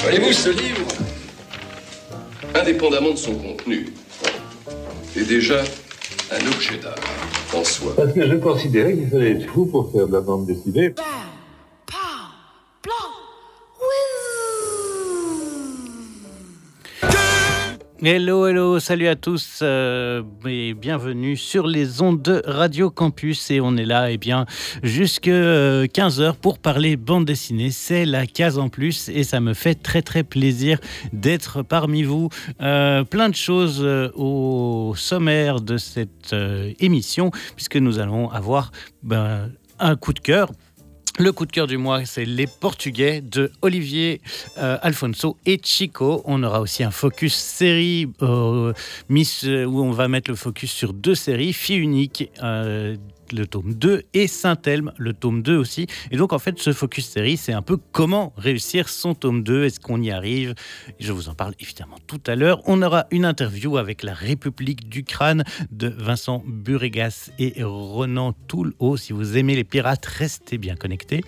Voyez-vous, 0.00 0.32
ce 0.32 0.50
livre, 0.50 0.86
indépendamment 2.54 3.10
de 3.10 3.16
son 3.16 3.34
contenu, 3.34 3.88
est 5.16 5.24
déjà 5.24 5.64
un 6.30 6.46
objet 6.46 6.78
d'art 6.78 6.94
en 7.52 7.64
soi. 7.64 7.94
Parce 7.96 8.12
que 8.12 8.24
je 8.24 8.36
considérais 8.36 8.94
qu'il 8.94 9.10
fallait 9.10 9.32
être 9.32 9.50
fou 9.50 9.66
pour 9.66 9.90
faire 9.90 10.06
de 10.06 10.12
la 10.12 10.20
bande 10.20 10.46
dessinée. 10.46 10.94
Hello, 18.00 18.46
hello, 18.46 18.78
salut 18.78 19.08
à 19.08 19.16
tous 19.16 19.58
euh, 19.60 20.22
et 20.46 20.72
bienvenue 20.74 21.36
sur 21.36 21.66
les 21.66 22.00
ondes 22.00 22.22
de 22.22 22.40
Radio 22.46 22.90
Campus 22.90 23.50
et 23.50 23.60
on 23.60 23.76
est 23.76 23.84
là 23.84 24.12
eh 24.12 24.18
bien 24.18 24.46
jusque 24.84 25.26
15h 25.26 26.20
euh, 26.20 26.32
pour 26.40 26.60
parler 26.60 26.96
bande 26.96 27.24
dessinée. 27.24 27.72
C'est 27.72 28.04
la 28.04 28.28
case 28.28 28.56
en 28.56 28.68
plus 28.68 29.08
et 29.08 29.24
ça 29.24 29.40
me 29.40 29.52
fait 29.52 29.74
très 29.74 30.00
très 30.00 30.22
plaisir 30.22 30.78
d'être 31.12 31.62
parmi 31.62 32.04
vous. 32.04 32.28
Euh, 32.60 33.02
plein 33.02 33.30
de 33.30 33.34
choses 33.34 33.84
au 34.14 34.94
sommaire 34.94 35.60
de 35.60 35.76
cette 35.76 36.36
émission 36.78 37.32
puisque 37.56 37.78
nous 37.78 37.98
allons 37.98 38.30
avoir 38.30 38.70
ben, 39.02 39.50
un 39.80 39.96
coup 39.96 40.12
de 40.12 40.20
cœur 40.20 40.52
le 41.18 41.32
coup 41.32 41.46
de 41.46 41.52
cœur 41.52 41.66
du 41.66 41.76
mois, 41.76 42.04
c'est 42.04 42.24
les 42.24 42.46
Portugais 42.46 43.20
de 43.20 43.50
Olivier 43.62 44.20
euh, 44.58 44.78
Alfonso 44.82 45.36
et 45.46 45.60
Chico. 45.62 46.22
On 46.24 46.42
aura 46.42 46.60
aussi 46.60 46.84
un 46.84 46.90
focus 46.90 47.34
série 47.34 48.08
euh, 48.22 48.72
euh, 49.10 49.64
où 49.64 49.82
on 49.82 49.90
va 49.90 50.08
mettre 50.08 50.30
le 50.30 50.36
focus 50.36 50.70
sur 50.70 50.92
deux 50.92 51.16
séries, 51.16 51.52
Fille 51.52 51.78
unique 51.78 52.30
le 53.32 53.46
tome 53.46 53.74
2 53.74 54.04
et 54.14 54.26
Saint-Elme, 54.26 54.92
le 54.96 55.12
tome 55.12 55.42
2 55.42 55.56
aussi. 55.56 55.86
Et 56.10 56.16
donc 56.16 56.32
en 56.32 56.38
fait, 56.38 56.58
ce 56.58 56.72
focus 56.72 57.06
série, 57.08 57.36
c'est 57.36 57.52
un 57.52 57.62
peu 57.62 57.78
comment 57.92 58.32
réussir 58.36 58.88
son 58.88 59.14
tome 59.14 59.42
2, 59.42 59.64
est-ce 59.64 59.80
qu'on 59.80 60.00
y 60.00 60.10
arrive? 60.10 60.54
Je 61.00 61.12
vous 61.12 61.28
en 61.28 61.34
parle 61.34 61.54
évidemment 61.60 61.96
tout 62.06 62.20
à 62.26 62.34
l'heure. 62.34 62.62
On 62.66 62.82
aura 62.82 63.06
une 63.10 63.24
interview 63.24 63.76
avec 63.76 64.02
la 64.02 64.14
République 64.14 64.88
du 64.88 65.04
crâne 65.04 65.44
de 65.70 65.88
Vincent 65.88 66.42
Buregas 66.46 67.30
et 67.38 67.62
Ronan 67.62 68.32
Toulho. 68.48 68.96
Si 68.96 69.12
vous 69.12 69.36
aimez 69.36 69.54
les 69.54 69.64
pirates, 69.64 70.06
restez 70.06 70.58
bien 70.58 70.76
connectés. 70.76 71.22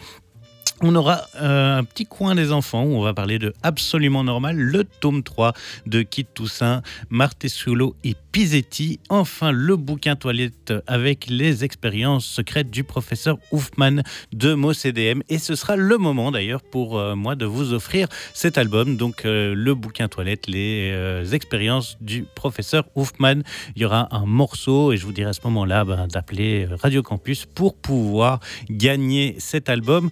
On 0.82 0.94
aura 0.94 1.26
euh, 1.36 1.76
un 1.76 1.84
petit 1.84 2.06
coin 2.06 2.34
des 2.34 2.52
enfants 2.52 2.84
où 2.84 2.94
on 2.94 3.02
va 3.02 3.12
parler 3.12 3.38
de 3.38 3.52
Absolument 3.62 4.24
Normal, 4.24 4.56
le 4.56 4.84
tome 4.84 5.22
3 5.22 5.52
de 5.84 6.00
Kit 6.00 6.24
Toussaint, 6.24 6.80
Martesolo 7.10 7.96
et 8.02 8.16
Pizetti. 8.32 8.98
Enfin, 9.10 9.52
le 9.52 9.76
bouquin 9.76 10.16
toilette 10.16 10.72
avec 10.86 11.26
les 11.28 11.64
expériences 11.64 12.24
secrètes 12.24 12.70
du 12.70 12.82
professeur 12.82 13.36
Houfman 13.52 14.02
de 14.32 14.54
MoCDM. 14.54 15.20
Et 15.28 15.36
ce 15.36 15.54
sera 15.54 15.76
le 15.76 15.98
moment 15.98 16.30
d'ailleurs 16.30 16.62
pour 16.62 16.98
euh, 16.98 17.14
moi 17.14 17.34
de 17.34 17.44
vous 17.44 17.74
offrir 17.74 18.08
cet 18.32 18.56
album, 18.56 18.96
donc 18.96 19.26
euh, 19.26 19.54
le 19.54 19.74
bouquin 19.74 20.08
toilette, 20.08 20.46
les 20.46 20.94
expériences 21.34 21.98
du 22.00 22.24
professeur 22.34 22.86
Houfman. 22.94 23.42
Il 23.76 23.82
y 23.82 23.84
aura 23.84 24.08
un 24.12 24.24
morceau 24.24 24.92
et 24.92 24.96
je 24.96 25.04
vous 25.04 25.12
dirai 25.12 25.28
à 25.28 25.34
ce 25.34 25.42
moment-là 25.44 25.84
ben, 25.84 26.06
d'appeler 26.06 26.66
Radio 26.80 27.02
Campus 27.02 27.44
pour 27.44 27.76
pouvoir 27.76 28.40
gagner 28.70 29.36
cet 29.38 29.68
album. 29.68 30.08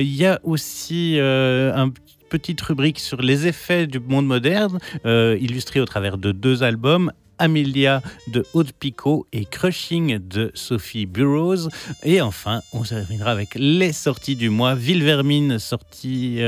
Il 0.00 0.14
y 0.14 0.26
a 0.26 0.40
aussi 0.44 1.18
euh, 1.18 1.74
un 1.74 1.90
petite 2.28 2.60
rubrique 2.60 2.98
sur 2.98 3.22
les 3.22 3.46
effets 3.46 3.86
du 3.86 4.00
monde 4.00 4.26
moderne, 4.26 4.78
euh, 5.04 5.36
illustré 5.40 5.80
au 5.80 5.84
travers 5.84 6.18
de 6.18 6.32
deux 6.32 6.62
albums, 6.62 7.12
Amelia 7.38 8.02
de 8.28 8.44
Haute 8.54 8.72
Picot 8.72 9.26
et 9.32 9.44
Crushing 9.44 10.18
de 10.18 10.50
Sophie 10.54 11.06
Burroughs. 11.06 11.68
Et 12.02 12.20
enfin, 12.20 12.62
on 12.72 12.82
terminera 12.82 13.30
avec 13.30 13.50
les 13.54 13.92
sorties 13.92 14.36
du 14.36 14.48
mois. 14.48 14.74
Ville 14.74 15.04
Vermine, 15.04 15.58
sortie 15.58 16.40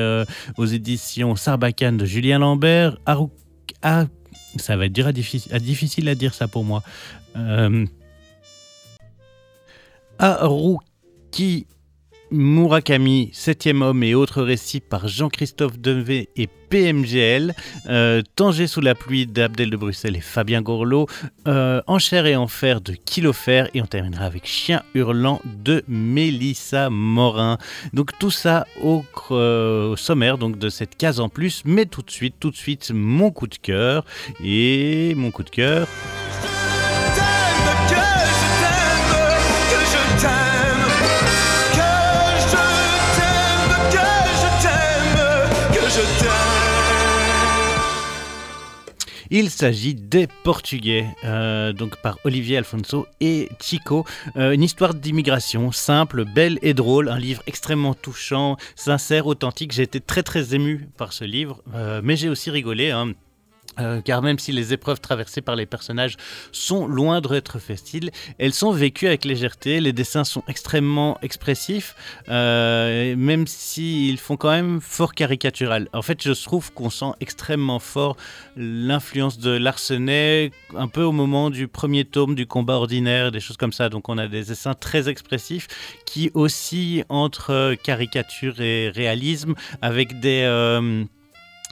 aux 0.57 0.65
éditions 0.65 1.37
Sarbacane 1.37 1.99
de 1.99 2.07
Julien 2.07 2.39
Lambert. 2.39 2.97
Ah, 3.83 4.07
ça 4.57 4.77
va 4.77 4.87
être 4.87 5.11
difficile, 5.13 6.09
à 6.09 6.15
dire 6.15 6.33
ça 6.33 6.49
pour 6.49 6.65
moi. 6.65 6.83
Euh, 7.37 7.87
Murakami, 12.31 13.31
Septième 13.33 13.83
homme 13.83 14.03
et 14.03 14.15
autres 14.15 14.43
récits 14.43 14.81
par 14.81 15.09
Jean-Christophe 15.09 15.79
Devé 15.79 16.29
et 16.37 16.49
PMGL, 16.69 17.55
euh, 17.89 18.23
Tanger 18.37 18.67
sous 18.67 18.81
la 18.81 18.95
pluie 18.95 19.27
d'Abdel 19.27 19.71
de 19.71 19.77
Bruxelles 19.77 20.17
et 20.17 20.21
Fabien 20.21 20.61
Gorlot, 20.61 21.07
euh, 21.47 21.81
En 21.87 21.99
et 21.99 22.37
en 22.37 22.47
fer 22.47 22.81
de 22.81 22.93
Kilofer 22.93 23.65
et 23.75 23.83
on 23.83 23.87
terminera 23.87 24.25
avec 24.25 24.47
Chien 24.47 24.83
hurlant 24.95 25.41
de 25.45 25.83
Mélissa 25.89 26.91
Morin. 26.91 27.59
Donc 27.93 28.11
tout 28.19 28.31
ça 28.31 28.67
au, 28.83 29.05
au, 29.31 29.97
sommaire 29.97 30.39
donc 30.39 30.59
de 30.59 30.69
cette 30.69 30.97
case 30.97 31.21
en 31.21 31.29
plus, 31.29 31.63
mais 31.65 31.87
tout 31.87 32.03
de 32.03 32.11
suite, 32.11 32.35
tout 32.39 32.51
de 32.51 32.57
suite 32.57 32.91
mon 32.95 33.31
coup 33.31 33.47
de 33.47 33.57
cœur. 33.57 34.05
Et 34.45 35.15
mon 35.17 35.31
coup 35.31 35.43
de 35.43 35.51
cœur. 35.51 35.89
Il 49.31 49.51
s'agit 49.51 49.95
des 49.95 50.27
Portugais, 50.43 51.07
euh, 51.25 51.75
donc 51.75 51.97
par 51.97 52.19
Olivier 52.25 52.57
Alfonso 52.57 53.07
et 53.21 53.51
Chico. 53.61 54.07
Euh, 54.37 54.53
une 54.53 54.63
histoire 54.63 54.95
d'immigration 54.95 55.71
simple, 55.71 56.25
belle 56.25 56.59
et 56.63 56.73
drôle. 56.73 57.11
Un 57.11 57.19
livre 57.19 57.43
extrêmement 57.47 57.93
touchant, 57.93 58.57
sincère, 58.75 59.27
authentique. 59.27 59.73
J'ai 59.73 59.83
été 59.83 60.01
très 60.01 60.23
très 60.23 60.55
ému 60.55 60.89
par 60.97 61.13
ce 61.13 61.25
livre, 61.25 61.63
euh, 61.75 62.01
mais 62.03 62.17
j'ai 62.17 62.31
aussi 62.31 62.51
rigolé. 62.51 62.91
Hein. 62.91 63.13
Euh, 63.79 64.01
car 64.01 64.23
même 64.23 64.39
si 64.39 64.53
les 64.53 64.73
épreuves 64.73 65.01
traversées 65.01 65.41
par 65.41 65.57
les 65.57 65.67
personnages 65.67 66.17
sont 66.53 66.87
loin 66.87 67.21
d'être 67.21 67.59
faciles, 67.59 68.11
elles 68.39 68.53
sont 68.55 68.73
vécues 68.73 69.07
avec 69.07 69.25
légèreté, 69.25 69.81
les 69.81 69.93
dessins 69.93 70.25
sont 70.25 70.43
extrêmement 70.49 71.19
expressifs, 71.23 71.95
euh, 72.29 73.15
même 73.17 73.47
s'ils 73.47 74.19
font 74.19 74.37
quand 74.37 74.51
même 74.51 74.81
fort 74.81 75.15
caricatural. 75.15 75.89
En 75.93 76.03
fait, 76.03 76.23
je 76.23 76.33
trouve 76.33 76.73
qu'on 76.73 76.91
sent 76.91 77.13
extrêmement 77.21 77.79
fort 77.79 78.17
l'influence 78.57 79.39
de 79.39 79.51
Larsenet, 79.51 80.51
un 80.77 80.89
peu 80.89 81.03
au 81.03 81.13
moment 81.13 81.51
du 81.51 81.69
premier 81.69 82.05
tome 82.05 82.35
du 82.35 82.47
combat 82.47 82.75
ordinaire, 82.75 83.31
des 83.31 83.41
choses 83.41 83.57
comme 83.57 83.73
ça. 83.73 83.89
Donc 83.89 84.09
on 84.09 84.19
a 84.19 84.27
des 84.27 84.45
dessins 84.45 84.75
très 84.75 85.09
expressifs 85.09 85.69
qui 86.05 86.31
oscillent 86.35 87.05
entre 87.09 87.77
caricature 87.83 88.61
et 88.61 88.91
réalisme, 88.91 89.55
avec 89.83 90.21
des... 90.21 90.43
Euh, 90.45 91.05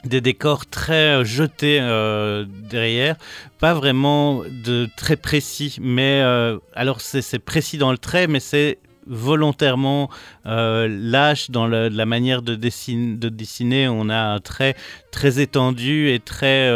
des 0.06 0.20
décors 0.20 0.66
très 0.66 1.16
euh, 1.16 1.24
jetés 1.24 1.78
euh, 1.80 2.44
derrière, 2.48 3.16
pas 3.58 3.74
vraiment 3.74 4.42
de 4.64 4.88
très 4.96 5.16
précis, 5.16 5.76
mais 5.80 6.20
euh, 6.22 6.58
alors 6.74 7.00
c'est 7.00 7.38
précis 7.38 7.78
dans 7.78 7.92
le 7.92 7.98
trait, 7.98 8.26
mais 8.26 8.40
c'est 8.40 8.78
volontairement 9.08 10.10
lâche 10.44 11.50
dans 11.52 11.68
la 11.68 12.06
manière 12.06 12.42
de, 12.42 12.56
dessiner, 12.56 13.16
de 13.16 13.28
dessiner. 13.28 13.86
On 13.86 14.08
a 14.08 14.18
un 14.18 14.40
trait 14.40 14.74
très 15.12 15.38
étendu 15.38 16.10
et 16.10 16.18
très, 16.18 16.68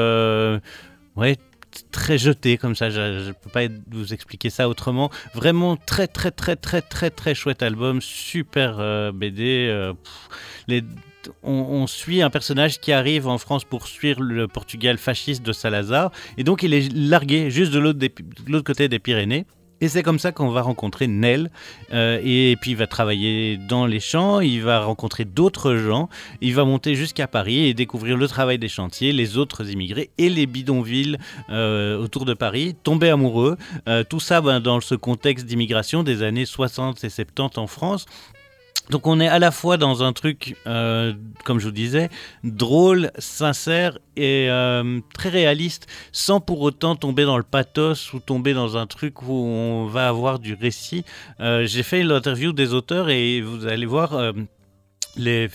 ouais, 1.17 1.39
très 1.91 2.19
jeté 2.19 2.57
comme 2.57 2.77
ça. 2.77 2.89
Je 2.89 3.01
ne 3.01 3.33
peux 3.33 3.51
pas 3.51 3.63
vous 3.91 4.15
expliquer 4.15 4.49
ça 4.49 4.69
autrement. 4.69 5.11
Vraiment 5.35 5.77
très 5.77 6.07
très 6.07 6.31
très 6.31 6.55
très 6.55 6.83
très 6.83 7.11
très 7.11 7.35
chouette 7.35 7.65
album, 7.65 8.01
super 8.01 9.13
BD. 9.13 9.93
les 10.69 10.85
on, 11.43 11.87
suit 11.87 12.23
un 12.23 12.31
personnage 12.31 12.81
qui 12.81 12.93
arrive 12.93 13.27
en 13.27 13.39
France 13.39 13.65
pour 13.65 13.87
suivre 13.87 14.23
le 14.23 14.49
Portugal 14.49 14.99
fasciste 14.99 15.43
de 15.43 15.53
Salazar, 15.53 16.11
et 16.37 16.45
donc 16.45 16.63
il 16.63 16.75
est 16.75 16.93
largué 16.93 17.51
juste 17.51 17.73
de 17.73 17.79
l'autre 17.79 18.65
côté 18.65 18.89
des 18.89 18.99
Pyrénées. 18.99 19.47
Et 19.83 19.89
c'est 19.89 20.03
comme 20.03 20.19
ça 20.19 20.31
qu'on 20.31 20.51
va 20.51 20.61
rencontrer 20.61 21.07
Nel. 21.07 21.51
Euh, 21.93 22.21
et 22.23 22.57
puis 22.61 22.73
il 22.73 22.77
va 22.77 22.87
travailler 22.87 23.57
dans 23.57 23.87
les 23.87 24.01
champs, 24.01 24.41
il 24.41 24.63
va 24.63 24.81
rencontrer 24.81 25.25
d'autres 25.25 25.77
gens, 25.77 26.09
il 26.41 26.55
va 26.55 26.65
monter 26.65 26.95
jusqu'à 26.95 27.27
Paris 27.27 27.67
et 27.67 27.75
découvrir 27.75 28.17
le 28.17 28.29
travail 28.29 28.59
des 28.59 28.69
chantiers, 28.69 29.13
les 29.13 29.39
autres 29.39 29.71
immigrés 29.71 30.11
et 30.19 30.29
les 30.29 30.47
bidonvilles 30.47 31.17
euh, 31.49 31.99
autour 31.99 32.27
de 32.27 32.35
Paris, 32.35 32.77
tomber 32.83 33.09
amoureux. 33.09 33.57
Euh, 33.89 34.05
tout 34.05 34.21
ça 34.21 34.41
ben, 34.41 34.61
dans 34.61 34.81
ce 34.81 34.95
contexte 34.95 35.47
d'immigration 35.47 36.03
des 36.03 36.23
années 36.23 36.47
60 36.47 37.03
et 37.03 37.09
70 37.09 37.59
en 37.59 37.67
France. 37.67 38.07
Donc 38.91 39.07
on 39.07 39.21
est 39.21 39.29
à 39.29 39.39
la 39.39 39.53
fois 39.53 39.77
dans 39.77 40.03
un 40.03 40.13
truc, 40.13 40.57
euh, 40.67 41.15
comme 41.45 41.61
je 41.61 41.67
vous 41.67 41.73
disais, 41.73 42.11
drôle, 42.43 43.13
sincère 43.19 43.99
et 44.17 44.49
euh, 44.51 45.01
très 45.15 45.29
réaliste, 45.29 45.87
sans 46.11 46.41
pour 46.41 46.61
autant 46.61 46.97
tomber 46.97 47.25
dans 47.25 47.37
le 47.37 47.45
pathos 47.45 48.13
ou 48.13 48.19
tomber 48.19 48.53
dans 48.53 48.77
un 48.77 48.89
truc 48.89 49.23
où 49.23 49.33
on 49.33 49.87
va 49.87 50.09
avoir 50.09 50.41
du 50.41 50.55
récit. 50.55 51.05
Euh, 51.39 51.67
j'ai 51.67 51.85
fait 51.85 52.03
l'interview 52.03 52.53
des 52.53 52.75
auteurs 52.75 53.11
et 53.11 53.41
vous 53.41 53.67
allez 53.67 53.87
voir, 53.87 54.33
les 55.17 55.49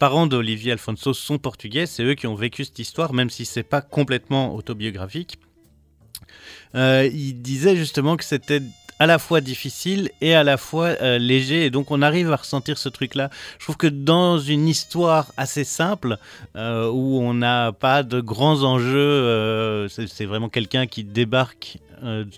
parents 0.00 0.26
d'Olivier 0.26 0.72
Alfonso 0.72 1.14
sont 1.14 1.38
portugais, 1.38 1.86
c'est 1.86 2.02
eux 2.02 2.14
qui 2.14 2.26
ont 2.26 2.34
vécu 2.34 2.64
cette 2.64 2.80
histoire, 2.80 3.12
même 3.12 3.30
si 3.30 3.44
c'est 3.44 3.62
pas 3.62 3.82
complètement 3.82 4.56
autobiographique. 4.56 5.38
il 6.74 7.34
disait 7.40 7.76
justement 7.76 8.16
que 8.16 8.24
c'était 8.24 8.62
à 9.00 9.06
la 9.06 9.18
fois 9.18 9.40
difficile 9.40 10.10
et 10.20 10.34
à 10.34 10.44
la 10.44 10.58
fois 10.58 10.88
euh, 11.00 11.18
léger. 11.18 11.64
Et 11.64 11.70
donc 11.70 11.90
on 11.90 12.02
arrive 12.02 12.30
à 12.32 12.36
ressentir 12.36 12.78
ce 12.78 12.88
truc-là. 12.88 13.30
Je 13.58 13.64
trouve 13.64 13.78
que 13.78 13.86
dans 13.86 14.38
une 14.38 14.68
histoire 14.68 15.32
assez 15.38 15.64
simple, 15.64 16.18
euh, 16.54 16.88
où 16.88 17.18
on 17.18 17.34
n'a 17.34 17.72
pas 17.72 18.02
de 18.02 18.20
grands 18.20 18.62
enjeux, 18.62 18.98
euh, 18.98 19.88
c'est 19.88 20.26
vraiment 20.26 20.50
quelqu'un 20.50 20.86
qui 20.86 21.02
débarque 21.02 21.78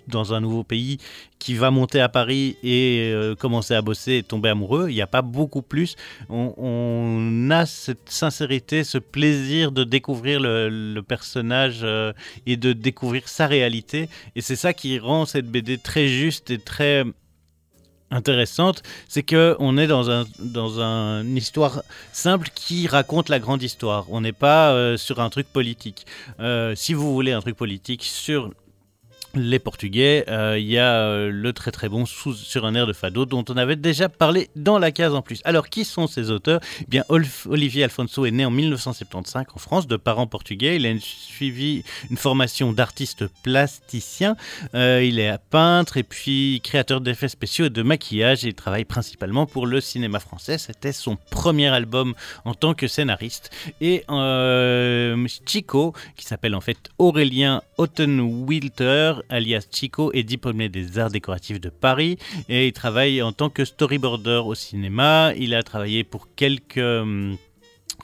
dans 0.07 0.33
un 0.33 0.41
nouveau 0.41 0.63
pays, 0.63 0.97
qui 1.39 1.55
va 1.55 1.71
monter 1.71 1.99
à 1.99 2.09
Paris 2.09 2.57
et 2.63 3.13
commencer 3.39 3.73
à 3.73 3.81
bosser 3.81 4.17
et 4.17 4.23
tomber 4.23 4.49
amoureux. 4.49 4.89
Il 4.89 4.95
n'y 4.95 5.01
a 5.01 5.07
pas 5.07 5.21
beaucoup 5.21 5.61
plus. 5.61 5.95
On, 6.29 7.49
a 7.51 7.65
cette 7.65 8.09
sincérité, 8.09 8.83
ce 8.83 8.97
plaisir 8.97 9.71
de 9.71 9.83
découvrir 9.83 10.39
le, 10.39 11.01
personnage 11.01 11.85
et 12.45 12.57
de 12.57 12.73
découvrir 12.73 13.27
sa 13.27 13.47
réalité. 13.47 14.09
Et 14.35 14.41
c'est 14.41 14.55
ça 14.55 14.73
qui 14.73 14.99
rend 14.99 15.25
cette 15.25 15.47
BD 15.47 15.77
très 15.77 16.07
juste 16.07 16.63
très 16.63 17.03
intéressante, 18.13 18.83
c'est 19.07 19.23
que 19.23 19.55
on 19.59 19.77
est 19.77 19.87
dans 19.87 20.09
un 20.09 20.25
dans 20.39 20.79
une 20.79 21.35
histoire 21.35 21.83
simple 22.11 22.49
qui 22.53 22.87
raconte 22.87 23.29
la 23.29 23.39
grande 23.39 23.63
histoire. 23.63 24.05
On 24.09 24.21
n'est 24.21 24.31
pas 24.31 24.71
euh, 24.71 24.97
sur 24.97 25.19
un 25.19 25.29
truc 25.29 25.47
politique. 25.47 26.05
Euh, 26.39 26.75
si 26.75 26.93
vous 26.93 27.13
voulez 27.13 27.31
un 27.31 27.41
truc 27.41 27.55
politique 27.55 28.03
sur 28.03 28.51
les 29.35 29.59
Portugais, 29.59 30.25
euh, 30.27 30.59
il 30.59 30.67
y 30.67 30.77
a 30.77 30.93
euh, 30.93 31.31
le 31.31 31.53
très 31.53 31.71
très 31.71 31.89
bon 31.89 32.05
sur 32.05 32.65
un 32.65 32.75
air 32.75 32.85
de 32.85 32.93
fado 32.93 33.25
dont 33.25 33.43
on 33.49 33.57
avait 33.57 33.75
déjà 33.75 34.07
parlé 34.07 34.49
dans 34.55 34.77
la 34.77 34.91
case 34.91 35.13
en 35.13 35.21
plus. 35.21 35.41
Alors 35.43 35.69
qui 35.69 35.85
sont 35.85 36.07
ces 36.07 36.29
auteurs? 36.29 36.59
Eh 36.81 36.85
Bien 36.87 37.03
Olivier 37.09 37.83
Alfonso 37.83 38.25
est 38.25 38.31
né 38.31 38.45
en 38.45 38.51
1975 38.51 39.45
en 39.53 39.57
France 39.57 39.87
de 39.87 39.97
parents 39.97 40.27
portugais. 40.27 40.75
Il 40.75 40.85
a 40.85 40.93
suivi 40.99 41.83
une 42.11 42.17
formation 42.17 42.73
d'artiste 42.73 43.25
plasticien. 43.41 44.35
Euh, 44.75 45.03
il 45.03 45.19
est 45.19 45.35
peintre 45.49 45.97
et 45.97 46.03
puis 46.03 46.61
créateur 46.63 47.01
d'effets 47.01 47.27
spéciaux 47.27 47.65
et 47.65 47.69
de 47.71 47.81
maquillage. 47.81 48.43
Il 48.43 48.53
travaille 48.53 48.85
principalement 48.85 49.45
pour 49.47 49.65
le 49.65 49.81
cinéma 49.81 50.19
français. 50.19 50.57
C'était 50.59 50.91
son 50.91 51.17
premier 51.31 51.69
album 51.69 52.13
en 52.45 52.53
tant 52.53 52.75
que 52.75 52.87
scénariste. 52.87 53.49
Et 53.81 54.03
Chico, 55.45 55.93
qui 56.15 56.25
s'appelle 56.25 56.53
en 56.53 56.61
fait 56.61 56.77
Aurélien 56.99 57.61
Ottenwilter, 57.77 59.22
alias 59.29 59.67
Chico, 59.71 60.11
est 60.13 60.23
diplômé 60.23 60.69
des 60.69 60.99
arts 60.99 61.11
décoratifs 61.11 61.59
de 61.59 61.69
Paris 61.69 62.17
et 62.49 62.67
il 62.67 62.73
travaille 62.73 63.21
en 63.21 63.31
tant 63.31 63.49
que 63.49 63.65
storyboarder 63.65 64.41
au 64.45 64.55
cinéma. 64.55 65.33
Il 65.37 65.53
a 65.53 65.63
travaillé 65.63 66.03
pour 66.03 66.27
quelques 66.35 66.77
hum, 66.77 67.37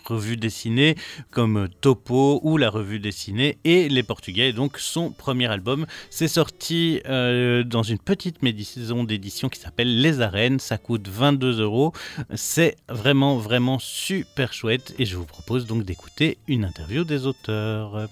revues 0.05 0.37
dessinées 0.37 0.95
comme 1.31 1.67
Topo 1.81 2.39
ou 2.43 2.57
la 2.57 2.69
revue 2.69 2.99
dessinée 2.99 3.57
et 3.63 3.89
Les 3.89 4.03
Portugais. 4.03 4.53
Donc 4.53 4.77
son 4.77 5.11
premier 5.11 5.47
album, 5.47 5.85
c'est 6.09 6.27
sorti 6.27 7.01
euh, 7.07 7.63
dans 7.63 7.83
une 7.83 7.99
petite 7.99 8.41
maison 8.41 9.03
d'édition 9.03 9.49
qui 9.49 9.59
s'appelle 9.59 10.01
Les 10.01 10.21
Arènes. 10.21 10.59
Ça 10.59 10.77
coûte 10.77 11.07
22 11.07 11.61
euros. 11.61 11.93
C'est 12.35 12.75
vraiment 12.87 13.37
vraiment 13.37 13.79
super 13.79 14.53
chouette 14.53 14.95
et 14.99 15.05
je 15.05 15.15
vous 15.15 15.25
propose 15.25 15.65
donc 15.65 15.83
d'écouter 15.83 16.37
une 16.47 16.65
interview 16.65 17.03
des 17.03 17.25
auteurs 17.25 18.09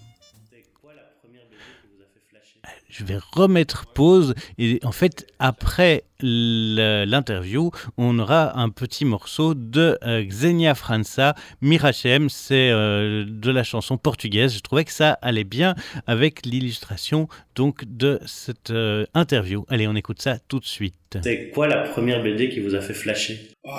je 2.97 3.03
vais 3.05 3.19
remettre 3.35 3.85
pause 3.85 4.33
et 4.57 4.79
en 4.83 4.91
fait 4.91 5.27
après 5.37 6.03
l'interview 6.19 7.69
on 7.97 8.17
aura 8.17 8.59
un 8.59 8.69
petit 8.69 9.05
morceau 9.05 9.53
de 9.53 9.99
euh, 10.03 10.23
Xenia 10.23 10.73
França 10.73 11.35
Mirachem 11.61 12.27
c'est 12.29 12.71
euh, 12.71 13.23
de 13.27 13.51
la 13.51 13.63
chanson 13.63 13.97
portugaise. 13.97 14.55
Je 14.55 14.61
trouvais 14.61 14.83
que 14.83 14.91
ça 14.91 15.11
allait 15.21 15.43
bien 15.43 15.75
avec 16.07 16.43
l'illustration 16.45 17.27
donc 17.55 17.83
de 17.85 18.19
cette 18.25 18.71
euh, 18.71 19.05
interview. 19.13 19.63
Allez 19.69 19.87
on 19.87 19.95
écoute 19.95 20.21
ça 20.21 20.39
tout 20.47 20.59
de 20.59 20.65
suite. 20.65 21.19
C'est 21.23 21.51
quoi 21.51 21.67
la 21.67 21.83
première 21.83 22.23
BD 22.23 22.49
qui 22.49 22.61
vous 22.61 22.73
a 22.73 22.81
fait 22.81 22.95
flasher? 22.95 23.51
Oh, 23.63 23.71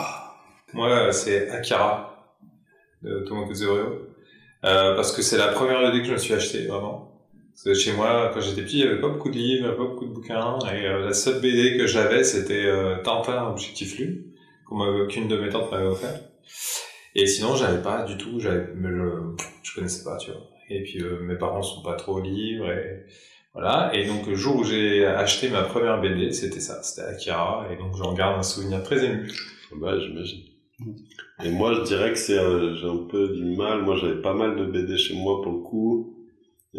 moi 0.75 1.12
c'est 1.12 1.50
Akira 1.50 2.37
de 3.03 3.25
Tomo 3.26 3.47
parce 4.62 5.12
que 5.12 5.23
c'est 5.23 5.38
la 5.38 5.49
première 5.49 5.81
BD 5.91 6.03
que 6.03 6.06
je 6.06 6.12
me 6.12 6.19
suis 6.19 6.35
acheté 6.35 6.67
vraiment 6.67 7.18
chez 7.75 7.93
moi, 7.93 8.31
quand 8.33 8.41
j'étais 8.41 8.63
petit, 8.63 8.79
il 8.79 8.85
n'y 8.85 8.91
avait 8.91 9.01
pas 9.01 9.09
beaucoup 9.09 9.31
de 9.31 9.37
livres, 9.37 9.73
pas 9.73 9.85
beaucoup 9.85 10.07
de 10.07 10.13
bouquins, 10.13 10.59
et 10.73 10.87
euh, 10.87 11.07
la 11.07 11.13
seule 11.13 11.41
BD 11.41 11.77
que 11.77 11.87
j'avais, 11.87 12.25
c'était 12.25 12.67
euh, 12.67 13.03
Tintin 13.03 13.49
Objectif 13.49 13.99
Lu, 13.99 14.27
qu'une 15.09 15.29
de 15.29 15.37
mes 15.37 15.49
tantes 15.49 15.71
m'avait 15.71 15.87
offert. 15.87 16.21
Et 17.15 17.27
sinon, 17.27 17.57
j'avais 17.57 17.83
pas 17.83 18.05
du 18.05 18.17
tout, 18.17 18.39
je, 18.39 18.49
je 19.63 19.75
connaissais 19.75 20.05
pas, 20.05 20.17
tu 20.19 20.31
vois. 20.31 20.41
Et 20.71 20.83
puis 20.83 21.03
euh, 21.03 21.21
mes 21.23 21.37
parents 21.37 21.63
sont 21.63 21.83
pas 21.83 21.95
trop 21.95 22.21
livres, 22.21 22.71
et 22.71 23.07
voilà. 23.55 23.91
Et 23.95 24.07
donc 24.07 24.27
le 24.27 24.37
jour 24.37 24.57
où 24.57 24.65
j'ai 24.65 25.05
acheté 25.05 25.49
ma 25.49 25.63
première 25.63 26.01
BD, 26.01 26.33
c'était 26.33 26.61
ça, 26.61 26.83
c'était 26.83 27.09
Akira, 27.09 27.67
et 27.73 27.77
donc 27.77 27.97
j'en 27.97 28.13
garde 28.13 28.39
un 28.39 28.43
souvenir 28.43 28.83
très 28.83 29.05
ému. 29.05 29.29
Bah, 29.77 29.99
j'imagine. 29.99 30.45
Et 31.45 31.51
moi, 31.51 31.75
je 31.75 31.83
dirais 31.83 32.13
que 32.13 32.19
c'est, 32.19 32.37
j'ai 32.37 32.87
un 32.87 33.07
peu 33.11 33.29
du 33.29 33.45
mal. 33.57 33.83
Moi, 33.83 33.97
j'avais 33.97 34.23
pas 34.23 34.33
mal 34.33 34.57
de 34.57 34.65
BD 34.65 34.97
chez 34.97 35.15
moi 35.15 35.43
pour 35.43 35.53
le 35.53 35.59
coup. 35.59 36.18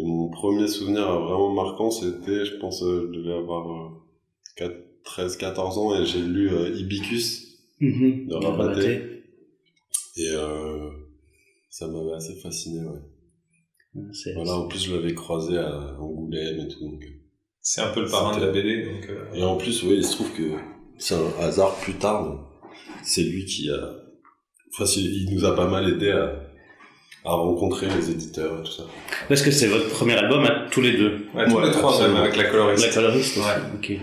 Et 0.00 0.04
mon 0.04 0.30
premier 0.30 0.66
souvenir 0.66 1.20
vraiment 1.20 1.52
marquant, 1.52 1.90
c'était, 1.90 2.46
je 2.46 2.56
pense, 2.56 2.82
euh, 2.82 3.10
je 3.12 3.18
devais 3.18 3.34
avoir 3.34 3.92
13-14 5.04 5.44
euh, 5.44 5.80
ans 5.80 6.00
et 6.00 6.06
j'ai 6.06 6.22
lu 6.22 6.48
euh, 6.50 6.74
Ibicus 6.74 7.58
mhm. 7.80 8.28
de 8.28 8.34
Rabaté. 8.34 9.24
Et 10.16 10.30
euh, 10.30 10.88
ça 11.68 11.86
m'avait 11.86 12.14
assez 12.14 12.34
fasciné, 12.36 12.80
ouais. 12.80 13.00
Voilà, 14.34 14.54
en 14.54 14.68
plus 14.68 14.84
je 14.86 14.94
l'avais 14.94 15.14
croisé 15.14 15.58
à 15.58 15.96
Angoulême 16.00 16.60
et 16.60 16.68
tout. 16.68 16.98
c'est 17.60 17.80
un 17.80 17.92
peu 17.92 18.02
le 18.02 18.08
parrain 18.08 18.38
de 18.38 18.44
la 18.44 18.52
BD. 18.52 18.84
Donc, 18.84 19.10
Et 19.34 19.42
en 19.42 19.56
plus, 19.56 19.82
oui, 19.82 19.96
il 19.96 20.04
se 20.04 20.12
trouve 20.12 20.32
que 20.32 20.52
c'est 20.96 21.16
un 21.16 21.40
hasard 21.40 21.74
plus 21.80 21.94
tard. 21.94 22.48
C'est 23.02 23.24
lui 23.24 23.44
qui 23.44 23.68
a... 23.68 23.96
Enfin, 24.72 24.84
il 24.96 25.34
nous 25.34 25.44
a 25.44 25.56
pas 25.56 25.68
mal 25.68 25.92
aidé 25.92 26.10
à 26.12 26.49
à 27.24 27.32
rencontrer 27.32 27.86
les 27.88 28.10
éditeurs 28.10 28.60
et 28.60 28.62
tout 28.62 28.72
ça. 28.72 28.84
Parce 29.28 29.42
que 29.42 29.50
c'est 29.50 29.66
votre 29.66 29.88
premier 29.90 30.14
album 30.14 30.44
à 30.44 30.68
tous 30.70 30.80
les 30.80 30.96
deux. 30.96 31.26
Ouais, 31.34 31.48
tous 31.48 31.60
les 31.60 31.70
trois 31.70 32.00
même, 32.00 32.16
avec 32.16 32.36
la 32.36 32.44
coloriste. 32.44 32.86
La 32.86 32.92
coloriste 32.92 33.36
aussi. 33.36 33.46
Ouais. 33.46 33.54
Ok. 33.74 34.00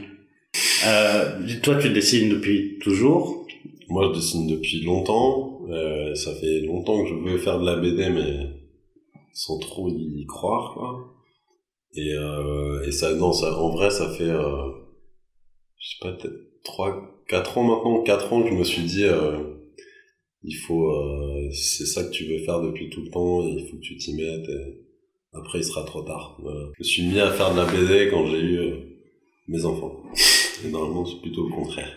Euh, 0.86 1.40
toi, 1.64 1.76
tu 1.76 1.90
dessines 1.90 2.30
depuis 2.30 2.78
toujours 2.82 3.46
Moi, 3.90 4.10
je 4.10 4.20
dessine 4.20 4.48
depuis 4.48 4.84
longtemps. 4.84 5.62
Euh, 5.70 6.14
ça 6.16 6.34
fait 6.36 6.62
longtemps 6.62 7.04
que 7.04 7.10
je 7.10 7.14
veux 7.16 7.38
faire 7.38 7.60
de 7.60 7.66
la 7.66 7.76
BD, 7.76 8.10
mais 8.10 8.58
sans 9.34 9.60
trop 9.60 9.90
y 9.90 10.26
croire, 10.28 10.74
quoi. 10.74 11.14
Et, 11.96 12.14
euh, 12.14 12.84
et 12.86 12.92
ça, 12.92 13.14
non, 13.16 13.34
ça, 13.34 13.58
en 13.58 13.70
vrai, 13.70 13.90
ça 13.90 14.10
fait, 14.10 14.30
euh, 14.30 14.70
je 15.80 15.90
sais 15.90 15.98
pas, 16.02 16.12
peut-être 16.14 16.64
3, 16.64 17.24
4 17.28 17.58
ans 17.58 17.64
maintenant, 17.64 18.04
4 18.04 18.34
ans 18.34 18.44
que 18.44 18.50
je 18.50 18.54
me 18.54 18.64
suis 18.64 18.84
dit, 18.84 19.04
euh, 19.04 19.57
il 20.48 20.56
faut 20.56 20.92
euh, 20.92 21.50
c'est 21.52 21.86
ça 21.86 22.04
que 22.04 22.10
tu 22.10 22.24
veux 22.26 22.40
faire 22.40 22.62
depuis 22.62 22.90
tout 22.90 23.02
le 23.02 23.10
temps 23.10 23.42
et 23.42 23.58
il 23.60 23.68
faut 23.70 23.76
que 23.76 23.82
tu 23.82 23.98
t'y 23.98 24.16
mettes 24.16 24.48
et 24.48 24.80
après 25.34 25.60
il 25.60 25.64
sera 25.64 25.84
trop 25.84 26.02
tard. 26.02 26.38
Voilà. 26.42 26.62
je 26.74 26.80
me 26.80 26.84
suis 26.84 27.04
mis 27.04 27.20
à 27.20 27.30
faire 27.32 27.52
de 27.54 27.58
la 27.58 27.66
BD 27.66 28.10
quand 28.10 28.26
j'ai 28.28 28.40
eu 28.40 28.58
euh, 28.58 28.76
mes 29.50 29.66
enfants. 29.66 30.04
Et 30.66 30.70
normalement 30.70 31.06
c'est 31.06 31.22
plutôt 31.22 31.48
le 31.48 31.54
contraire. 31.54 31.92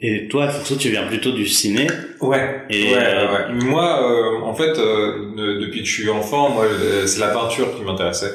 Et 0.00 0.28
toi 0.28 0.44
Alfonso 0.44 0.76
tu 0.76 0.88
viens 0.88 1.06
plutôt 1.06 1.32
du 1.32 1.46
ciné 1.46 1.86
ouais. 2.22 2.62
et 2.70 2.94
ouais, 2.94 2.96
ouais. 2.96 3.52
moi 3.64 4.10
euh, 4.10 4.40
en 4.40 4.54
fait 4.54 4.72
depuis 4.72 5.80
que 5.80 5.86
je 5.86 5.92
suis 5.92 6.08
enfant 6.08 6.48
moi 6.48 6.64
c'est 7.04 7.20
la 7.20 7.28
peinture 7.28 7.76
qui 7.76 7.82
m'intéressait. 7.82 8.32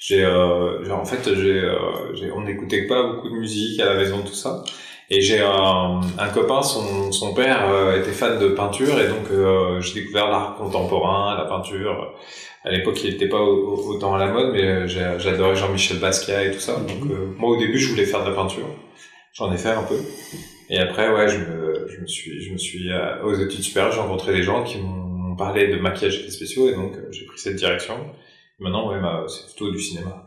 J'ai 0.00 0.26
en 0.26 1.04
fait 1.04 1.32
j'ai 1.34 2.32
on 2.32 2.40
n'écoutait 2.40 2.86
pas 2.86 3.02
beaucoup 3.04 3.28
de 3.28 3.36
musique 3.36 3.78
à 3.78 3.84
la 3.84 3.94
maison 3.94 4.22
tout 4.22 4.34
ça 4.34 4.64
et 5.08 5.20
j'ai 5.20 5.40
un, 5.40 6.00
un, 6.18 6.28
copain, 6.28 6.62
son, 6.62 7.12
son 7.12 7.32
père 7.32 7.68
euh, 7.68 8.00
était 8.00 8.10
fan 8.10 8.40
de 8.40 8.48
peinture 8.48 9.00
et 9.00 9.08
donc 9.08 9.30
euh, 9.30 9.80
j'ai 9.80 10.00
découvert 10.00 10.28
l'art 10.30 10.56
contemporain, 10.56 11.36
la 11.36 11.44
peinture. 11.44 12.14
À 12.64 12.70
l'époque, 12.70 13.02
il 13.04 13.12
n'était 13.12 13.28
pas 13.28 13.40
autant 13.40 14.14
à 14.14 14.18
la 14.18 14.32
mode, 14.32 14.52
mais 14.52 14.88
j'adorais 14.88 15.54
Jean-Michel 15.54 15.98
Basquiat 15.98 16.46
et 16.46 16.50
tout 16.50 16.58
ça. 16.58 16.74
Donc 16.80 17.08
euh, 17.08 17.32
moi, 17.38 17.50
au 17.50 17.56
début, 17.56 17.78
je 17.78 17.90
voulais 17.90 18.04
faire 18.04 18.24
de 18.24 18.30
la 18.30 18.34
peinture. 18.34 18.66
J'en 19.32 19.52
ai 19.52 19.56
fait 19.56 19.68
un 19.68 19.84
peu. 19.84 19.98
Et 20.70 20.78
après, 20.78 21.08
ouais, 21.12 21.28
je 21.28 21.38
me, 21.38 21.86
je 21.88 22.00
me 22.00 22.06
suis, 22.08 22.42
je 22.42 22.52
me 22.52 22.58
suis 22.58 22.88
aux 23.22 23.34
études 23.34 23.62
supérieures, 23.62 23.92
j'ai 23.92 24.00
rencontré 24.00 24.32
des 24.32 24.42
gens 24.42 24.64
qui 24.64 24.78
m'ont 24.78 25.36
parlé 25.36 25.68
de 25.68 25.76
maquillage 25.76 26.24
et 26.26 26.30
spéciaux 26.30 26.68
et 26.68 26.74
donc 26.74 26.94
j'ai 27.12 27.24
pris 27.26 27.38
cette 27.38 27.54
direction. 27.54 27.94
Maintenant, 28.58 28.90
ouais, 28.90 29.00
bah, 29.00 29.26
c'est 29.28 29.46
plutôt 29.46 29.70
du 29.70 29.78
cinéma. 29.78 30.25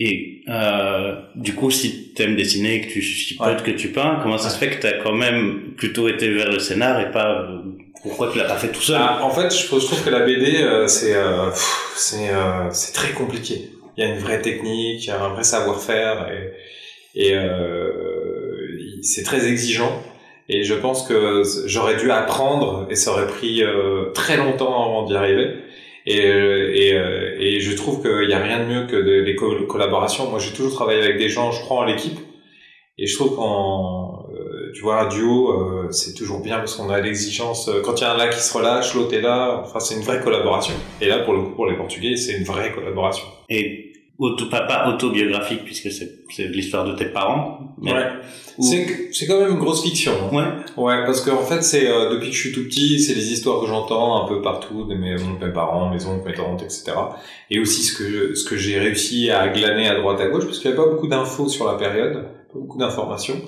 Et 0.00 0.42
euh, 0.48 1.20
du 1.34 1.54
coup, 1.54 1.70
si 1.70 2.12
tu 2.14 2.22
aimes 2.22 2.36
dessiner 2.36 2.76
et 2.76 2.80
que 2.82 2.92
tu 2.92 3.02
chipotes, 3.02 3.62
que 3.64 3.72
tu 3.72 3.88
peins, 3.88 4.20
comment 4.22 4.38
ça 4.38 4.50
se 4.50 4.58
fait 4.58 4.70
que 4.70 4.80
tu 4.80 4.86
as 4.86 5.02
quand 5.02 5.12
même 5.12 5.74
plutôt 5.76 6.08
été 6.08 6.28
vers 6.28 6.50
le 6.50 6.58
scénar 6.58 7.00
et 7.00 7.10
pas... 7.10 7.42
Euh, 7.42 7.58
pourquoi 8.02 8.30
tu 8.30 8.38
l'as 8.38 8.44
pas 8.44 8.56
fait 8.56 8.68
tout 8.68 8.80
seul? 8.80 8.96
Ah, 8.98 9.20
En 9.22 9.30
fait, 9.30 9.54
je, 9.54 9.66
trouve 9.66 10.04
que 10.04 10.10
la 10.10 10.20
BD, 10.20 10.62
euh, 10.62 10.86
c'est 10.86 11.14
euh, 11.14 11.50
c'est 11.96 12.30
euh, 12.30 12.70
c'est 12.70 12.92
très 12.92 13.12
compliqué. 13.12 13.70
Il 13.96 14.04
y 14.04 14.06
a 14.06 14.10
une 14.10 14.20
vraie 14.20 14.40
technique, 14.40 15.04
il 15.04 15.08
y 15.08 15.10
a 15.10 15.20
un 15.20 15.30
vrai 15.30 15.42
savoir-faire 15.42 16.28
et, 17.14 17.30
et 17.30 17.34
c'est 19.02 19.24
très 19.24 19.48
exigeant. 19.48 20.02
Et 20.48 20.62
je 20.62 20.74
pense 20.74 21.06
que 21.06 21.42
j'aurais 21.66 21.96
dû 21.96 22.10
apprendre 22.12 22.86
et 22.90 22.94
ça 22.94 23.10
aurait 23.10 23.26
pris 23.26 23.60
très 24.14 24.36
longtemps 24.36 24.84
avant 24.84 25.02
d'y 25.04 25.16
arriver. 25.16 25.56
Et, 26.10 26.24
euh, 26.24 26.72
et, 26.74 26.94
euh, 26.94 27.36
et 27.38 27.60
je 27.60 27.76
trouve 27.76 28.00
qu'il 28.00 28.28
n'y 28.28 28.32
a 28.32 28.38
rien 28.42 28.60
de 28.60 28.64
mieux 28.64 28.86
que 28.86 28.96
des 28.96 29.36
collaborations. 29.36 30.30
Moi, 30.30 30.38
j'ai 30.38 30.54
toujours 30.54 30.72
travaillé 30.72 31.02
avec 31.02 31.18
des 31.18 31.28
gens, 31.28 31.52
je 31.52 31.60
crois 31.60 31.80
en 31.80 31.84
l'équipe. 31.84 32.18
Et 32.96 33.06
je 33.06 33.14
trouve 33.14 33.36
qu'en, 33.36 34.26
euh, 34.32 34.72
tu 34.74 34.80
vois, 34.80 35.02
un 35.02 35.08
duo, 35.08 35.54
c'est 35.90 36.14
toujours 36.14 36.40
bien 36.40 36.56
parce 36.56 36.76
qu'on 36.76 36.88
a 36.88 36.98
l'exigence. 36.98 37.70
quand 37.84 38.00
il 38.00 38.04
y 38.04 38.06
en 38.06 38.10
a 38.10 38.14
un 38.14 38.16
là 38.16 38.28
qui 38.28 38.40
se 38.40 38.56
relâche, 38.56 38.94
l'autre 38.94 39.12
est 39.12 39.20
là. 39.20 39.60
Enfin, 39.62 39.80
c'est 39.80 39.96
une 39.96 40.00
vraie 40.00 40.22
collaboration. 40.22 40.72
Et 41.02 41.08
là, 41.08 41.18
pour 41.18 41.34
le 41.34 41.42
coup, 41.42 41.50
pour 41.50 41.66
les 41.66 41.76
Portugais, 41.76 42.16
c'est 42.16 42.38
une 42.38 42.44
vraie 42.44 42.72
collaboration. 42.72 43.26
Auto, 44.18 44.46
pas, 44.46 44.60
pas 44.62 44.88
autobiographique 44.88 45.64
puisque 45.64 45.90
c'est 45.92 46.18
c'est 46.30 46.48
de 46.48 46.52
l'histoire 46.52 46.84
de 46.84 46.92
tes 46.94 47.06
parents. 47.06 47.74
mais- 47.80 47.92
Ouais. 47.92 48.06
Ou- 48.58 48.62
C'est, 48.64 49.10
c'est 49.12 49.26
quand 49.28 49.40
même 49.40 49.52
une 49.52 49.58
grosse 49.58 49.82
fiction. 49.84 50.12
hein. 50.32 50.34
Ouais. 50.76 50.82
Ouais, 50.84 51.04
parce 51.06 51.20
que 51.20 51.30
en 51.30 51.44
fait, 51.44 51.62
c'est 51.62 51.88
euh, 51.88 52.10
depuis 52.10 52.30
que 52.30 52.34
je 52.34 52.40
suis 52.40 52.52
tout 52.52 52.64
petit, 52.64 52.98
c'est 52.98 53.14
les 53.14 53.32
histoires 53.32 53.60
que 53.60 53.66
j'entends 53.68 54.24
un 54.24 54.28
peu 54.28 54.42
partout 54.42 54.82
de 54.84 54.94
mes, 54.96 55.14
de 55.14 55.46
mes 55.46 55.52
parents, 55.52 55.88
mes 55.90 56.04
oncles, 56.06 56.26
mes 56.28 56.34
tantes, 56.34 56.62
etc. 56.62 56.92
Et 57.50 57.60
aussi 57.60 57.82
ce 57.84 57.96
que 57.96 58.34
ce 58.34 58.44
que 58.44 58.56
j'ai 58.56 58.78
réussi 58.80 59.30
à 59.30 59.48
glaner 59.48 59.88
à 59.88 59.94
droite 59.94 60.20
à 60.20 60.26
gauche, 60.26 60.44
parce 60.46 60.58
qu'il 60.58 60.70
n'y 60.70 60.76
avait 60.76 60.84
pas 60.84 60.90
beaucoup 60.90 61.06
d'infos 61.06 61.48
sur 61.48 61.66
la 61.70 61.74
période, 61.74 62.14
pas 62.52 62.58
beaucoup 62.58 62.78
d'informations. 62.78 63.40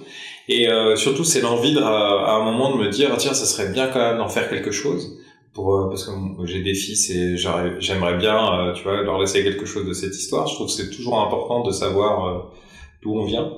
Et 0.48 0.68
euh, 0.68 0.94
surtout, 0.96 1.24
c'est 1.24 1.40
l'envie 1.40 1.72
de, 1.74 1.80
à 1.80 2.32
un 2.34 2.44
moment 2.44 2.76
de 2.76 2.82
me 2.82 2.88
dire, 2.88 3.10
tiens, 3.18 3.34
ça 3.34 3.46
serait 3.46 3.70
bien 3.72 3.88
quand 3.88 3.98
même 4.00 4.18
d'en 4.18 4.28
faire 4.28 4.48
quelque 4.48 4.70
chose. 4.70 5.16
Pour, 5.52 5.74
euh, 5.74 5.88
parce 5.88 6.04
que 6.04 6.12
j'ai 6.44 6.62
des 6.62 6.74
fils 6.74 7.10
et 7.10 7.36
j'aimerais 7.36 8.16
bien, 8.16 8.68
euh, 8.68 8.72
tu 8.72 8.84
vois, 8.84 9.02
leur 9.02 9.18
laisser 9.18 9.42
quelque 9.42 9.66
chose 9.66 9.84
de 9.84 9.92
cette 9.92 10.16
histoire. 10.16 10.46
Je 10.46 10.54
trouve 10.54 10.68
que 10.68 10.72
c'est 10.72 10.90
toujours 10.90 11.20
important 11.20 11.64
de 11.64 11.72
savoir 11.72 12.26
euh, 12.26 12.38
d'où 13.02 13.18
on 13.18 13.24
vient. 13.24 13.50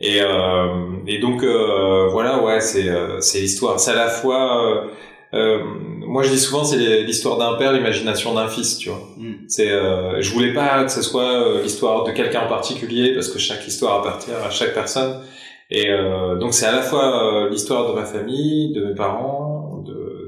Et, 0.00 0.20
euh, 0.20 0.96
et 1.06 1.20
donc 1.20 1.44
euh, 1.44 2.08
voilà, 2.08 2.42
ouais, 2.42 2.60
c'est 2.60 2.88
euh, 2.88 3.20
c'est 3.20 3.40
l'histoire. 3.40 3.78
C'est 3.78 3.92
à 3.92 3.94
la 3.94 4.08
fois, 4.08 4.66
euh, 4.66 4.86
euh, 5.34 5.64
moi 6.00 6.24
je 6.24 6.30
dis 6.30 6.40
souvent, 6.40 6.64
c'est 6.64 7.02
l'histoire 7.02 7.38
d'un 7.38 7.54
père, 7.54 7.72
l'imagination 7.72 8.34
d'un 8.34 8.48
fils, 8.48 8.78
tu 8.78 8.88
vois. 8.88 8.98
Mm. 9.16 9.32
C'est, 9.46 9.70
euh, 9.70 10.20
je 10.20 10.32
voulais 10.32 10.52
pas 10.52 10.82
que 10.82 10.90
ce 10.90 11.02
soit 11.02 11.22
euh, 11.22 11.62
l'histoire 11.62 12.02
de 12.02 12.10
quelqu'un 12.10 12.46
en 12.46 12.48
particulier 12.48 13.14
parce 13.14 13.28
que 13.28 13.38
chaque 13.38 13.64
histoire 13.66 14.00
appartient 14.00 14.32
à 14.32 14.50
chaque 14.50 14.74
personne. 14.74 15.22
Et 15.70 15.88
euh, 15.88 16.36
donc 16.36 16.52
c'est 16.52 16.66
à 16.66 16.72
la 16.72 16.82
fois 16.82 17.48
l'histoire 17.48 17.88
de 17.88 17.94
ma 17.94 18.04
famille, 18.04 18.72
de 18.72 18.84
mes 18.86 18.94
parents, 18.94 19.51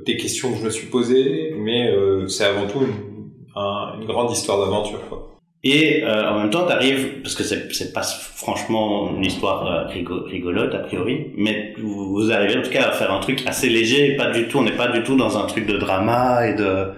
des 0.05 0.17
questions 0.17 0.53
que 0.53 0.59
je 0.59 0.65
me 0.65 0.71
suis 0.71 0.87
posées, 0.87 1.55
mais 1.57 1.89
euh, 1.91 2.27
c'est 2.29 2.45
avant 2.45 2.67
tout 2.67 2.81
une, 2.81 3.31
un- 3.57 3.99
une 4.01 4.07
grande 4.07 4.31
histoire 4.31 4.59
d'aventure. 4.61 5.01
quoi. 5.09 5.31
Et 5.67 6.05
euh, 6.05 6.29
en 6.31 6.41
même 6.41 6.51
temps, 6.51 6.67
t'arrives, 6.67 7.23
parce 7.23 7.35
que 7.35 7.43
c'est 7.43 7.73
c'est 7.73 7.93
pas 7.95 8.03
franchement 8.03 9.15
une 9.17 9.25
histoire 9.25 9.67
euh, 9.67 9.85
rigo- 9.95 10.25
rigolote 10.25 10.75
a 10.75 10.81
priori, 10.81 11.29
mais 11.37 11.73
vous, 11.81 12.11
vous 12.15 12.31
arrivez 12.33 12.59
en 12.59 12.63
tout 12.63 12.71
cas 12.71 12.89
à 12.89 12.93
faire 12.93 13.11
un 13.13 13.21
truc 13.21 13.43
assez 13.47 13.69
léger, 13.71 14.13
et 14.13 14.17
pas 14.17 14.31
du 14.31 14.47
tout, 14.49 14.59
on 14.59 14.63
n'est 14.65 14.77
pas 14.77 14.89
du 14.89 15.03
tout 15.03 15.17
dans 15.17 15.39
un 15.39 15.47
truc 15.47 15.67
de 15.67 15.79
drama 15.79 16.47
et 16.49 16.55
de. 16.55 16.89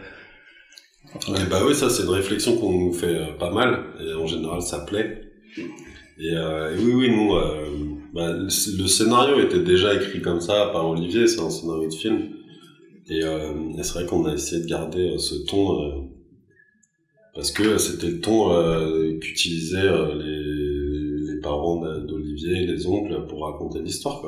Ouais, 1.28 1.44
bah 1.48 1.60
oui, 1.66 1.74
ça 1.74 1.88
c'est 1.88 2.02
une 2.02 2.10
réflexion 2.10 2.56
qu'on 2.56 2.72
nous 2.72 2.92
fait 2.92 3.06
euh, 3.06 3.26
pas 3.38 3.50
mal, 3.50 3.84
et 4.04 4.12
en 4.14 4.26
général 4.26 4.60
ça 4.62 4.80
plaît. 4.80 5.22
Et, 6.18 6.34
euh, 6.34 6.74
et 6.74 6.78
oui, 6.82 6.92
oui, 6.94 7.10
nous, 7.10 7.34
euh, 7.36 7.68
bah, 8.14 8.32
le, 8.32 8.44
le 8.46 8.86
scénario 8.88 9.38
était 9.38 9.60
déjà 9.60 9.94
écrit 9.94 10.20
comme 10.20 10.40
ça 10.40 10.70
par 10.72 10.88
Olivier, 10.88 11.26
c'est 11.28 11.40
un 11.40 11.50
scénario 11.50 11.88
de 11.88 11.94
film. 11.94 12.18
Et, 13.08 13.22
euh, 13.22 13.52
c'est 13.82 13.92
vrai 13.92 14.06
qu'on 14.06 14.24
a 14.26 14.34
essayé 14.34 14.62
de 14.62 14.66
garder 14.66 15.14
euh, 15.14 15.18
ce 15.18 15.34
ton, 15.46 15.82
euh, 15.82 16.02
parce 17.34 17.50
que 17.50 17.78
c'était 17.78 18.08
le 18.08 18.20
ton 18.20 18.52
euh, 18.52 19.18
qu'utilisaient 19.18 19.78
euh, 19.78 20.14
les, 20.14 21.40
parents 21.42 21.80
d'Olivier, 22.00 22.66
les 22.66 22.86
oncles, 22.88 23.26
pour 23.28 23.44
raconter 23.44 23.80
l'histoire. 23.80 24.24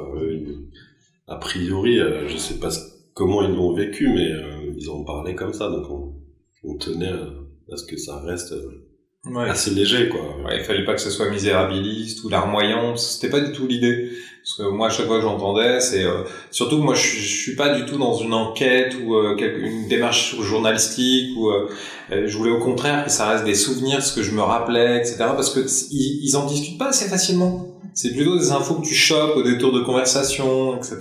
a 1.26 1.36
priori, 1.36 1.98
euh, 1.98 2.28
je 2.28 2.36
sais 2.36 2.60
pas 2.60 2.68
comment 3.14 3.42
ils 3.42 3.52
l'ont 3.52 3.72
vécu, 3.72 4.08
mais 4.08 4.30
euh, 4.30 4.72
ils 4.76 4.88
en 4.88 5.02
parlaient 5.02 5.34
comme 5.34 5.52
ça, 5.52 5.68
donc 5.68 6.14
on, 6.62 6.76
tenait 6.76 7.12
à, 7.72 7.76
ce 7.76 7.84
que 7.84 7.96
ça 7.96 8.20
reste 8.20 8.52
euh, 8.52 8.87
Ouais. 9.30 9.48
assez 9.48 9.70
léger, 9.70 10.08
quoi. 10.08 10.20
Ouais, 10.44 10.58
il 10.58 10.64
fallait 10.64 10.84
pas 10.84 10.94
que 10.94 11.00
ce 11.00 11.10
soit 11.10 11.28
misérabiliste 11.30 12.24
ou 12.24 12.28
larmoyant, 12.28 12.96
c'était 12.96 13.28
pas 13.30 13.40
du 13.40 13.52
tout 13.52 13.66
l'idée. 13.66 14.10
Parce 14.42 14.56
que 14.56 14.62
moi, 14.74 14.86
à 14.86 14.90
chaque 14.90 15.06
fois 15.06 15.16
que 15.16 15.22
j'entendais, 15.22 15.78
c'est 15.80 16.04
euh, 16.04 16.22
surtout 16.50 16.78
que 16.78 16.82
moi, 16.82 16.94
je, 16.94 17.00
suis- 17.06 17.20
je 17.20 17.42
suis 17.42 17.54
pas 17.56 17.74
du 17.74 17.84
tout 17.84 17.98
dans 17.98 18.14
une 18.16 18.32
enquête 18.32 18.94
ou 19.04 19.14
euh, 19.16 19.36
quelque- 19.36 19.60
une 19.60 19.88
démarche 19.88 20.36
journalistique 20.40 21.36
ou 21.36 21.50
euh, 21.50 21.68
euh, 22.12 22.22
je 22.26 22.36
voulais 22.38 22.50
au 22.50 22.58
contraire 22.58 23.04
que 23.04 23.10
ça 23.10 23.28
reste 23.28 23.44
des 23.44 23.54
souvenirs, 23.54 24.02
ce 24.02 24.14
que 24.14 24.22
je 24.22 24.30
me 24.30 24.40
rappelais, 24.40 24.96
etc. 24.98 25.16
Parce 25.18 25.50
que 25.50 25.60
ils, 25.90 26.20
ils 26.24 26.36
en 26.36 26.46
discutent 26.46 26.78
pas 26.78 26.88
assez 26.88 27.08
facilement. 27.08 27.68
C'est 27.92 28.14
plutôt 28.14 28.38
des 28.38 28.52
infos 28.52 28.76
que 28.76 28.86
tu 28.86 28.94
chopes 28.94 29.36
au 29.36 29.42
détour 29.42 29.72
de 29.72 29.80
conversation, 29.80 30.76
etc. 30.76 30.96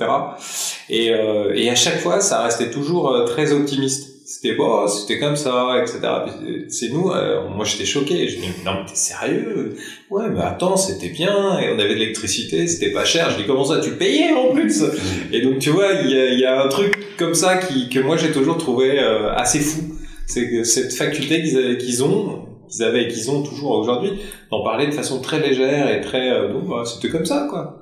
Et, 0.89 1.13
euh, 1.13 1.53
et 1.55 1.69
à 1.69 1.75
chaque 1.75 1.99
fois, 1.99 2.19
ça 2.19 2.41
restait 2.43 2.71
toujours 2.71 3.09
euh, 3.11 3.23
très 3.25 3.53
optimiste. 3.53 4.15
C'était 4.29 4.55
bon, 4.55 4.85
c'était 4.89 5.19
comme 5.19 5.37
ça, 5.37 5.73
etc. 5.81 5.99
Puis, 6.25 6.65
C'est 6.67 6.89
nous, 6.89 7.11
euh, 7.11 7.47
moi 7.49 7.63
j'étais 7.63 7.85
choqué. 7.85 8.27
Je 8.27 8.35
dis 8.35 8.47
non 8.65 8.73
mais 8.81 8.85
t'es 8.89 8.95
sérieux? 8.95 9.73
Ouais, 10.09 10.29
mais 10.29 10.41
attends, 10.41 10.75
c'était 10.75 11.07
bien. 11.07 11.57
Et 11.59 11.69
on 11.73 11.79
avait 11.79 11.93
de 11.95 11.99
l'électricité, 11.99 12.67
c'était 12.67 12.91
pas 12.91 13.05
cher. 13.05 13.29
Je 13.31 13.37
dis 13.37 13.45
comment 13.47 13.63
ça, 13.63 13.79
tu 13.79 13.91
payais 13.91 14.33
en 14.33 14.53
plus? 14.53 14.83
Et 15.31 15.39
donc 15.41 15.59
tu 15.59 15.69
vois, 15.69 15.93
il 16.03 16.11
y 16.11 16.19
a, 16.19 16.29
y 16.33 16.43
a 16.45 16.61
un 16.61 16.67
truc 16.67 16.97
comme 17.17 17.33
ça 17.33 17.55
qui 17.55 17.87
que 17.89 18.01
moi 18.01 18.17
j'ai 18.17 18.31
toujours 18.33 18.57
trouvé 18.57 18.99
euh, 18.99 19.31
assez 19.33 19.59
fou. 19.59 19.95
C'est 20.25 20.49
que 20.49 20.65
cette 20.65 20.91
faculté 20.93 21.41
qu'ils 21.41 21.57
avaient- 21.57 21.77
qu'ils 21.77 22.03
ont, 22.03 22.49
qu'ils 22.69 22.83
avaient 22.83 23.05
et 23.05 23.07
qu'ils 23.07 23.31
ont 23.31 23.43
toujours 23.43 23.71
aujourd'hui, 23.79 24.11
d'en 24.51 24.61
parler 24.61 24.87
de 24.87 24.91
façon 24.91 25.21
très 25.21 25.39
légère 25.39 25.89
et 25.89 26.01
très 26.01 26.29
euh, 26.31 26.49
bon, 26.51 26.67
bah, 26.67 26.83
c'était 26.85 27.07
comme 27.09 27.25
ça 27.25 27.47
quoi. 27.49 27.81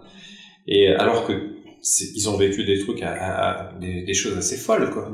Et 0.68 0.90
alors 0.90 1.26
que 1.26 1.34
ils 2.16 2.30
ont 2.30 2.38
vécu 2.38 2.64
des 2.66 2.78
trucs, 2.78 3.02
à, 3.02 3.14
à- 3.14 3.50
à- 3.50 3.74
des, 3.82 4.04
des 4.04 4.14
choses 4.14 4.38
assez 4.38 4.58
folles 4.58 4.92
quoi. 4.92 5.10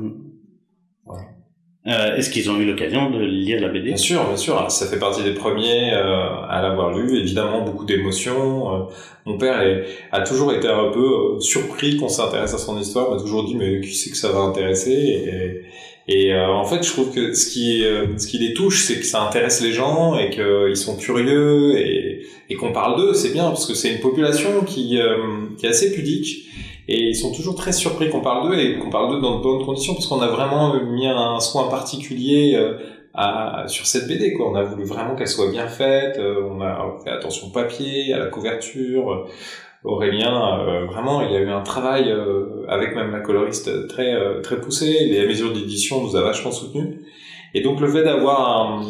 Euh, 1.88 2.15
Est-ce 2.15 2.29
qu'ils 2.29 2.51
ont 2.51 2.59
eu 2.59 2.65
l'occasion 2.65 3.09
de 3.09 3.19
lire 3.19 3.59
la 3.59 3.67
BD 3.69 3.85
Bien 3.88 3.97
sûr, 3.97 4.23
bien 4.27 4.38
sûr. 4.38 4.69
Ça 4.69 4.85
fait 4.85 5.00
partie 5.00 5.23
des 5.23 5.33
premiers 5.33 5.91
euh, 5.93 6.27
à 6.47 6.61
l'avoir 6.61 6.95
lu. 6.95 7.17
Évidemment, 7.19 7.61
beaucoup 7.63 7.85
d'émotions. 7.85 8.75
Euh, 8.75 8.79
mon 9.25 9.38
père 9.39 9.59
est- 9.61 9.85
a 10.11 10.21
toujours 10.21 10.53
été 10.53 10.67
un 10.67 10.91
peu 10.91 11.39
surpris 11.39 11.97
qu'on 11.97 12.07
s'intéresse 12.09 12.53
à 12.53 12.59
son 12.59 12.79
histoire. 12.79 13.07
Il 13.09 13.15
m'a 13.15 13.19
toujours 13.21 13.45
dit, 13.45 13.55
mais 13.55 13.81
qui 13.81 13.95
c'est 13.95 14.11
que 14.11 14.17
ça 14.17 14.31
va 14.31 14.39
intéresser? 14.41 14.91
Et, 16.07 16.27
et 16.27 16.33
euh, 16.33 16.47
en 16.50 16.65
fait, 16.65 16.83
je 16.83 16.91
trouve 16.91 17.11
que 17.15 17.33
ce 17.33 17.50
qui, 17.50 17.83
euh, 17.83 18.15
ce 18.17 18.27
qui 18.27 18.38
les 18.38 18.53
touche, 18.53 18.83
c'est 18.83 19.00
que 19.00 19.05
ça 19.05 19.23
intéresse 19.23 19.61
les 19.61 19.71
gens 19.71 20.19
et 20.19 20.29
qu'ils 20.29 20.75
sont 20.77 20.97
curieux 20.97 21.77
et, 21.79 22.21
et 22.50 22.55
qu'on 22.55 22.73
parle 22.73 22.97
d'eux. 23.00 23.13
C'est 23.15 23.33
bien 23.33 23.45
parce 23.45 23.65
que 23.65 23.73
c'est 23.73 23.91
une 23.91 24.01
population 24.01 24.61
qui, 24.67 25.00
euh, 25.00 25.15
qui 25.57 25.65
est 25.65 25.69
assez 25.69 25.91
pudique. 25.91 26.45
Et 26.91 27.10
ils 27.10 27.15
sont 27.15 27.31
toujours 27.31 27.55
très 27.55 27.71
surpris 27.71 28.10
qu'on 28.10 28.19
parle 28.19 28.50
d'eux 28.50 28.60
et 28.60 28.77
qu'on 28.77 28.89
parle 28.89 29.12
d'eux 29.13 29.21
dans 29.21 29.38
de 29.38 29.43
bonnes 29.43 29.65
conditions 29.65 29.93
parce 29.93 30.07
qu'on 30.07 30.19
a 30.19 30.27
vraiment 30.27 30.74
mis 30.83 31.07
un 31.07 31.39
soin 31.39 31.69
particulier 31.69 32.53
euh, 32.55 33.67
sur 33.67 33.88
cette 33.88 34.07
BD. 34.10 34.36
On 34.41 34.55
a 34.55 34.63
voulu 34.63 34.83
vraiment 34.83 35.15
qu'elle 35.15 35.29
soit 35.29 35.50
bien 35.50 35.67
faite, 35.67 36.17
euh, 36.19 36.43
on 36.51 36.60
a 36.60 36.98
fait 37.01 37.12
attention 37.12 37.48
au 37.48 37.51
papier, 37.51 38.13
à 38.13 38.19
la 38.19 38.27
couverture. 38.27 39.10
Euh, 39.10 39.25
Aurélien, 39.83 40.60
euh, 40.60 40.86
vraiment, 40.86 41.21
il 41.21 41.31
y 41.31 41.36
a 41.36 41.39
eu 41.39 41.50
un 41.50 41.62
travail 41.62 42.12
euh, 42.12 42.65
avec 42.67 42.95
même 42.95 43.12
la 43.12 43.19
coloriste 43.19 43.88
très 43.88 44.13
euh, 44.13 44.41
très 44.41 44.62
poussé. 44.62 45.05
Les 45.05 45.25
mesures 45.25 45.51
d'édition 45.51 46.03
nous 46.03 46.15
a 46.15 46.21
vachement 46.21 46.51
soutenus. 46.51 47.00
Et 47.53 47.62
donc 47.62 47.81
le 47.81 47.88
fait 47.88 48.03
d'avoir 48.03 48.72
un, 48.72 48.81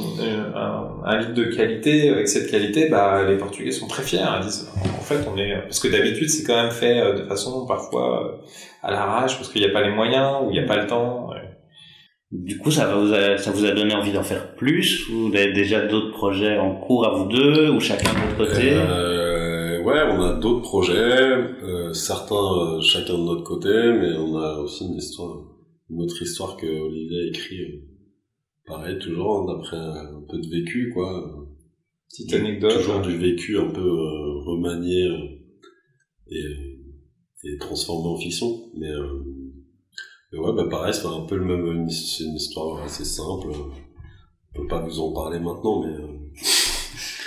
un, 0.56 1.02
un 1.04 1.18
livre 1.20 1.34
de 1.34 1.46
qualité 1.46 2.10
avec 2.10 2.28
cette 2.28 2.50
qualité, 2.50 2.90
bah 2.90 3.24
les 3.28 3.38
Portugais 3.38 3.72
sont 3.72 3.88
très 3.88 4.04
fiers. 4.04 4.20
Ils 4.40 4.46
disent 4.46 4.70
en 4.86 5.02
fait 5.02 5.28
on 5.34 5.38
est 5.38 5.62
parce 5.64 5.80
que 5.80 5.88
d'habitude 5.88 6.30
c'est 6.30 6.46
quand 6.46 6.62
même 6.62 6.72
fait 6.72 7.00
euh, 7.00 7.14
de 7.14 7.24
façon 7.24 7.66
parfois 7.66 8.24
euh, 8.24 8.38
à 8.84 8.92
l'arrache 8.92 9.38
parce 9.38 9.50
qu'il 9.50 9.62
n'y 9.62 9.68
a 9.68 9.74
pas 9.74 9.82
les 9.82 9.94
moyens 9.94 10.44
ou 10.44 10.52
il 10.52 10.54
n'y 10.54 10.60
a 10.60 10.68
pas 10.68 10.78
le 10.78 10.88
temps. 10.88 11.30
Du 12.32 12.58
coup, 12.60 12.72
ça, 12.72 12.96
vous 12.96 13.14
a, 13.14 13.38
ça 13.38 13.52
vous 13.52 13.66
a 13.66 13.72
donné 13.72 13.94
envie 13.94 14.14
d'en 14.14 14.24
faire 14.24 14.56
plus? 14.56 15.10
Vous 15.10 15.28
avez 15.36 15.52
déjà 15.52 15.86
d'autres 15.86 16.12
projets 16.12 16.58
en 16.58 16.76
cours 16.76 17.06
à 17.06 17.10
vous 17.14 17.28
deux 17.28 17.70
Ou 17.70 17.82
chacun 17.82 18.10
de 18.14 18.20
votre 18.20 18.54
côté? 18.54 18.72
Euh, 18.72 19.84
ouais, 19.84 20.02
on 20.10 20.22
a 20.22 20.34
d'autres 20.40 20.62
projets, 20.62 20.94
euh, 20.94 21.92
certains 21.92 22.36
euh, 22.36 22.82
chacun 22.82 23.16
de 23.16 23.24
notre 23.24 23.44
côté, 23.44 23.70
mais 23.70 24.16
on 24.18 24.38
a 24.38 24.60
aussi 24.60 24.86
une 24.86 24.96
histoire, 24.96 25.40
une 25.90 26.02
autre 26.04 26.22
histoire 26.22 26.56
que 26.56 26.68
Olivier 26.68 27.20
a 27.20 27.28
écrit. 27.28 27.82
Pareil, 28.66 29.00
toujours 29.00 29.46
d'après 29.46 29.78
un 29.78 30.24
peu 30.30 30.40
de 30.40 30.48
vécu, 30.48 30.92
quoi. 30.94 31.48
Petite 32.10 32.34
anecdote. 32.34 32.74
Toujours 32.74 33.02
du 33.02 33.18
vécu 33.18 33.58
un 33.58 33.70
peu 33.70 33.80
euh, 33.80 34.40
remanié 34.46 35.08
euh, 35.08 35.28
et, 36.28 36.44
euh, 36.44 37.54
et 37.54 37.58
transformé 37.58 38.10
en 38.10 38.18
fiction. 38.18 38.70
Mais, 38.78 38.90
euh, 38.90 39.24
mais 40.32 40.40
ouais, 40.40 40.54
bah 40.54 40.68
pareil, 40.70 40.94
c'est 40.94 41.08
un 41.08 41.26
peu 41.26 41.38
le 41.38 41.46
même, 41.46 41.90
c'est 41.90 42.26
une 42.26 42.36
histoire 42.36 42.84
assez 42.84 43.06
simple. 43.06 43.48
On 44.54 44.62
peut 44.62 44.68
pas 44.68 44.86
vous 44.86 45.00
en 45.00 45.14
parler 45.14 45.40
maintenant, 45.40 45.84
mais 45.86 45.94
euh, 45.94 46.21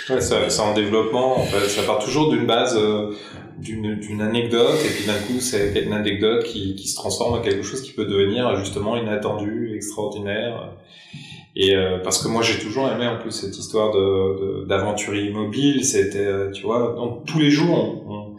Ouais, 0.09 0.21
c'est 0.21 0.59
en 0.61 0.73
développement. 0.73 1.43
Ça 1.67 1.83
part 1.83 1.99
toujours 1.99 2.29
d'une 2.31 2.45
base, 2.45 2.77
euh, 2.77 3.11
d'une 3.57 4.21
anecdote, 4.21 4.77
et 4.85 4.89
puis 4.89 5.05
d'un 5.05 5.13
coup, 5.13 5.39
c'est 5.39 5.73
une 5.83 5.93
anecdote 5.93 6.43
qui, 6.43 6.75
qui 6.75 6.87
se 6.87 6.95
transforme 6.95 7.33
en 7.39 7.41
quelque 7.41 7.63
chose 7.63 7.81
qui 7.81 7.91
peut 7.91 8.05
devenir 8.05 8.55
justement 8.55 8.97
inattendu, 8.97 9.73
extraordinaire. 9.75 10.73
Et 11.55 11.75
euh, 11.75 11.99
parce 12.03 12.21
que 12.21 12.27
moi, 12.27 12.41
j'ai 12.43 12.59
toujours 12.59 12.89
aimé 12.91 13.07
en 13.07 13.17
plus 13.17 13.31
cette 13.31 13.57
histoire 13.57 13.91
de 13.93 14.61
de- 14.61 14.65
d'aventurier 14.65 15.29
immobile. 15.29 15.85
C'était, 15.85 16.19
euh, 16.25 16.51
tu 16.51 16.63
vois, 16.63 16.93
donc 16.97 17.25
tous 17.25 17.39
les 17.39 17.49
jours, 17.49 18.03
on, 18.07 18.13
on- 18.13 18.35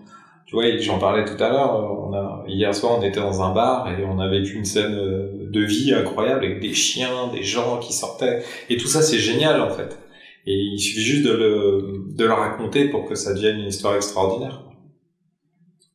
tu 0.47 0.55
vois, 0.55 0.65
j'en 0.79 0.99
parlais 0.99 1.25
tout 1.25 1.43
à 1.43 1.49
l'heure. 1.49 2.45
hier 2.47 2.73
soir, 2.75 2.99
on 2.99 3.03
était 3.03 3.19
dans 3.21 3.43
un 3.43 3.53
bar 3.53 3.89
et 3.91 4.05
on 4.05 4.21
a 4.21 4.29
vécu 4.29 4.55
une 4.55 4.65
scène 4.65 4.95
euh, 4.95 5.49
de 5.51 5.61
vie 5.63 5.93
incroyable 5.95 6.45
avec 6.45 6.61
des 6.61 6.75
chiens, 6.75 7.29
des 7.33 7.43
gens 7.43 7.79
qui 7.81 7.93
sortaient, 7.93 8.43
et 8.71 8.77
tout 8.77 8.87
ça, 8.87 9.03
c'est 9.03 9.19
génial 9.19 9.61
en 9.61 9.71
fait. 9.71 9.99
Et 10.47 10.55
il 10.55 10.79
suffit 10.79 11.01
juste 11.03 11.27
de 11.27 11.33
le, 11.33 12.05
de 12.17 12.25
le 12.25 12.33
raconter 12.33 12.89
pour 12.89 13.09
que 13.09 13.15
ça 13.17 13.35
devienne 13.35 13.59
une 13.59 13.67
histoire 13.67 13.97
extraordinaire. 13.97 14.63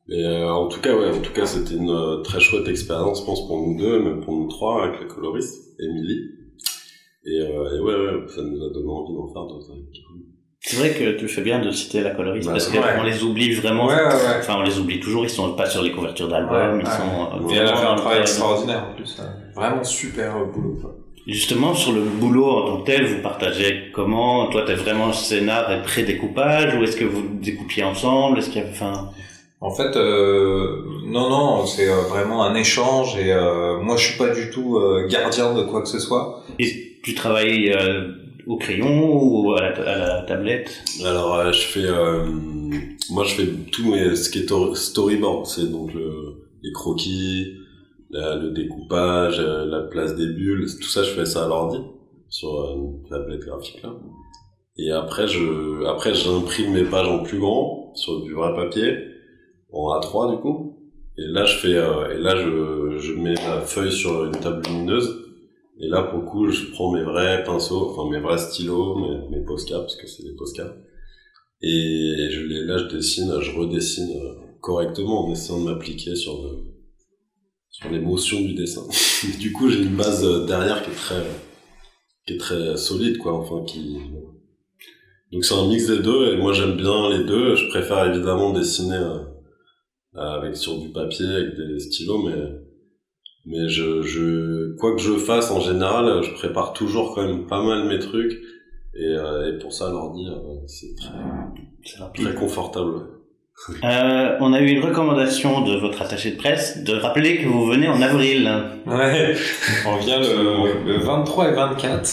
Mais 0.07 0.23
euh, 0.25 0.51
en 0.51 0.67
tout 0.67 0.81
cas, 0.81 0.93
ouais, 0.95 1.09
en 1.09 1.21
tout 1.21 1.31
cas, 1.31 1.45
c'était 1.45 1.75
une 1.75 1.89
euh, 1.89 2.17
très 2.17 2.39
chouette 2.41 2.67
expérience, 2.67 3.21
je 3.21 3.25
pense, 3.25 3.47
pour 3.47 3.65
nous 3.65 3.77
deux, 3.77 4.01
même 4.03 4.19
pour 4.19 4.33
nous 4.35 4.49
trois, 4.49 4.83
avec 4.85 4.99
la 4.99 5.05
coloriste, 5.07 5.79
Émilie. 5.79 6.31
Et, 7.25 7.39
euh, 7.39 7.77
et 7.77 7.79
ouais, 7.79 7.93
ouais, 7.95 8.27
ça 8.27 8.41
nous 8.41 8.61
a 8.65 8.73
donné 8.73 8.89
envie 8.89 9.13
d'en 9.15 9.31
faire 9.31 9.43
d'autres 9.45 9.71
avec 9.71 9.85
C'est 10.59 10.77
vrai 10.77 10.89
que 10.91 11.17
tu 11.17 11.27
fais 11.29 11.43
bien 11.43 11.63
de 11.63 11.71
citer 11.71 12.01
la 12.01 12.09
coloriste 12.11 12.47
Bah, 12.47 12.53
parce 12.53 12.69
ouais. 12.71 12.79
qu'on 12.97 13.03
les 13.03 13.23
oublie 13.23 13.53
vraiment. 13.53 13.87
Ouais, 13.87 13.93
ouais, 13.95 14.03
ouais. 14.03 14.37
Enfin, 14.39 14.55
on 14.57 14.63
les 14.63 14.77
oublie 14.79 14.99
toujours. 14.99 15.23
Ils 15.23 15.29
sont 15.29 15.53
pas 15.53 15.69
sur 15.69 15.81
les 15.81 15.91
couvertures 15.93 16.27
d'albums. 16.27 16.77
Ouais, 16.77 16.81
ils 16.83 16.85
ouais. 16.87 16.91
sont. 16.91 17.45
euh, 17.45 17.53
Et 17.53 17.55
elle 17.57 17.67
a 17.67 17.67
fait 17.67 17.73
vraiment 17.75 17.91
un 17.93 17.95
travail 17.95 18.19
extraordinaire 18.21 18.87
en 18.91 18.95
plus. 18.95 19.17
Vraiment 19.55 19.83
super 19.83 20.35
euh, 20.37 20.45
boulot. 20.45 20.77
Justement, 21.31 21.73
sur 21.73 21.93
le 21.93 22.01
boulot 22.01 22.45
en 22.49 22.65
tant 22.67 22.81
que 22.81 22.85
tel, 22.91 23.05
vous 23.05 23.21
partagez 23.21 23.89
comment? 23.93 24.47
Toi, 24.49 24.63
t'es 24.65 24.75
vraiment 24.75 25.13
scénar 25.13 25.71
et 25.71 25.81
pré-découpage 25.81 26.75
ou 26.75 26.83
est-ce 26.83 26.97
que 26.97 27.05
vous 27.05 27.23
découpiez 27.41 27.83
ensemble? 27.83 28.39
Est-ce 28.39 28.49
qu'il 28.49 28.61
y 28.61 28.65
a, 28.65 28.69
enfin, 28.69 29.09
En 29.61 29.71
fait, 29.71 29.95
euh, 29.95 30.83
non, 31.05 31.29
non, 31.29 31.65
c'est 31.65 31.87
euh, 31.89 32.01
vraiment 32.09 32.43
un 32.43 32.55
échange 32.55 33.15
et 33.17 33.31
euh, 33.31 33.79
moi 33.81 33.95
je 33.97 34.07
suis 34.07 34.17
pas 34.17 34.29
du 34.29 34.49
tout 34.49 34.77
euh, 34.77 35.07
gardien 35.07 35.53
de 35.53 35.63
quoi 35.63 35.81
que 35.81 35.87
ce 35.87 35.99
soit. 35.99 36.43
et 36.59 36.97
tu 37.03 37.15
travailles 37.15 37.71
euh, 37.71 38.09
au 38.47 38.57
crayon 38.57 38.93
ou 39.23 39.53
à 39.53 39.61
la, 39.61 39.69
à 39.93 39.97
la 39.97 40.21
tablette? 40.23 40.83
Alors, 41.05 41.35
euh, 41.35 41.51
je 41.51 41.61
fais, 41.61 41.85
euh, 41.85 42.25
moi, 43.09 43.23
je 43.25 43.33
fais 43.35 43.47
tout 43.71 43.91
mes, 43.91 44.15
ce 44.15 44.29
qui 44.29 44.39
est 44.39 44.45
tor- 44.45 44.75
storyboard, 44.77 45.45
c'est 45.45 45.71
donc 45.71 45.93
le, 45.93 46.09
les 46.63 46.71
croquis, 46.73 47.53
le 48.13 48.51
découpage, 48.51 49.39
euh, 49.39 49.65
la 49.65 49.81
place 49.81 50.15
des 50.15 50.27
bulles, 50.27 50.67
tout 50.79 50.89
ça, 50.89 51.03
je 51.03 51.11
fais 51.11 51.25
ça 51.25 51.45
à 51.45 51.47
l'ordi, 51.47 51.77
sur 52.29 52.61
euh, 52.61 52.75
une 52.75 53.03
tablette 53.09 53.41
graphique, 53.41 53.81
là. 53.83 53.93
Et 54.77 54.91
après, 54.91 55.27
je, 55.27 55.85
après, 55.85 56.13
j'imprime 56.13 56.73
mes 56.73 56.85
pages 56.85 57.07
en 57.07 57.23
plus 57.23 57.39
grand, 57.39 57.93
sur 57.95 58.21
du 58.21 58.33
vrai 58.33 58.53
papier, 58.55 58.97
en 59.71 59.89
A3, 59.99 60.35
du 60.35 60.41
coup. 60.41 60.77
Et 61.17 61.27
là, 61.27 61.45
je 61.45 61.57
fais, 61.57 61.75
euh, 61.75 62.15
et 62.15 62.19
là, 62.19 62.35
je, 62.35 62.97
je 62.97 63.13
mets 63.13 63.35
la 63.35 63.61
feuille 63.61 63.91
sur 63.91 64.25
une 64.25 64.31
table 64.31 64.61
lumineuse. 64.67 65.25
Et 65.79 65.87
là, 65.87 66.03
pour 66.03 66.19
le 66.19 66.25
coup, 66.25 66.49
je 66.49 66.71
prends 66.71 66.91
mes 66.91 67.03
vrais 67.03 67.43
pinceaux, 67.43 67.89
enfin 67.89 68.09
mes 68.09 68.19
vrais 68.19 68.37
stylos, 68.37 68.95
mes, 68.95 69.29
mes 69.29 69.43
Posca, 69.43 69.79
parce 69.79 69.95
que 69.95 70.07
c'est 70.07 70.23
des 70.23 70.35
Posca. 70.35 70.75
Et 71.63 72.29
je 72.31 72.41
les, 72.41 72.65
là, 72.65 72.77
je 72.77 72.95
dessine, 72.95 73.33
je 73.39 73.51
redessine 73.57 74.11
euh, 74.15 74.33
correctement 74.61 75.25
en 75.25 75.31
essayant 75.31 75.59
de 75.59 75.65
m'appliquer 75.65 76.15
sur 76.15 76.41
le, 76.41 76.70
sur 77.71 77.89
l'émotion 77.89 78.41
du 78.41 78.53
dessin. 78.53 78.83
du 79.39 79.51
coup, 79.51 79.69
j'ai 79.69 79.81
une 79.81 79.95
base 79.95 80.23
euh, 80.25 80.45
derrière 80.45 80.83
qui 80.83 80.91
est 80.91 80.95
très, 80.95 81.23
qui 82.27 82.33
est 82.33 82.37
très 82.37 82.77
solide, 82.77 83.17
quoi, 83.17 83.33
enfin, 83.33 83.63
qui, 83.65 83.97
donc 85.31 85.45
c'est 85.45 85.53
un 85.53 85.67
mix 85.67 85.87
des 85.87 85.99
deux, 85.99 86.33
et 86.33 86.37
moi 86.37 86.51
j'aime 86.51 86.75
bien 86.75 87.09
les 87.09 87.23
deux. 87.23 87.55
Je 87.55 87.67
préfère 87.69 88.05
évidemment 88.05 88.51
dessiner 88.51 88.97
euh, 88.97 89.19
avec 90.13 90.57
sur 90.57 90.77
du 90.77 90.89
papier, 90.89 91.25
avec 91.25 91.55
des 91.55 91.79
stylos, 91.79 92.23
mais 92.23 92.35
mais 93.45 93.69
je, 93.69 94.03
je 94.03 94.75
quoi 94.75 94.93
que 94.95 95.01
je 95.01 95.13
fasse 95.13 95.49
en 95.49 95.61
général, 95.61 96.21
je 96.21 96.31
prépare 96.33 96.73
toujours 96.73 97.15
quand 97.15 97.25
même 97.25 97.47
pas 97.47 97.63
mal 97.63 97.87
mes 97.87 97.97
trucs, 97.97 98.33
et, 98.93 99.05
euh, 99.05 99.55
et 99.55 99.57
pour 99.57 99.73
ça 99.73 99.89
l'ordi 99.89 100.27
c'est 100.67 100.95
très 100.95 102.23
très 102.23 102.35
confortable. 102.35 103.20
Euh, 103.69 104.37
on 104.39 104.53
a 104.53 104.59
eu 104.59 104.67
une 104.67 104.83
recommandation 104.83 105.61
de 105.61 105.77
votre 105.77 106.01
attaché 106.01 106.31
de 106.31 106.37
presse 106.37 106.83
de 106.83 106.93
rappeler 106.95 107.37
que 107.37 107.47
vous 107.47 107.65
venez 107.65 107.87
en 107.87 108.01
avril. 108.01 108.51
Ouais, 108.87 109.35
on 109.87 109.97
vient 109.97 110.19
le, 110.19 110.83
le 110.85 110.97
23 110.97 111.49
et 111.49 111.53
24 111.53 112.09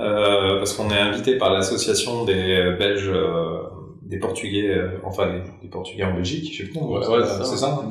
euh, 0.00 0.58
parce 0.58 0.72
qu'on 0.72 0.90
est 0.90 0.98
invité 0.98 1.38
par 1.38 1.52
l'association 1.52 2.24
des 2.24 2.74
Belges, 2.78 3.08
euh, 3.08 3.58
des 4.02 4.18
Portugais, 4.18 4.70
euh, 4.70 4.98
enfin 5.04 5.26
des, 5.30 5.42
des 5.62 5.68
Portugais 5.68 6.04
en 6.04 6.14
Belgique, 6.14 6.52
je 6.52 6.64
sais 6.64 6.70
plus. 6.70 6.80
Ouais, 6.80 7.00
c'est 7.02 7.10
ouais, 7.10 7.24
ça, 7.24 7.44
c'est 7.44 7.50
c'est 7.50 7.56
ça. 7.58 7.82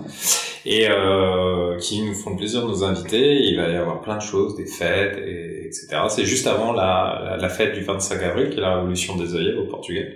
Et 0.65 0.88
euh, 0.89 1.77
qui 1.77 2.03
nous 2.03 2.13
font 2.13 2.31
le 2.31 2.38
plaisir 2.38 2.62
de 2.63 2.67
nous 2.67 2.83
inviter. 2.83 3.41
Il 3.43 3.57
va 3.57 3.69
y 3.69 3.75
avoir 3.75 4.01
plein 4.01 4.17
de 4.17 4.21
choses, 4.21 4.55
des 4.55 4.65
fêtes, 4.65 5.17
et, 5.17 5.65
etc. 5.65 5.88
C'est 6.10 6.25
juste 6.25 6.45
avant 6.45 6.74
la, 6.74 7.21
la, 7.25 7.38
la 7.38 7.50
fête 7.50 7.74
du 7.74 7.81
25 7.81 8.21
avril, 8.21 8.50
qui 8.50 8.57
est 8.57 8.62
la 8.62 8.75
révolution 8.75 9.15
des 9.15 9.33
œillets 9.33 9.55
au 9.55 9.65
Portugal. 9.65 10.13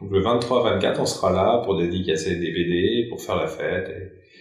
Donc 0.00 0.10
le 0.10 0.20
23-24, 0.22 0.96
on 1.00 1.06
sera 1.06 1.32
là 1.32 1.62
pour 1.64 1.76
dédicacer 1.78 2.36
des 2.36 2.50
BD, 2.52 3.06
pour 3.08 3.20
faire 3.22 3.36
la 3.36 3.46
fête. 3.46 3.88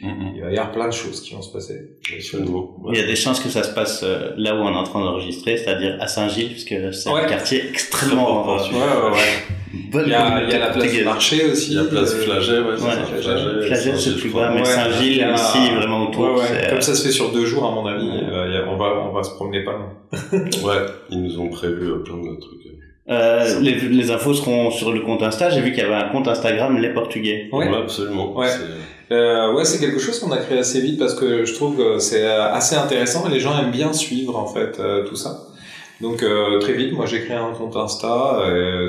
Et 0.01 0.05
il 0.35 0.41
va 0.41 0.49
y 0.51 0.57
avoir 0.57 0.71
plein 0.71 0.87
de 0.87 0.93
choses 0.93 1.21
qui 1.21 1.33
vont 1.33 1.41
se 1.41 1.53
passer. 1.53 1.75
Il 2.11 2.97
y 2.97 2.99
a 2.99 3.05
des 3.05 3.15
chances 3.15 3.39
que 3.39 3.47
ça 3.49 3.63
se 3.63 3.73
passe 3.73 4.01
euh, 4.03 4.31
là 4.37 4.53
où 4.55 4.59
on 4.59 4.69
est 4.73 4.75
en 4.75 4.83
train 4.83 4.99
d'enregistrer, 4.99 5.55
c'est-à-dire 5.57 5.97
à 6.01 6.07
Saint-Gilles, 6.07 6.49
puisque 6.49 6.75
c'est 6.93 7.09
Ouais. 7.09 7.21
un 7.21 7.25
quartier 7.25 7.63
extrêmement. 7.69 8.45
Ouais, 8.45 8.61
ouais, 8.61 9.11
ouais. 9.11 9.19
Bonne 9.91 10.03
Il 10.05 10.11
y 10.11 10.13
a, 10.15 10.43
il 10.43 10.49
y 10.49 10.53
a 10.53 10.59
la 10.59 10.69
place 10.71 10.91
du 10.91 11.03
marché 11.03 11.45
aussi. 11.49 11.71
Il 11.71 11.77
y 11.77 11.79
a 11.79 11.85
place 11.85 12.13
euh, 12.13 12.21
Flagey, 12.23 12.59
ouais, 12.59 12.77
Flagey, 12.77 13.75
c'est 13.75 13.91
Saint-Gilles, 13.91 14.19
plus 14.19 14.29
bas, 14.31 14.51
mais 14.53 14.59
Ouais, 14.59 14.65
Saint-Gilles 14.65 15.23
a- 15.23 15.33
aussi, 15.33 15.69
vraiment 15.75 16.09
autour. 16.09 16.23
Ouais, 16.25 16.39
ouais. 16.39 16.45
c'est, 16.47 16.65
euh, 16.65 16.69
Comme 16.71 16.81
ça 16.81 16.95
se 16.95 17.03
fait 17.05 17.11
sur 17.13 17.31
deux 17.31 17.45
jours, 17.45 17.65
à 17.65 17.71
mon 17.71 17.85
avis. 17.85 18.07
euh, 18.07 18.65
on, 18.67 18.75
va, 18.77 19.07
on 19.09 19.13
va 19.13 19.23
se 19.23 19.31
promener 19.35 19.63
pas 19.63 19.73
loin. 19.73 19.93
Ouais, 20.63 20.85
ils 21.11 21.21
nous 21.23 21.39
ont 21.39 21.49
prévu 21.49 21.87
euh, 21.91 21.97
plein 22.03 22.17
de 22.17 22.39
trucs. 22.39 22.59
Euh, 23.09 23.59
les, 23.59 23.75
les 23.75 24.11
infos 24.11 24.33
seront 24.33 24.71
sur 24.71 24.91
le 24.93 25.01
compte 25.01 25.21
Insta. 25.23 25.49
J'ai 25.49 25.59
vu 25.61 25.71
qu'il 25.71 25.79
y 25.83 25.85
avait 25.85 25.93
un 25.95 26.09
compte 26.09 26.27
Instagram 26.27 26.77
Les 26.77 26.93
Portugais. 26.93 27.49
Ouais. 27.51 27.67
absolument. 27.75 28.35
Ouais. 28.37 28.47
C'est- 28.47 28.63
Euh, 29.11 29.53
ouais, 29.53 29.65
c'est 29.65 29.79
quelque 29.79 29.99
chose 29.99 30.17
qu'on 30.19 30.31
a 30.31 30.37
créé 30.37 30.57
assez 30.59 30.79
vite 30.81 30.97
parce 30.97 31.13
que 31.13 31.43
je 31.45 31.53
trouve 31.53 31.75
que 31.77 31.99
c'est 31.99 32.23
euh, 32.25 32.51
assez 32.53 32.75
intéressant 32.75 33.27
et 33.27 33.31
les 33.31 33.39
gens 33.41 33.55
aiment 33.59 33.69
bien 33.69 33.91
suivre 33.93 34.37
en 34.39 34.47
fait 34.47 34.79
euh, 34.79 35.03
tout 35.05 35.15
ça. 35.17 35.41
Donc 36.01 36.23
euh, 36.23 36.57
très 36.59 36.73
vite, 36.73 36.93
moi 36.93 37.05
j'ai 37.05 37.19
créé 37.21 37.35
un 37.35 37.51
compte 37.51 37.75
Insta. 37.75 38.39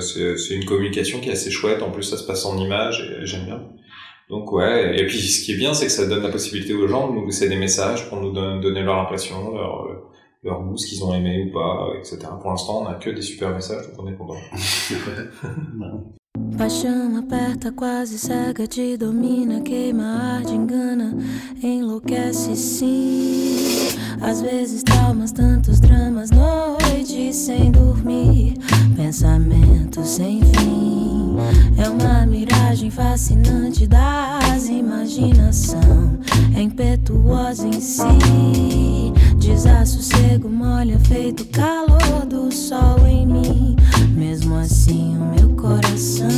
c'est 0.00 0.38
c'est 0.38 0.54
une 0.54 0.64
communication 0.64 1.18
qui 1.20 1.28
est 1.28 1.32
assez 1.32 1.50
chouette. 1.50 1.82
En 1.82 1.90
plus, 1.90 2.04
ça 2.04 2.16
se 2.16 2.24
passe 2.24 2.46
en 2.46 2.56
images 2.56 3.00
et 3.20 3.26
j'aime 3.26 3.44
bien. 3.44 3.60
Donc 4.30 4.50
ouais. 4.52 4.96
Et 4.98 5.04
puis 5.06 5.18
ce 5.20 5.44
qui 5.44 5.52
est 5.52 5.56
bien, 5.56 5.74
c'est 5.74 5.86
que 5.86 5.92
ça 5.92 6.06
donne 6.06 6.22
la 6.22 6.30
possibilité 6.30 6.72
aux 6.72 6.86
gens 6.88 7.08
de 7.10 7.14
nous 7.16 7.26
laisser 7.26 7.48
des 7.48 7.56
messages 7.56 8.08
pour 8.08 8.18
nous 8.20 8.30
don- 8.32 8.60
donner 8.60 8.82
leur 8.82 8.98
impression, 9.00 9.52
leur 9.54 9.88
leur 10.44 10.62
goût, 10.62 10.76
ce 10.76 10.86
qu'ils 10.86 11.02
ont 11.02 11.14
aimé 11.14 11.46
ou 11.48 11.52
pas, 11.52 11.88
etc. 11.98 12.18
Pour 12.40 12.50
l'instant, 12.50 12.82
on 12.82 12.86
a 12.86 12.94
que 12.94 13.10
des 13.10 13.22
super 13.22 13.50
messages, 13.50 13.88
donc 13.88 13.96
on 13.98 14.08
est 14.08 14.14
content. 14.14 14.34
Paixão 16.58 17.16
aperta, 17.16 17.72
quase 17.72 18.18
cega, 18.18 18.66
te 18.66 18.96
domina, 18.96 19.60
queima, 19.60 20.04
arde, 20.04 20.52
engana, 20.52 21.16
enlouquece 21.62 22.54
sim. 22.56 23.56
Às 24.20 24.40
vezes 24.40 24.82
traumas, 24.82 25.32
tantos 25.32 25.80
dramas, 25.80 26.30
noites 26.30 27.36
sem 27.36 27.70
dormir, 27.70 28.54
pensamentos 28.96 30.08
sem 30.08 30.40
fim. 30.40 31.36
É 31.76 31.88
uma 31.88 32.24
miragem 32.26 32.90
fascinante 32.90 33.86
das 33.86 34.68
imaginação, 34.68 36.18
é 36.56 36.62
impetuosa 36.62 37.66
em 37.66 37.80
si. 37.80 39.12
Desassossego 39.44 40.48
molha 40.48 40.98
feito 41.00 41.44
calor 41.48 42.24
do 42.26 42.50
sol 42.50 43.06
em 43.06 43.26
mim. 43.26 43.76
Mesmo 44.16 44.56
assim, 44.56 45.14
o 45.18 45.34
meu 45.36 45.54
coração, 45.54 46.28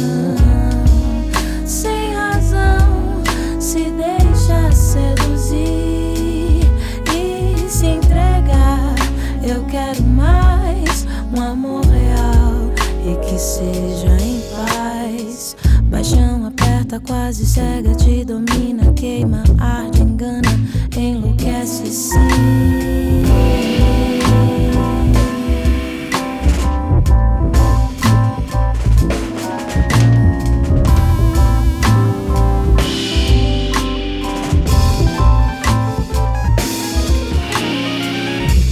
sem 1.64 2.14
razão, 2.14 3.22
se 3.60 3.92
deixa 3.92 4.72
seduzir 4.72 6.66
e 7.14 7.68
se 7.68 7.86
entregar. 7.86 8.96
Eu 9.40 9.64
quero 9.66 10.02
mais 10.02 11.06
um 11.32 11.40
amor 11.40 11.86
real 11.86 12.72
e 13.06 13.16
que 13.24 13.38
seja 13.38 14.16
em 14.20 14.40
paz. 14.50 15.56
Paixão 15.92 16.44
aperta, 16.44 16.98
quase 16.98 17.46
cega, 17.46 17.94
te 17.94 18.24
domina, 18.24 18.92
queima, 18.94 19.44
arde, 19.60 19.95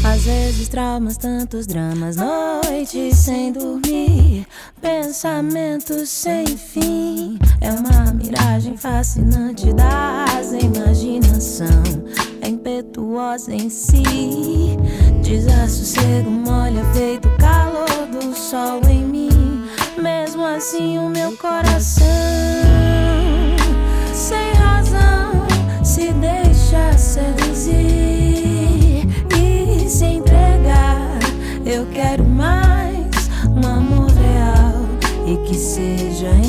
Às 0.04 0.24
vezes 0.24 0.68
traumas, 0.68 1.16
tantos 1.16 1.66
dramas, 1.66 2.14
noites 2.14 3.16
sem 3.16 3.52
dormir, 3.52 4.46
pensamentos 4.80 6.09
sem 6.11 6.46
fim. 6.46 7.40
É 7.61 7.72
uma 7.72 8.12
miragem 8.14 8.76
fascinante 8.76 9.72
das 9.72 10.52
imaginação, 10.52 11.83
é 12.44 12.48
impetuosa 12.48 13.52
em 13.52 13.70
si. 13.70 14.02
Desassossego 15.22 16.30
molha 16.30 16.85
feito 16.92 17.28
calor 17.38 18.07
do 18.12 18.35
sol 18.35 18.80
em 18.88 19.04
mim. 19.04 19.64
Mesmo 20.00 20.44
assim 20.44 20.98
o 20.98 21.09
meu 21.09 21.35
coração, 21.38 22.04
sem 24.12 24.52
razão, 24.54 25.46
se 25.83 26.12
deixa 26.12 26.98
seduzir 26.98 27.74
e 29.35 29.88
se 29.88 30.04
entregar. 30.04 31.18
Eu 31.64 31.87
quero 31.87 32.24
mais 32.24 33.30
um 33.57 33.66
amor 33.66 34.11
real 34.11 34.85
e 35.26 35.48
que 35.48 35.54
seja 35.54 36.28
em 36.28 36.43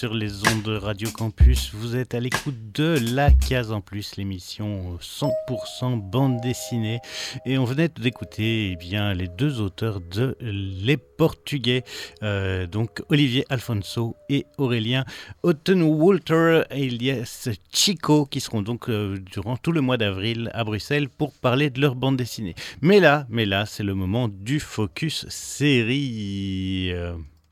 sur 0.00 0.14
les 0.14 0.48
ondes 0.48 0.62
de 0.62 0.76
Radio 0.76 1.10
Campus. 1.10 1.72
Vous 1.74 1.94
êtes 1.94 2.14
à 2.14 2.20
l'écoute 2.20 2.72
de 2.72 2.98
La 3.12 3.30
Case 3.30 3.70
en 3.70 3.82
Plus, 3.82 4.16
l'émission 4.16 4.96
100% 4.98 6.00
bande 6.00 6.40
dessinée. 6.40 7.00
Et 7.44 7.58
on 7.58 7.64
venait 7.64 7.90
d'écouter 7.90 8.70
eh 8.72 8.76
bien, 8.76 9.12
les 9.12 9.28
deux 9.28 9.60
auteurs 9.60 10.00
de 10.00 10.38
Les 10.40 10.96
Portugais, 10.96 11.84
euh, 12.22 12.66
donc 12.66 13.02
Olivier 13.10 13.44
Alfonso 13.50 14.16
et 14.30 14.46
Aurélien 14.56 15.04
Otten 15.42 15.82
Walter 15.82 16.62
et 16.70 16.86
Elias 16.86 17.50
Chico, 17.70 18.24
qui 18.24 18.40
seront 18.40 18.62
donc 18.62 18.88
euh, 18.88 19.18
durant 19.18 19.58
tout 19.58 19.72
le 19.72 19.82
mois 19.82 19.98
d'avril 19.98 20.50
à 20.54 20.64
Bruxelles 20.64 21.10
pour 21.10 21.34
parler 21.34 21.68
de 21.68 21.78
leur 21.78 21.94
bande 21.94 22.16
dessinée. 22.16 22.54
Mais 22.80 23.00
là, 23.00 23.26
mais 23.28 23.44
là, 23.44 23.66
c'est 23.66 23.84
le 23.84 23.94
moment 23.94 24.28
du 24.28 24.60
focus 24.60 25.26
série. 25.28 26.90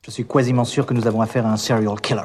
Je 0.05 0.11
suis 0.11 0.25
quasiment 0.25 0.65
sûr 0.65 0.85
que 0.85 0.93
nous 0.93 1.07
avons 1.07 1.21
affaire 1.21 1.45
à 1.45 1.51
un 1.51 1.57
serial 1.57 1.99
killer. 1.99 2.23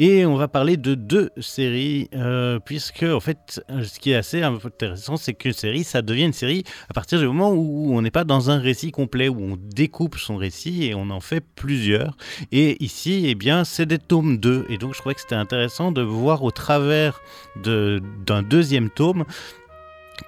Et 0.00 0.24
on 0.24 0.36
va 0.36 0.46
parler 0.46 0.76
de 0.76 0.94
deux 0.94 1.30
séries, 1.40 2.08
euh, 2.14 2.60
puisque 2.60 3.02
en 3.02 3.18
fait, 3.18 3.60
ce 3.68 3.98
qui 3.98 4.12
est 4.12 4.14
assez 4.14 4.42
intéressant, 4.42 5.16
c'est 5.16 5.34
qu'une 5.34 5.52
série, 5.52 5.82
ça 5.82 6.02
devient 6.02 6.24
une 6.24 6.32
série 6.32 6.62
à 6.88 6.94
partir 6.94 7.18
du 7.18 7.26
moment 7.26 7.50
où 7.50 7.96
on 7.96 8.00
n'est 8.00 8.12
pas 8.12 8.22
dans 8.22 8.48
un 8.48 8.60
récit 8.60 8.92
complet, 8.92 9.28
où 9.28 9.40
on 9.40 9.56
découpe 9.56 10.16
son 10.16 10.36
récit 10.36 10.84
et 10.84 10.94
on 10.94 11.10
en 11.10 11.18
fait 11.18 11.40
plusieurs. 11.40 12.16
Et 12.52 12.82
ici, 12.82 13.24
eh 13.26 13.34
bien, 13.34 13.64
c'est 13.64 13.86
des 13.86 13.98
tomes 13.98 14.38
2. 14.38 14.66
Et 14.68 14.78
donc, 14.78 14.94
je 14.94 15.00
trouvais 15.00 15.16
que 15.16 15.20
c'était 15.20 15.34
intéressant 15.34 15.90
de 15.90 16.02
voir 16.02 16.44
au 16.44 16.52
travers 16.52 17.20
d'un 17.56 18.42
deuxième 18.42 18.90
tome 18.90 19.24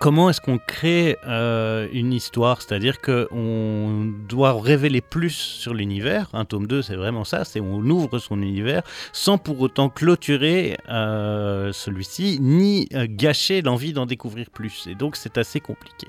Comment 0.01 0.31
est-ce 0.31 0.41
qu'on 0.41 0.57
crée 0.57 1.19
euh, 1.27 1.87
une 1.93 2.15
histoire? 2.15 2.63
C'est-à-dire 2.63 3.03
qu'on 3.03 4.11
doit 4.27 4.59
révéler 4.59 5.03
plus 5.03 5.35
sur 5.35 5.75
l'univers. 5.75 6.31
Un 6.33 6.47
tome 6.47 6.67
2, 6.67 6.81
c'est 6.81 6.97
vraiment 6.97 7.25
ça, 7.25 7.45
c'est 7.45 7.61
on 7.61 7.81
ouvre 7.81 8.19
son 8.19 8.41
univers 8.41 8.83
sans 9.13 9.37
pour 9.37 9.61
autant 9.61 9.91
clôturer 9.91 10.79
euh, 10.89 11.71
celui-ci, 11.75 12.39
ni 12.41 12.89
euh, 12.95 13.07
gâcher 13.11 13.61
l'envie 13.61 13.93
d'en 13.93 14.07
découvrir 14.07 14.49
plus. 14.49 14.87
Et 14.91 14.95
donc 14.95 15.17
c'est 15.17 15.37
assez 15.37 15.61
compliqué. 15.61 16.07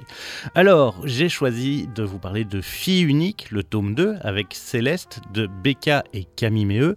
Alors, 0.55 0.95
j'ai 1.03 1.27
choisi 1.27 1.89
de 1.93 2.03
vous 2.03 2.17
parler 2.17 2.45
de 2.45 2.61
Fille 2.61 3.03
unique, 3.03 3.51
le 3.51 3.61
tome 3.61 3.93
2, 3.93 4.19
avec 4.21 4.53
Céleste 4.53 5.19
de 5.33 5.47
Becca 5.47 6.05
et 6.13 6.23
Camille 6.37 6.65
Méheux. 6.65 6.95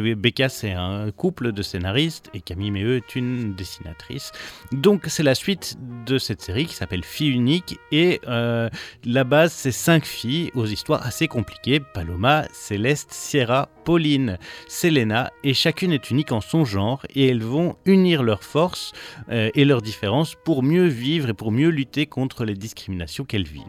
Becca, 0.00 0.48
c'est 0.48 0.72
un 0.72 1.10
couple 1.10 1.52
de 1.52 1.62
scénaristes 1.62 2.30
et 2.34 2.40
Camille 2.40 2.70
Méheux 2.70 2.96
est 2.96 3.16
une 3.16 3.54
dessinatrice. 3.54 4.32
Donc, 4.72 5.04
c'est 5.06 5.22
la 5.22 5.34
suite 5.34 5.76
de 6.06 6.18
cette 6.18 6.33
série 6.42 6.66
qui 6.66 6.74
s'appelle 6.74 7.04
Fille 7.04 7.30
unique. 7.30 7.78
Et 7.92 8.20
euh, 8.26 8.68
la 9.04 9.24
base, 9.24 9.52
c'est 9.52 9.72
cinq 9.72 10.04
filles 10.04 10.50
aux 10.54 10.66
histoires 10.66 11.06
assez 11.06 11.28
compliquées 11.28 11.80
Paloma, 11.80 12.46
Céleste, 12.52 13.12
Sierra, 13.12 13.68
Pauline, 13.84 14.38
Selena. 14.68 15.30
Et 15.42 15.54
chacune 15.54 15.92
est 15.92 16.10
unique 16.10 16.32
en 16.32 16.40
son 16.40 16.64
genre. 16.64 17.06
Et 17.14 17.28
elles 17.28 17.42
vont 17.42 17.76
unir 17.84 18.22
leurs 18.22 18.44
forces 18.44 18.92
euh, 19.30 19.50
et 19.54 19.64
leurs 19.64 19.82
différences 19.82 20.34
pour 20.44 20.62
mieux 20.62 20.86
vivre 20.86 21.28
et 21.28 21.34
pour 21.34 21.52
mieux 21.52 21.68
lutter 21.68 22.06
contre 22.06 22.44
les 22.44 22.54
discriminations 22.54 23.24
qu'elles 23.24 23.46
vivent. 23.46 23.62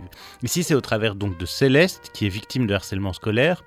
Ici, 0.44 0.64
c'est 0.64 0.76
au 0.76 0.82
travers 0.82 1.16
donc 1.16 1.38
de 1.38 1.46
Céleste, 1.46 2.12
qui 2.14 2.26
est 2.26 2.30
victime 2.30 2.68
de 2.68 2.74
harcèlement 2.74 3.14
scolaire 3.14 3.64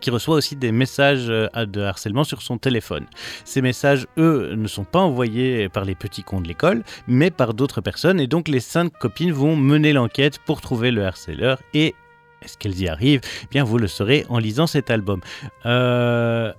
qui 0.00 0.10
reçoit 0.10 0.36
aussi 0.36 0.56
des 0.56 0.72
messages 0.72 1.26
euh, 1.28 1.48
de 1.66 1.80
harcèlement 1.80 2.24
sur 2.24 2.42
son 2.42 2.58
téléphone. 2.58 3.06
Ces 3.44 3.62
messages, 3.62 4.06
eux, 4.18 4.54
ne 4.54 4.68
sont 4.68 4.84
pas 4.84 5.00
envoyés 5.00 5.68
par 5.68 5.84
les 5.84 5.94
petits 5.94 6.22
cons 6.22 6.40
de 6.40 6.48
l'école, 6.48 6.82
mais 7.06 7.30
par 7.30 7.54
d'autres 7.54 7.80
personnes, 7.80 8.20
et 8.20 8.26
donc 8.26 8.48
les 8.48 8.60
cinq 8.60 8.92
copines 8.98 9.32
vont 9.32 9.56
mener 9.56 9.92
l'enquête 9.92 10.38
pour 10.38 10.60
trouver 10.60 10.90
le 10.90 11.04
harceleur, 11.04 11.58
et 11.74 11.94
est-ce 12.42 12.58
qu'elles 12.58 12.80
y 12.80 12.88
arrivent? 12.88 13.20
Eh 13.44 13.46
Bien, 13.50 13.64
vous 13.64 13.78
le 13.78 13.86
saurez 13.86 14.26
en 14.28 14.38
lisant 14.38 14.66
cet 14.66 14.90
album. 14.90 15.20
Euh, 15.66 16.52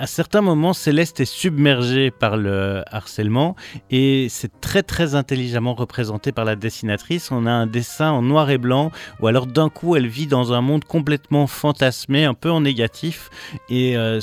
à 0.00 0.06
certains 0.06 0.40
moments, 0.40 0.72
Céleste 0.72 1.20
est 1.20 1.26
submergée 1.26 2.10
par 2.10 2.38
le 2.38 2.82
harcèlement 2.90 3.54
et 3.90 4.28
c'est 4.30 4.60
très 4.62 4.82
très 4.82 5.14
intelligemment 5.14 5.74
représenté 5.74 6.32
par 6.32 6.46
la 6.46 6.56
dessinatrice. 6.56 7.30
On 7.30 7.44
a 7.44 7.50
un 7.50 7.66
dessin 7.66 8.10
en 8.10 8.22
noir 8.22 8.48
et 8.48 8.56
blanc 8.56 8.92
ou 9.20 9.26
alors 9.26 9.46
d'un 9.46 9.68
coup 9.68 9.96
elle 9.96 10.06
vit 10.06 10.26
dans 10.26 10.54
un 10.54 10.62
monde 10.62 10.84
complètement 10.84 11.46
fantasmé, 11.46 12.24
un 12.24 12.32
peu 12.32 12.50
en 12.50 12.62
négatif 12.62 13.28
et 13.68 13.94
euh, 13.98 14.20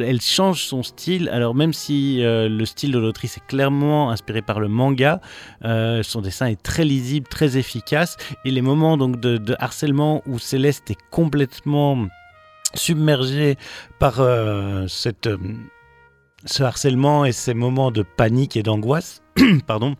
elle 0.00 0.20
change 0.20 0.64
son 0.64 0.82
style. 0.82 1.28
Alors 1.28 1.54
même 1.54 1.72
si 1.72 2.24
euh, 2.24 2.48
le 2.48 2.64
style 2.64 2.90
de 2.90 2.98
l'autrice 2.98 3.36
est 3.36 3.46
clairement 3.46 4.10
inspiré 4.10 4.42
par 4.42 4.58
le 4.58 4.66
manga, 4.66 5.20
euh, 5.64 6.02
son 6.02 6.22
dessin 6.22 6.46
est 6.46 6.60
très 6.60 6.84
lisible, 6.84 7.28
très 7.28 7.56
efficace 7.56 8.16
et 8.44 8.50
les 8.50 8.62
moments 8.62 8.96
donc 8.96 9.20
de 9.20 9.56
harcèlement 9.60 10.22
où 10.26 10.40
Céleste 10.40 10.90
est 10.90 10.98
complètement 11.12 12.08
submergée 12.74 13.56
par 13.98 14.20
euh, 14.20 14.86
euh, 15.26 15.38
ce 16.46 16.62
harcèlement 16.62 17.24
et 17.24 17.32
ces 17.32 17.54
moments 17.54 17.90
de 17.90 18.02
panique 18.02 18.56
et 18.56 18.62
d'angoisse, 18.62 19.22
pardon, 19.66 19.96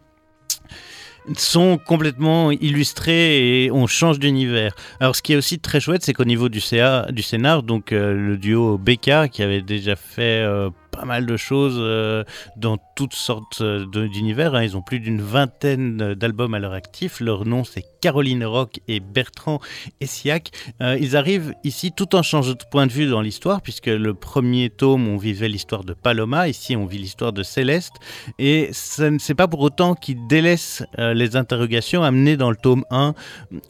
sont 1.36 1.78
complètement 1.78 2.50
illustrés 2.50 3.64
et 3.64 3.70
on 3.70 3.86
change 3.86 4.18
d'univers. 4.18 4.74
Alors 5.00 5.16
ce 5.16 5.22
qui 5.22 5.32
est 5.32 5.36
aussi 5.36 5.58
très 5.58 5.80
chouette, 5.80 6.02
c'est 6.02 6.12
qu'au 6.12 6.24
niveau 6.24 6.48
du, 6.48 6.60
CA, 6.60 7.06
du 7.10 7.22
scénar, 7.22 7.62
donc 7.62 7.92
euh, 7.92 8.12
le 8.12 8.36
duo 8.36 8.78
BK 8.78 9.30
qui 9.30 9.42
avait 9.42 9.62
déjà 9.62 9.96
fait 9.96 10.44
pas 10.94 11.04
mal 11.04 11.26
de 11.26 11.36
choses 11.36 11.76
euh, 11.78 12.24
dans 12.56 12.78
toutes 12.96 13.14
sortes 13.14 13.60
euh, 13.60 13.86
d'univers. 13.86 14.54
Hein. 14.54 14.62
Ils 14.62 14.76
ont 14.76 14.82
plus 14.82 15.00
d'une 15.00 15.20
vingtaine 15.20 16.14
d'albums 16.14 16.54
à 16.54 16.58
leur 16.58 16.72
actif. 16.72 17.20
Leur 17.20 17.44
nom, 17.44 17.64
c'est 17.64 17.84
Caroline 18.00 18.44
Rock 18.44 18.80
et 18.86 19.00
Bertrand 19.00 19.60
Essiac. 20.00 20.50
Euh, 20.80 20.96
ils 21.00 21.16
arrivent 21.16 21.54
ici 21.64 21.92
tout 21.92 22.14
en 22.14 22.22
changeant 22.22 22.52
de 22.52 22.64
point 22.70 22.86
de 22.86 22.92
vue 22.92 23.06
dans 23.06 23.20
l'histoire, 23.20 23.60
puisque 23.60 23.86
le 23.86 24.14
premier 24.14 24.70
tome, 24.70 25.08
on 25.08 25.16
vivait 25.16 25.48
l'histoire 25.48 25.84
de 25.84 25.94
Paloma. 25.94 26.48
Ici, 26.48 26.76
on 26.76 26.86
vit 26.86 26.98
l'histoire 26.98 27.32
de 27.32 27.42
Céleste. 27.42 27.94
Et 28.38 28.70
ce 28.72 29.04
n'est 29.04 29.34
pas 29.34 29.48
pour 29.48 29.60
autant 29.60 29.94
qu'ils 29.94 30.26
délaissent 30.28 30.84
les 30.98 31.36
interrogations 31.36 32.02
amenées 32.02 32.36
dans 32.36 32.50
le 32.50 32.56
tome 32.56 32.84
1, 32.90 33.14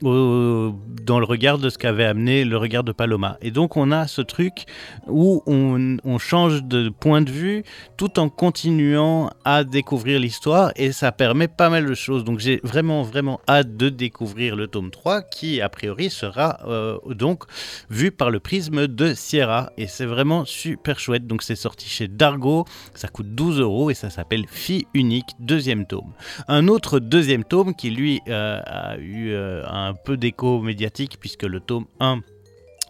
dans 0.02 1.18
le 1.18 1.24
regard 1.24 1.58
de 1.58 1.68
ce 1.68 1.78
qu'avait 1.78 2.04
amené 2.04 2.44
le 2.44 2.56
regard 2.56 2.84
de 2.84 2.92
Paloma. 2.92 3.38
Et 3.40 3.50
donc, 3.50 3.76
on 3.76 3.92
a 3.92 4.06
ce 4.06 4.22
truc 4.22 4.64
où 5.06 5.42
on, 5.46 5.96
on 6.04 6.18
change 6.18 6.62
de 6.64 6.88
point 6.88 7.13
de 7.20 7.30
vue 7.30 7.64
tout 7.96 8.18
en 8.18 8.28
continuant 8.28 9.30
à 9.44 9.64
découvrir 9.64 10.18
l'histoire 10.18 10.72
et 10.76 10.92
ça 10.92 11.12
permet 11.12 11.48
pas 11.48 11.70
mal 11.70 11.86
de 11.86 11.94
choses. 11.94 12.24
Donc 12.24 12.38
j'ai 12.38 12.60
vraiment 12.62 13.02
vraiment 13.02 13.40
hâte 13.48 13.76
de 13.76 13.88
découvrir 13.88 14.56
le 14.56 14.66
tome 14.66 14.90
3 14.90 15.22
qui 15.22 15.60
a 15.60 15.68
priori 15.68 16.10
sera 16.10 16.60
euh, 16.66 16.98
donc 17.06 17.44
vu 17.90 18.10
par 18.10 18.30
le 18.30 18.40
prisme 18.40 18.86
de 18.86 19.14
Sierra 19.14 19.70
et 19.76 19.86
c'est 19.86 20.06
vraiment 20.06 20.44
super 20.44 20.98
chouette. 20.98 21.26
Donc 21.26 21.42
c'est 21.42 21.56
sorti 21.56 21.88
chez 21.88 22.08
Dargo, 22.08 22.64
ça 22.94 23.08
coûte 23.08 23.34
12 23.34 23.60
euros 23.60 23.90
et 23.90 23.94
ça 23.94 24.10
s'appelle 24.10 24.44
Fille 24.48 24.86
unique 24.94 25.28
deuxième 25.40 25.86
tome. 25.86 26.12
Un 26.48 26.68
autre 26.68 26.98
deuxième 26.98 27.44
tome 27.44 27.74
qui 27.74 27.90
lui 27.90 28.20
euh, 28.28 28.60
a 28.64 28.96
eu 28.98 29.32
euh, 29.32 29.62
un 29.66 29.94
peu 29.94 30.16
d'écho 30.16 30.60
médiatique 30.60 31.18
puisque 31.20 31.44
le 31.44 31.60
tome 31.60 31.86
1 32.00 32.20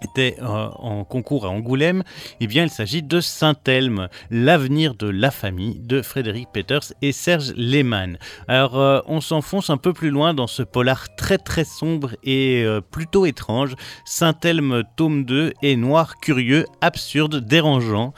était 0.05 0.37
euh, 0.41 0.69
en 0.79 1.05
concours 1.05 1.47
à 1.47 1.49
Angoulême, 1.49 2.03
eh 2.41 2.47
bien 2.47 2.65
il 2.65 2.71
s'agit 2.71 3.03
de 3.03 3.21
Saint-Elme, 3.21 4.09
l'avenir 4.31 4.95
de 4.95 5.09
la 5.09 5.31
famille 5.31 5.81
de 5.81 6.03
Frédéric 6.03 6.49
Peters 6.53 6.93
et 7.03 7.13
Serge 7.13 7.53
Lehmann. 7.57 8.19
Alors 8.49 8.79
euh, 8.79 9.01
on 9.07 9.21
s'enfonce 9.21 9.71
un 9.71 9.77
peu 9.77 9.93
plus 9.93 10.11
loin 10.11 10.35
dans 10.35 10.47
ce 10.47 10.63
polar 10.63 11.15
très 11.17 11.39
très 11.39 11.65
sombre 11.65 12.11
et 12.23 12.63
euh, 12.65 12.81
plutôt 12.81 13.27
étrange. 13.27 13.75
Saint-Elme 14.05 14.83
tome 14.97 15.25
2 15.25 15.53
est 15.63 15.77
noir, 15.77 16.17
curieux, 16.17 16.67
absurde, 16.81 17.37
dérangeant 17.37 18.13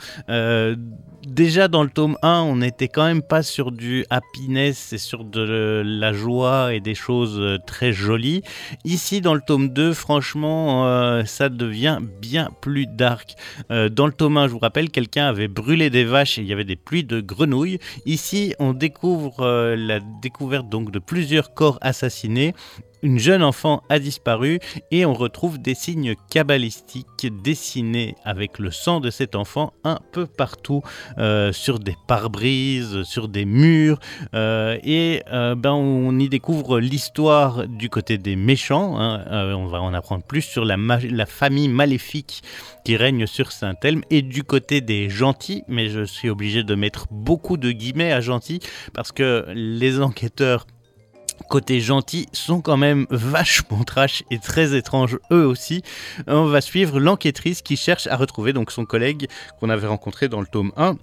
déjà 1.27 1.67
dans 1.67 1.83
le 1.83 1.89
tome 1.89 2.17
1, 2.21 2.41
on 2.41 2.57
n'était 2.57 2.87
quand 2.87 3.05
même 3.05 3.21
pas 3.21 3.43
sur 3.43 3.71
du 3.71 4.05
happiness 4.09 4.93
et 4.93 4.97
sur 4.97 5.23
de 5.23 5.83
la 5.85 6.13
joie 6.13 6.73
et 6.73 6.79
des 6.79 6.95
choses 6.95 7.37
euh, 7.39 7.57
très 7.65 7.93
jolies. 7.93 8.41
Ici, 8.85 9.21
dans 9.21 9.33
le 9.33 9.41
tome 9.41 9.69
2, 9.69 9.93
franchement, 9.93 10.87
euh, 10.87 11.25
ça 11.25 11.49
devient 11.49 11.99
bien 12.21 12.49
plus 12.61 12.87
dark. 12.87 13.35
Euh, 13.71 13.89
dans 13.89 14.07
le 14.07 14.13
tome 14.13 14.37
1, 14.37 14.47
je 14.47 14.53
vous 14.53 14.59
rappelle, 14.59 14.89
quelqu'un 14.89 15.27
avait 15.27 15.47
brûlé 15.47 15.89
des 15.89 16.05
vaches 16.05 16.37
et 16.37 16.41
il 16.41 16.47
y 16.47 16.53
avait 16.53 16.63
des 16.63 16.75
pluies 16.75 17.03
de 17.03 17.21
grenouilles. 17.21 17.79
Ici, 18.05 18.55
on 18.59 18.73
découvre 18.73 19.75
la 19.75 19.99
découverte 20.21 20.69
donc 20.69 20.91
de 20.91 20.99
plusieurs 20.99 21.53
corps 21.53 21.77
assassinés 21.81 22.53
une 23.03 23.19
jeune 23.19 23.43
enfant 23.43 23.83
a 23.89 23.99
disparu 23.99 24.59
et 24.91 25.05
on 25.05 25.13
retrouve 25.13 25.59
des 25.59 25.75
signes 25.75 26.15
cabalistiques 26.29 27.27
dessinés 27.43 28.15
avec 28.23 28.59
le 28.59 28.71
sang 28.71 28.99
de 28.99 29.09
cet 29.09 29.35
enfant 29.35 29.73
un 29.83 29.99
peu 30.11 30.25
partout 30.25 30.81
euh, 31.17 31.51
sur 31.51 31.79
des 31.79 31.95
pare-brises, 32.07 33.03
sur 33.03 33.27
des 33.27 33.45
murs 33.45 33.99
euh, 34.33 34.77
et 34.83 35.23
euh, 35.31 35.55
ben, 35.55 35.73
on 35.73 36.17
y 36.19 36.29
découvre 36.29 36.79
l'histoire 36.79 37.67
du 37.67 37.89
côté 37.89 38.17
des 38.17 38.35
méchants. 38.35 38.99
Hein. 38.99 39.53
on 39.55 39.67
va 39.67 39.81
en 39.81 39.93
apprendre 39.93 40.23
plus 40.23 40.41
sur 40.41 40.65
la, 40.65 40.77
la 40.77 41.25
famille 41.25 41.69
maléfique 41.69 42.41
qui 42.83 42.95
règne 42.95 43.27
sur 43.27 43.51
Saint-Elme 43.51 44.01
et 44.09 44.21
du 44.21 44.43
côté 44.43 44.81
des 44.81 45.09
gentils, 45.09 45.63
mais 45.67 45.89
je 45.89 46.03
suis 46.03 46.29
obligé 46.29 46.63
de 46.63 46.75
mettre 46.75 47.07
beaucoup 47.11 47.57
de 47.57 47.71
guillemets 47.71 48.11
à 48.11 48.21
gentils 48.21 48.59
parce 48.93 49.11
que 49.11 49.45
les 49.53 50.01
enquêteurs 50.01 50.65
côté 51.49 51.79
gentil 51.79 52.27
sont 52.33 52.61
quand 52.61 52.77
même 52.77 53.07
vachement 53.09 53.83
trash 53.83 54.23
et 54.31 54.39
très 54.39 54.75
étranges 54.75 55.19
eux 55.31 55.45
aussi. 55.45 55.83
On 56.27 56.45
va 56.45 56.61
suivre 56.61 56.99
l'enquêtrice 56.99 57.61
qui 57.61 57.77
cherche 57.77 58.07
à 58.07 58.15
retrouver 58.15 58.53
donc 58.53 58.71
son 58.71 58.85
collègue 58.85 59.27
qu'on 59.59 59.69
avait 59.69 59.87
rencontré 59.87 60.27
dans 60.27 60.41
le 60.41 60.47
tome 60.47 60.71
1 60.77 60.97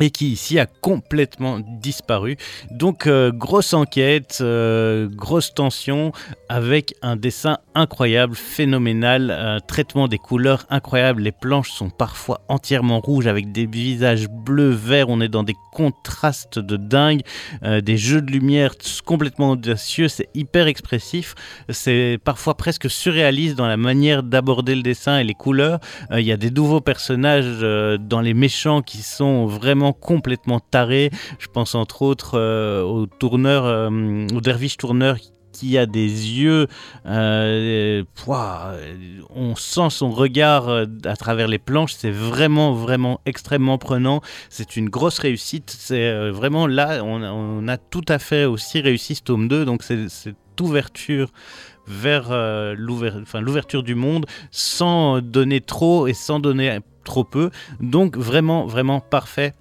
et 0.00 0.10
qui 0.10 0.30
ici 0.30 0.58
a 0.58 0.66
complètement 0.66 1.58
disparu. 1.60 2.36
Donc 2.70 3.06
euh, 3.06 3.30
grosse 3.32 3.74
enquête, 3.74 4.38
euh, 4.40 5.08
grosse 5.10 5.54
tension, 5.54 6.12
avec 6.48 6.94
un 7.02 7.16
dessin 7.16 7.58
incroyable, 7.74 8.34
phénoménal, 8.34 9.30
un 9.30 9.60
traitement 9.60 10.08
des 10.08 10.18
couleurs 10.18 10.66
incroyable. 10.70 11.22
Les 11.22 11.32
planches 11.32 11.70
sont 11.70 11.90
parfois 11.90 12.40
entièrement 12.48 13.00
rouges 13.00 13.26
avec 13.26 13.52
des 13.52 13.66
visages 13.66 14.28
bleus, 14.28 14.70
verts. 14.70 15.08
On 15.08 15.20
est 15.20 15.28
dans 15.28 15.42
des 15.42 15.56
contrastes 15.72 16.58
de 16.58 16.76
dingue, 16.76 17.22
euh, 17.62 17.80
des 17.80 17.96
jeux 17.96 18.22
de 18.22 18.30
lumière 18.30 18.74
complètement 19.04 19.50
audacieux. 19.50 20.08
C'est 20.08 20.28
hyper 20.34 20.66
expressif. 20.66 21.34
C'est 21.68 22.18
parfois 22.22 22.56
presque 22.56 22.90
surréaliste 22.90 23.56
dans 23.56 23.66
la 23.66 23.76
manière 23.76 24.22
d'aborder 24.22 24.74
le 24.74 24.82
dessin 24.82 25.18
et 25.18 25.24
les 25.24 25.34
couleurs. 25.34 25.80
Il 26.12 26.20
y 26.20 26.32
a 26.32 26.36
des 26.36 26.50
nouveaux 26.50 26.80
personnages 26.80 27.60
dans 27.60 28.20
les 28.20 28.34
méchants 28.34 28.82
qui 28.82 28.98
sont 28.98 29.46
vraiment 29.46 29.77
complètement 29.92 30.60
taré. 30.60 31.10
Je 31.38 31.46
pense 31.48 31.74
entre 31.74 32.02
autres 32.02 32.38
euh, 32.38 32.82
au 32.82 33.06
tourneur, 33.06 33.64
euh, 33.64 34.26
au 34.34 34.40
derviche 34.40 34.76
tourneur 34.76 35.16
qui 35.52 35.76
a 35.76 35.86
des 35.86 36.38
yeux, 36.38 36.68
euh, 37.06 38.04
on 39.34 39.56
sent 39.56 39.90
son 39.90 40.10
regard 40.10 40.68
à 40.68 41.16
travers 41.16 41.48
les 41.48 41.58
planches, 41.58 41.94
c'est 41.94 42.12
vraiment, 42.12 42.74
vraiment 42.74 43.20
extrêmement 43.26 43.76
prenant. 43.76 44.20
C'est 44.50 44.76
une 44.76 44.88
grosse 44.88 45.18
réussite. 45.18 45.74
C'est 45.76 46.30
vraiment 46.30 46.68
là, 46.68 47.02
on, 47.02 47.66
a 47.66 47.76
tout 47.76 48.04
à 48.06 48.20
fait 48.20 48.44
aussi 48.44 48.80
réussi 48.80 49.16
ce 49.16 49.22
tome 49.22 49.48
2, 49.48 49.64
donc 49.64 49.82
c'est 49.82 50.08
cette 50.08 50.36
ouverture 50.60 51.32
vers 51.88 52.28
l'ouverture 52.76 53.82
du 53.82 53.96
monde 53.96 54.26
sans 54.52 55.20
donner 55.20 55.60
trop 55.60 56.06
et 56.06 56.14
sans 56.14 56.38
donner 56.38 56.78
trop 57.08 57.24
peu. 57.24 57.50
Donc 57.80 58.16
vraiment, 58.16 58.66
vraiment 58.66 59.00
parfait. 59.00 59.54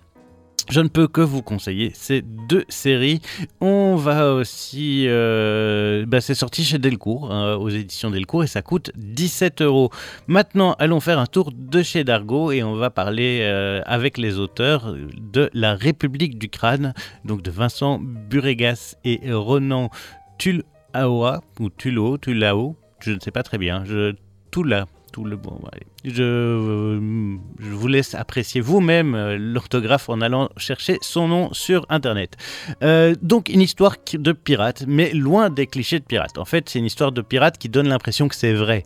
Je 0.70 0.82
ne 0.82 0.90
peux 0.90 1.08
que 1.08 1.22
vous 1.22 1.42
conseiller 1.42 1.92
ces 1.94 2.22
deux 2.22 2.66
séries. 2.68 3.22
On 3.62 3.96
va 3.96 4.34
aussi... 4.34 5.06
Euh, 5.08 6.06
bah, 6.06 6.20
c'est 6.20 6.36
sorti 6.36 6.66
chez 6.66 6.78
Delcourt, 6.78 7.32
hein, 7.32 7.56
aux 7.56 7.70
éditions 7.70 8.12
Delcourt, 8.12 8.44
et 8.44 8.48
ça 8.48 8.62
coûte 8.62 8.92
17 8.98 9.62
euros. 9.62 9.92
Maintenant, 10.28 10.76
allons 10.78 11.00
faire 11.00 11.20
un 11.20 11.26
tour 11.26 11.52
de 11.54 11.82
chez 11.82 12.04
Dargo 12.04 12.52
et 12.52 12.64
on 12.64 12.76
va 12.76 12.90
parler 12.90 13.40
euh, 13.44 13.82
avec 13.86 14.18
les 14.18 14.40
auteurs 14.40 14.94
de 15.18 15.50
La 15.54 15.74
République 15.76 16.38
du 16.38 16.50
crâne, 16.50 16.94
donc 17.24 17.42
de 17.42 17.52
Vincent 17.52 18.00
Buregas 18.02 18.96
et 19.06 19.22
Ronan 19.32 19.90
Tulaoa, 20.38 21.42
ou 21.62 21.70
Tulo, 21.70 22.18
Tulao, 22.18 22.76
je 23.00 23.12
ne 23.12 23.20
sais 23.22 23.32
pas 23.32 23.44
très 23.44 23.58
bien. 23.58 23.86
Je, 23.86 24.16
Tula, 24.52 24.86
le 25.26 25.36
bon. 25.36 25.60
Euh, 26.06 27.38
je, 27.60 27.70
vous 27.70 27.88
laisse 27.88 28.16
apprécier 28.16 28.62
vous-même 28.62 29.16
euh, 29.16 29.38
l'orthographe 29.38 30.10
en 30.10 30.22
allant 30.22 30.50
chercher 30.58 30.98
son 31.02 31.28
nom 31.28 31.54
sur 31.54 31.86
Internet. 31.90 32.38
Euh, 32.84 33.16
donc 33.22 33.50
une 33.50 33.62
histoire 33.62 33.96
de 34.14 34.32
pirate, 34.32 34.84
mais 34.88 35.12
loin 35.14 35.50
des 35.50 35.68
clichés 35.68 36.00
de 36.00 36.06
pirate. 36.06 36.38
En 36.38 36.46
fait, 36.46 36.70
c'est 36.70 36.80
une 36.80 36.86
histoire 36.86 37.12
de 37.12 37.22
pirate 37.22 37.58
qui 37.58 37.70
donne 37.70 37.88
l'impression 37.88 38.28
que 38.28 38.36
c'est 38.36 38.54
vrai 38.54 38.84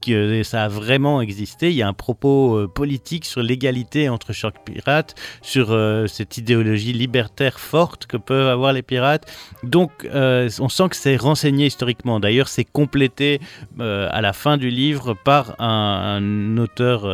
que 0.00 0.42
ça 0.42 0.64
a 0.64 0.68
vraiment 0.68 1.20
existé. 1.20 1.70
Il 1.70 1.76
y 1.76 1.82
a 1.82 1.88
un 1.88 1.92
propos 1.92 2.56
euh, 2.56 2.68
politique 2.68 3.24
sur 3.24 3.42
l'égalité 3.42 4.08
entre 4.08 4.32
chaque 4.32 4.64
pirate, 4.64 5.14
sur 5.42 5.70
euh, 5.70 6.06
cette 6.06 6.38
idéologie 6.38 6.92
libertaire 6.92 7.58
forte 7.58 8.06
que 8.06 8.16
peuvent 8.16 8.48
avoir 8.48 8.72
les 8.72 8.82
pirates. 8.82 9.30
Donc, 9.62 9.90
euh, 10.04 10.48
on 10.60 10.68
sent 10.68 10.88
que 10.90 10.96
c'est 10.96 11.16
renseigné 11.16 11.66
historiquement. 11.66 12.20
D'ailleurs, 12.20 12.48
c'est 12.48 12.64
complété 12.64 13.40
à 13.78 14.20
la 14.20 14.32
fin 14.32 14.56
du 14.56 14.70
livre 14.70 15.14
par 15.14 15.60
un, 15.60 16.56
auteur. 16.56 17.04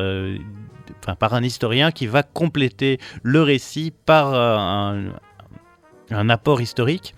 Enfin, 1.01 1.15
par 1.15 1.35
un 1.35 1.43
historien 1.43 1.91
qui 1.91 2.07
va 2.07 2.23
compléter 2.23 2.99
le 3.23 3.43
récit 3.43 3.93
par 4.07 4.35
un 4.35 6.29
apport 6.29 6.61
historique. 6.61 7.15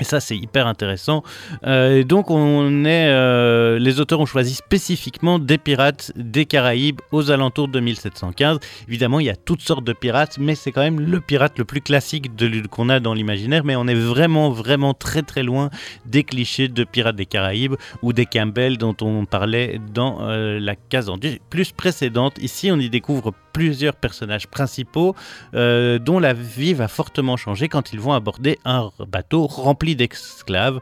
Et 0.00 0.04
ça, 0.04 0.20
c'est 0.20 0.36
hyper 0.36 0.66
intéressant. 0.66 1.22
Euh, 1.66 2.02
donc, 2.04 2.30
on 2.30 2.84
est, 2.84 3.08
euh, 3.08 3.78
les 3.78 4.00
auteurs 4.00 4.20
ont 4.20 4.26
choisi 4.26 4.54
spécifiquement 4.54 5.38
des 5.38 5.58
pirates 5.58 6.12
des 6.16 6.46
Caraïbes 6.46 7.00
aux 7.12 7.30
alentours 7.30 7.68
de 7.68 7.80
1715. 7.80 8.58
Évidemment, 8.88 9.20
il 9.20 9.26
y 9.26 9.30
a 9.30 9.36
toutes 9.36 9.60
sortes 9.60 9.84
de 9.84 9.92
pirates, 9.92 10.38
mais 10.38 10.54
c'est 10.54 10.72
quand 10.72 10.80
même 10.80 11.00
le 11.00 11.20
pirate 11.20 11.58
le 11.58 11.64
plus 11.64 11.82
classique 11.82 12.30
qu'on 12.70 12.88
a 12.88 12.98
dans 12.98 13.14
l'imaginaire. 13.14 13.64
Mais 13.64 13.76
on 13.76 13.86
est 13.86 13.94
vraiment, 13.94 14.50
vraiment 14.50 14.94
très, 14.94 15.22
très 15.22 15.42
loin 15.42 15.70
des 16.06 16.24
clichés 16.24 16.68
de 16.68 16.84
pirates 16.84 17.16
des 17.16 17.26
Caraïbes 17.26 17.74
ou 18.02 18.12
des 18.12 18.26
Campbell 18.26 18.78
dont 18.78 18.96
on 19.02 19.26
parlait 19.26 19.80
dans 19.92 20.18
euh, 20.22 20.58
la 20.58 20.76
case 20.76 21.08
en 21.08 21.18
plus 21.50 21.72
précédente. 21.72 22.38
Ici, 22.40 22.70
on 22.72 22.78
y 22.78 22.88
découvre 22.88 23.32
plusieurs 23.52 23.94
personnages 23.96 24.46
principaux 24.46 25.14
dont 25.52 26.18
la 26.18 26.32
vie 26.32 26.74
va 26.74 26.88
fortement 26.88 27.36
changer 27.36 27.68
quand 27.68 27.92
ils 27.92 28.00
vont 28.00 28.12
aborder 28.12 28.58
un 28.64 28.90
bateau 29.08 29.46
rempli 29.46 29.96
d'esclaves 29.96 30.80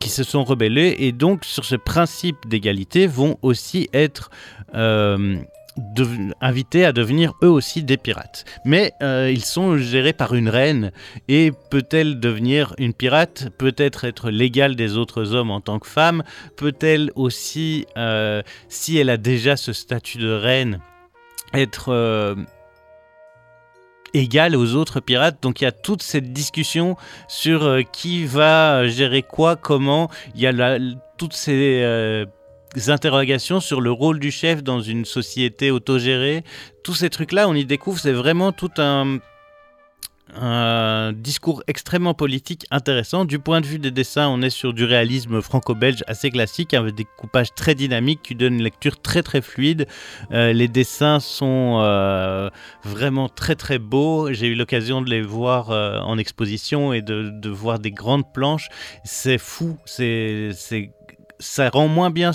qui 0.00 0.08
se 0.08 0.22
sont 0.22 0.44
rebellés 0.44 0.96
et 0.98 1.12
donc 1.12 1.44
sur 1.44 1.64
ce 1.64 1.76
principe 1.76 2.48
d'égalité 2.48 3.06
vont 3.06 3.38
aussi 3.42 3.88
être 3.92 4.30
euh, 4.74 5.38
invités 6.40 6.84
à 6.84 6.92
devenir 6.92 7.32
eux 7.42 7.48
aussi 7.48 7.82
des 7.82 7.96
pirates. 7.96 8.44
Mais 8.64 8.92
euh, 9.02 9.30
ils 9.32 9.44
sont 9.44 9.78
gérés 9.78 10.12
par 10.12 10.34
une 10.34 10.48
reine 10.48 10.92
et 11.28 11.50
peut-elle 11.70 12.20
devenir 12.20 12.74
une 12.78 12.92
pirate 12.92 13.48
Peut-être 13.56 14.04
être 14.04 14.30
l'égale 14.30 14.76
des 14.76 14.96
autres 14.96 15.34
hommes 15.34 15.50
en 15.50 15.60
tant 15.60 15.78
que 15.78 15.86
femme 15.86 16.24
Peut-elle 16.56 17.10
aussi, 17.14 17.86
euh, 17.96 18.42
si 18.68 18.98
elle 18.98 19.08
a 19.08 19.16
déjà 19.16 19.56
ce 19.56 19.72
statut 19.72 20.18
de 20.18 20.30
reine, 20.30 20.80
être 21.54 21.90
euh, 21.92 22.34
égale 24.14 24.56
aux 24.56 24.74
autres 24.74 25.00
pirates 25.00 25.42
Donc 25.42 25.60
il 25.60 25.64
y 25.64 25.66
a 25.66 25.72
toute 25.72 26.02
cette 26.02 26.32
discussion 26.32 26.96
sur 27.28 27.64
euh, 27.64 27.82
qui 27.82 28.24
va 28.26 28.86
gérer 28.86 29.22
quoi, 29.22 29.56
comment. 29.56 30.10
Il 30.34 30.40
y 30.40 30.46
a 30.46 30.52
la- 30.52 30.78
toutes 31.18 31.32
ces 31.34 31.80
euh, 31.82 32.26
interrogations 32.88 33.60
sur 33.60 33.80
le 33.80 33.90
rôle 33.90 34.18
du 34.18 34.30
chef 34.30 34.62
dans 34.62 34.80
une 34.80 35.04
société 35.04 35.70
autogérée. 35.70 36.42
Tous 36.84 36.94
ces 36.94 37.10
trucs-là, 37.10 37.48
on 37.48 37.54
y 37.54 37.64
découvre, 37.64 37.98
c'est 37.98 38.12
vraiment 38.12 38.52
tout 38.52 38.70
un, 38.78 39.18
un 40.34 41.12
discours 41.12 41.62
extrêmement 41.66 42.14
politique 42.14 42.66
intéressant. 42.70 43.24
Du 43.24 43.38
point 43.38 43.60
de 43.60 43.66
vue 43.66 43.78
des 43.78 43.90
dessins, 43.90 44.28
on 44.28 44.42
est 44.42 44.50
sur 44.50 44.72
du 44.72 44.84
réalisme 44.84 45.42
franco-belge 45.42 46.04
assez 46.06 46.30
classique, 46.30 46.74
avec 46.74 46.94
des 46.94 47.04
coupages 47.04 47.54
très 47.54 47.74
dynamiques 47.74 48.20
qui 48.22 48.34
donnent 48.34 48.54
une 48.54 48.62
lecture 48.62 49.00
très 49.00 49.22
très 49.22 49.40
fluide. 49.40 49.86
Euh, 50.32 50.52
les 50.52 50.68
dessins 50.68 51.20
sont 51.20 51.80
euh, 51.82 52.50
vraiment 52.84 53.28
très 53.28 53.54
très 53.54 53.78
beaux. 53.78 54.32
J'ai 54.32 54.46
eu 54.48 54.54
l'occasion 54.54 55.02
de 55.02 55.10
les 55.10 55.22
voir 55.22 55.70
euh, 55.70 55.98
en 56.00 56.18
exposition 56.18 56.92
et 56.92 57.02
de, 57.02 57.48
voir 57.48 57.78
des 57.78 57.90
grandes 57.90 58.32
planches. 58.32 58.68
C'est 59.04 59.38
fou, 59.38 59.76
c'est 59.84 60.52
ça 61.42 61.68
rend 61.68 61.88
moins 61.88 62.10
bien 62.10 62.32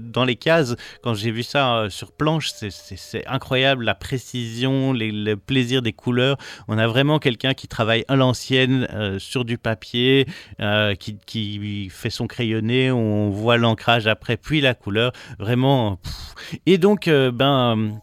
dans 0.00 0.24
les 0.24 0.36
cases. 0.36 0.76
Quand 1.02 1.14
j'ai 1.14 1.30
vu 1.30 1.42
ça 1.42 1.76
euh, 1.76 1.90
sur 1.90 2.12
planche, 2.12 2.50
c'est- 2.52 3.26
incroyable, 3.26 3.84
la 3.84 3.94
précision, 3.94 4.92
le 4.92 5.34
plaisir 5.34 5.82
des 5.82 5.92
couleurs. 5.92 6.36
On 6.68 6.78
a 6.78 6.86
vraiment 6.86 7.18
quelqu'un 7.18 7.54
qui 7.54 7.68
travaille 7.68 8.04
à 8.08 8.16
l'ancienne 8.16 8.86
euh, 8.92 9.18
sur 9.18 9.44
du 9.44 9.58
papier, 9.58 10.26
euh, 10.60 10.94
qui, 10.94 11.16
qui 11.26 11.88
fait 11.90 12.10
son 12.10 12.26
crayonné, 12.26 12.90
on 12.90 13.30
voit 13.30 13.56
l'ancrage 13.56 14.06
après, 14.06 14.36
puis 14.36 14.60
la 14.60 14.74
couleur. 14.74 15.12
Vraiment. 15.38 15.98
Et 16.66 16.78
donc, 16.78 17.08
ben. 17.08 18.00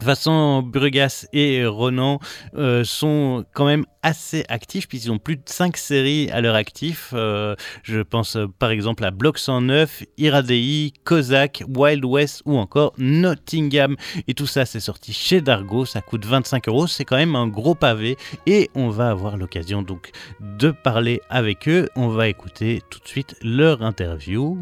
Vincent 0.00 0.62
Brugas 0.62 1.26
et 1.32 1.66
Ronan 1.66 2.20
euh, 2.54 2.84
sont 2.84 3.44
quand 3.52 3.66
même 3.66 3.84
assez 4.02 4.44
actifs 4.48 4.88
puisqu'ils 4.88 5.10
ont 5.10 5.18
plus 5.18 5.36
de 5.36 5.42
5 5.44 5.76
séries 5.76 6.30
à 6.30 6.40
leur 6.40 6.54
actif. 6.54 7.10
Euh, 7.14 7.56
je 7.82 8.00
pense 8.00 8.36
euh, 8.36 8.46
par 8.58 8.70
exemple 8.70 9.04
à 9.04 9.10
Bloc 9.10 9.38
109, 9.38 10.04
Iradei, 10.16 10.92
Kozak, 11.04 11.64
Wild 11.68 12.04
West 12.04 12.42
ou 12.44 12.56
encore 12.56 12.92
Nottingham. 12.98 13.96
Et 14.28 14.34
tout 14.34 14.46
ça, 14.46 14.66
c'est 14.66 14.80
sorti 14.80 15.12
chez 15.12 15.40
Dargo. 15.40 15.84
Ça 15.84 16.00
coûte 16.00 16.24
25 16.24 16.68
euros. 16.68 16.86
C'est 16.86 17.04
quand 17.04 17.16
même 17.16 17.36
un 17.36 17.48
gros 17.48 17.74
pavé. 17.74 18.16
Et 18.46 18.70
on 18.74 18.88
va 18.88 19.10
avoir 19.10 19.36
l'occasion 19.36 19.82
donc 19.82 20.10
de 20.40 20.70
parler 20.70 21.20
avec 21.28 21.68
eux. 21.68 21.88
On 21.96 22.08
va 22.08 22.28
écouter 22.28 22.82
tout 22.90 23.00
de 23.00 23.08
suite 23.08 23.34
leur 23.42 23.82
interview. 23.82 24.58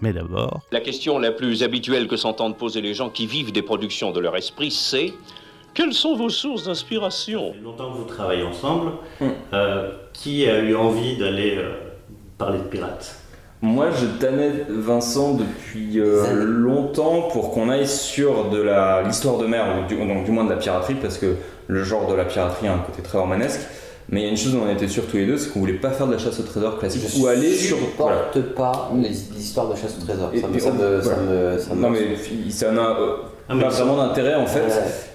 Mais 0.00 0.12
d'abord. 0.12 0.62
La 0.72 0.80
question 0.80 1.18
la 1.18 1.30
plus 1.30 1.62
habituelle 1.62 2.08
que 2.08 2.16
s'entendent 2.16 2.56
poser 2.56 2.80
les 2.80 2.94
gens 2.94 3.10
qui 3.10 3.26
vivent 3.26 3.52
des 3.52 3.62
productions 3.62 4.10
de 4.10 4.20
leur 4.20 4.36
esprit, 4.36 4.70
c'est 4.70 5.12
quelles 5.74 5.94
sont 5.94 6.16
vos 6.16 6.28
sources 6.28 6.64
d'inspiration? 6.64 7.54
Longtemps 7.62 7.92
que 7.92 7.98
vous 7.98 8.04
travaillez 8.04 8.42
ensemble. 8.42 8.92
Euh, 9.52 9.90
qui 10.12 10.46
a 10.46 10.58
eu 10.58 10.74
envie 10.74 11.16
d'aller 11.16 11.56
euh, 11.56 11.72
parler 12.36 12.58
de 12.58 12.64
pirates? 12.64 13.18
Moi, 13.62 13.90
je 13.90 14.06
tannais 14.18 14.66
Vincent 14.68 15.34
depuis 15.34 16.00
euh, 16.00 16.44
longtemps 16.44 17.28
pour 17.32 17.52
qu'on 17.52 17.68
aille 17.68 17.86
sur 17.86 18.50
de 18.50 18.60
la 18.60 19.02
l'histoire 19.02 19.38
de 19.38 19.46
mer, 19.46 19.64
ou 19.78 19.86
du, 19.86 19.96
donc 19.96 20.24
du 20.24 20.32
moins 20.32 20.44
de 20.44 20.50
la 20.50 20.56
piraterie, 20.56 20.96
parce 20.96 21.16
que 21.16 21.36
le 21.68 21.84
genre 21.84 22.08
de 22.08 22.14
la 22.14 22.24
piraterie 22.24 22.66
a 22.66 22.74
un 22.74 22.78
côté 22.78 23.02
très 23.02 23.18
romanesque. 23.18 23.60
Mais 24.08 24.20
il 24.20 24.24
y 24.24 24.26
a 24.26 24.30
une 24.30 24.36
chose 24.36 24.52
dont 24.52 24.62
on 24.68 24.72
était 24.72 24.88
sûrs 24.88 25.06
tous 25.10 25.16
les 25.16 25.26
deux, 25.26 25.38
c'est 25.38 25.50
qu'on 25.50 25.60
voulait 25.60 25.72
pas 25.74 25.90
faire 25.90 26.06
de 26.06 26.12
la 26.12 26.18
chasse 26.18 26.38
au 26.38 26.42
trésor 26.42 26.78
classique 26.78 27.02
Je 27.14 27.20
ou 27.22 27.26
aller 27.28 27.52
sur. 27.54 27.76
supporte 27.78 28.40
pas 28.54 28.90
les 28.96 29.08
les 29.08 29.40
histoires 29.40 29.68
de 29.68 29.74
chasse 29.76 29.96
au 30.00 30.04
trésor. 30.04 30.30
Ça 30.38 30.48
me, 30.48 30.58
ça 30.58 30.70
on- 30.70 30.74
me, 30.74 31.00
ça 31.00 31.14
voilà. 31.14 31.22
me, 31.52 31.58
ça 31.58 31.74
me- 31.74 31.80
Non 31.80 31.90
mais 31.90 32.50
ça 32.50 32.72
n'a 32.72 32.90
euh, 33.00 33.16
Ah, 33.48 33.54
pas 33.60 33.68
vraiment 33.68 33.96
d'intérêt 33.96 34.34
en 34.34 34.46
fait. 34.46 34.60
Ouais. 34.60 34.70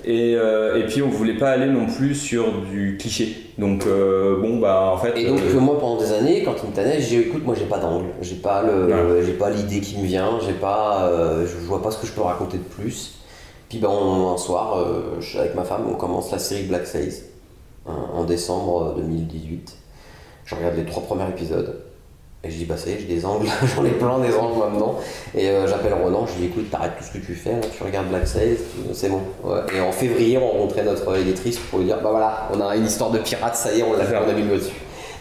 Et, 0.06 0.36
euh, 0.36 0.78
et 0.78 0.86
puis 0.86 1.02
on 1.02 1.10
voulait 1.10 1.38
pas 1.38 1.50
aller 1.52 1.65
non 1.67 1.86
plus 1.86 2.15
sur 2.15 2.45
du 2.71 2.97
cliché. 3.00 3.52
Donc 3.58 3.86
euh, 3.86 4.39
bon 4.41 4.58
bah 4.60 4.91
en 4.93 4.97
fait. 4.97 5.13
Et 5.19 5.26
donc 5.28 5.39
euh, 5.39 5.60
moi 5.60 5.78
pendant 5.80 6.00
des 6.00 6.12
années, 6.13 6.43
quand 6.43 6.56
il 6.63 6.69
me 6.69 6.76
tannait, 6.76 7.00
j'ai 7.02 7.17
dit 7.17 7.28
écoute 7.30 7.43
moi 7.45 7.56
j'ai 7.58 7.65
pas 7.65 7.80
d'angle, 7.80 8.06
j'ai 8.21 8.36
pas 8.36 8.63
le, 8.63 9.21
j'ai 9.26 9.34
pas 9.34 9.50
l'idée 9.50 9.80
qui 9.82 9.97
me 9.97 10.06
vient, 10.06 10.39
j'ai 10.45 10.54
pas, 10.54 11.08
euh, 11.12 11.45
je, 11.45 11.65
vois 11.67 11.82
pas 11.82 11.91
ce 11.91 11.97
que 12.00 12.08
je 12.08 12.12
peux 12.13 12.21
raconter 12.21 12.58
de 12.58 12.63
plus. 12.63 13.13
Puis 13.69 13.80
ben 13.80 13.89
on- 13.89 14.34
un 14.34 14.38
soir, 14.38 14.80
euh, 14.80 15.19
avec 15.39 15.56
ma 15.56 15.63
femme, 15.63 15.84
on 15.89 15.95
commence 15.95 16.32
la 16.32 16.39
série 16.39 16.63
Black 16.63 16.86
Sails 16.88 17.13
en, 17.88 18.19
en 18.19 18.23
décembre 18.23 18.95
2018. 18.97 19.76
Je 20.45 20.56
regarde 20.56 20.76
les 20.76 20.86
trois 20.86 21.04
premiers 21.04 21.28
épisodes. 21.30 21.82
Et 22.43 22.52
je 22.52 22.58
dis, 22.58 22.65
bah 22.65 22.78
ça 22.78 22.89
y 22.91 22.93
est, 22.93 23.00
j'ai 23.00 23.08
des 23.08 23.26
angles, 23.26 23.47
j'en 23.76 23.84
ai 23.84 23.89
plein 23.89 24.19
des 24.19 24.34
angles 24.36 24.60
maintenant. 24.60 24.95
Et 25.36 25.50
euh, 25.50 25.67
j'appelle 25.67 25.93
Ronan, 25.93 26.28
je 26.28 26.34
lui 26.34 26.41
dis, 26.41 26.45
écoute, 26.47 26.69
t'arrêtes 26.69 26.95
tout 26.97 27.04
ce 27.04 27.12
que 27.17 27.26
tu 27.26 27.34
fais, 27.34 27.54
là, 27.54 27.62
tu 27.76 27.84
regardes 27.84 28.08
Black 28.10 28.28
Sails, 28.28 28.58
c'est 28.93 29.10
bon. 29.10 29.21
Ouais. 29.43 29.60
Et 29.76 29.82
en 29.82 29.91
février, 29.91 30.38
on 30.38 30.52
rencontrait 30.52 30.84
notre 30.84 31.17
éditrice 31.17 31.58
pour 31.58 31.80
lui 31.80 31.86
dire, 31.88 31.97
bah 32.02 32.12
voilà, 32.12 32.47
on 32.54 32.62
a 32.62 32.76
une 32.76 32.86
histoire 32.86 33.10
de 33.10 33.17
pirates, 33.17 33.56
ça 33.56 33.73
y 33.73 33.80
est, 33.80 33.84
on 33.84 33.93
l'a 33.93 34.06
fait, 34.06 34.15
on 34.15 34.30
a 34.30 34.34
mis 34.34 34.43
le 34.43 34.56
dessus. 34.56 34.71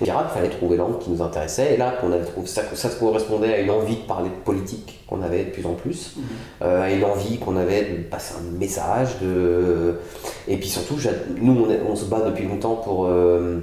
Il 0.02 0.12
fallait 0.34 0.50
trouver 0.50 0.76
l'angle 0.76 0.98
qui 0.98 1.10
nous 1.10 1.22
intéressait, 1.22 1.74
et 1.74 1.76
là, 1.76 1.94
on 2.02 2.12
avait 2.12 2.24
trouvé 2.24 2.46
ça, 2.46 2.62
ça 2.74 2.88
correspondait 2.90 3.54
à 3.54 3.58
une 3.60 3.70
envie 3.70 3.96
de 3.96 4.02
parler 4.02 4.28
de 4.28 4.44
politique 4.44 5.00
qu'on 5.08 5.22
avait 5.22 5.44
de 5.44 5.50
plus 5.50 5.64
en 5.66 5.74
plus, 5.74 6.16
euh, 6.62 6.82
à 6.82 6.90
une 6.90 7.04
envie 7.04 7.38
qu'on 7.38 7.56
avait 7.56 7.82
de 7.84 8.02
passer 8.02 8.34
un 8.38 8.58
message, 8.58 9.18
de... 9.22 9.94
et 10.48 10.56
puis 10.58 10.68
surtout, 10.68 10.96
nous, 11.40 11.66
on, 11.88 11.96
se 11.96 12.04
bat 12.06 12.20
depuis 12.26 12.44
longtemps 12.46 12.76
pour. 12.76 13.06
euh, 13.06 13.60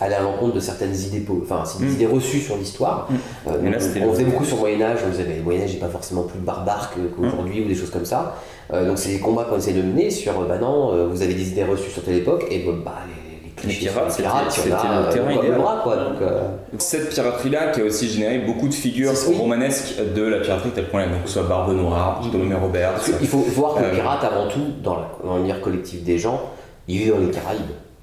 aller 0.00 0.14
à 0.14 0.22
l'encontre 0.22 0.54
de 0.54 0.60
certaines 0.60 0.94
idées, 0.94 1.26
enfin, 1.42 1.64
des 1.80 1.86
Mm. 1.86 1.92
idées 1.94 2.06
reçues 2.06 2.38
sur 2.38 2.56
l'histoire. 2.56 3.08
Euh, 3.48 3.50
là, 3.68 3.78
on- 3.80 4.08
on, 4.08 4.12
faisait 4.12 4.24
beaucoup 4.26 4.44
sur 4.44 4.54
le 4.56 4.60
Moyen-Âge, 4.60 5.00
on 5.04 5.10
disait 5.10 5.24
le 5.24 5.42
Moyen-Âge 5.42 5.72
n'est 5.74 5.80
pas 5.80 5.88
forcément 5.88 6.22
plus 6.22 6.38
barbare 6.38 6.92
qu'aujourd'hui 6.94 7.64
ou 7.64 7.66
des 7.66 7.74
choses 7.74 7.90
comme 7.90 8.04
ça. 8.04 8.36
Euh, 8.72 8.86
donc, 8.86 8.96
c'est 8.96 9.08
des 9.10 9.18
combats 9.18 9.42
qu'on 9.44 9.56
essaie 9.58 9.72
de 9.72 9.82
mener 9.82 10.10
sur, 10.10 10.40
euh, 10.40 10.44
bah 10.46 10.58
non, 10.58 10.92
euh, 10.92 11.08
vous 11.08 11.20
avez 11.22 11.34
des 11.34 11.48
idées 11.50 11.64
reçues 11.64 11.90
sur 11.90 12.04
telle 12.04 12.14
époque, 12.18 12.46
et 12.48 12.60
bah, 12.64 12.72
bah, 12.84 12.92
les, 13.08 13.27
les 13.64 13.70
Les 13.72 13.78
pirates, 13.78 14.16
les 14.18 14.24
pirates, 14.24 14.50
c'était- 14.50 14.68
il 14.68 14.72
le 14.72 15.12
terrain 15.12 15.26
comme 15.34 15.42
le 15.42 15.44
idéal. 15.48 15.60
bras, 15.60 15.80
quoi. 15.82 15.96
Donc, 15.96 16.22
euh, 16.22 16.40
Cette 16.78 17.08
piraterie-là 17.10 17.68
qui 17.72 17.80
a 17.80 17.84
aussi 17.84 18.08
généré 18.08 18.38
beaucoup 18.38 18.68
de 18.68 18.74
figures 18.74 19.12
romanesques 19.38 19.94
de 20.14 20.22
la 20.22 20.38
piraterie 20.38 20.70
telle 20.70 20.88
qu'on 20.88 20.98
l'a, 20.98 21.06
donc 21.06 21.22
que 21.22 21.28
ce 21.28 21.34
soit 21.34 21.48
Barbe 21.48 21.72
Noire, 21.74 22.20
Bartholomew 22.22 22.56
Robert. 22.60 22.92
Parce 22.92 23.10
qu'il 23.10 23.26
faut 23.28 23.38
voir 23.38 23.74
que 23.74 23.82
Euh, 23.82 23.90
le 23.90 23.94
pirate, 23.96 24.24
avant 24.24 24.48
tout, 24.48 24.60
dans 24.82 24.96
la- 24.96 25.08
dans 25.24 25.60
collectif 25.60 26.02
des 26.04 26.18
gens, 26.18 26.40
il 26.86 26.98
vit 26.98 27.10
dans 27.10 27.18
les 27.18 27.30
Caraïbes. 27.30 27.60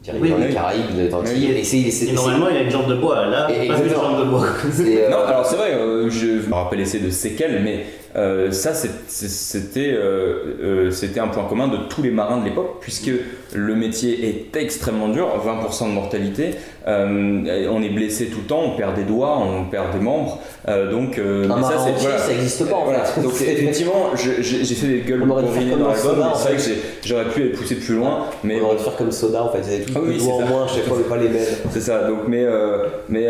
Il 0.07 0.13
vit 0.13 0.19
Oui, 0.21 0.29
dans 0.29 0.37
les 0.37 0.47
oui. 0.47 0.53
Caraïbes, 0.53 0.85
il 0.93 0.99
est 0.99 1.07
dans 1.07 1.21
Oui. 1.21 1.45
et 1.57 1.63
c'est- 1.63 1.89
c'est- 1.89 2.05
Et 2.09 2.11
normalement, 2.13 2.47
il 2.49 2.57
a 2.57 2.61
une 2.61 2.69
jambe 2.69 2.87
de 2.87 2.95
bois. 2.95 3.25
Là, 3.25 3.47
Et- 3.49 3.67
pas 3.67 3.77
une 3.77 3.89
jambe 3.89 4.19
de 4.19 4.25
bois. 4.29 4.43
euh, 4.79 5.09
Non, 5.09 5.17
alors 5.25 5.45
c'est 5.45 5.55
vrai, 5.55 5.73
euh, 5.73 6.09
je 6.11 6.47
me 6.47 6.53
rappelle 6.53 6.79
essayer 6.81 7.03
de 7.03 7.09
séquelles, 7.09 7.61
mais 7.63 7.85
euh, 8.15 8.51
ça 8.51 8.73
c'était 8.73 9.91
euh, 9.93 10.35
euh, 10.63 10.91
c'était 10.91 11.19
un 11.19 11.27
point 11.27 11.43
commun 11.49 11.67
de 11.67 11.77
tous 11.89 12.01
les 12.01 12.11
marins 12.11 12.37
de 12.39 12.45
l'époque, 12.45 12.77
puisque 12.81 13.11
le 13.53 13.75
métier 13.75 14.27
est 14.27 14.55
extrêmement 14.57 15.09
dur, 15.09 15.27
20% 15.45 15.87
de 15.89 15.93
mortalité, 15.93 16.51
on 16.87 17.81
est 17.83 17.89
blessé 17.89 18.27
tout 18.27 18.39
le 18.41 18.47
temps, 18.47 18.61
on 18.65 18.77
perd 18.77 18.95
des 18.95 19.03
doigts, 19.03 19.37
on 19.39 19.65
perd 19.65 19.91
des 19.93 19.99
membres, 19.99 20.39
donc 20.91 21.17
Un 21.17 21.23
mais 21.41 21.47
marin 21.47 21.71
c'est- 21.83 21.91
entier, 21.91 22.09
ça 22.17 22.31
existe 22.33 22.69
pas, 22.69 22.75
en 22.75 22.83
voilà. 22.85 23.03
fait. 23.05 23.21
Donc 23.21 23.33
effectivement, 23.33 24.11
j'ai 24.15 24.63
fait 24.75 24.87
des 24.87 24.99
gueules 25.01 25.23
On 25.23 25.29
aurait 25.31 25.43
faire 25.47 25.69
comme 25.71 25.79
dans 25.79 25.87
l'album, 25.89 26.25
c'est 26.35 26.47
vrai 26.49 26.57
que 26.57 27.07
j'aurais 27.07 27.25
pu 27.25 27.41
aller 27.41 27.51
pousser 27.51 27.75
plus 27.75 27.95
loin, 27.95 28.25
mais 28.43 28.59
on 28.61 28.65
aurait 28.65 28.77
dû 28.77 28.83
faire 28.83 28.95
comme 28.97 29.11
Soda 29.11 29.43
en 29.43 29.49
fait, 29.49 29.59
ils 29.67 29.73
avaient 29.75 29.83
tous 29.85 29.93
Ah 29.95 29.99
oui, 30.05 30.17
doigts 30.19 30.33
en 30.35 30.39
ça. 30.39 30.45
moins, 30.45 30.67
chaque 30.67 30.83
fois, 30.85 30.97
mais 30.97 31.09
pas 31.09 31.17
les 31.21 31.29
mêmes. 31.29 31.43
c'est 31.71 31.81
ça, 31.81 32.03
donc 32.07 32.19
mais, 32.27 32.45
mais, 33.09 33.27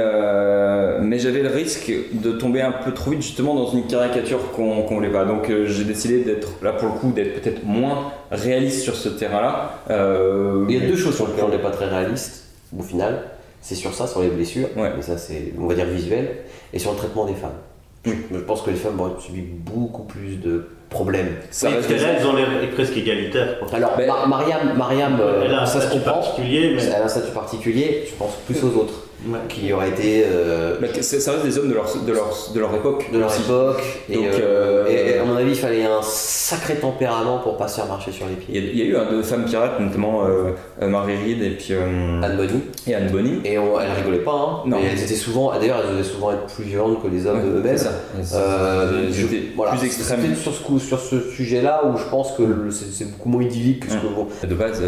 mais 1.02 1.19
j'avais 1.19 1.41
le 1.41 1.50
risque 1.50 1.91
de 2.13 2.32
tomber 2.34 2.62
un 2.62 2.71
peu 2.74 2.91
trop 2.93 3.12
vite 3.12 3.21
justement 3.21 3.56
dans 3.56 3.71
une 3.71 3.86
caricature 3.88 4.52
qu'on 4.52 4.75
qu'on 4.84 4.96
voulait 4.96 5.10
pas. 5.12 5.26
Donc 5.26 5.50
euh, 5.50 5.66
j'ai 5.68 5.84
décidé 5.84 6.24
d'être 6.24 6.50
là 6.62 6.74
pour 6.74 6.88
le 6.90 6.94
coup, 7.00 7.12
d'être 7.12 7.42
peut-être 7.42 7.64
moins 7.64 8.12
réaliste 8.32 8.82
sur 8.82 8.96
ce 8.96 9.10
terrain-là. 9.10 9.80
Euh, 9.90 10.66
Il 10.70 10.76
y 10.78 10.84
a 10.84 10.88
deux 10.88 10.98
choses 10.98 11.16
sur 11.16 11.28
lesquelles 11.28 11.46
on 11.46 11.50
n'est 11.50 11.58
pas 11.62 11.72
très 11.72 11.88
réaliste, 11.88 12.46
au 12.78 12.84
final. 12.84 13.24
C'est 13.62 13.76
sur 13.76 13.94
ça, 13.94 14.06
sur 14.06 14.22
les 14.22 14.28
blessures, 14.30 14.68
mais 14.76 15.02
ça 15.02 15.18
c'est, 15.18 15.54
on 15.60 15.66
va 15.66 15.74
dire, 15.74 15.86
visuel, 15.86 16.38
et 16.72 16.78
sur 16.80 16.92
le 16.92 16.98
traitement 16.98 17.26
des 17.26 17.34
femmes. 17.34 17.58
Je, 18.06 18.12
je 18.32 18.40
pense 18.40 18.62
que 18.62 18.70
les 18.70 18.76
femmes 18.76 18.96
vont 18.98 19.20
subir 19.20 19.44
beaucoup 19.66 20.04
plus 20.04 20.36
de 20.40 20.68
problèmes. 20.92 21.30
Oui, 21.64 21.70
parce 21.74 21.88
que 21.88 21.94
là, 21.94 22.10
elles 22.20 22.28
ont 22.28 22.36
l'air 22.36 22.48
presque 22.76 22.96
égalitaires. 22.96 23.56
Alors, 23.74 23.98
Ma- 23.98 24.28
Mariam, 24.28 24.78
Mariam 24.78 25.18
euh, 25.20 25.42
Elle 25.46 25.54
a 25.56 25.64
un 25.64 25.66
ça 25.66 25.82
se 25.82 25.88
statut 25.88 26.04
comprend. 26.04 26.22
particulier, 26.22 26.74
mais- 26.76 26.84
Elle 26.86 27.02
a 27.02 27.06
un 27.06 27.08
statut 27.08 27.32
particulier, 27.32 28.04
je 28.08 28.14
pense 28.14 28.36
plus 28.46 28.64
aux 28.64 28.80
autres, 28.80 29.04
qui 29.50 29.72
auraient 29.74 29.90
été. 29.90 30.24
euh, 30.26 30.76
ça 31.02 31.32
reste 31.32 31.46
des 31.46 31.58
hommes 31.58 31.70
de 31.70 31.74
leur, 31.74 31.86
de 32.06 32.12
leur, 32.12 32.52
de 32.54 32.60
leur 32.60 32.76
époque. 32.76 33.06
de 33.12 33.18
leur 33.20 33.30
aussi. 33.30 33.42
époque. 33.42 33.82
Et, 34.10 34.16
Donc, 34.16 34.26
euh, 34.26 34.86
euh, 34.86 34.88
et- 34.90 35.16
et 35.16 35.18
à 35.20 35.24
mon 35.26 35.36
avis, 35.36 35.52
il 35.52 35.56
fallait 35.58 35.84
un 35.86 36.02
sacré 36.04 36.76
tempérament 36.76 37.40
pour 37.40 37.58
pas 37.58 37.68
se 37.68 37.78
faire 37.78 37.88
marcher 37.88 38.12
sur 38.12 38.28
les 38.28 38.36
pieds. 38.36 38.72
Il 38.74 38.78
y 38.78 38.82
a, 38.84 38.86
eu 38.86 38.96
hein, 38.98 39.08
deux 39.10 39.24
femmes 39.24 39.46
pirates, 39.46 39.80
notamment 39.80 40.26
euh, 40.26 40.52
Marie 40.88 41.16
Reed 41.18 41.42
et 41.42 41.50
puis 41.52 41.74
Anne 41.74 42.36
Bonny. 42.38 42.62
et 42.88 42.96
Anne 42.96 43.10
Bonny. 43.12 43.42
Et 43.46 43.58
on, 43.58 43.80
elles 43.80 43.92
rigolaient 43.98 44.24
pas, 44.24 44.32
hein. 44.34 44.60
Non. 44.68 44.78
Mais 44.78 44.90
elles 44.92 45.04
étaient 45.04 45.16
souvent, 45.16 45.52
d'ailleurs, 45.58 45.82
elles 45.84 45.92
devaient 45.96 46.04
souvent 46.08 46.32
être 46.32 46.46
plus 46.54 46.63
violentes 46.66 47.02
que 47.02 47.08
les 47.08 47.26
hommes 47.26 47.38
Ouais, 47.40 47.60
eux-mêmes. 47.60 47.76
étaient 47.76 49.44
voilà, 49.56 49.72
plus 49.74 49.86
extrêmes. 49.86 50.36
Sur 50.36 50.54
ce, 50.54 50.62
coup- 50.63 50.80
sur 50.80 51.00
ce 51.00 51.20
sujet-là 51.32 51.84
où 51.86 51.98
je 51.98 52.04
pense 52.10 52.34
que 52.34 52.44
c'est 52.72 53.12
beaucoup 53.12 53.30
moins 53.30 53.44
idyllique 53.44 53.86
que 53.88 53.92
ce 53.92 53.98
que 53.98 54.08
bon. 54.08 54.28
De 54.48 54.54
base, 54.56 54.82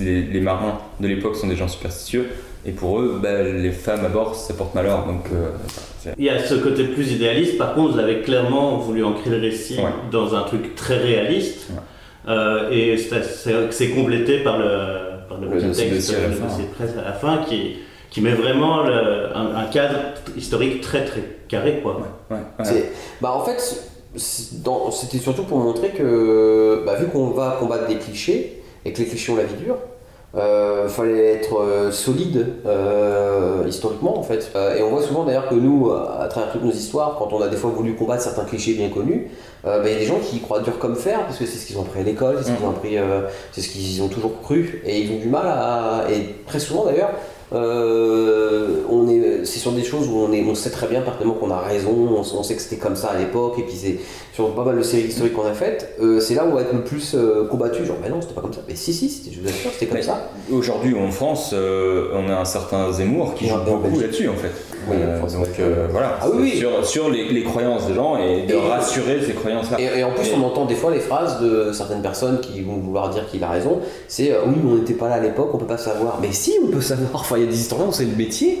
les 0.00 0.40
marins 0.40 0.78
de 1.00 1.08
l'époque 1.08 1.36
sont 1.36 1.46
des 1.46 1.56
gens 1.56 1.68
superstitieux, 1.68 2.28
et 2.66 2.72
pour 2.72 3.00
eux, 3.00 3.18
bah, 3.22 3.42
les 3.42 3.72
femmes 3.72 4.04
à 4.04 4.08
bord, 4.08 4.34
ça 4.34 4.54
porte 4.54 4.74
malheur. 4.74 5.06
Donc, 5.06 5.26
euh, 5.32 5.50
Il 6.18 6.24
y 6.24 6.28
a 6.30 6.38
ce 6.38 6.54
côté 6.54 6.84
plus 6.84 7.12
idéaliste, 7.12 7.56
par 7.58 7.74
contre, 7.74 7.94
vous 7.94 7.98
avez 7.98 8.20
clairement 8.20 8.76
voulu 8.78 9.02
ancrer 9.04 9.30
le 9.30 9.38
récit 9.40 9.76
Ouais. 9.78 9.84
dans 10.10 10.34
un 10.34 10.42
truc 10.42 10.74
très 10.74 10.98
réaliste, 10.98 11.68
Euh, 12.26 12.70
et 12.70 12.96
c'est- 12.96 13.88
complété 13.90 14.38
par 14.38 14.58
le, 14.58 14.68
par 15.28 15.38
le, 15.38 15.46
Le 15.46 15.52
texte, 15.60 15.66
dossier 15.76 15.90
dossier 15.90 16.64
de 16.64 16.74
presse 16.74 16.92
à 16.98 17.04
la 17.04 17.12
fin, 17.12 17.42
qui, 17.46 17.76
qui 18.10 18.22
met 18.22 18.32
vraiment 18.32 18.82
le- 18.82 19.28
un, 19.36 19.54
un 19.56 19.64
cadre 19.66 19.98
historique 20.34 20.80
très 20.80 21.04
très 21.04 21.20
carré. 21.48 21.80
Quoi. 21.82 22.00
ouais, 22.30 22.36
ouais. 22.36 22.64
C'est- 22.64 22.92
Bah 23.20 23.32
en 23.34 23.44
fait, 23.44 23.60
c'était 24.16 25.18
surtout 25.18 25.42
pour 25.44 25.58
montrer 25.58 25.88
que, 25.90 26.82
bah, 26.86 26.94
vu 26.94 27.06
qu'on 27.08 27.28
va 27.30 27.56
combattre 27.60 27.88
des 27.88 27.96
clichés, 27.96 28.62
et 28.86 28.92
que 28.94 28.98
les 29.00 29.06
clichés 29.06 29.32
ont 29.32 29.36
la 29.36 29.44
vie 29.44 29.56
dure, 29.62 29.76
euh, 30.36 30.88
fallait 30.88 31.34
être 31.34 31.60
euh, 31.60 31.92
solide 31.92 32.54
euh, 32.66 33.64
historiquement 33.68 34.18
en 34.18 34.22
fait. 34.22 34.50
Euh, 34.56 34.76
et 34.76 34.82
on 34.82 34.90
voit 34.90 35.02
souvent 35.02 35.24
d'ailleurs 35.24 35.48
que 35.48 35.54
nous, 35.54 35.90
à 35.90 36.26
travers 36.28 36.52
toutes 36.52 36.64
nos 36.64 36.72
histoires, 36.72 37.16
quand 37.18 37.32
on 37.32 37.40
a 37.40 37.48
des 37.48 37.56
fois 37.56 37.70
voulu 37.70 37.94
combattre 37.94 38.22
certains 38.22 38.44
clichés 38.44 38.74
bien 38.74 38.88
connus, 38.88 39.30
bah, 39.62 39.78
il 39.84 39.92
y 39.92 39.94
a 39.94 39.98
des 39.98 40.04
gens 40.04 40.18
qui 40.18 40.36
y 40.36 40.40
croient 40.40 40.60
dur 40.60 40.78
comme 40.78 40.96
fer 40.96 41.24
parce 41.24 41.38
que 41.38 41.46
c'est 41.46 41.56
ce 41.58 41.66
qu'ils 41.66 41.78
ont 41.78 41.82
appris 41.82 42.00
à 42.00 42.02
l'école, 42.02 42.36
c'est 42.38 42.50
ce 42.50 42.56
qu'ils 42.56 42.66
ont 42.66 42.70
appris, 42.70 42.96
c'est 43.52 43.62
ce 43.62 43.68
qu'ils 43.68 44.02
ont 44.02 44.08
toujours 44.08 44.42
cru, 44.42 44.82
et 44.84 45.00
ils 45.00 45.12
ont 45.12 45.18
du 45.18 45.28
mal 45.28 45.46
à. 45.46 46.04
Et 46.10 46.34
très 46.46 46.58
souvent 46.60 46.84
d'ailleurs, 46.84 47.12
euh, 47.54 48.82
on 48.90 49.08
est, 49.08 49.44
c'est 49.44 49.58
sur 49.58 49.72
des 49.72 49.84
choses 49.84 50.08
où 50.08 50.16
on, 50.16 50.32
est, 50.32 50.42
on 50.44 50.54
sait 50.54 50.70
très 50.70 50.88
bien 50.88 51.02
parfaitement 51.02 51.34
qu'on 51.34 51.50
a 51.50 51.60
raison, 51.60 51.92
on, 51.92 52.20
on 52.20 52.42
sait 52.42 52.56
que 52.56 52.62
c'était 52.62 52.76
comme 52.76 52.96
ça 52.96 53.10
à 53.10 53.18
l'époque, 53.18 53.54
et 53.58 53.62
puis 53.62 53.76
c'est 53.76 53.98
sur 54.34 54.52
pas 54.52 54.64
mal 54.64 54.76
de 54.76 54.82
séries 54.82 55.04
historiques 55.04 55.32
qu'on 55.34 55.46
a 55.46 55.52
faites, 55.52 55.94
euh, 56.02 56.18
c'est 56.18 56.34
là 56.34 56.44
où 56.44 56.48
on 56.50 56.54
va 56.56 56.62
être 56.62 56.72
le 56.72 56.82
plus 56.82 57.14
euh, 57.14 57.46
combattu, 57.46 57.86
genre, 57.86 57.98
mais 58.02 58.08
non, 58.08 58.20
c'était 58.20 58.34
pas 58.34 58.40
comme 58.40 58.52
ça, 58.52 58.62
mais 58.66 58.74
si, 58.74 58.92
si, 58.92 59.08
je 59.32 59.40
vous 59.40 59.46
assure, 59.46 59.70
c'était 59.72 59.86
comme 59.86 59.98
Mais 59.98 60.02
ça. 60.02 60.28
Aujourd'hui, 60.50 60.96
en 60.98 61.08
France, 61.12 61.50
euh, 61.52 62.08
on 62.14 62.28
a 62.28 62.34
un 62.40 62.44
certain 62.44 62.90
Zemmour 62.90 63.34
qui 63.34 63.46
joue 63.46 63.54
beaucoup 63.64 64.00
là-dessus, 64.00 64.28
en 64.28 64.34
fait. 64.34 64.50
Oui, 64.86 64.96
en 64.96 65.26
donc 65.26 65.46
voilà, 65.90 66.18
Ah 66.20 66.26
oui, 66.34 66.58
sur, 66.58 66.84
sur 66.84 67.08
les, 67.10 67.28
les 67.32 67.42
croyances 67.44 67.86
des 67.86 67.94
gens 67.94 68.18
et 68.18 68.44
de 68.46 68.52
Et- 68.54 68.68
rassurer 68.68 69.18
ces 69.24 69.32
croyances-là. 69.32 69.80
Et, 69.80 70.00
et 70.00 70.04
en 70.04 70.10
plus, 70.10 70.28
on 70.36 70.44
entend 70.44 70.66
des 70.66 70.74
fois 70.74 70.90
les 70.90 70.98
phrases 70.98 71.40
de 71.40 71.72
certaines 71.72 72.02
personnes 72.02 72.40
qui 72.40 72.60
vont 72.60 72.76
vouloir 72.76 73.08
dire 73.08 73.26
qu'il 73.30 73.42
a 73.44 73.48
raison. 73.48 73.80
C'est 74.08 74.32
oui, 74.46 74.54
mais 74.62 74.72
on 74.72 74.74
n'était 74.74 74.92
pas 74.92 75.08
là 75.08 75.14
à 75.14 75.20
l'époque, 75.20 75.48
on 75.54 75.56
peut 75.58 75.64
pas 75.64 75.78
savoir. 75.78 76.18
Mais 76.20 76.32
si, 76.32 76.52
on 76.62 76.66
peut 76.66 76.82
savoir. 76.82 77.08
Enfin, 77.14 77.36
il 77.38 77.44
y 77.44 77.46
a 77.46 77.50
des 77.50 77.58
historiens, 77.58 77.90
c'est 77.92 78.04
le 78.04 78.16
métier, 78.16 78.58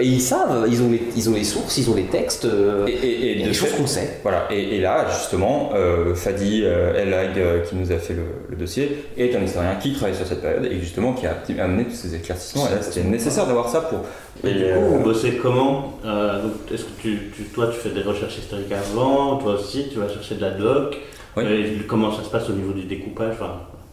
et 0.00 0.04
ils 0.04 0.20
savent. 0.20 0.66
Ils 0.68 0.82
ont 0.82 0.90
les, 0.90 1.02
ils 1.14 1.30
ont 1.30 1.34
les 1.34 1.44
sources, 1.44 1.76
ils 1.78 1.88
ont 1.88 1.94
les 1.94 2.06
textes. 2.06 2.46
Et, 2.88 3.36
de 3.36 3.44
des 3.44 3.52
choses 3.54 3.70
qu'on 3.76 3.86
sait. 3.86 4.18
Voilà, 4.24 4.48
et 4.50 4.80
là, 4.80 5.06
justement, 5.10 5.70
euh, 5.74 6.14
Fadi 6.14 6.62
euh, 6.64 6.94
El 7.00 7.12
Hag, 7.14 7.38
euh, 7.38 7.60
qui 7.62 7.74
nous 7.76 7.92
a 7.92 7.96
fait 7.98 8.14
le, 8.14 8.22
le 8.48 8.56
dossier, 8.56 9.04
est 9.16 9.34
un 9.36 9.42
historien 9.42 9.74
qui 9.80 9.92
travaille 9.94 10.14
sur 10.14 10.26
cette 10.26 10.40
période 10.42 10.64
et 10.64 10.78
justement 10.80 11.12
qui 11.12 11.26
a 11.26 11.36
amené 11.62 11.84
tous 11.84 11.94
ces 11.96 12.14
éclaircissements. 12.14 12.66
Et 12.68 12.74
là, 12.74 12.82
c'était 12.82 13.06
nécessaire 13.06 13.46
d'avoir 13.46 13.68
ça 13.68 13.80
pour. 13.82 14.00
Et 14.42 14.52
du 14.54 14.64
coup, 14.64 14.80
vous 14.80 15.00
bossez 15.00 15.32
comment 15.42 15.98
Euh, 16.04 16.40
Est-ce 16.72 16.84
que 16.84 17.00
tu, 17.02 17.18
tu- 17.36 17.42
toi, 17.44 17.66
tu 17.68 17.78
fais 17.78 17.90
des 17.90 18.02
recherches 18.02 18.38
historiques 18.38 18.72
avant 18.72 19.36
Toi 19.36 19.54
aussi, 19.54 19.88
tu 19.92 19.98
vas 19.98 20.08
chercher 20.08 20.36
de 20.36 20.40
la 20.42 20.50
doc 20.52 20.96
Oui. 21.36 21.44
Et 21.44 21.82
comment 21.86 22.10
ça 22.12 22.24
se 22.24 22.30
passe 22.30 22.48
au 22.48 22.52
niveau 22.54 22.72
du 22.72 22.84
découpage 22.84 23.34
enfin, 23.34 23.52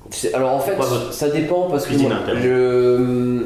C'est- 0.09 0.33
Alors 0.33 0.53
en 0.53 0.59
fait, 0.59 0.75
ça 1.11 1.29
dépend 1.29 1.69
parce 1.69 1.85
que 1.85 1.93
je- 2.41 3.41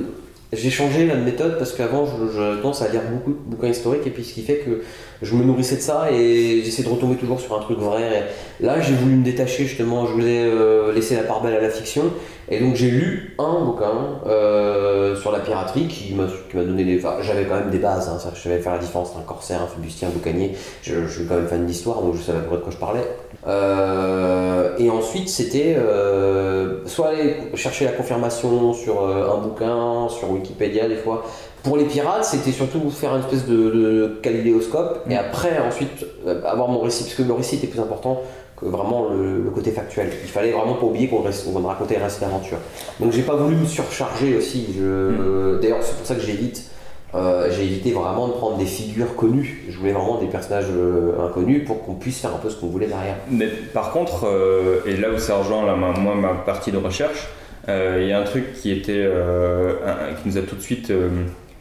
j'ai 0.53 0.69
changé 0.69 1.07
la 1.07 1.15
méthode 1.15 1.57
parce 1.57 1.71
qu'avant 1.73 2.05
je, 2.05 2.37
je 2.37 2.55
tendance 2.61 2.81
à 2.81 2.89
lire 2.89 3.01
beaucoup 3.11 3.31
de 3.31 3.37
bouquins 3.55 3.69
historiques 3.69 4.05
et 4.05 4.09
puis 4.09 4.23
ce 4.23 4.33
qui 4.33 4.41
fait 4.43 4.57
que 4.57 4.81
je 5.21 5.35
me 5.35 5.43
nourrissais 5.43 5.75
de 5.75 5.81
ça 5.81 6.07
et 6.11 6.61
j'essaie 6.63 6.83
de 6.83 6.89
retomber 6.89 7.15
toujours 7.15 7.39
sur 7.39 7.55
un 7.55 7.61
truc 7.61 7.77
vrai. 7.79 8.27
Là 8.59 8.81
j'ai 8.81 8.93
voulu 8.93 9.15
me 9.15 9.23
détacher 9.23 9.65
justement, 9.65 10.05
je 10.05 10.13
voulais 10.13 10.43
euh, 10.43 10.93
laisser 10.93 11.15
la 11.15 11.23
part 11.23 11.41
belle 11.41 11.55
à 11.55 11.61
la 11.61 11.69
fiction 11.69 12.03
et 12.49 12.59
donc 12.59 12.75
j'ai 12.75 12.89
lu 12.89 13.35
un 13.39 13.63
bouquin 13.63 14.19
euh, 14.25 15.15
sur 15.15 15.31
la 15.31 15.39
piraterie 15.39 15.87
qui 15.87 16.13
m'a 16.13 16.27
donné 16.63 16.83
des... 16.83 16.97
Enfin, 16.97 17.17
j'avais 17.21 17.45
quand 17.45 17.55
même 17.55 17.69
des 17.69 17.77
bases, 17.77 18.09
hein, 18.09 18.17
je 18.33 18.41
savais 18.41 18.59
faire 18.59 18.73
la 18.73 18.79
différence 18.79 19.11
entre 19.11 19.19
un 19.19 19.23
corsaire, 19.23 19.61
un 19.61 19.67
fébustien, 19.67 20.09
un 20.09 20.11
boucanier, 20.11 20.51
je, 20.81 21.07
suis 21.07 21.25
quand 21.25 21.35
même 21.35 21.47
fan 21.47 21.65
d'histoire 21.65 22.01
donc 22.01 22.15
je 22.15 22.21
savais 22.21 22.39
à 22.39 22.41
peu 22.41 22.47
près 22.47 22.57
de 22.57 22.61
quoi 22.63 22.71
je 22.71 22.77
parlais. 22.77 23.07
Euh, 23.47 24.75
et 24.77 24.89
ensuite, 24.89 25.29
c'était 25.29 25.75
euh, 25.77 26.85
soit 26.85 27.09
aller 27.09 27.37
chercher 27.55 27.85
la 27.85 27.91
confirmation 27.91 28.73
sur 28.73 29.07
un 29.07 29.37
bouquin, 29.37 30.09
sur 30.09 30.31
Wikipédia 30.31 30.89
des 30.89 30.97
fois. 30.97 31.23
Pour 31.63 31.77
les 31.77 31.85
pirates, 31.85 32.25
c'était 32.25 32.51
surtout 32.51 32.89
faire 32.89 33.15
une 33.15 33.21
espèce 33.21 33.45
de, 33.45 33.55
de 33.55 34.19
et 35.11 35.15
après, 35.17 35.59
ensuite, 35.59 36.05
euh, 36.27 36.41
avoir 36.45 36.67
mon 36.69 36.79
récit, 36.81 37.03
parce 37.03 37.15
que 37.15 37.23
le 37.23 37.33
récit 37.33 37.55
était 37.55 37.67
plus 37.67 37.79
important 37.79 38.21
que 38.57 38.65
vraiment 38.65 39.09
le, 39.09 39.41
le 39.43 39.49
côté 39.49 39.71
factuel. 39.71 40.09
Il 40.23 40.29
fallait 40.29 40.51
vraiment 40.51 40.75
pas 40.75 40.85
oublier 40.85 41.07
qu'on 41.07 41.21
qu'on 41.23 41.67
racontait 41.67 41.97
un 41.97 42.03
récit 42.03 42.21
d'aventure. 42.21 42.57
Donc 42.99 43.11
j'ai 43.11 43.23
pas 43.23 43.35
voulu 43.35 43.55
me 43.55 43.65
surcharger 43.65 44.37
aussi. 44.37 44.67
Je... 44.77 45.59
D'ailleurs, 45.59 45.79
c'est 45.81 45.97
pour 45.97 46.05
ça 46.05 46.15
que 46.15 46.21
j'évite. 46.21 46.69
euh, 47.15 47.49
j'ai 47.51 47.63
évité 47.63 47.91
vraiment 47.91 48.27
de 48.27 48.33
prendre 48.33 48.57
des 48.57 48.65
figures 48.65 49.15
connues. 49.15 49.65
Je 49.67 49.77
voulais 49.77 49.91
vraiment 49.93 50.17
des 50.19 50.27
personnages 50.27 50.69
euh, 50.71 51.25
inconnus 51.27 51.65
pour 51.65 51.83
qu'on 51.83 51.95
puisse 51.95 52.19
faire 52.21 52.33
un 52.35 52.37
peu 52.37 52.49
ce 52.49 52.55
qu'on 52.55 52.67
voulait 52.67 52.87
derrière. 52.87 53.15
Mais 53.29 53.47
par 53.73 53.91
contre, 53.91 54.25
euh, 54.27 54.79
et 54.85 54.95
là 54.95 55.09
où 55.09 55.17
ça 55.17 55.35
rejoint 55.37 55.65
là, 55.65 55.75
ma- 55.75 55.91
moi 55.99 56.13
ma 56.15 56.33
partie 56.35 56.71
de 56.71 56.77
recherche, 56.77 57.27
il 57.67 58.07
y 58.07 58.11
a 58.13 58.19
un 58.19 58.23
truc 58.23 58.53
qui 58.53 58.71
était 58.71 59.05
un- 59.05 60.13
qui 60.15 60.29
nous 60.29 60.37
a 60.37 60.41
tout 60.41 60.55
de 60.55 60.61
suite, 60.61 60.91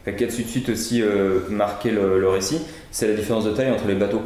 qui 0.05 0.23
a 0.23 0.27
tout 0.27 0.41
de 0.41 0.47
suite 0.47 0.69
aussi 0.69 1.01
euh, 1.01 1.41
marqué 1.49 1.91
le 1.91 2.27
récit, 2.27 2.59
c'est 2.91 3.07
la 3.07 3.13
différence 3.13 3.45
de 3.45 3.51
taille 3.51 3.71
entre 3.71 3.87
les 3.87 3.95
bateaux. 3.95 4.21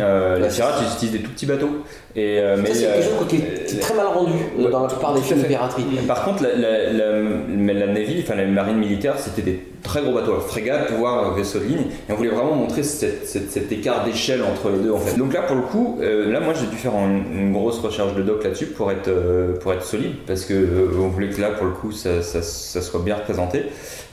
Euh, 0.00 0.38
les 0.38 0.48
pirates, 0.48 0.74
ils 0.82 0.92
utilisent 0.94 1.12
des 1.12 1.20
tout 1.20 1.30
petits 1.30 1.46
bateaux. 1.46 1.70
Et, 2.16 2.38
euh, 2.40 2.56
mais, 2.60 2.68
ça, 2.68 2.74
c'est 2.74 2.86
quelque 2.86 3.02
chose 3.04 3.28
qui 3.28 3.36
est, 3.36 3.80
très 3.80 3.94
mal 3.94 4.06
rendu 4.06 4.32
ouais, 4.58 4.70
dans 4.70 4.82
la 4.82 4.88
plupart 4.88 5.14
des 5.14 5.20
films 5.20 5.42
de 5.42 5.46
piraterie. 5.46 5.84
Par 6.08 6.24
contre, 6.24 6.42
la, 6.42 6.54
la, 6.56 6.92
la, 6.92 7.04
mais 7.48 7.72
la 7.74 7.86
Navy, 7.86 8.22
enfin 8.24 8.34
la 8.34 8.46
marine 8.46 8.78
militaire, 8.78 9.14
c'était 9.18 9.42
des 9.42 9.62
très 9.84 10.02
gros 10.02 10.12
bateaux, 10.12 10.40
frégates, 10.40 10.90
voire 10.98 11.32
vaisseaux 11.34 11.60
de 11.60 11.64
ligne, 11.64 11.84
et 12.08 12.12
on 12.12 12.16
voulait 12.16 12.30
vraiment 12.30 12.54
montrer 12.56 12.82
cette- 12.82 13.26
cette- 13.26 13.50
cet 13.50 13.70
écart 13.72 14.04
d'échelle 14.04 14.42
entre 14.42 14.70
les 14.70 14.78
deux 14.82 14.90
en 14.90 14.98
fait. 14.98 15.16
Donc 15.16 15.32
là, 15.32 15.42
pour 15.42 15.54
le 15.56 15.62
coup, 15.62 15.98
euh, 16.02 16.30
là, 16.32 16.40
moi, 16.40 16.52
j'ai 16.52 16.66
dû 16.66 16.76
faire 16.76 16.92
une, 16.94 17.22
une 17.38 17.52
grosse 17.52 17.78
recherche 17.78 18.14
de 18.14 18.22
doc 18.22 18.42
là-dessus 18.42 18.66
pour 18.66 18.90
être 18.90 19.08
euh, 19.08 19.56
pour 19.58 19.72
être 19.72 19.84
solide, 19.84 20.12
parce 20.26 20.44
que 20.44 20.54
on 20.98 21.08
voulait 21.08 21.28
que 21.30 21.40
là, 21.40 21.50
pour 21.50 21.66
le 21.66 21.72
coup, 21.72 21.92
ça, 21.92 22.22
ça, 22.22 22.42
ça 22.42 22.82
soit 22.82 23.00
bien 23.00 23.14
représenté. 23.16 23.66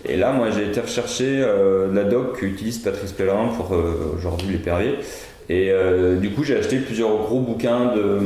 Et 0.07 0.15
là, 0.15 0.31
moi, 0.31 0.47
j'ai 0.55 0.65
été 0.67 0.79
rechercher 0.79 1.43
la 1.91 2.03
doc 2.03 2.37
qu'utilise 2.37 2.77
Patrice 2.77 3.11
Pellerin 3.11 3.49
pour 3.57 3.75
aujourd'hui 4.15 4.47
l'épervier. 4.51 4.95
Et 5.49 5.71
euh, 5.71 6.17
du 6.17 6.31
coup, 6.31 6.43
j'ai 6.43 6.57
acheté 6.57 6.77
plusieurs 6.79 7.15
gros 7.19 7.39
bouquins 7.39 7.93
de, 7.95 8.19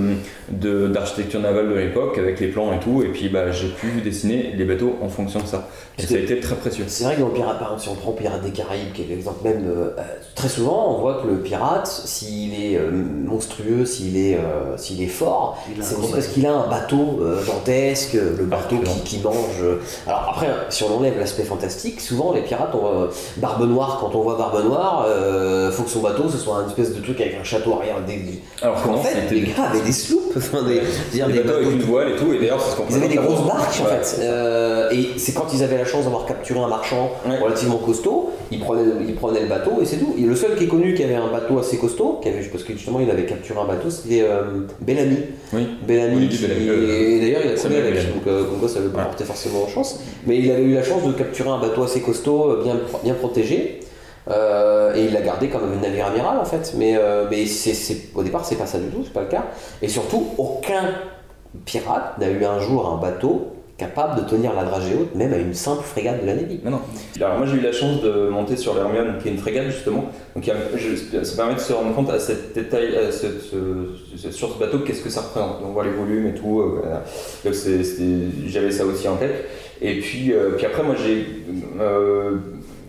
de- 0.50 0.88
d'architecture 0.88 1.40
navale 1.40 1.70
de 1.70 1.76
l'époque 1.76 2.18
avec 2.18 2.40
les 2.40 2.48
plans 2.48 2.74
et 2.74 2.80
tout. 2.80 3.04
Et 3.04 3.10
puis, 3.10 3.30
bah, 3.30 3.52
j'ai 3.52 3.68
pu 3.68 4.02
dessiner 4.04 4.54
les 4.58 4.66
bateaux 4.66 4.96
en 5.04 5.08
fonction 5.10 5.40
de 5.40 5.46
ça. 5.46 5.68
Et 6.00 6.02
ça 6.04 6.16
a 6.16 6.18
été 6.18 6.40
très 6.40 6.56
précieux. 6.56 6.86
C'est 6.88 7.04
vrai 7.04 7.16
que 7.16 7.20
dans 7.22 7.28
le 7.28 7.34
pirate, 7.34 7.60
par 7.60 7.74
exemple, 7.74 7.82
si 7.84 7.90
on 7.90 7.96
prend 7.96 8.12
Pirate 8.14 8.42
des 8.42 8.50
Caraïbes, 8.50 8.92
qui 8.94 9.04
est 9.04 9.06
l'exemple 9.06 9.44
même, 9.44 9.66
euh, 9.68 9.90
euh, 10.00 10.02
très 10.34 10.50
souvent, 10.50 10.96
on 10.96 11.02
voit 11.02 11.22
que 11.22 11.28
le 11.28 11.38
pirate, 11.38 11.86
s'il 11.86 12.56
est 12.56 12.78
euh, 12.78 12.90
monstrueux, 12.92 13.86
s'il 13.86 14.18
est, 14.18 14.36
euh, 14.38 14.76
s'il 14.78 15.04
est 15.04 15.08
fort, 15.08 15.64
c'est 15.80 15.96
parce 16.12 16.28
qu'il 16.28 16.46
a 16.48 16.54
un 16.54 16.68
bateau 16.70 17.20
euh, 17.22 17.44
dantesque, 17.46 18.14
le 18.14 18.46
bateau 18.46 18.78
qui, 18.78 19.18
qui 19.18 19.24
mange. 19.24 19.62
Alors 20.08 20.30
après, 20.32 20.48
si 20.70 20.84
on 20.84 20.98
enlève 20.98 21.20
l'aspect 21.20 21.44
fantastique, 21.44 22.02
souvent 22.02 22.34
les 22.34 22.42
pirates, 22.42 22.74
on 22.74 23.10
Barbe 23.38 23.70
Noire, 23.70 24.00
quand 24.02 24.16
on 24.18 24.24
voit 24.24 24.38
Barbe 24.38 24.64
Noire, 24.66 25.06
euh, 25.08 25.70
faut 25.72 25.84
que 25.84 25.90
son 25.92 26.02
bateau, 26.02 26.30
ce 26.30 26.38
soit 26.40 26.56
un 26.58 26.68
espèce 26.68 26.96
de 26.96 27.02
truc 27.02 27.11
avec 27.20 27.36
un 27.40 27.44
château 27.44 27.74
arrière. 27.74 27.98
Des, 28.06 28.20
Alors 28.62 28.82
que 28.84 28.88
en 28.90 28.92
non, 28.94 29.04
fait, 29.04 29.34
les 29.34 29.42
gars 29.42 29.64
avaient 29.72 29.82
des 29.82 29.92
sloops, 29.92 30.38
enfin, 30.38 30.64
des, 30.64 30.76
des 31.18 31.34
des 31.34 31.40
bateaux 31.40 31.58
avec 31.58 31.72
une 31.72 31.82
voile 31.82 32.12
et 32.12 32.16
tout. 32.16 32.32
Et 32.34 32.40
d'ailleurs, 32.40 32.62
c'est 32.62 32.72
ce 32.72 32.76
qu'on 32.78 32.84
ils 32.90 32.96
avaient 32.96 33.08
des 33.10 33.16
grosses 33.16 33.46
barques 33.46 33.82
en 33.82 33.86
fait. 33.86 34.18
Euh, 34.22 34.90
et 34.92 35.10
c'est 35.18 35.34
quand 35.34 35.48
ils 35.54 35.64
avaient 35.64 35.78
la 35.78 35.86
chance 35.86 36.04
d'avoir 36.06 36.26
capturé 36.26 36.60
un 36.60 36.68
marchand 36.68 37.12
Ouais. 37.28 37.40
relativement 37.40 37.78
costaud, 37.78 38.30
ils 38.52 38.60
prenaient, 38.60 38.84
ils 39.08 39.16
prenaient 39.16 39.42
le 39.42 39.48
bateau 39.48 39.72
et 39.82 39.86
c'est 39.86 39.98
tout. 39.98 40.16
Et 40.18 40.22
le 40.22 40.36
seul 40.36 40.56
qui 40.56 40.66
est 40.66 40.68
connu 40.68 40.94
qui 40.94 41.04
avait 41.04 41.16
un 41.16 41.28
bateau 41.32 41.60
assez 41.60 41.78
costaud, 41.78 42.20
qui 42.22 42.30
avait, 42.30 42.42
parce 42.42 42.64
que 42.64 42.74
justement 42.74 43.00
il 43.00 43.10
avait 43.10 43.26
capturé 43.26 43.60
un 43.60 43.66
bateau, 43.66 43.90
c'était 43.90 44.22
euh, 44.22 44.44
Bellamy. 44.82 45.18
Oui. 45.54 45.68
Bellamy, 45.88 46.28
qui- 46.30 46.38
Bellamy, 46.46 46.70
euh, 46.70 47.10
et 47.16 47.20
d'ailleurs 47.20 47.42
il 47.46 47.52
a 47.52 47.58
Samuel 47.58 47.86
avec, 47.88 48.14
donc 48.14 48.28
euh, 48.28 48.44
comme 48.46 48.60
quoi 48.60 48.70
ça 48.70 48.80
ne 48.80 48.86
veut 48.86 48.92
pas 48.92 49.00
Ouais. 49.00 49.06
porter 49.06 49.24
forcément 49.24 49.68
chance. 49.68 50.00
Mais 50.28 50.38
il 50.38 50.52
avait 50.52 50.64
eu 50.64 50.74
la 50.74 50.84
chance 50.84 51.04
de 51.06 51.12
capturer 51.14 51.50
un 51.50 51.60
bateau 51.60 51.84
assez 51.84 52.02
costaud, 52.02 52.58
bien, 52.64 52.76
bien 53.04 53.14
protégé. 53.14 53.80
Euh, 54.30 54.94
et 54.96 55.06
il 55.06 55.14
l'a 55.14 55.22
gardé 55.22 55.50
comme 55.50 55.64
un 55.64 55.82
navire 55.82 56.08
amiral 56.08 56.38
en 56.38 56.46
fait. 56.46 56.74
Mais, 56.78 56.96
euh, 56.96 57.26
mais 57.30 57.46
au 58.16 58.24
départ 58.24 58.46
c'est 58.46 58.56
pas 58.56 58.68
ça 58.68 58.78
du 58.78 58.88
tout, 58.88 59.02
c'est 59.04 59.14
pas 59.14 59.22
le 59.22 59.28
cas. 59.28 59.46
Et 59.82 59.88
surtout, 59.88 60.28
aucun 60.38 60.90
pirate 61.66 62.18
n'a 62.20 62.30
eu 62.30 62.46
un 62.46 62.60
jour 62.60 62.88
un 62.88 62.98
bateau 63.02 63.48
capable 63.78 64.24
de 64.24 64.30
tenir 64.30 64.54
la 64.54 64.64
dragée 64.64 64.94
haute, 64.94 65.16
même 65.16 65.34
à 65.34 65.38
une 65.38 65.56
simple 65.56 65.82
frégate 65.82 66.22
de 66.22 66.28
la 66.28 66.36
Navy. 66.36 66.60
Non. 66.64 66.82
Alors 67.20 67.40
moi 67.40 67.48
j'ai 67.48 67.58
eu 67.58 67.62
la 67.62 67.72
chance 67.72 68.00
de 68.04 68.30
monter 68.30 68.56
sur 68.56 68.76
l'Hermione, 68.76 69.16
qui 69.20 69.28
est 69.28 69.32
une 69.32 69.40
frégate 69.40 69.72
justement. 69.72 70.06
Donc 70.36 70.46
ça 70.46 71.36
permet 71.36 71.56
de 71.56 71.60
se 71.60 71.74
rendre 71.74 71.96
compte 71.96 72.12
à 72.12 72.20
cette 72.20 72.54
détail, 72.54 72.96
sur 73.12 74.50
ce 74.54 74.60
bateau, 74.60 74.80
qu'est-ce 74.86 75.02
que 75.02 75.10
ça 75.10 75.22
représente. 75.22 75.62
On 75.66 75.72
voit 75.72 75.84
les 75.84 75.90
volumes 75.90 76.28
et 76.28 76.36
tout. 76.36 76.62
euh, 76.62 77.00
j'avais 78.46 78.72
ça 78.72 78.86
aussi 78.86 79.08
en 79.08 79.16
tête. 79.16 79.46
Et 79.82 80.00
puis, 80.00 80.32
puis 80.58 80.66
après 80.68 80.84
moi 80.84 80.94
j'ai 81.04 81.44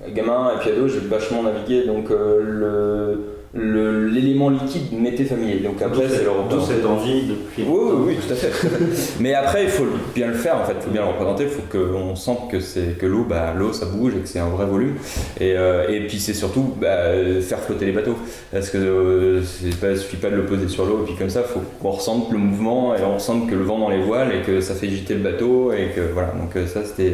gamin 0.09 0.53
et 0.55 0.59
puis 0.61 0.70
j'ai 0.88 1.00
vachement 1.00 1.42
navigué. 1.42 1.86
Donc 1.86 2.11
euh, 2.11 2.40
le- 2.42 3.20
l'élément 3.55 4.48
liquide 4.48 4.92
m'était 4.98 5.24
familier. 5.24 5.57
Donc 5.61 5.80
après, 5.82 6.05
c'est 6.09 6.16
cette- 6.16 6.24
le 6.24 6.30
d'où 6.48 6.61
cette 6.64 6.84
envie 6.86 7.22
depuis 7.24 7.64
Oui, 7.68 7.78
oui, 7.82 8.05
oui, 8.07 8.16
tout 8.16 8.32
à 8.32 8.36
fait. 8.36 8.50
Mais 9.20 9.34
après, 9.34 9.64
il 9.64 9.68
faut 9.68 9.84
bien 10.14 10.28
le 10.28 10.34
faire, 10.34 10.57
en 10.57 10.64
fait, 10.64 10.74
il 10.80 10.82
faut 10.84 10.90
bien 10.90 11.03
le 11.03 11.09
représenter, 11.09 11.44
il 11.44 11.48
faut 11.50 11.62
qu'on 11.70 12.16
sente 12.16 12.50
que, 12.50 12.61
c'est, 12.61 12.96
que 12.98 13.05
l'eau, 13.07 13.24
bah, 13.28 13.53
l'eau, 13.57 13.72
ça 13.72 13.86
bouge 13.86 14.14
et 14.16 14.20
que 14.20 14.28
c'est 14.28 14.38
un 14.38 14.48
vrai 14.48 14.64
volume. 14.64 14.94
Et, 15.38 15.55
euh, 15.57 15.86
et 15.88 16.07
puis 16.07 16.18
c'est 16.18 16.34
surtout 16.34 16.72
bah, 16.80 16.96
faire 17.42 17.59
flotter 17.59 17.84
les 17.86 17.92
bateaux. 17.92 18.16
Parce 18.50 18.70
que 18.70 18.78
euh, 18.78 19.40
pas, 19.80 19.90
il 19.90 19.98
suffit 19.98 20.16
pas 20.16 20.30
de 20.30 20.36
le 20.36 20.46
poser 20.46 20.68
sur 20.68 20.86
l'eau 20.86 21.00
et 21.03 21.05
puis 21.07 21.14
comme 21.16 21.30
ça, 21.30 21.42
il 21.46 21.53
faut 21.53 21.62
qu'on 21.80 21.90
ressente 21.90 22.32
le 22.32 22.38
mouvement 22.38 22.94
et 22.94 23.03
on 23.03 23.14
ressente 23.14 23.50
que 23.50 23.55
le 23.55 23.64
vent 23.64 23.78
dans 23.78 23.90
les 23.90 24.00
voiles 24.03 24.32
et 24.34 24.40
que 24.40 24.61
ça 24.62 24.74
fait 24.74 24.86
agiter 24.86 25.14
le 25.14 25.20
bateau 25.20 25.72
et 25.72 25.88
que 25.94 26.00
voilà. 26.12 26.28
Donc 26.40 26.57
euh, 26.57 26.66
ça, 26.66 26.84
c'était. 26.84 27.12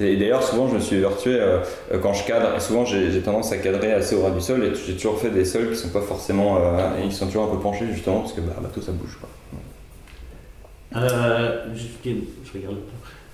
Et 0.00 0.16
d'ailleurs, 0.16 0.42
souvent, 0.42 0.68
je 0.68 0.74
me 0.76 0.80
suis 0.80 1.04
euh, 1.04 1.08
euh, 1.26 1.98
quand 2.02 2.14
je 2.14 2.26
cadre. 2.26 2.58
Souvent, 2.60 2.86
j'ai, 2.86 3.10
j'ai 3.12 3.20
tendance 3.20 3.52
à 3.52 3.58
cadrer 3.58 3.92
assez 3.92 4.16
au 4.16 4.22
ras 4.22 4.30
du 4.30 4.40
sol. 4.40 4.64
Et 4.64 4.72
j'ai 4.86 4.94
toujours 4.94 5.18
fait 5.20 5.28
des 5.28 5.44
sols 5.44 5.61
qui 5.70 5.76
sont 5.76 5.88
pas 5.90 6.00
forcément. 6.00 6.56
euh, 6.58 6.90
ils 7.04 7.12
sont 7.12 7.26
toujours 7.26 7.44
un 7.44 7.54
peu 7.54 7.58
penchés, 7.58 7.86
justement, 7.92 8.20
parce 8.20 8.32
que 8.32 8.40
bah, 8.40 8.52
le 8.56 8.62
bateau, 8.62 8.80
ça 8.80 8.92
bouge. 8.92 9.18
Quoi. 9.20 9.28
Euh, 10.96 11.64
juste, 11.74 11.92
je 12.04 12.58
regarde. 12.58 12.76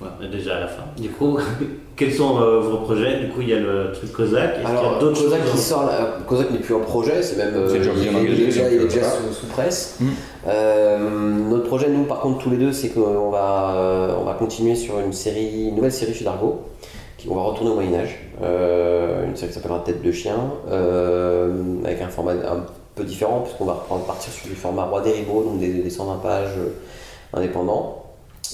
Ouais, 0.01 0.29
déjà 0.31 0.59
à 0.59 0.61
la 0.61 0.69
fin. 0.69 0.85
Du 0.97 1.09
coup, 1.09 1.39
quels 1.97 2.13
sont 2.15 2.41
euh, 2.41 2.61
vos 2.61 2.77
projets? 2.79 3.19
Du 3.19 3.29
coup, 3.31 3.41
il 3.41 3.49
y 3.49 3.53
a 3.53 3.59
le 3.59 3.91
truc 3.93 4.13
Kozak. 4.13 4.59
Alors, 4.65 5.01
d'autres 5.01 5.21
Kozak 5.25 5.45
qui 5.51 5.59
sort, 5.59 5.91
Kozak 6.29 6.53
n'est 6.53 6.61
plus 6.61 6.75
en 6.75 6.81
projet, 6.81 7.21
c'est 7.21 7.37
même. 7.37 7.53
euh, 7.57 7.69
C'est 7.69 7.79
déjà 7.79 7.91
il, 7.97 8.09
bien 8.09 8.21
il 8.21 8.43
est 8.43 8.45
déjà, 8.47 8.71
il 8.71 8.81
est 8.83 8.85
déjà 8.85 9.03
sous, 9.11 9.33
sous 9.33 9.47
presse. 9.47 9.97
Mm. 9.99 10.07
Euh, 10.47 10.99
notre 11.51 11.65
projet, 11.65 11.89
nous, 11.89 12.05
par 12.05 12.21
contre, 12.21 12.39
tous 12.39 12.51
les 12.51 12.59
deux, 12.59 12.73
c'est 12.73 12.91
qu'on 12.91 13.31
va, 13.31 13.75
euh, 13.75 14.15
on 14.21 14.25
va 14.25 14.35
continuer 14.35 14.77
sur 14.77 15.01
une 15.01 15.13
série, 15.13 15.67
une 15.67 15.75
nouvelle 15.75 15.91
série 15.91 16.15
chez 16.15 16.25
Dargo. 16.25 16.61
Qui, 17.17 17.29
on 17.29 17.35
va 17.35 17.43
retourner 17.43 17.73
au 17.73 17.75
Moyen-Âge. 17.75 18.21
Euh, 18.21 18.28
une 18.41 19.37
série 19.37 19.49
qui 19.49 19.55
s'appellera 19.55 19.83
Tête 19.85 20.03
de 20.03 20.13
chien, 20.13 20.39
euh, 20.71 21.53
avec 21.85 22.01
un 22.01 22.09
format 22.09 22.33
un 22.33 22.65
peu 22.95 23.05
différent, 23.05 23.41
puisqu'on 23.41 23.65
va 23.65 23.85
partir 24.07 24.33
sur 24.33 24.49
du 24.49 24.55
format 24.55 24.85
Roi 24.85 25.01
des 25.03 25.13
Ribauds, 25.13 25.45
donc 25.45 25.59
des, 25.59 25.73
des 25.83 25.91
120 25.91 26.17
pages 26.17 26.57
euh, 26.59 27.39
indépendants. 27.39 28.05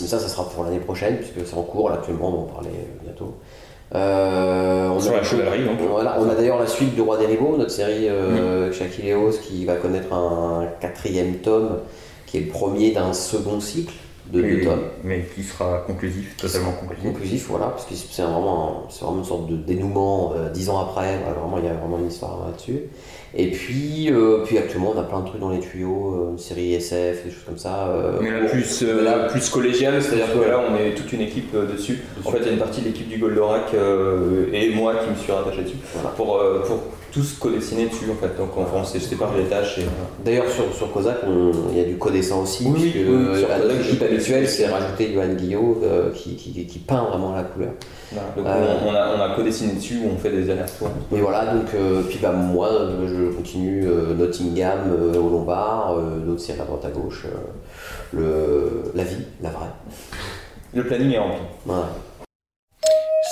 Mais 0.01 0.07
ça, 0.07 0.19
ça 0.19 0.29
sera 0.29 0.49
pour 0.49 0.65
l'année 0.65 0.81
prochaine, 0.81 1.17
puisque 1.17 1.47
c'est 1.47 1.57
en 1.57 1.63
cours, 1.63 1.89
là, 1.89 1.97
actuellement, 1.97 2.29
on 2.29 2.33
va 2.33 2.39
en 2.39 2.55
parler 2.55 2.71
euh, 2.71 3.05
bientôt. 3.05 3.35
Euh, 3.95 4.89
on 4.89 4.99
Sur 4.99 5.13
a 5.13 5.19
la 5.19 5.23
chevalerie, 5.23 5.65
donc. 5.65 5.79
Voilà, 5.89 6.17
on 6.19 6.29
a 6.29 6.35
d'ailleurs 6.35 6.59
la 6.59 6.67
suite 6.67 6.95
du 6.95 7.01
Roi 7.01 7.19
des 7.19 7.27
Ribauds, 7.27 7.57
notre 7.57 7.71
série 7.71 8.09
euh, 8.09 8.71
qui 8.71 9.65
va 9.65 9.77
connaître 9.77 10.13
un 10.13 10.67
quatrième 10.81 11.37
tome, 11.37 11.79
qui 12.27 12.39
est 12.39 12.41
le 12.41 12.49
premier 12.49 12.91
d'un 12.91 13.13
second 13.13 13.61
cycle 13.61 13.95
de 14.33 14.41
Mais-. 14.43 14.67
Mais 15.05 15.25
qui 15.35 15.43
sera 15.43 15.85
conclusif, 15.87 16.37
totalement 16.37 16.73
conclusif. 16.73 17.05
Conclusif, 17.05 17.47
voilà, 17.49 17.67
parce 17.67 17.85
que 17.85 17.95
c'est 17.95 18.23
vraiment, 18.23 18.85
un- 18.87 18.91
c'est 18.91 19.05
vraiment 19.05 19.19
une 19.19 19.25
sorte 19.25 19.49
de 19.51 19.57
dénouement 19.57 20.33
euh, 20.37 20.49
dix 20.51 20.71
ans 20.71 20.79
après, 20.81 21.19
voilà, 21.19 21.39
vraiment, 21.39 21.59
il 21.59 21.65
y 21.65 21.69
a 21.69 21.75
vraiment 21.75 21.99
une 21.99 22.09
histoire 22.09 22.39
là-dessus. 22.47 22.81
Et 23.37 23.51
puis, 23.51 24.11
euh, 24.13 24.45
puis 24.45 24.57
actuellement, 24.59 24.93
on 24.95 25.01
a 25.01 25.03
plein 25.03 25.21
de 25.21 25.27
trucs 25.27 25.41
dans 25.41 25.51
les 25.51 25.59
tuyaux, 25.59 26.15
euh, 26.15 26.31
une 26.33 26.39
série 26.39 26.75
SF, 26.75 27.25
des 27.25 27.31
choses 27.31 27.43
comme 27.45 27.59
ça. 27.59 27.89
euh, 27.89 28.19
Mais 28.23 28.31
là, 28.31 28.47
plus, 28.49 28.83
euh, 28.85 29.03
là, 29.03 29.25
plus 29.29 29.49
collégial, 29.51 30.01
c'est-à-dire 30.01 30.33
que 30.33 30.49
là, 30.49 30.61
on 30.71 30.77
est 30.77 30.95
toute 30.95 31.13
une 31.13 31.21
équipe 31.23 31.53
euh, 31.55 31.67
dessus. 31.67 32.01
En 32.25 32.31
fait, 32.31 32.39
il 32.39 32.47
y 32.47 32.49
a 32.51 32.53
une 32.53 32.59
partie 32.59 32.81
de 32.81 32.87
l'équipe 32.87 33.09
du 33.09 33.19
Goldorak 33.19 33.75
euh, 33.75 34.47
et 34.53 34.71
moi 34.71 34.95
qui 35.03 35.11
me 35.11 35.17
suis 35.17 35.33
rattaché 35.33 35.63
dessus 35.63 35.77
pour, 36.17 36.37
euh, 36.37 36.61
pour 36.63 36.79
tous 37.15 37.35
co-dessiner 37.39 37.87
dessus. 37.87 38.07
En 38.11 38.15
fait. 38.21 38.37
Donc, 38.37 38.51
on, 38.57 38.79
on 38.79 38.85
s'est 38.85 38.99
séparé 39.01 39.43
les 39.43 39.49
tâches. 39.49 39.79
Et, 39.79 39.85
D'ailleurs, 40.25 40.49
sur, 40.51 40.75
sur 40.75 40.93
Kozak, 40.93 41.19
on- 41.27 41.53
il 41.73 41.79
y 41.79 41.81
a 41.81 41.85
du 41.85 41.97
codessin 41.97 42.37
aussi, 42.37 42.65
Oui, 42.67 42.73
puisque 42.81 42.97
oui, 42.97 43.05
euh, 43.09 43.55
à 43.55 43.59
notre 43.59 43.81
équipe 43.81 44.03
habituelle, 44.03 44.49
c'est 44.49 44.67
rajouter 44.67 45.13
Johan 45.15 45.29
Guillot 45.35 45.81
euh, 45.85 46.11
qui, 46.13 46.35
qui, 46.37 46.67
qui 46.67 46.79
peint 46.81 47.05
vraiment 47.11 47.35
la 47.35 47.45
couleur. 47.45 47.71
Donc, 48.37 48.45
Euh, 48.47 48.75
on, 48.85 48.89
on 48.91 48.95
a, 48.95 49.17
on 49.17 49.21
a 49.21 49.35
co-dessiné 49.37 49.75
dessus 49.75 50.01
où 50.05 50.11
on 50.15 50.19
fait 50.19 50.31
des 50.31 50.51
allers-retours. 50.51 50.91
Et 51.17 51.21
voilà, 51.21 51.55
donc, 51.55 51.67
euh, 51.75 52.03
puis 52.09 52.19
bah, 52.21 52.33
moi, 52.33 52.69
je 53.07 53.31
continue 53.37 53.87
Nottingham 54.19 54.81
au 55.17 55.29
Lombard, 55.31 55.97
d'autres 56.27 56.41
séries 56.41 56.61
à 56.61 56.65
droite 56.65 56.85
à 56.85 56.91
gauche, 56.91 57.25
le, 58.13 58.91
la 58.95 59.05
vie, 59.05 59.25
la 59.43 59.51
vraie. 59.51 59.67
Le 60.75 60.85
planning 60.85 61.13
est 61.13 61.19
rempli. 61.19 61.43
Voilà. 61.67 61.89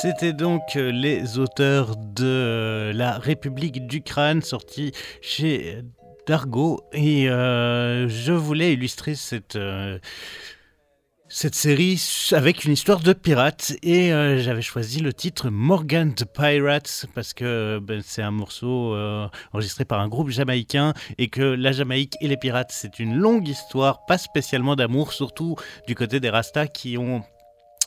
C'était 0.02 0.32
donc 0.32 0.74
euh, 0.74 0.90
les 0.90 1.38
auteurs 1.38 1.94
de 1.94 2.24
euh, 2.24 2.92
La 2.92 3.18
République 3.18 3.86
d'Ukraine, 3.86 4.42
sorti 4.42 4.90
chez 5.20 5.78
Dargo. 6.26 6.80
Et 6.92 7.30
euh, 7.30 8.08
je 8.08 8.32
voulais 8.32 8.72
illustrer 8.72 9.14
cette, 9.14 9.56
série 11.28 12.02
avec 12.32 12.64
une 12.64 12.72
histoire 12.72 12.98
de 12.98 13.12
pirates. 13.12 13.74
Et 13.84 14.08
j'avais 14.40 14.60
choisi 14.60 14.98
le 14.98 15.12
titre 15.12 15.50
Morgan 15.50 16.12
the 16.12 16.24
Pirate 16.24 17.06
parce 17.14 17.32
que 17.32 17.78
ben, 17.80 18.00
c'est 18.04 18.22
un 18.22 18.32
morceau 18.32 18.96
enregistré 19.52 19.84
par 19.84 20.00
un 20.00 20.08
groupe 20.08 20.30
jamaïcain 20.30 20.94
et 21.16 21.28
que 21.28 21.42
la 21.42 21.70
Jamaïque 21.70 22.16
et 22.20 22.26
les 22.26 22.36
pirates, 22.36 22.72
c'est 22.72 22.98
une 22.98 23.14
longue 23.14 23.46
histoire, 23.46 24.04
pas 24.06 24.18
spécialement 24.18 24.74
d'amour, 24.74 25.12
surtout 25.12 25.54
du 25.86 25.94
côté 25.94 26.18
des 26.18 26.28
Rastas 26.28 26.66
qui 26.66 26.98
ont 26.98 27.22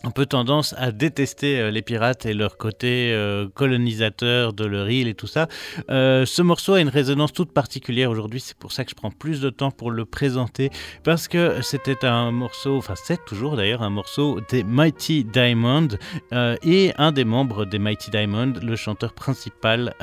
un 0.04 0.12
peu 0.12 0.26
tendance 0.26 0.76
à 0.78 0.92
détester 0.92 1.60
euh, 1.60 1.72
les 1.72 1.82
pirates 1.82 2.26
et 2.26 2.34
leur 2.34 2.58
côté 2.58 3.12
euh, 3.14 3.48
colonisateur 3.54 4.54
de 4.54 4.66
leur 4.66 4.90
île 4.90 5.08
et 5.08 5.14
tout 5.14 5.28
ça. 5.28 5.48
Euh, 5.90 6.26
ce 6.26 6.42
morceau 6.42 6.74
a 6.74 6.82
une 6.82 6.90
résonance 6.90 7.34
toute 7.34 7.52
particulière 7.52 8.12
aujourd'hui, 8.12 8.40
c'est 8.40 8.58
pour 8.58 8.72
ça 8.72 8.84
que 8.84 8.92
je 8.92 8.96
prends 8.96 9.12
plus 9.12 9.42
de 9.42 9.50
temps 9.50 9.72
pour 9.72 9.92
le 9.92 10.06
présenter, 10.06 10.70
parce 11.04 11.28
que 11.28 11.62
c'était 11.62 12.06
un 12.06 12.32
morceau, 12.32 12.78
enfin 12.78 12.96
c'est 12.96 13.24
toujours 13.26 13.56
d'ailleurs 13.56 13.82
un 13.82 13.90
morceau 13.90 14.40
des 14.50 14.64
Mighty 14.64 15.24
Diamond, 15.24 15.88
et 16.64 16.94
un 16.98 17.12
des 17.12 17.26
membres 17.26 17.66
des 17.66 17.80
Mighty 17.80 18.12
Diamond, 18.12 18.54
le 18.62 18.76
chanteur 18.76 19.14
principal, 19.14 19.94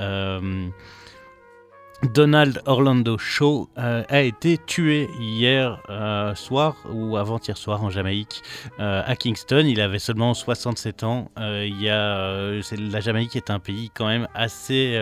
Donald 2.02 2.60
Orlando 2.66 3.16
Shaw 3.16 3.68
euh, 3.78 4.02
a 4.08 4.22
été 4.22 4.58
tué 4.58 5.08
hier 5.20 5.80
euh, 5.88 6.34
soir 6.34 6.76
ou 6.90 7.16
avant-hier 7.16 7.56
soir 7.56 7.82
en 7.84 7.90
Jamaïque 7.90 8.42
euh, 8.80 9.02
à 9.06 9.14
Kingston. 9.14 9.64
Il 9.66 9.80
avait 9.80 10.00
seulement 10.00 10.34
67 10.34 11.04
ans. 11.04 11.30
La 11.36 13.00
Jamaïque 13.00 13.36
est 13.36 13.50
un 13.50 13.60
pays 13.60 13.90
quand 13.94 14.08
même 14.08 14.26
assez 14.34 14.98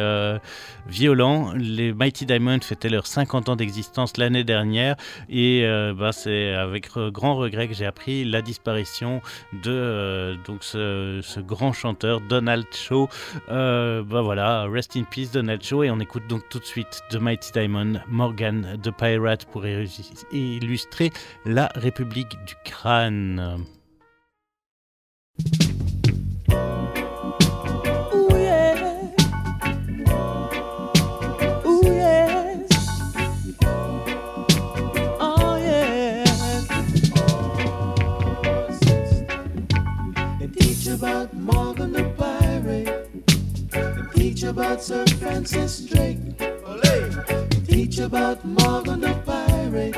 violent. 0.87 1.53
Les 1.55 1.93
Mighty 1.93 2.27
Diamond 2.27 2.61
fêtaient 2.61 2.91
leurs 2.91 3.07
50 3.07 3.49
ans 3.49 3.57
d'existence 3.57 4.17
l'année 4.19 4.45
dernière 4.45 4.97
et 5.29 5.63
ben, 5.97 6.13
c'est 6.13 6.55
avec 6.55 6.91
grand 6.97 7.37
regret 7.37 7.69
que 7.69 7.75
j'ai 7.75 7.87
appris 7.87 8.25
la 8.25 8.43
disparition 8.43 9.23
de 9.65 10.37
donc 10.47 10.63
ce, 10.65 11.41
grand 11.41 11.73
chanteur 11.73 12.21
Donald 12.21 12.67
Shaw. 12.73 13.09
Ben 13.49 14.03
voilà, 14.23 14.67
rest 14.71 14.97
in 14.97 15.05
peace 15.05 15.31
Donald 15.33 15.63
Shaw 15.63 15.85
et 15.85 15.91
on 15.91 16.01
écoute 16.01 16.27
donc 16.29 16.49
tout 16.49 16.59
de 16.59 16.65
suite 16.65 16.90
The 17.11 17.19
Mighty 17.21 17.51
Diamond, 17.53 18.03
Morgan 18.09 18.79
the 18.83 18.91
Pirate 18.91 19.45
pour 19.53 19.65
illus- 19.65 20.25
illustrer 20.33 21.11
la 21.45 21.69
République 21.77 22.37
du 22.47 22.55
crâne. 22.65 23.65
About 44.51 44.83
Sir 44.83 45.07
Francis 45.21 45.81
Drake. 45.87 46.19
Olé. 46.67 47.67
Teach 47.69 47.99
about 48.01 48.45
Morgan 48.45 49.01
the 49.01 49.15
pirate. 49.25 49.95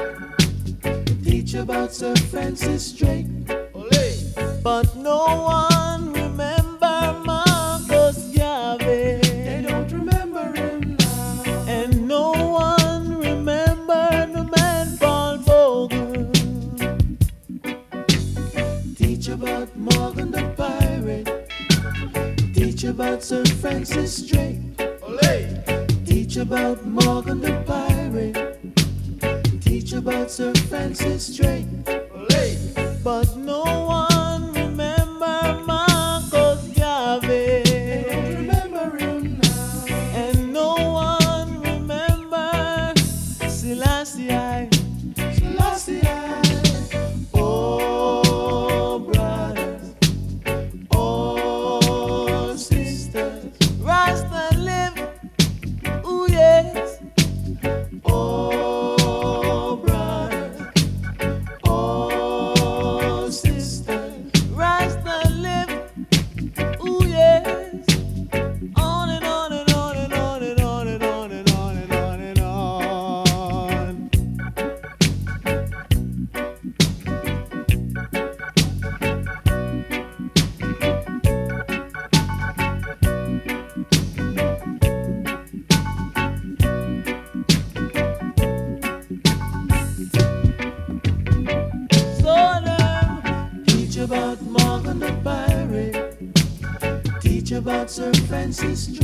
Teach 1.25 1.55
about 1.55 1.91
Sir 1.91 2.15
Francis 2.31 2.93
Drake. 2.93 3.27
Olé. 3.73 4.63
But 4.63 4.95
no 4.95 5.45
one 5.45 5.82
Teach 22.83 22.91
about 22.91 23.23
Sir 23.23 23.45
Francis 23.45 24.23
Drake. 24.27 24.59
Olé. 25.03 26.05
Teach 26.05 26.37
about 26.37 26.85
Morgan 26.85 27.41
the 27.41 27.63
pirate. 27.65 28.59
Teach 29.63 29.93
about 29.93 30.29
Sir 30.29 30.53
Francis 30.69 31.37
Drake. 31.37 31.65
Olé. 31.87 33.05
But 33.05 33.37
no 33.37 33.92
Texas 98.63 99.02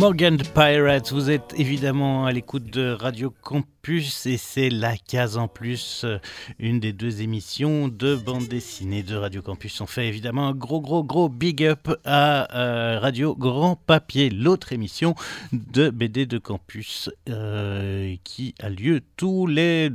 Morgan 0.00 0.38
Pirates, 0.54 1.12
vous 1.12 1.28
êtes 1.30 1.52
évidemment 1.58 2.24
à 2.24 2.32
l'écoute 2.32 2.64
de 2.64 2.90
Radio 2.90 3.34
Campus 3.42 4.24
et 4.24 4.38
c'est 4.38 4.70
la 4.70 4.96
case 4.96 5.36
en 5.36 5.46
plus, 5.46 6.04
euh, 6.04 6.16
une 6.58 6.80
des 6.80 6.94
deux 6.94 7.20
émissions 7.20 7.88
de 7.88 8.16
bande 8.16 8.48
dessinée 8.48 9.02
de 9.02 9.14
Radio 9.14 9.42
Campus. 9.42 9.78
On 9.82 9.86
fait 9.86 10.08
évidemment 10.08 10.48
un 10.48 10.54
gros 10.54 10.80
gros 10.80 11.04
gros 11.04 11.28
big 11.28 11.62
up 11.64 11.90
à 12.06 12.56
euh, 12.58 12.98
Radio 12.98 13.36
Grand 13.36 13.76
Papier, 13.76 14.30
l'autre 14.30 14.72
émission 14.72 15.14
de 15.52 15.90
BD 15.90 16.24
de 16.24 16.38
Campus 16.38 17.10
euh, 17.28 18.16
qui 18.24 18.54
a 18.58 18.70
lieu 18.70 19.02
tous 19.18 19.46
les 19.46 19.90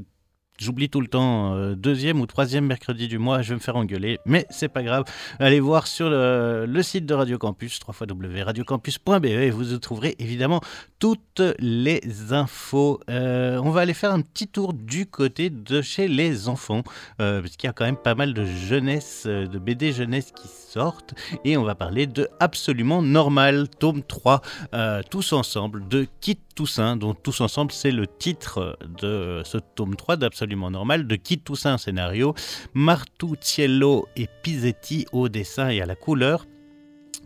J'oublie 0.58 0.90
tout 0.90 1.02
le 1.02 1.08
temps, 1.08 1.54
euh, 1.54 1.76
deuxième 1.76 2.22
ou 2.22 2.26
troisième 2.28 2.66
mercredi 2.66 3.10
du 3.10 3.18
mois, 3.18 3.42
je 3.42 3.50
vais 3.50 3.56
me 3.56 3.60
faire 3.60 3.76
engueuler, 3.76 4.20
mais 4.26 4.46
c'est 4.50 4.70
pas 4.70 4.84
grave. 4.84 5.04
Allez 5.38 5.60
voir 5.60 5.86
sur 5.86 6.10
le, 6.10 6.82
site 6.82 7.06
de 7.06 7.14
Radio 7.14 7.38
Campus, 7.38 7.78
www.radiocampus.be, 7.86 9.26
et 9.26 9.50
vous 9.50 9.78
trouverez 9.80 10.16
évidemment 10.18 10.62
toutes 11.00 11.42
les 11.60 12.02
infos. 12.32 13.02
Euh, 13.10 13.60
on 13.66 13.70
va 13.72 13.82
aller 13.82 13.94
faire 13.94 14.14
un 14.14 14.22
petit 14.22 14.48
tour 14.48 14.74
du 14.74 15.08
côté 15.08 15.50
de 15.50 15.82
chez 15.82 16.08
les 16.08 16.48
enfants, 16.48 16.84
euh, 17.20 17.42
parce 17.42 17.58
qu'il 17.58 17.68
y 17.68 17.70
a 17.70 17.74
quand 17.74 17.86
même 17.86 17.98
pas 17.98 18.16
mal 18.16 18.34
de 18.34 18.46
jeunesse, 18.46 19.26
de 19.26 19.60
BD 19.60 19.92
jeunesse 19.92 20.32
qui 20.32 20.48
sortent, 20.48 21.16
et 21.44 21.58
on 21.58 21.64
va 21.64 21.76
parler 21.76 22.08
de 22.08 22.30
Absolument 22.40 23.02
Normal, 23.02 23.68
tome 23.68 24.04
3, 24.04 24.42
euh, 24.74 25.02
tous 25.10 25.34
ensemble, 25.34 25.86
de 25.90 26.08
Kit 26.22 26.40
Toussaint, 26.56 26.96
dont 26.96 27.14
Tous 27.14 27.42
ensemble, 27.42 27.74
c'est 27.74 27.92
le 27.92 28.08
titre 28.08 28.78
de 29.02 29.42
ce 29.44 29.58
tome 29.58 29.98
3 29.98 30.16
d'Absolument 30.16 30.45
Normal, 30.54 31.08
de 31.08 31.16
Kit 31.16 31.40
Toussaint 31.40 31.78
scénario, 31.78 32.34
Martucciello 32.74 34.08
et 34.16 34.28
Pisetti 34.44 35.06
au 35.12 35.30
dessin 35.30 35.70
et 35.70 35.82
à 35.82 35.86
la 35.86 35.96
couleur. 35.96 36.46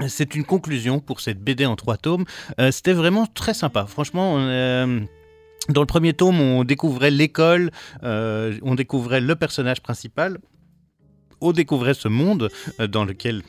C'est 0.08 0.36
une 0.36 0.46
conclusion 0.46 1.00
pour 1.00 1.20
cette 1.20 1.40
BD 1.44 1.66
en 1.66 1.76
trois 1.76 1.98
tomes. 1.98 2.26
Euh, 2.60 2.72
C'était 2.72 2.94
vraiment 2.94 3.26
très 3.28 3.54
sympa. 3.54 3.86
Franchement, 3.86 4.36
euh, 4.38 5.02
dans 5.68 5.82
le 5.82 5.88
premier 5.88 6.14
tome, 6.14 6.40
on 6.40 6.64
découvrait 6.64 7.12
l'école, 7.12 7.72
euh, 8.04 8.58
on 8.62 8.76
découvrait 8.76 9.20
le 9.20 9.36
personnage 9.36 9.82
principal, 9.82 10.38
on 11.42 11.52
découvrait 11.52 11.94
ce 11.94 12.08
monde 12.08 12.50
dans 12.80 13.04
lequel 13.04 13.44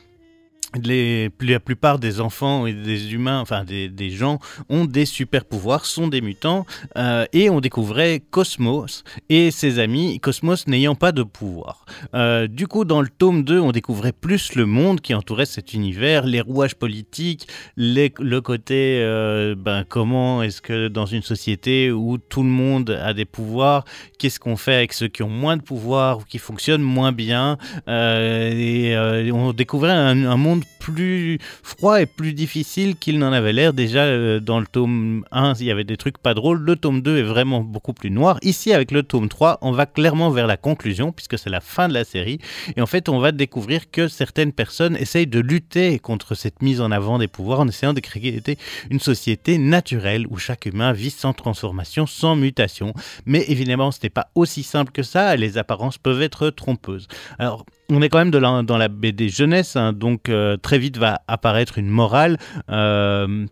la 0.73 1.59
plupart 1.59 1.99
des 1.99 2.21
enfants 2.21 2.65
et 2.65 2.73
des 2.73 3.13
humains, 3.13 3.39
enfin 3.41 3.63
des, 3.63 3.89
des 3.89 4.09
gens, 4.09 4.39
ont 4.69 4.85
des 4.85 5.05
super 5.05 5.45
pouvoirs, 5.45 5.85
sont 5.85 6.07
des 6.07 6.21
mutants, 6.21 6.65
euh, 6.97 7.25
et 7.33 7.49
on 7.49 7.59
découvrait 7.59 8.21
Cosmos 8.31 9.03
et 9.29 9.51
ses 9.51 9.79
amis, 9.79 10.19
Cosmos 10.19 10.67
n'ayant 10.67 10.95
pas 10.95 11.11
de 11.11 11.23
pouvoir. 11.23 11.85
Euh, 12.13 12.47
du 12.47 12.67
coup, 12.67 12.85
dans 12.85 13.01
le 13.01 13.09
tome 13.09 13.43
2, 13.43 13.59
on 13.59 13.71
découvrait 13.71 14.13
plus 14.13 14.55
le 14.55 14.65
monde 14.65 15.01
qui 15.01 15.13
entourait 15.13 15.45
cet 15.45 15.73
univers, 15.73 16.25
les 16.25 16.41
rouages 16.41 16.75
politiques, 16.75 17.47
les, 17.75 18.13
le 18.19 18.39
côté, 18.41 18.99
euh, 19.01 19.55
ben, 19.57 19.83
comment 19.87 20.41
est-ce 20.41 20.61
que 20.61 20.87
dans 20.87 21.05
une 21.05 21.21
société 21.21 21.91
où 21.91 22.17
tout 22.17 22.43
le 22.43 22.49
monde 22.49 22.91
a 22.91 23.13
des 23.13 23.25
pouvoirs, 23.25 23.83
qu'est-ce 24.17 24.39
qu'on 24.39 24.57
fait 24.57 24.75
avec 24.75 24.93
ceux 24.93 25.07
qui 25.09 25.23
ont 25.23 25.29
moins 25.29 25.57
de 25.57 25.61
pouvoirs 25.61 26.19
ou 26.19 26.23
qui 26.23 26.37
fonctionnent 26.37 26.81
moins 26.81 27.11
bien, 27.11 27.57
et 27.87 28.95
on 29.33 29.53
découvrait 29.53 29.91
un 29.91 30.37
monde 30.37 30.60
plus 30.79 31.39
froid 31.63 32.01
et 32.01 32.05
plus 32.05 32.33
difficile 32.33 32.95
qu'il 32.95 33.19
n'en 33.19 33.31
avait 33.31 33.53
l'air. 33.53 33.73
Déjà, 33.73 34.03
euh, 34.03 34.39
dans 34.39 34.59
le 34.59 34.65
tome 34.65 35.25
1, 35.31 35.53
il 35.59 35.65
y 35.65 35.71
avait 35.71 35.83
des 35.83 35.97
trucs 35.97 36.17
pas 36.17 36.33
drôles. 36.33 36.59
Le 36.59 36.75
tome 36.75 37.01
2 37.01 37.17
est 37.17 37.23
vraiment 37.23 37.61
beaucoup 37.61 37.93
plus 37.93 38.11
noir. 38.11 38.37
Ici, 38.41 38.73
avec 38.73 38.91
le 38.91 39.03
tome 39.03 39.29
3, 39.29 39.59
on 39.61 39.71
va 39.71 39.85
clairement 39.85 40.29
vers 40.29 40.47
la 40.47 40.57
conclusion, 40.57 41.11
puisque 41.11 41.37
c'est 41.37 41.49
la 41.49 41.61
fin 41.61 41.87
de 41.87 41.93
la 41.93 42.03
série. 42.03 42.39
Et 42.75 42.81
en 42.81 42.85
fait, 42.85 43.09
on 43.09 43.19
va 43.19 43.31
découvrir 43.31 43.91
que 43.91 44.07
certaines 44.07 44.53
personnes 44.53 44.95
essayent 44.95 45.27
de 45.27 45.39
lutter 45.39 45.99
contre 45.99 46.35
cette 46.35 46.61
mise 46.61 46.81
en 46.81 46.91
avant 46.91 47.17
des 47.17 47.27
pouvoirs 47.27 47.59
en 47.59 47.67
essayant 47.67 47.93
de 47.93 47.99
créer 47.99 48.41
une 48.89 48.99
société 48.99 49.57
naturelle 49.57 50.25
où 50.29 50.37
chaque 50.37 50.65
humain 50.65 50.93
vit 50.93 51.09
sans 51.09 51.33
transformation, 51.33 52.05
sans 52.05 52.35
mutation. 52.35 52.93
Mais 53.25 53.45
évidemment, 53.47 53.91
ce 53.91 53.99
n'est 54.03 54.09
pas 54.09 54.29
aussi 54.35 54.63
simple 54.63 54.91
que 54.91 55.03
ça. 55.03 55.35
Les 55.35 55.57
apparences 55.57 55.97
peuvent 55.97 56.21
être 56.21 56.49
trompeuses. 56.49 57.07
Alors, 57.39 57.65
on 57.91 58.01
est 58.01 58.09
quand 58.09 58.19
même 58.19 58.31
dans 58.31 58.77
la 58.77 58.87
BD 58.87 59.29
jeunesse, 59.29 59.75
hein, 59.75 59.91
donc 59.93 60.29
euh, 60.29 60.55
très 60.57 60.79
vite 60.79 60.97
va 60.97 61.21
apparaître 61.27 61.77
une 61.77 61.89
morale. 61.89 62.37
Euh, 62.69 63.45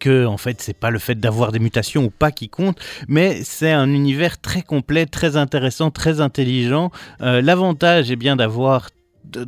que 0.00 0.24
en 0.24 0.38
fait 0.38 0.62
c'est 0.62 0.76
pas 0.76 0.90
le 0.90 0.98
fait 0.98 1.14
d'avoir 1.14 1.52
des 1.52 1.58
mutations 1.58 2.04
ou 2.04 2.10
pas 2.10 2.30
qui 2.30 2.48
compte, 2.48 2.78
mais 3.06 3.42
c'est 3.44 3.70
un 3.70 3.90
univers 3.90 4.40
très 4.40 4.62
complet, 4.62 5.06
très 5.06 5.36
intéressant, 5.36 5.90
très 5.90 6.20
intelligent. 6.20 6.90
Euh, 7.20 7.42
L'avantage 7.42 8.10
est 8.10 8.16
bien 8.16 8.34
d'avoir 8.34 8.88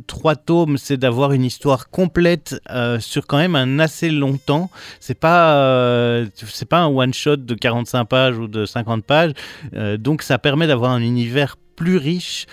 trois 0.05 0.35
tomes, 0.35 0.77
c'est 0.77 0.97
d'avoir 0.97 1.33
une 1.33 1.43
histoire 1.43 1.89
complète 1.89 2.61
sur 2.99 3.27
quand 3.27 3.37
même 3.37 3.55
un 3.55 3.79
assez 3.79 4.09
long 4.09 4.37
temps. 4.37 4.69
C'est 4.99 5.19
pas 5.19 6.23
c'est 6.35 6.69
pas 6.69 6.79
un 6.79 6.87
one 6.87 7.13
shot 7.13 7.37
de 7.37 7.53
45 7.55 8.05
pages 8.05 8.37
ou 8.37 8.47
de 8.47 8.65
50 8.65 9.03
pages, 9.03 9.33
donc 9.99 10.21
ça 10.21 10.37
permet 10.39 10.67
d'avoir 10.67 10.91
un 10.91 11.01
univers 11.01 11.57
plus 11.75 11.97
riche. 11.97 12.45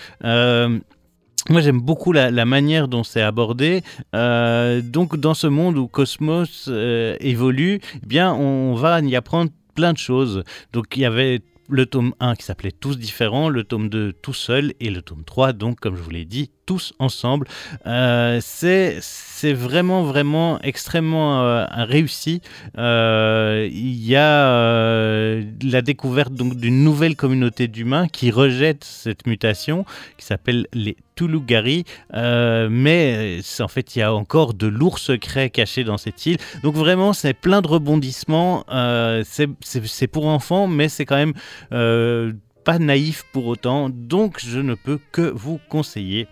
Moi, 1.47 1.61
j'aime 1.61 1.79
beaucoup 1.79 2.11
la, 2.11 2.45
manière 2.45 2.87
dont 2.87 3.03
c'est 3.03 3.21
abordé. 3.21 3.83
Euh, 4.15 4.81
donc, 4.81 5.15
dans 5.15 5.35
ce 5.35 5.45
monde 5.45 5.77
où 5.77 5.87
Cosmos 5.87 6.65
euh, 6.69 7.15
évolue, 7.19 7.81
eh 8.01 8.05
bien, 8.05 8.33
on 8.33 8.73
va 8.73 8.99
y 9.01 9.15
apprendre 9.15 9.51
plein 9.75 9.93
de 9.93 9.99
choses. 9.99 10.43
Donc, 10.73 10.97
il 10.97 11.01
y 11.01 11.05
avait 11.05 11.41
le 11.69 11.85
tome 11.85 12.15
1 12.19 12.33
qui 12.33 12.45
s'appelait 12.45 12.71
Tous 12.71 12.97
différents, 12.97 13.49
le 13.49 13.63
tome 13.63 13.89
2 13.89 14.13
Tout 14.13 14.33
seul 14.33 14.73
et 14.79 14.89
le 14.89 15.03
tome 15.03 15.23
3, 15.23 15.53
donc, 15.53 15.79
comme 15.79 15.95
je 15.95 16.01
vous 16.01 16.09
l'ai 16.09 16.25
dit, 16.25 16.49
tous 16.65 16.93
ensemble. 16.97 17.47
Euh, 17.85 18.39
c'est 18.41 19.53
vraiment, 19.53 20.01
vraiment 20.01 20.59
extrêmement 20.61 21.63
réussi. 21.85 22.41
Il 22.75 24.03
y 24.03 24.15
a 24.15 25.41
la 25.61 25.81
découverte 25.83 26.33
d'une 26.33 26.83
nouvelle 26.83 27.15
communauté 27.15 27.67
d'humains 27.67 28.07
qui 28.07 28.31
rejettent 28.31 28.83
cette 28.83 29.27
mutation, 29.27 29.85
qui 30.17 30.25
s'appelle 30.25 30.65
les 30.73 30.97
Tulugari. 31.15 31.85
Euh, 32.13 32.67
mais 32.69 33.39
c'est- 33.41 33.63
en 33.63 33.67
fait, 33.67 33.95
il 33.95 33.99
y 33.99 34.01
a 34.01 34.13
encore 34.13 34.53
de 34.53 34.67
lourds 34.67 34.99
secrets 34.99 35.49
cachés 35.49 35.83
dans 35.83 35.97
cette 35.97 36.25
île. 36.25 36.37
Donc 36.63 36.75
vraiment, 36.75 37.13
c'est 37.13 37.33
plein 37.33 37.61
de 37.61 37.67
rebondissements. 37.67 38.63
Euh, 38.71 39.23
c'est- 39.25 40.07
pour 40.07 40.27
enfants, 40.27 40.67
mais 40.67 40.89
c'est 40.89 41.05
quand 41.05 41.15
même 41.15 41.33
euh, 41.71 42.33
pas 42.63 42.79
naïf 42.79 43.23
pour 43.33 43.47
autant. 43.47 43.89
Donc 43.89 44.39
je 44.45 44.59
ne 44.59 44.75
peux 44.75 44.99
que 45.11 45.21
vous 45.21 45.59
conseiller 45.69 46.27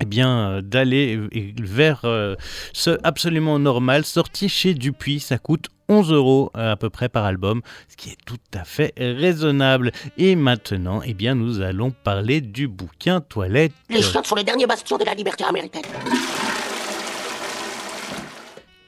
eh 0.00 0.04
bien, 0.04 0.48
euh, 0.50 0.60
d'aller 0.62 1.16
euh, 1.16 1.28
vers 1.62 2.00
euh, 2.04 2.34
ce 2.72 2.98
absolument 3.04 3.58
normal, 3.60 4.04
sorti 4.04 4.48
chez 4.48 4.74
Dupuis. 4.74 5.20
Ça 5.20 5.38
coûte 5.38 5.68
11 5.92 6.12
euros 6.12 6.50
à 6.54 6.76
peu 6.76 6.88
près 6.88 7.08
par 7.08 7.24
album, 7.24 7.60
ce 7.88 7.96
qui 7.96 8.10
est 8.10 8.18
tout 8.24 8.38
à 8.54 8.64
fait 8.64 8.94
raisonnable. 8.96 9.92
Et 10.16 10.36
maintenant, 10.36 11.02
eh 11.04 11.12
bien, 11.12 11.34
nous 11.34 11.60
allons 11.60 11.90
parler 11.90 12.40
du 12.40 12.66
bouquin 12.66 13.20
Toilette. 13.20 13.72
Les 13.90 14.02
chiottes 14.02 14.26
sont 14.26 14.36
les 14.36 14.44
derniers 14.44 14.66
bastions 14.66 14.96
de 14.96 15.04
la 15.04 15.14
liberté 15.14 15.44
américaine. 15.44 15.82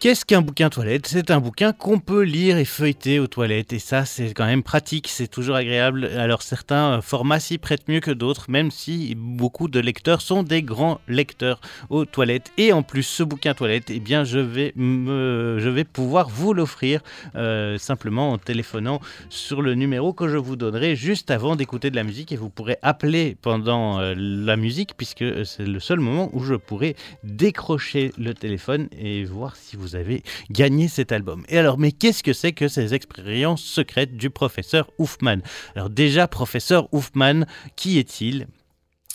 Qu'est-ce 0.04 0.26
qu'un 0.26 0.42
bouquin 0.42 0.68
toilette? 0.68 1.06
C'est 1.06 1.30
un 1.30 1.40
bouquin 1.40 1.72
qu'on 1.72 1.98
peut 1.98 2.24
lire 2.24 2.58
et 2.58 2.66
feuilleter 2.66 3.18
aux 3.20 3.26
toilettes. 3.26 3.72
Et 3.72 3.78
ça, 3.78 4.04
c'est 4.04 4.34
quand 4.34 4.44
même 4.44 4.62
pratique, 4.62 5.08
c'est 5.08 5.28
toujours 5.28 5.56
agréable. 5.56 6.04
Alors 6.18 6.42
certains 6.42 6.98
euh, 6.98 7.00
formats 7.00 7.40
s'y 7.40 7.56
prêtent 7.56 7.88
mieux 7.88 8.00
que 8.00 8.10
d'autres, 8.10 8.50
même 8.50 8.70
si 8.70 9.14
beaucoup 9.16 9.66
de 9.66 9.80
lecteurs 9.80 10.20
sont 10.20 10.42
des 10.42 10.62
grands 10.62 11.00
lecteurs 11.08 11.58
aux 11.88 12.04
toilettes. 12.04 12.52
Et 12.58 12.70
en 12.74 12.82
plus, 12.82 13.04
ce 13.04 13.22
bouquin 13.22 13.54
toilette, 13.54 13.88
eh 13.88 13.98
bien, 13.98 14.24
je 14.24 14.38
vais, 14.38 14.74
me, 14.76 15.56
je 15.58 15.70
vais 15.70 15.84
pouvoir 15.84 16.28
vous 16.28 16.52
l'offrir 16.52 17.00
euh, 17.34 17.78
simplement 17.78 18.32
en 18.32 18.36
téléphonant 18.36 19.00
sur 19.30 19.62
le 19.62 19.74
numéro 19.74 20.12
que 20.12 20.28
je 20.28 20.36
vous 20.36 20.56
donnerai 20.56 20.96
juste 20.96 21.30
avant 21.30 21.56
d'écouter 21.56 21.88
de 21.88 21.96
la 21.96 22.04
musique. 22.04 22.30
Et 22.30 22.36
vous 22.36 22.50
pourrez 22.50 22.76
appeler 22.82 23.38
pendant 23.40 24.00
euh, 24.00 24.12
la 24.14 24.58
musique, 24.58 24.98
puisque 24.98 25.24
c'est 25.46 25.64
le 25.64 25.80
seul 25.80 26.00
moment 26.00 26.28
où 26.34 26.44
je 26.44 26.56
pourrai 26.56 26.94
décrocher 27.22 28.12
le 28.18 28.34
téléphone 28.34 28.88
et 28.98 29.24
voir 29.24 29.56
si 29.56 29.76
vous 29.76 29.93
avez 29.96 30.22
gagné 30.50 30.88
cet 30.88 31.12
album. 31.12 31.44
Et 31.48 31.58
alors, 31.58 31.78
mais 31.78 31.92
qu'est-ce 31.92 32.22
que 32.22 32.32
c'est 32.32 32.52
que 32.52 32.68
ces 32.68 32.94
expériences 32.94 33.62
secrètes 33.62 34.16
du 34.16 34.30
professeur 34.30 34.90
Hoffman 34.98 35.38
Alors 35.74 35.90
déjà, 35.90 36.28
professeur 36.28 36.88
Hoffman, 36.92 37.44
qui 37.76 37.98
est-il? 37.98 38.46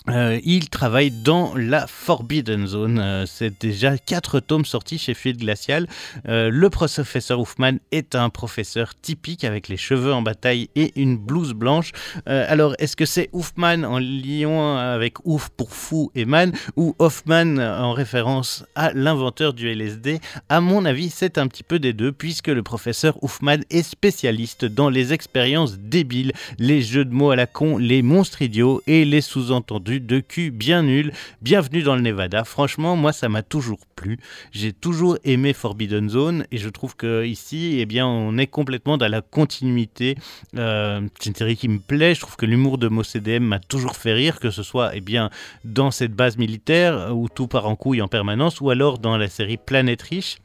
Euh, 0.07 0.39
il 0.43 0.69
travaille 0.69 1.11
dans 1.11 1.53
la 1.55 1.85
Forbidden 1.85 2.65
Zone. 2.67 2.99
Euh, 2.99 3.25
c'est 3.25 3.59
déjà 3.61 3.97
quatre 3.97 4.39
tomes 4.39 4.65
sortis 4.65 4.97
chez 4.97 5.13
Fluide 5.13 5.37
Glacial. 5.37 5.87
Euh, 6.27 6.49
le 6.51 6.69
professeur 6.69 7.39
Hoffman 7.39 7.73
est 7.91 8.15
un 8.15 8.29
professeur 8.29 8.95
typique 8.95 9.43
avec 9.43 9.67
les 9.67 9.77
cheveux 9.77 10.13
en 10.13 10.21
bataille 10.21 10.69
et 10.75 10.93
une 10.99 11.17
blouse 11.17 11.53
blanche. 11.53 11.91
alors, 12.25 12.75
est-ce 12.79 12.95
que 12.95 13.05
c'est 13.05 13.29
Hoffman 13.33 13.83
en 13.83 13.99
liant 13.99 14.77
avec 14.77 15.25
Ouf 15.25 15.49
pour 15.49 15.73
fou 15.73 16.11
et 16.15 16.25
man 16.25 16.53
ou 16.75 16.95
Hoffman 16.99 17.57
en 17.57 17.93
référence 17.93 18.63
à 18.75 18.91
l'inventeur 18.93 19.53
du 19.53 19.69
LSD 19.69 20.19
À 20.47 20.61
mon 20.61 20.85
avis, 20.85 21.09
c'est 21.09 21.37
un 21.37 21.47
petit 21.47 21.63
peu 21.63 21.79
des 21.79 21.93
deux 21.93 22.11
puisque 22.11 22.47
le 22.47 22.63
professeur 22.63 23.21
Hoffman 23.23 23.57
est 23.69 23.83
spécialiste 23.83 24.65
dans 24.65 24.89
les 24.89 25.13
expériences 25.13 25.77
débiles, 25.77 26.31
les 26.57 26.81
jeux 26.81 27.05
de 27.05 27.13
mots 27.13 27.31
à 27.31 27.35
la 27.35 27.47
con, 27.47 27.77
les 27.77 28.01
monstres 28.01 28.41
idiots 28.41 28.81
et 28.87 29.05
les 29.05 29.21
sous-entendus 29.21 29.98
de 29.99 30.19
cul 30.19 30.51
bien 30.51 30.83
nul. 30.83 31.11
Bienvenue 31.41 31.83
dans 31.83 31.95
le 31.95 32.01
Nevada. 32.01 32.43
Franchement, 32.43 32.95
moi, 32.95 33.13
ça 33.13 33.29
m'a 33.29 33.43
toujours 33.43 33.79
plu. 33.95 34.19
J'ai 34.51 34.73
toujours 34.73 35.17
aimé 35.23 35.53
Forbidden 35.53 36.09
Zone 36.09 36.45
et 36.51 36.57
je 36.57 36.69
trouve 36.69 36.95
que 36.95 37.25
ici, 37.25 37.77
eh 37.79 37.85
bien, 37.85 38.07
on 38.07 38.37
est 38.37 38.47
complètement 38.47 38.97
dans 38.97 39.07
la 39.07 39.21
continuité. 39.21 40.15
Euh, 40.57 41.01
c'est 41.19 41.29
une 41.29 41.35
série 41.35 41.57
qui 41.57 41.67
me 41.67 41.79
plaît. 41.79 42.15
Je 42.15 42.21
trouve 42.21 42.35
que 42.35 42.45
l'humour 42.45 42.77
de 42.77 42.87
MoCDM 42.87 43.43
m'a 43.43 43.59
toujours 43.59 43.95
fait 43.95 44.13
rire, 44.13 44.39
que 44.39 44.51
ce 44.51 44.63
soit 44.63 44.91
eh 44.95 45.01
bien 45.01 45.29
dans 45.63 45.91
cette 45.91 46.13
base 46.13 46.37
militaire 46.37 47.15
où 47.15 47.29
tout 47.29 47.47
part 47.47 47.67
en 47.67 47.75
couille 47.75 48.01
en 48.01 48.07
permanence, 48.07 48.61
ou 48.61 48.69
alors 48.69 48.99
dans 48.99 49.17
la 49.17 49.27
série 49.27 49.57
Planète 49.57 50.01
Riche. 50.01 50.37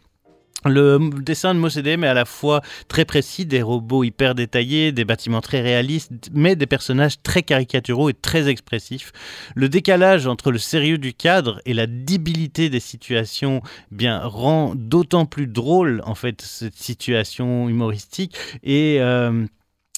Le 0.65 1.11
dessin 1.21 1.55
de 1.55 1.59
Mossedem 1.59 2.05
est 2.05 2.09
à 2.09 2.15
la 2.15 2.25
fois 2.25 2.63
très 2.89 3.05
précis, 3.05 3.45
des 3.45 3.61
robots 3.61 4.03
hyper 4.03 4.35
détaillés, 4.35 4.93
des 4.93 5.05
bâtiments 5.05 5.43
très 5.43 5.61
réalistes, 5.61 6.31
mais 6.33 6.57
des 6.57 6.67
personnages 6.67 7.23
très 7.23 7.43
caricaturaux 7.43 8.09
et 8.09 8.15
très 8.15 8.49
expressifs. 8.49 9.13
Le 9.55 9.69
décalage 9.69 10.27
entre 10.27 10.51
le 10.51 10.59
sérieux 10.59 10.97
du 10.97 11.13
cadre 11.13 11.61
et 11.67 11.75
la 11.75 11.87
débilité 11.87 12.71
des 12.71 12.81
situations 12.81 13.61
bien 13.91 14.21
rend 14.25 14.73
d'autant 14.75 15.27
plus 15.27 15.47
drôle 15.47 16.01
en 16.07 16.15
fait 16.15 16.41
cette 16.41 16.77
situation 16.77 17.69
humoristique 17.69 18.35
et 18.63 18.99
euh, 19.01 19.45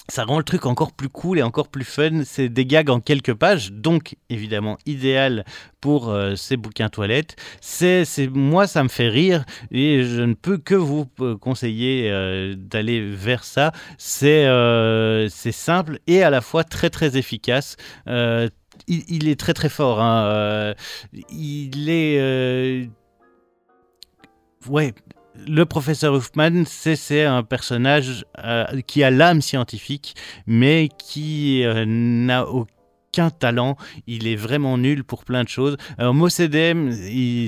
ça 0.09 0.25
rend 0.25 0.39
le 0.39 0.45
truc 0.45 0.67
encore 0.67 0.93
plus 0.93 1.09
cool 1.09 1.39
et 1.39 1.43
encore 1.43 1.69
plus 1.69 1.85
fun. 1.85 2.23
C'est 2.25 2.49
des 2.49 2.67
gags 2.67 2.91
en 2.91 3.01
quelques 3.01 3.35
pages, 3.35 3.73
donc 3.73 4.17
évidemment 4.31 4.79
idéal 4.87 5.45
pour 5.81 6.09
euh, 6.09 6.37
ces 6.37 6.57
bouquins 6.57 6.89
toilettes. 6.89 7.37
C'est, 7.61 8.05
moi, 8.33 8.67
ça 8.67 8.83
me 8.83 8.89
fait 8.89 9.09
rire 9.09 9.45
et 9.71 10.05
je 10.05 10.23
ne 10.23 10.35
peux 10.35 10.59
que 10.59 10.75
vous 10.75 11.07
euh, 11.21 11.37
conseiller 11.37 12.11
euh, 12.11 12.55
d'aller 12.57 13.01
vers 13.01 13.45
ça. 13.45 13.73
C'est, 13.99 14.47
c'est 15.31 15.53
simple 15.53 15.99
et 16.07 16.23
à 16.23 16.31
la 16.31 16.41
fois 16.41 16.65
très 16.65 16.91
très 16.91 17.17
efficace. 17.17 17.77
Il, 18.89 19.29
est 19.29 19.41
très 19.41 19.55
très 19.55 19.69
fort. 19.69 20.01
Hein. 20.01 20.75
il 21.31 21.89
est 21.89 22.89
ouais, 24.69 24.95
le 25.47 25.65
professeur 25.65 26.15
Hoffman, 26.15 26.65
c'est 26.67 27.25
un 27.25 27.43
personnage 27.43 28.25
euh, 28.39 28.65
qui 28.87 29.03
a 29.03 29.11
l'âme 29.11 29.43
scientifique, 29.43 30.15
mais 30.47 30.89
qui 30.99 31.65
euh, 31.65 31.85
n'a 31.87 32.47
aucun 32.47 32.76
talent, 33.31 33.77
il 34.07 34.27
est 34.27 34.37
vraiment 34.37 34.79
nul 34.79 35.05
pour 35.05 35.25
plein 35.25 35.43
de 35.43 35.49
choses. 35.49 35.77
Alors 35.99 36.15
Mossedem, 36.15 36.93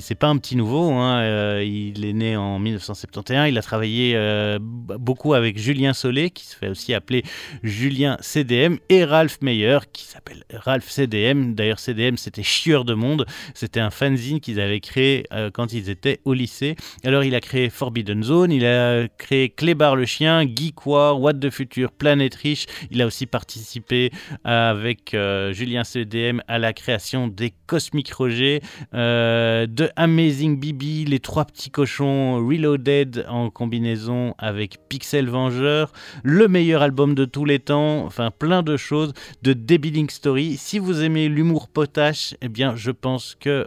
c'est 0.01 0.15
pas 0.15 0.29
un 0.29 0.39
petit 0.39 0.57
nouveau, 0.57 0.91
hein. 0.93 1.21
euh, 1.21 1.65
il 1.65 2.05
est 2.05 2.13
né 2.13 2.37
en 2.37 2.59
1971, 2.59 3.49
il 3.49 3.59
a 3.59 3.63
travaillé 3.63 4.13
euh, 4.17 4.59
beaucoup 4.61 5.35
avec 5.35 5.59
Julien 5.59 5.93
Solé, 5.93 6.31
qui 6.31 6.47
se 6.47 6.57
fait 6.57 6.69
aussi 6.69 6.95
appeler 6.95 7.23
Julien 7.63 8.17
CDM, 8.21 8.79
et 8.89 9.05
Ralph 9.05 9.39
Meyer, 9.43 9.79
qui 9.93 10.05
s'appelle 10.05 10.45
Ralph 10.53 10.89
CDM. 10.89 11.55
D'ailleurs, 11.55 11.79
CDM, 11.79 12.17
c'était 12.17 12.43
Chieur 12.43 12.85
de 12.85 12.95
Monde, 12.95 13.27
c'était 13.55 13.81
un 13.81 13.91
fanzine 13.91 14.41
qu'ils 14.41 14.61
avaient 14.61 14.81
créé 14.81 15.27
euh, 15.33 15.51
quand 15.53 15.73
ils 15.73 15.91
étaient 15.91 16.21
au 16.25 16.33
lycée. 16.33 16.77
Alors, 17.05 17.25
il 17.25 17.35
a 17.35 17.41
créé 17.41 17.71
Forbidden 17.71 18.23
Zone, 18.23 18.53
il 18.53 18.65
a 18.65 19.07
créé 19.19 19.51
Clébar 19.51 19.97
le 19.97 20.07
chien, 20.07 20.43
Geek 20.43 20.87
War, 20.87 21.21
What 21.21 21.35
the 21.35 21.51
Future, 21.51 21.93
Planète 21.93 22.35
Riche, 22.35 22.67
il 22.91 23.03
a 23.03 23.07
aussi 23.07 23.27
participé 23.27 24.11
avec 24.45 25.15
Julien 25.59 25.83
CDM 25.83 26.41
à 26.47 26.61
la 26.61 26.73
création 26.73 27.27
des 27.27 27.53
Cosmic 27.67 28.13
Roger, 28.13 28.63
euh, 28.95 29.67
de 29.67 29.91
Amazing 29.97 30.57
Bibi, 30.57 31.05
les 31.05 31.19
trois 31.19 31.45
petits 31.47 31.71
cochons 31.71 32.37
Reloaded 32.37 33.27
en 33.29 33.51
combinaison 33.51 34.37
avec 34.39 34.79
Pixel 34.89 35.29
Vengeur, 35.29 35.93
le 36.23 36.47
meilleur 36.47 36.83
album 36.83 37.17
de 37.17 37.25
tous 37.25 37.45
les 37.45 37.59
temps, 37.59 38.05
enfin 38.05 38.31
plein 38.31 38.63
de 38.63 38.77
choses, 38.77 39.13
de 39.43 39.53
Debiling 39.53 40.09
Story. 40.11 40.57
Si 40.57 40.79
vous 40.79 41.03
aimez 41.03 41.29
l'humour 41.29 41.67
potache, 41.67 42.37
eh 42.41 42.49
bien 42.49 42.77
je 42.77 42.93
pense 42.93 43.35
que... 43.35 43.67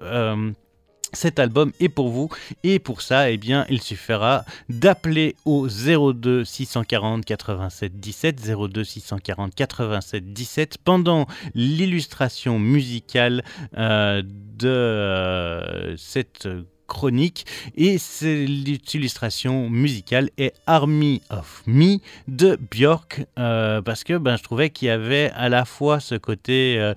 Cet 1.14 1.40
album 1.40 1.72
est 1.80 1.90
pour 1.90 2.10
vous. 2.10 2.30
Et 2.64 2.80
pour 2.80 3.02
ça 3.02 3.30
eh 3.30 3.38
bien 3.38 3.66
il 3.70 3.82
suffira 3.82 4.46
d'appeler 4.70 5.36
au 5.46 5.68
02 5.68 6.46
640 6.46 7.26
87 7.26 8.00
17 8.00 8.42
02 8.42 8.84
640 8.84 9.56
87 9.56 10.34
17 10.34 10.78
pendant 10.84 11.28
l'illustration 11.54 12.60
musicale 12.60 13.44
euh, 13.78 14.22
de 14.24 14.68
euh, 14.68 15.98
cette 15.98 16.48
chronique. 16.88 17.46
Et 17.76 17.98
l'illustration 18.22 19.70
musicale 19.70 20.30
est 20.38 20.54
Army 20.68 21.22
of 21.30 21.64
Me 21.66 22.00
de 22.28 22.60
Björk 22.70 23.26
euh, 23.40 23.82
parce 23.82 24.04
que 24.04 24.18
ben, 24.18 24.36
je 24.36 24.44
trouvais 24.44 24.70
qu'il 24.72 24.90
y 24.90 24.92
avait 24.92 25.32
à 25.36 25.48
la 25.48 25.64
fois 25.64 26.02
ce 26.02 26.16
côté 26.16 26.94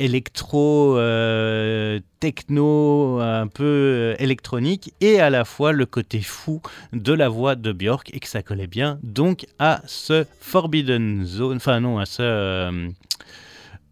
électro, 0.00 0.96
euh, 0.96 2.00
techno, 2.18 3.20
un 3.20 3.46
peu 3.46 3.64
euh, 3.64 4.14
électronique, 4.18 4.92
et 5.00 5.20
à 5.20 5.30
la 5.30 5.44
fois 5.44 5.72
le 5.72 5.86
côté 5.86 6.20
fou 6.20 6.60
de 6.92 7.12
la 7.12 7.28
voix 7.28 7.54
de 7.54 7.70
Björk, 7.72 8.10
et 8.12 8.18
que 8.18 8.28
ça 8.28 8.42
collait 8.42 8.66
bien 8.66 8.98
donc 9.02 9.46
à 9.58 9.82
ce 9.86 10.24
Forbidden 10.40 11.24
Zone, 11.24 11.58
enfin 11.58 11.80
non, 11.80 11.98
à 11.98 12.06
ce... 12.06 12.90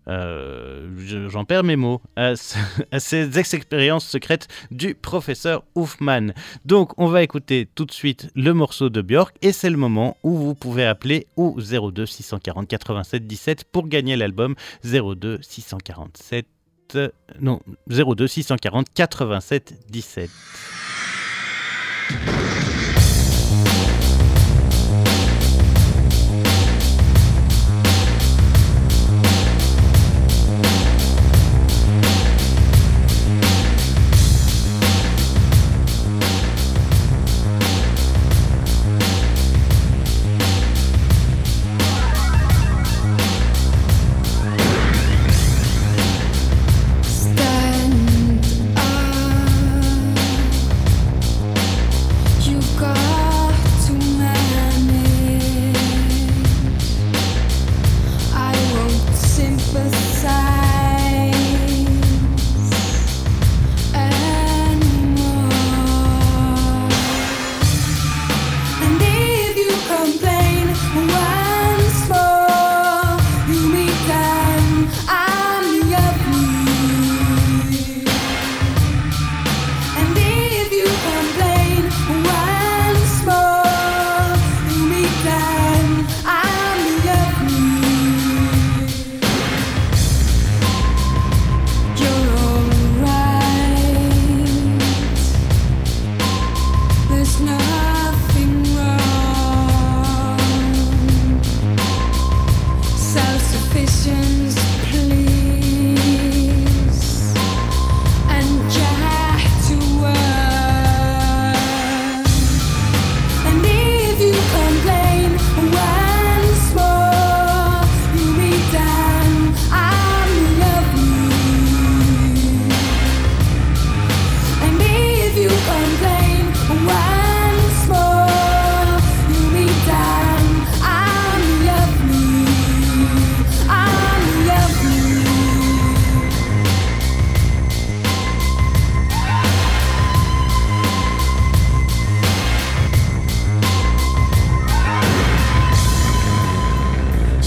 Euh, 0.08 0.88
j'en 1.28 1.44
perds 1.44 1.64
mes 1.64 1.76
mots, 1.76 2.00
à, 2.16 2.34
ces 2.36 3.38
expériences 3.38 4.06
secrètes 4.06 4.48
du 4.70 4.94
professeur 4.94 5.64
Hoffman. 5.74 6.28
Donc, 6.64 6.92
on 6.98 7.06
va 7.06 7.22
écouter 7.22 7.68
tout 7.74 7.84
de 7.84 7.92
suite 7.92 8.30
le 8.34 8.52
morceau 8.54 8.88
de 8.90 9.02
Björk 9.02 9.36
et 9.42 9.52
c'est 9.52 9.70
le 9.70 9.76
moment 9.76 10.16
où 10.22 10.36
vous 10.36 10.54
pouvez 10.54 10.86
appeler 10.86 11.26
au 11.36 11.58
02 11.60 12.06
640 12.06 12.68
87 12.68 13.26
17 13.26 13.64
pour 13.64 13.88
gagner 13.88 14.16
l'album 14.16 14.54
02 14.84 15.38
647 15.42 16.46
non 17.40 17.60
02 17.88 18.26
640 18.26 18.86
87 18.94 19.74
17. 19.90 20.30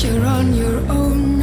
you're 0.04 0.26
on 0.26 0.54
your 0.56 0.80
own. 0.90 1.41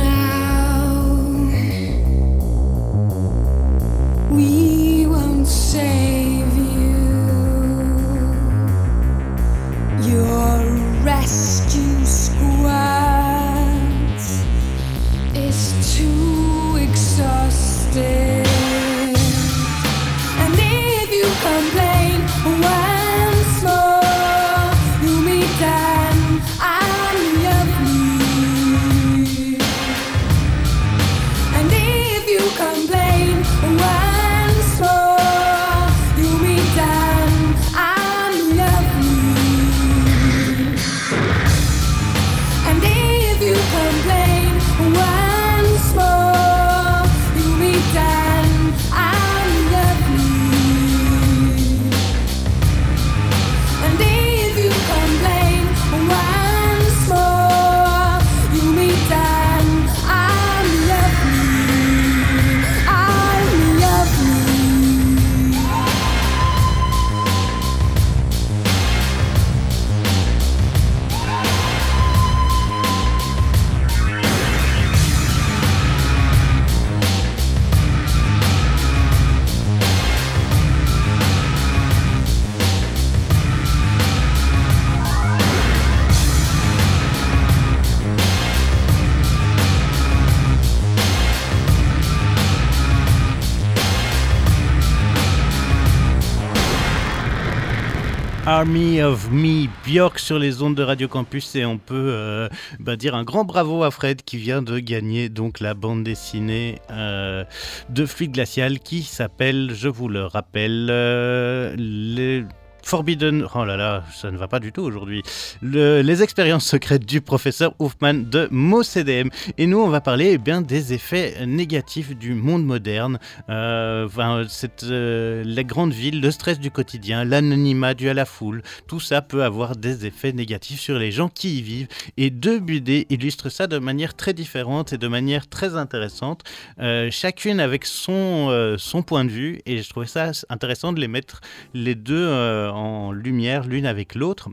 Björk 99.89 100.19
sur 100.19 100.39
les 100.39 100.61
ondes 100.61 100.75
de 100.75 100.83
Radio 100.83 101.09
Campus 101.09 101.57
et 101.57 101.65
on 101.65 101.79
peut 101.79 101.95
euh, 101.95 102.51
bah, 102.79 102.97
dire 102.97 103.15
un 103.15 103.25
grand 103.25 103.47
bravo 103.47 103.85
à 103.85 103.91
Fred 103.91 104.21
qui 104.21 104.37
vient 104.37 104.61
de 104.61 104.81
gagner 104.81 105.31
donc 105.31 105.61
la 105.61 105.73
bande 105.73 106.05
dessinée 106.05 106.79
euh, 106.91 107.43
de 107.89 108.05
Fluide 108.05 108.33
Glacial 108.33 108.81
qui 108.81 109.03
s'appelle, 109.03 109.71
je 109.73 109.89
vous 109.89 110.11
le 110.11 110.27
rappelle, 110.27 110.89
euh, 110.91 111.75
les 111.79 112.45
Forbidden, 112.89 113.47
oh 113.55 113.67
là 113.67 113.77
là, 113.77 114.03
ça 114.15 114.31
ne 114.31 114.39
va 114.39 114.49
pas 114.49 114.61
du 114.61 114.73
tout 114.73 114.81
aujourd'hui. 114.81 115.23
Le- 115.61 116.01
les 116.01 116.23
expériences 116.23 116.65
secrètes 116.65 117.05
du 117.05 117.21
professeur 117.21 117.75
Hoffman 117.81 118.15
de 118.15 118.49
MoCDM. 118.51 119.29
Et 119.59 119.67
nous, 119.67 119.79
on 119.79 119.89
va 119.91 120.01
parler 120.01 120.31
eh 120.33 120.39
bien 120.39 120.63
des 120.63 120.95
effets 120.95 121.45
négatifs 121.45 122.17
du 122.17 122.33
monde 122.33 122.65
moderne. 122.65 123.19
Euh, 123.51 124.07
enfin, 124.07 124.45
cette, 124.49 124.85
euh, 124.85 125.43
la 125.45 125.65
grande 125.65 125.93
le 125.93 126.31
stress 126.31 126.59
du 126.59 126.71
quotidien, 126.71 127.25
l'anonymat 127.27 127.93
dû 127.93 128.09
à 128.09 128.15
la 128.15 128.25
foule, 128.25 128.63
tout 128.87 129.01
ça 129.01 129.21
peut 129.21 129.45
avoir 129.45 129.77
des 129.77 130.07
effets 130.07 130.33
négatifs 130.33 130.81
sur 130.81 130.99
les 130.99 131.11
gens 131.13 131.29
qui 131.29 131.59
y 131.59 131.61
vivent. 131.61 131.89
Et 132.17 132.31
deux 132.31 132.59
BD 132.59 133.07
illustrent 133.11 133.51
ça 133.51 133.67
de 133.67 133.77
manière 133.77 134.15
très 134.15 134.33
différente 134.33 134.95
et 134.95 134.99
de 134.99 135.09
manière 135.09 135.47
très 135.47 135.77
intéressante, 135.77 136.43
euh, 136.81 137.11
chacune 137.11 137.61
avec 137.61 137.85
son, 137.85 138.49
euh, 138.49 138.77
son 138.79 139.03
point 139.03 139.27
de 139.27 139.31
vue. 139.31 139.61
Et 139.67 139.83
je 139.83 139.91
trouvais 139.91 140.07
ça 140.07 140.31
intéressant 140.49 140.95
de 140.95 141.01
les 141.01 141.09
mettre 141.09 141.43
les 141.75 141.95
deux 141.95 142.17
euh, 142.17 142.78
en 142.79 143.13
lumière 143.13 143.67
l'une 143.67 143.87
avec 143.87 144.15
l'autre. 144.15 144.49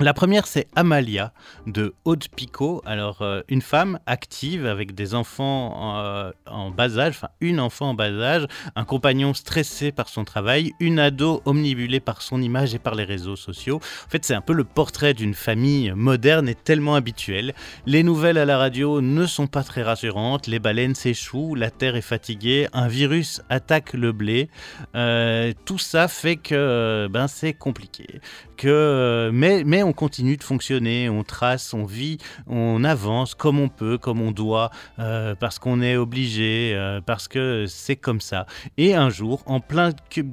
La 0.00 0.14
première, 0.14 0.46
c'est 0.46 0.66
Amalia 0.76 1.34
de 1.66 1.92
Aude 2.06 2.24
Picot. 2.34 2.80
Alors, 2.86 3.20
euh, 3.20 3.42
une 3.48 3.60
femme 3.60 3.98
active 4.06 4.64
avec 4.64 4.94
des 4.94 5.14
enfants 5.14 5.98
euh, 5.98 6.32
en 6.46 6.70
bas 6.70 6.98
âge, 6.98 7.16
enfin 7.16 7.28
une 7.42 7.60
enfant 7.60 7.90
en 7.90 7.94
bas 7.94 8.10
âge, 8.10 8.46
un 8.76 8.86
compagnon 8.86 9.34
stressé 9.34 9.92
par 9.92 10.08
son 10.08 10.24
travail, 10.24 10.72
une 10.80 10.98
ado 10.98 11.42
omnibulée 11.44 12.00
par 12.00 12.22
son 12.22 12.40
image 12.40 12.74
et 12.74 12.78
par 12.78 12.94
les 12.94 13.04
réseaux 13.04 13.36
sociaux. 13.36 13.76
En 14.06 14.08
fait, 14.08 14.24
c'est 14.24 14.32
un 14.32 14.40
peu 14.40 14.54
le 14.54 14.64
portrait 14.64 15.12
d'une 15.12 15.34
famille 15.34 15.92
moderne 15.94 16.48
et 16.48 16.54
tellement 16.54 16.94
habituelle. 16.94 17.52
Les 17.84 18.02
nouvelles 18.02 18.38
à 18.38 18.46
la 18.46 18.56
radio 18.56 19.02
ne 19.02 19.26
sont 19.26 19.48
pas 19.48 19.64
très 19.64 19.82
rassurantes. 19.82 20.46
Les 20.46 20.60
baleines 20.60 20.94
s'échouent, 20.94 21.54
la 21.54 21.70
terre 21.70 21.96
est 21.96 22.00
fatiguée, 22.00 22.68
un 22.72 22.88
virus 22.88 23.42
attaque 23.50 23.92
le 23.92 24.12
blé. 24.12 24.48
Euh, 24.94 25.52
tout 25.66 25.78
ça 25.78 26.08
fait 26.08 26.36
que 26.36 27.06
ben, 27.10 27.28
c'est 27.28 27.52
compliqué. 27.52 28.20
Que, 28.56 29.30
mais, 29.32 29.62
mais 29.64 29.82
on 29.82 29.89
continue 29.92 30.36
de 30.36 30.44
fonctionner, 30.44 31.08
on 31.08 31.22
trace, 31.22 31.74
on 31.74 31.84
vit, 31.84 32.18
on 32.46 32.84
avance 32.84 33.34
comme 33.34 33.58
on 33.58 33.68
peut, 33.68 33.98
comme 33.98 34.20
on 34.20 34.32
doit, 34.32 34.70
euh, 34.98 35.34
parce 35.34 35.58
qu'on 35.58 35.80
est 35.80 35.96
obligé, 35.96 36.72
euh, 36.74 37.00
parce 37.00 37.28
que 37.28 37.66
c'est 37.68 37.96
comme 37.96 38.20
ça. 38.20 38.46
Et 38.76 38.94
un 38.94 39.10
jour, 39.10 39.42
en 39.46 39.60
plein 39.60 39.92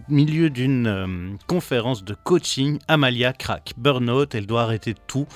milieu 0.10 0.50
d'une 0.50 0.88
euh, 0.88 1.36
conférence 1.48 2.04
de 2.04 2.14
coaching, 2.14 2.80
Amalia 2.88 3.34
craque. 3.34 3.74
Burnout, 3.78 4.34
elle 4.36 4.46
doit 4.46 4.64
arrêter 4.64 4.96
tout, 5.08 5.28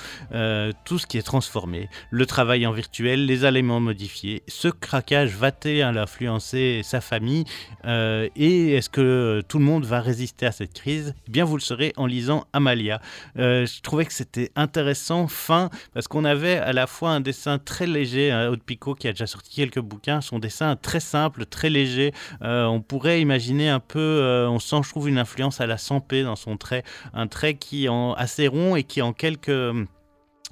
tout 0.86 0.99
ce 0.99 1.07
qui 1.07 1.17
est 1.17 1.24
transformé. 1.24 1.89
Le 2.09 2.26
travail 2.26 2.65
en 2.65 2.72
virtuel, 2.72 3.26
les 3.26 3.45
aliments 3.45 3.80
modifiés. 3.80 4.43
Ce 4.47 4.67
craquage 4.67 5.36
va-t-il 5.36 5.82
influencer 5.82 6.82
sa 6.84 7.01
famille 7.01 7.45
Et 7.86 8.74
est-ce 8.74 8.89
que 8.89 9.43
tout 9.47 9.59
le 9.59 9.65
monde 9.65 9.86
va 9.86 10.01
résister 10.01 10.45
à 10.45 10.51
cette 10.51 10.74
crise? 10.74 11.13
Eh 11.28 11.32
bien, 11.32 11.45
vous 11.45 11.55
le 11.55 11.61
saurez 11.61 11.93
en 11.97 12.05
lisant 12.05 12.45
Amalia. 12.53 13.01
Je 13.36 13.82
trouvais 13.82 14.00
que 14.05 14.13
c'était 14.13 14.51
intéressant, 14.55 15.27
fin, 15.27 15.69
parce 15.93 16.07
qu'on 16.07 16.25
avait 16.25 16.57
à 16.57 16.73
la 16.73 16.87
fois 16.87 17.11
un 17.11 17.21
dessin 17.21 17.57
très 17.59 17.87
léger, 17.87 18.31
hein, 18.31 18.49
Aude 18.49 18.63
Picot 18.63 18.95
qui 18.95 19.07
a 19.07 19.11
déjà 19.11 19.27
sorti 19.27 19.55
quelques 19.55 19.79
bouquins, 19.79 20.21
son 20.21 20.39
dessin 20.39 20.75
très 20.75 20.99
simple, 20.99 21.45
très 21.45 21.69
léger. 21.69 22.13
Euh, 22.41 22.65
on 22.65 22.81
pourrait 22.81 23.21
imaginer 23.21 23.69
un 23.69 23.79
peu, 23.79 23.99
euh, 23.99 24.49
on 24.49 24.59
sent, 24.59 24.77
je 24.83 24.89
trouve, 24.89 25.09
une 25.09 25.17
influence 25.17 25.61
à 25.61 25.67
la 25.67 25.77
Sampé 25.77 26.23
dans 26.23 26.35
son 26.35 26.57
trait, 26.57 26.83
un 27.13 27.27
trait 27.27 27.55
qui 27.55 27.85
est 27.85 27.89
assez 28.17 28.47
rond 28.47 28.75
et 28.75 28.83
qui 28.83 29.01
en 29.01 29.13
quelques 29.13 29.51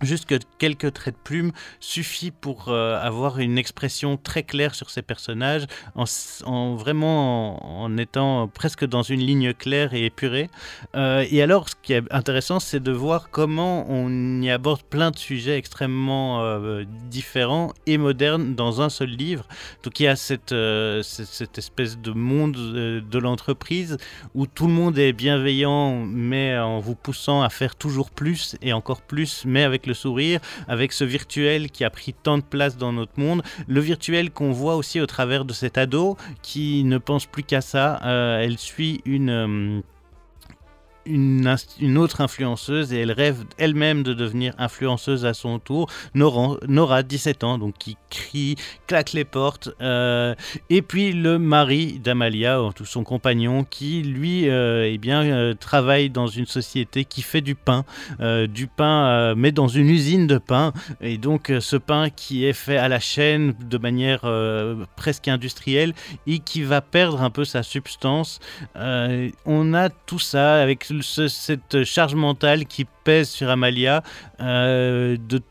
Juste 0.02 0.26
que 0.26 0.36
quelques 0.60 0.94
traits 0.94 1.16
de 1.16 1.20
plume 1.22 1.52
suffit 1.80 2.32
pour 2.32 2.70
euh, 2.70 2.98
avoir 3.02 3.40
une 3.40 3.58
expression 3.58 4.16
très 4.18 4.44
claire 4.44 4.74
sur 4.74 4.90
ces 4.90 5.02
personnages, 5.02 5.66
en, 5.96 6.76
vraiment 6.76 7.82
en, 7.82 7.98
étant 7.98 8.48
presque 8.48 8.86
dans 8.86 9.02
une 9.02 9.20
ligne 9.20 9.54
claire 9.54 9.94
et 9.94 10.06
épurée. 10.06 10.50
Euh, 10.96 11.26
et 11.30 11.42
alors, 11.42 11.68
ce 11.70 11.76
qui 11.82 11.94
est 11.94 12.04
intéressant, 12.12 12.60
c'est 12.60 12.80
de 12.80 12.92
voir 12.92 13.30
comment 13.30 13.86
on 13.90 14.42
y 14.42 14.50
aborde 14.50 14.84
plein 14.84 15.12
de 15.12 15.18
sujets 15.18 15.58
extrêmement 15.58 16.42
euh, 16.44 16.86
différents 17.10 17.74
et 17.86 17.98
modernes 17.98 18.56
dans 18.56 18.82
un 18.82 18.90
seul 18.90 19.10
livre. 19.10 19.48
Donc 19.84 20.00
il 20.00 20.04
y 20.04 20.08
a 20.08 20.16
cette, 20.16 20.56
cette, 21.04 21.58
espèce 21.58 21.98
de 21.98 22.12
monde 22.12 22.54
de 22.54 23.20
l'entreprise 23.20 23.98
où 24.34 24.48
tout 24.48 24.68
le 24.68 24.74
monde 24.74 24.98
est 24.98 25.14
bienveillant, 25.14 26.06
mais 26.06 26.58
en 26.58 26.80
vous 26.80 26.96
poussant 26.96 27.42
à 27.42 27.50
faire 27.50 27.76
toujours 27.76 28.12
plus 28.12 28.56
et 28.62 28.72
encore 28.72 29.02
plus, 29.02 29.44
mais 29.46 29.64
avec 29.64 29.89
sourire, 29.94 30.40
avec 30.68 30.92
ce 30.92 31.04
virtuel 31.04 31.72
qui 31.72 31.84
a 31.84 31.90
pris 31.90 32.14
tant 32.14 32.38
de 32.38 32.44
place 32.44 32.78
dans 32.78 32.94
notre 32.94 33.20
monde, 33.20 33.42
le 33.68 33.80
virtuel 33.80 34.32
qu'on 34.32 34.52
voit 34.52 34.76
aussi 34.76 35.00
au 35.00 35.06
travers 35.06 35.46
de 35.46 35.54
cet 35.54 35.78
ado 35.78 36.18
qui 36.42 36.84
ne 36.84 36.98
pense 36.98 37.26
plus 37.26 37.44
qu'à 37.44 37.62
ça. 37.62 38.00
Euh, 38.06 38.40
elle 38.40 38.58
suit 38.58 39.02
une... 39.06 39.84
une, 41.10 41.98
autre 41.98 42.22
influenceuse 42.22 42.94
et 42.94 43.00
elle 43.00 43.12
rêve 43.12 43.44
elle-même 43.58 44.04
de 44.04 44.14
devenir 44.14 44.54
influenceuse 44.58 45.26
à 45.26 45.34
son 45.34 45.60
tour. 45.60 45.90
Nora, 46.14 46.58
Nora 46.68 47.04
17 47.04 47.44
ans, 47.44 47.58
donc 47.58 47.76
qui 47.78 47.98
crie, 48.10 48.56
claque 48.88 49.14
les 49.14 49.26
portes. 49.26 49.70
euh, 49.82 50.36
et 50.70 50.82
puis 50.82 51.12
le 51.12 51.40
mari 51.40 52.00
d'Amalia, 52.00 52.60
son 52.84 53.04
compagnon, 53.04 53.64
qui 53.64 54.02
lui, 54.04 54.50
euh, 54.50 54.90
eh 54.90 54.98
bien, 54.98 55.24
euh, 55.24 55.54
travaille 55.54 56.10
dans 56.10 56.28
une 56.28 56.46
société 56.46 57.06
qui 57.06 57.22
fait 57.22 57.42
du 57.42 57.56
pain, 57.56 57.86
du 58.20 58.68
pain, 58.68 59.34
mais 59.36 59.52
dans 59.52 59.68
une 59.68 59.90
usine 59.90 60.28
de 60.28 60.38
pain. 60.38 60.74
Et 61.02 61.18
donc 61.18 61.52
ce 61.60 61.76
pain 61.76 62.10
qui 62.10 62.46
est 62.46 62.54
fait 62.54 62.78
à 62.78 62.88
la 62.88 63.00
chaîne 63.00 63.54
de 63.60 63.78
manière 63.78 64.22
presque 64.96 65.28
industrielle 65.28 65.94
et 66.28 66.40
qui 66.40 66.64
va 66.64 66.82
perdre 66.82 67.22
un 67.22 67.30
peu 67.30 67.46
sa 67.46 67.64
substance. 67.64 68.40
On 68.76 69.74
a 69.74 69.90
tout 69.90 70.20
ça 70.20 70.62
avec 70.62 70.90
ce- 71.04 71.28
cette 71.28 71.84
charge 71.84 72.16
mentale 72.16 72.66
qui 72.66 72.86
pèse 73.04 73.30
sur 73.30 73.50
Amalia, 73.50 74.04
euh, 74.42 75.18
de 75.18 75.42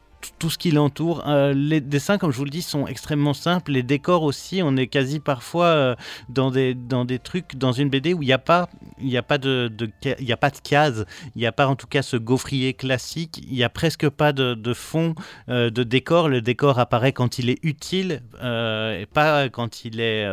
tout 0.40 0.50
ce 0.50 0.58
qui 0.58 0.72
l'entoure. 0.72 1.22
Euh, 1.28 1.52
les 1.54 1.80
dessins, 1.80 2.18
comme 2.18 2.32
je 2.32 2.36
vous 2.38 2.44
le 2.44 2.50
dis, 2.50 2.60
sont 2.60 2.88
extrêmement 2.88 3.34
simples. 3.34 3.70
Les 3.70 3.84
décors 3.84 4.24
aussi, 4.24 4.62
on 4.64 4.76
est 4.76 4.88
quasi 4.88 5.20
parfois 5.20 5.66
euh, 5.66 5.94
dans, 6.28 6.50
des, 6.50 6.74
dans 6.74 7.04
des 7.04 7.20
trucs, 7.20 7.54
dans 7.56 7.70
une 7.70 7.88
BD 7.88 8.14
où 8.14 8.22
il 8.24 8.26
n'y 8.26 8.32
a 8.32 8.38
pas, 8.38 8.68
a 9.00 9.38
de, 9.38 9.68
de, 9.68 9.88
il 10.18 10.32
a 10.32 10.36
pas 10.36 10.50
de 10.50 10.58
cases, 10.58 11.04
il 11.36 11.38
n'y 11.38 11.46
a 11.46 11.52
pas 11.52 11.68
en 11.68 11.76
tout 11.76 11.86
cas 11.86 12.02
ce 12.02 12.16
gaufrier 12.16 12.74
classique. 12.74 13.40
Il 13.48 13.52
n'y 13.54 13.62
a 13.62 13.68
presque 13.68 14.08
pas 14.08 14.32
de, 14.32 14.74
fond 14.74 15.14
de 15.46 15.82
décor. 15.84 16.28
Le 16.28 16.42
décor 16.42 16.80
apparaît 16.80 17.12
quand 17.12 17.38
il 17.38 17.48
est 17.48 17.58
utile, 17.62 18.22
et 18.42 19.06
pas 19.14 19.48
quand 19.48 19.84
il 19.84 20.00
est 20.00 20.26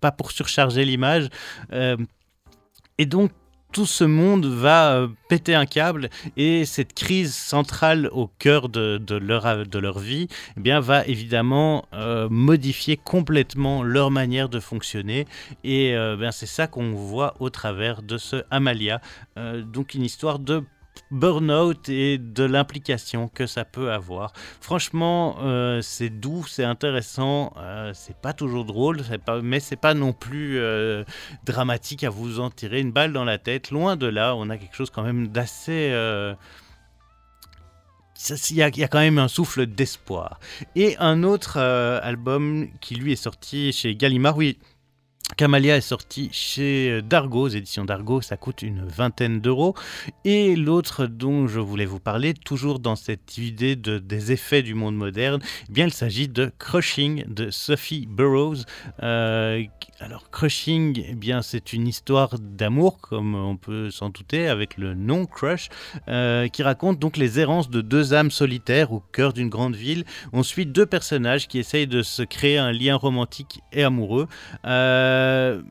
pas 0.00 0.12
pour 0.12 0.30
surcharger 0.30 0.84
l'image. 0.84 1.28
et 1.72 3.06
donc 3.06 3.32
tout 3.72 3.86
ce 3.86 4.04
monde 4.04 4.46
va 4.46 4.92
euh, 4.92 5.08
péter 5.28 5.54
un 5.54 5.66
câble 5.66 6.08
et 6.36 6.64
cette 6.64 6.94
crise 6.94 7.34
centrale 7.34 8.08
au 8.12 8.28
cœur 8.38 8.68
de, 8.68 8.98
leur, 9.16 9.98
vie 9.98 10.28
eh 10.56 10.60
bien, 10.60 10.80
va 10.80 11.06
évidemment 11.06 11.86
euh, 11.92 12.28
modifier 12.30 12.96
complètement 12.96 13.82
leur 13.82 14.10
manière 14.10 14.48
de 14.48 14.60
fonctionner 14.60 15.26
et 15.64 15.94
euh, 15.94 16.16
ben, 16.16 16.32
c'est 16.32 16.46
ça 16.46 16.66
qu'on 16.66 16.92
voit 16.92 17.34
au 17.40 17.50
travers 17.50 18.02
de 18.02 18.16
ce 18.16 18.42
Amalia. 18.50 19.00
donc 19.36 19.94
une 19.94 20.04
histoire 20.04 20.38
de 20.38 20.64
burn-out 21.10 21.88
et 21.88 22.18
de 22.18 22.44
l'implication 22.44 23.28
que 23.28 23.46
ça 23.46 23.64
peut 23.64 23.92
avoir. 23.92 24.32
Franchement, 24.60 25.36
euh, 25.42 25.80
c'est 25.82 26.10
doux, 26.10 26.44
c'est 26.46 26.64
intéressant, 26.64 27.52
euh, 27.58 27.92
c'est 27.94 28.16
pas 28.16 28.32
toujours 28.32 28.64
drôle, 28.64 29.00
mais 29.42 29.60
c'est 29.60 29.76
pas 29.76 29.94
non 29.94 30.12
plus 30.12 30.58
euh, 30.58 31.04
dramatique 31.44 32.04
à 32.04 32.10
vous 32.10 32.40
en 32.40 32.50
tirer 32.50 32.80
une 32.80 32.92
balle 32.92 33.12
dans 33.12 33.24
la 33.24 33.38
tête. 33.38 33.70
Loin 33.70 33.96
de 33.96 34.06
là, 34.06 34.34
on 34.36 34.50
a 34.50 34.56
quelque 34.56 34.76
chose 34.76 34.90
quand 34.90 35.02
même 35.02 35.28
d'assez 35.28 35.92
il 38.50 38.56
y, 38.56 38.58
y, 38.58 38.62
a 38.62 38.88
quand 38.88 38.98
même 38.98 39.18
un 39.18 39.28
souffle 39.28 39.64
d'espoir. 39.66 40.40
Et 40.74 40.96
un 40.98 41.22
autre 41.22 41.58
album 41.58 42.68
qui 42.80 42.96
lui 42.96 43.12
est 43.12 43.16
sorti 43.16 43.72
chez 43.72 43.94
Gallimard, 43.94 44.36
oui, 44.36 44.58
Camalia 45.38 45.76
est 45.76 45.82
sorti 45.82 46.30
chez 46.32 47.00
Dargo, 47.00 47.42
aux 47.42 47.48
éditions 47.48 47.84
Dargo, 47.84 48.20
ça 48.20 48.36
coûte 48.36 48.62
une 48.62 48.84
vingtaine 48.84 49.40
d'euros. 49.40 49.76
Et 50.24 50.56
l'autre 50.56 51.06
dont 51.06 51.46
je 51.46 51.60
voulais 51.60 51.86
vous 51.86 52.00
parler, 52.00 52.34
toujours 52.34 52.80
dans 52.80 52.96
cette 52.96 53.38
idée 53.38 53.76
de, 53.76 53.98
des 53.98 54.32
effets 54.32 54.62
du 54.62 54.74
monde 54.74 54.96
moderne, 54.96 55.40
eh 55.68 55.72
bien 55.72 55.86
il 55.86 55.92
s'agit 55.92 56.26
de 56.26 56.50
Crushing 56.58 57.22
de 57.28 57.52
Sophie 57.52 58.08
Burroughs. 58.10 58.64
Euh, 59.04 59.62
alors 60.00 60.28
Crushing, 60.32 61.04
eh 61.08 61.14
bien 61.14 61.40
c'est 61.40 61.72
une 61.72 61.86
histoire 61.86 62.36
d'amour, 62.40 62.98
comme 63.00 63.36
on 63.36 63.56
peut 63.56 63.92
s'en 63.92 64.08
douter, 64.08 64.48
avec 64.48 64.76
le 64.76 64.94
nom 64.94 65.24
Crush, 65.24 65.68
euh, 66.08 66.48
qui 66.48 66.64
raconte 66.64 66.98
donc 66.98 67.16
les 67.16 67.38
errances 67.38 67.70
de 67.70 67.80
deux 67.80 68.12
âmes 68.12 68.32
solitaires 68.32 68.92
au 68.92 69.04
cœur 69.12 69.32
d'une 69.32 69.50
grande 69.50 69.76
ville. 69.76 70.04
On 70.32 70.42
suit 70.42 70.66
deux 70.66 70.86
personnages 70.86 71.46
qui 71.46 71.60
essayent 71.60 71.86
de 71.86 72.02
se 72.02 72.24
créer 72.24 72.58
un 72.58 72.72
lien 72.72 72.96
romantique 72.96 73.60
et 73.72 73.84
amoureux. 73.84 74.26
Euh, 74.64 75.27
euh, 75.28 75.62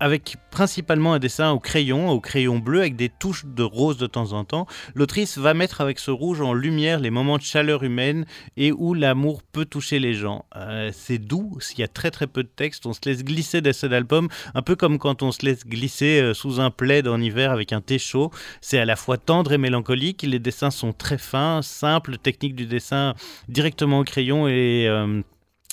avec 0.00 0.36
principalement 0.50 1.14
un 1.14 1.18
dessin 1.18 1.52
au 1.52 1.58
crayon, 1.58 2.10
au 2.10 2.20
crayon 2.20 2.58
bleu, 2.58 2.80
avec 2.80 2.96
des 2.96 3.08
touches 3.08 3.44
de 3.46 3.62
rose 3.62 3.96
de 3.96 4.06
temps 4.06 4.32
en 4.32 4.44
temps. 4.44 4.66
L'autrice 4.94 5.38
va 5.38 5.54
mettre 5.54 5.80
avec 5.80 5.98
ce 5.98 6.10
rouge 6.10 6.40
en 6.40 6.52
lumière 6.52 7.00
les 7.00 7.10
moments 7.10 7.38
de 7.38 7.42
chaleur 7.42 7.82
humaine 7.82 8.26
et 8.56 8.72
où 8.72 8.94
l'amour 8.94 9.42
peut 9.42 9.64
toucher 9.64 9.98
les 9.98 10.14
gens. 10.14 10.44
Euh, 10.54 10.90
c'est 10.92 11.18
doux, 11.18 11.58
il 11.76 11.80
y 11.80 11.84
a 11.84 11.88
très 11.88 12.10
très 12.10 12.26
peu 12.26 12.42
de 12.42 12.48
texte, 12.48 12.86
on 12.86 12.92
se 12.92 13.00
laisse 13.04 13.24
glisser 13.24 13.60
dans 13.60 13.72
cet 13.72 13.92
album, 13.92 14.28
un 14.54 14.62
peu 14.62 14.76
comme 14.76 14.98
quand 14.98 15.22
on 15.22 15.32
se 15.32 15.44
laisse 15.44 15.66
glisser 15.66 16.20
euh, 16.20 16.34
sous 16.34 16.60
un 16.60 16.70
plaid 16.70 17.08
en 17.08 17.20
hiver 17.20 17.50
avec 17.50 17.72
un 17.72 17.80
thé 17.80 17.98
chaud. 17.98 18.30
C'est 18.60 18.78
à 18.78 18.84
la 18.84 18.96
fois 18.96 19.16
tendre 19.16 19.52
et 19.52 19.58
mélancolique, 19.58 20.22
les 20.22 20.38
dessins 20.38 20.70
sont 20.70 20.92
très 20.92 21.18
fins, 21.18 21.62
simples, 21.62 22.18
technique 22.18 22.54
du 22.54 22.66
dessin 22.66 23.14
directement 23.48 24.00
au 24.00 24.04
crayon 24.04 24.46
et 24.48 24.88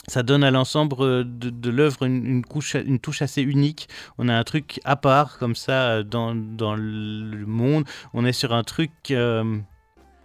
ça 0.07 0.23
donne 0.23 0.43
à 0.43 0.51
l'ensemble 0.51 0.95
euh, 0.99 1.23
de, 1.25 1.69
l'œuvre 1.69 2.03
une, 2.03 2.43
une 2.85 2.99
touche 2.99 3.21
assez 3.21 3.41
unique. 3.41 3.87
On 4.17 4.27
a 4.27 4.35
un 4.35 4.43
truc 4.43 4.79
à 4.83 4.95
part 4.95 5.37
comme 5.37 5.55
ça 5.55 5.89
euh, 5.89 6.03
dans, 6.03 6.35
dans 6.35 6.75
le 6.75 7.45
monde. 7.45 7.85
On 8.13 8.25
est 8.25 8.33
sur 8.33 8.53
un 8.53 8.63
truc, 8.63 8.91
euh, 9.11 9.57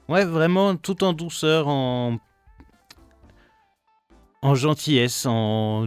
ouais, 0.08 0.24
vraiment 0.24 0.76
tout 0.76 1.04
en 1.04 1.12
douceur, 1.12 1.68
en 1.68 2.18
en 4.40 4.54
gentillesse, 4.54 5.26
en 5.26 5.84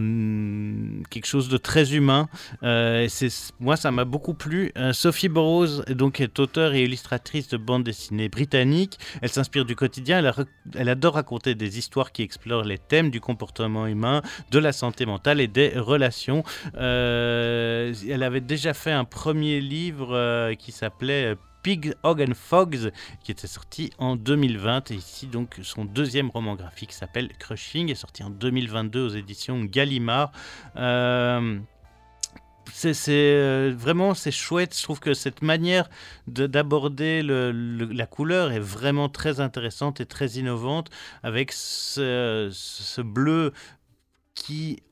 quelque 1.08 1.26
chose 1.26 1.48
de 1.48 1.56
très 1.56 1.94
humain. 1.94 2.28
Euh, 2.62 3.08
moi, 3.60 3.76
ça 3.76 3.90
m'a 3.90 4.04
beaucoup 4.04 4.34
plu. 4.34 4.72
Euh, 4.76 4.92
Sophie 4.92 5.30
Burroughs 5.30 5.82
donc, 5.88 6.20
est 6.20 6.38
auteure 6.38 6.74
et 6.74 6.82
illustratrice 6.82 7.48
de 7.48 7.56
bande 7.56 7.84
dessinée 7.84 8.28
britannique. 8.28 8.98
Elle 9.22 9.30
s'inspire 9.30 9.64
du 9.64 9.74
quotidien. 9.74 10.22
Elle, 10.74 10.88
adore 10.90 11.14
raconter 11.14 11.54
des 11.54 11.78
histoires 11.78 12.12
qui 12.12 12.22
explorent 12.22 12.64
les 12.64 12.78
thèmes 12.78 13.10
du 13.10 13.20
comportement 13.20 13.86
humain, 13.86 14.20
de 14.50 14.58
la 14.58 14.72
santé 14.72 15.06
mentale 15.06 15.40
et 15.40 15.48
des 15.48 15.70
relations. 15.78 16.44
Euh, 16.76 17.94
elle 18.08 18.22
avait 18.22 18.42
déjà 18.42 18.74
fait 18.74 18.92
un 18.92 19.04
premier 19.04 19.60
livre 19.60 20.52
qui 20.58 20.72
s'appelait 20.72 21.36
Pig, 21.62 21.94
Hog 22.02 22.22
and 22.22 22.34
Fogs, 22.34 22.92
qui 23.22 23.30
était 23.30 23.46
sorti 23.46 23.90
en 23.98 24.16
2020. 24.16 24.90
Et 24.90 24.94
ici, 24.94 25.26
donc, 25.26 25.58
son 25.62 25.84
deuxième 25.84 26.30
roman 26.30 26.54
graphique 26.54 26.92
s'appelle 26.92 27.28
Crushing, 27.38 27.90
est 27.90 27.94
sorti 27.94 28.22
en 28.22 28.30
2022 28.30 29.06
aux 29.06 29.08
éditions 29.08 29.64
Gallimard. 29.64 30.32
Euh, 30.76 31.58
c'est 32.72 33.08
euh, 33.08 33.74
vraiment 33.76 34.14
c'est 34.14 34.30
chouette. 34.30 34.76
Je 34.76 34.82
trouve 34.82 35.00
que 35.00 35.14
cette 35.14 35.42
manière 35.42 35.90
d'aborder 36.26 37.22
la 37.22 38.06
couleur 38.06 38.52
est 38.52 38.60
vraiment 38.60 39.08
très 39.08 39.40
intéressante 39.40 40.00
et 40.00 40.06
très 40.06 40.30
innovante 40.32 40.90
avec 41.22 41.52
ce, 41.52 42.48
ce 42.52 43.00
bleu 43.02 43.52
qui 44.34 44.82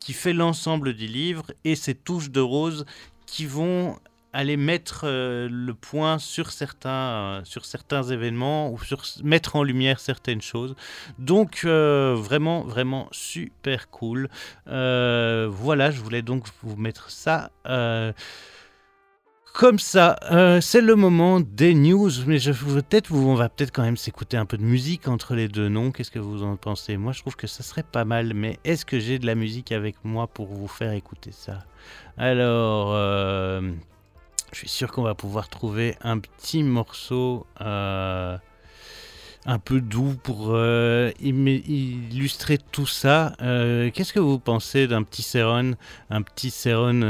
qui 0.00 0.12
fait 0.14 0.32
l'ensemble 0.32 0.94
du 0.94 1.06
livre 1.06 1.52
et 1.64 1.76
ces 1.76 1.94
touches 1.94 2.30
de 2.30 2.40
rose 2.40 2.86
qui 3.26 3.44
vont 3.44 3.98
aller 4.32 4.56
mettre 4.56 5.02
euh, 5.04 5.48
le 5.50 5.74
point 5.74 6.18
sur 6.18 6.52
certains, 6.52 6.90
euh, 6.90 7.40
sur 7.44 7.64
certains 7.64 8.02
événements 8.02 8.70
ou 8.70 8.78
sur 8.82 9.02
mettre 9.24 9.56
en 9.56 9.62
lumière 9.62 10.00
certaines 10.00 10.42
choses. 10.42 10.74
Donc 11.18 11.62
euh, 11.64 12.14
vraiment, 12.16 12.62
vraiment 12.62 13.08
super 13.10 13.90
cool. 13.90 14.28
voilà, 14.66 15.90
je 15.90 16.00
voulais 16.00 16.22
donc 16.22 16.44
vous 16.62 16.76
mettre 16.76 17.10
ça. 17.10 17.50
Comme 19.52 19.80
ça, 19.80 20.16
c'est 20.62 20.80
le 20.80 20.94
moment 20.94 21.40
des 21.40 21.74
news, 21.74 22.10
mais 22.26 22.38
je 22.38 22.52
peut-être 22.52 23.10
on 23.12 23.34
va 23.34 23.48
peut-être 23.48 23.72
quand 23.72 23.82
même 23.82 23.96
s'écouter 23.96 24.36
un 24.36 24.46
peu 24.46 24.56
de 24.56 24.62
musique 24.62 25.08
entre 25.08 25.34
les 25.34 25.48
deux 25.48 25.68
noms. 25.68 25.90
Qu'est-ce 25.90 26.12
que 26.12 26.20
vous 26.20 26.44
en 26.44 26.56
pensez? 26.56 26.96
Moi, 26.96 27.12
je 27.12 27.20
trouve 27.20 27.34
que 27.34 27.48
ça 27.48 27.64
serait 27.64 27.82
pas 27.82 28.04
mal, 28.04 28.32
mais 28.32 28.60
est-ce 28.64 28.84
que 28.84 29.00
j'ai 29.00 29.18
de 29.18 29.26
la 29.26 29.34
musique 29.34 29.72
avec 29.72 29.96
moi 30.04 30.28
pour 30.28 30.46
vous 30.46 30.68
faire 30.68 30.92
écouter 30.92 31.32
ça? 31.32 31.58
Alors, 32.16 32.94
je 34.52 34.58
suis 34.58 34.68
sûr 34.68 34.90
qu'on 34.90 35.02
va 35.02 35.14
pouvoir 35.14 35.48
trouver 35.48 35.96
un 36.02 36.18
petit 36.18 36.62
morceau 36.62 37.46
euh, 37.60 38.36
un 39.46 39.58
peu 39.58 39.80
doux 39.80 40.16
pour 40.22 40.48
euh, 40.50 41.12
illustrer 41.20 42.58
tout 42.72 42.86
ça. 42.86 43.32
Euh, 43.40 43.90
qu'est-ce 43.92 44.12
que 44.12 44.20
vous 44.20 44.38
pensez 44.38 44.86
d'un 44.86 45.02
petit 45.02 45.22
Seron 45.22 45.72
Un 46.10 46.22
petit 46.22 46.50
Seron 46.50 47.00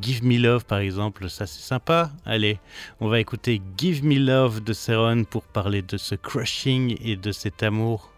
Give 0.00 0.24
Me 0.24 0.38
Love 0.38 0.66
par 0.66 0.78
exemple, 0.78 1.30
ça 1.30 1.46
c'est 1.46 1.62
sympa. 1.62 2.10
Allez, 2.26 2.58
on 3.00 3.08
va 3.08 3.20
écouter 3.20 3.62
Give 3.78 4.04
Me 4.04 4.18
Love 4.18 4.62
de 4.62 4.72
Seron 4.72 5.24
pour 5.24 5.42
parler 5.44 5.82
de 5.82 5.96
ce 5.96 6.14
crushing 6.14 6.96
et 7.00 7.16
de 7.16 7.32
cet 7.32 7.62
amour 7.62 8.13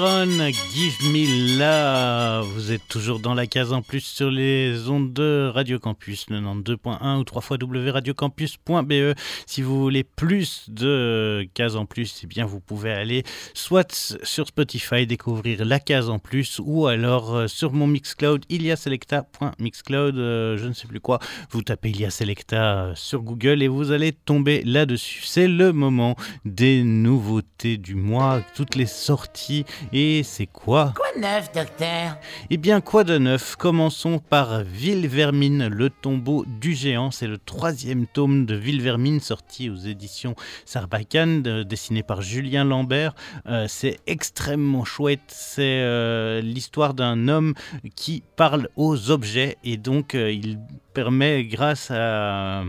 Give 0.00 1.12
Me 1.12 1.26
Love. 1.58 2.79
Toujours 2.90 3.20
dans 3.20 3.34
la 3.34 3.46
case 3.46 3.72
en 3.72 3.82
plus 3.82 4.00
sur 4.00 4.32
les 4.32 4.88
ondes 4.88 5.12
de 5.12 5.48
Radio 5.54 5.78
Campus 5.78 6.26
92.1 6.28 7.18
ou 7.18 7.24
3 7.24 7.42
www.radiocampus.be. 7.62 9.14
Si 9.46 9.62
vous 9.62 9.80
voulez 9.80 10.02
plus 10.02 10.68
de 10.68 11.48
cases 11.54 11.76
en 11.76 11.86
plus, 11.86 12.22
eh 12.24 12.26
bien 12.26 12.44
vous 12.44 12.58
pouvez 12.58 12.90
aller 12.90 13.22
soit 13.54 14.18
sur 14.24 14.48
Spotify 14.48 15.06
découvrir 15.06 15.64
la 15.64 15.78
case 15.78 16.10
en 16.10 16.18
plus 16.18 16.60
ou 16.64 16.88
alors 16.88 17.36
euh, 17.36 17.46
sur 17.46 17.72
mon 17.72 17.86
Mixcloud 17.86 18.44
iliaselecta.mixcloud, 18.48 20.18
euh, 20.18 20.56
je 20.56 20.66
ne 20.66 20.72
sais 20.72 20.88
plus 20.88 21.00
quoi. 21.00 21.20
Vous 21.52 21.62
tapez 21.62 21.90
Ilia 21.90 22.10
Selecta 22.10 22.86
euh, 22.86 22.92
sur 22.96 23.22
Google 23.22 23.62
et 23.62 23.68
vous 23.68 23.92
allez 23.92 24.12
tomber 24.12 24.62
là-dessus. 24.64 25.22
C'est 25.24 25.46
le 25.46 25.72
moment 25.72 26.16
des 26.44 26.82
nouveautés 26.82 27.76
du 27.76 27.94
mois, 27.94 28.42
toutes 28.56 28.74
les 28.74 28.86
sorties 28.86 29.64
et 29.92 30.24
c'est 30.24 30.46
quoi? 30.46 30.92
Quoi 30.96 31.06
de 31.14 31.20
neuf, 31.20 31.52
docteur? 31.52 32.16
Eh 32.50 32.56
bien, 32.56 32.79
quoi 32.80 33.04
de 33.04 33.18
neuf 33.18 33.56
Commençons 33.56 34.18
par 34.18 34.62
Ville 34.62 35.06
Vermine, 35.06 35.66
le 35.68 35.90
tombeau 35.90 36.44
du 36.60 36.74
géant. 36.74 37.10
C'est 37.10 37.26
le 37.26 37.38
troisième 37.38 38.06
tome 38.06 38.46
de 38.46 38.54
Ville 38.54 38.80
Vermine 38.82 39.20
sorti 39.20 39.70
aux 39.70 39.76
éditions 39.76 40.34
Sarbacane, 40.64 41.42
de- 41.42 41.62
dessiné 41.62 42.02
par 42.02 42.22
Julien 42.22 42.64
Lambert. 42.64 43.14
Euh, 43.46 43.66
c'est 43.68 43.98
extrêmement 44.06 44.84
chouette. 44.84 45.20
C'est 45.28 45.80
euh, 45.82 46.40
l'histoire 46.40 46.94
d'un 46.94 47.28
homme 47.28 47.54
qui 47.96 48.22
parle 48.36 48.68
aux 48.76 49.10
objets 49.10 49.56
et 49.64 49.76
donc 49.76 50.14
euh, 50.14 50.30
il 50.32 50.58
permet, 50.94 51.44
grâce 51.44 51.90
à 51.90 52.62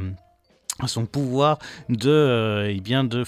son 0.88 1.06
pouvoir 1.06 1.60
de, 1.89 2.10
euh, 2.10 2.73
eh 2.73 2.81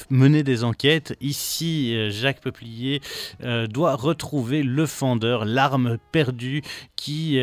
mener 0.09 0.43
des 0.43 0.63
enquêtes. 0.63 1.15
Ici, 1.21 1.95
euh, 1.95 2.09
Jacques 2.09 2.41
Peuplier 2.41 3.01
euh, 3.43 3.67
doit 3.67 3.95
retrouver 3.95 4.63
le 4.63 4.85
fendeur, 4.85 5.45
l'arme 5.45 5.97
perdue 6.11 6.61
qui, 6.95 7.39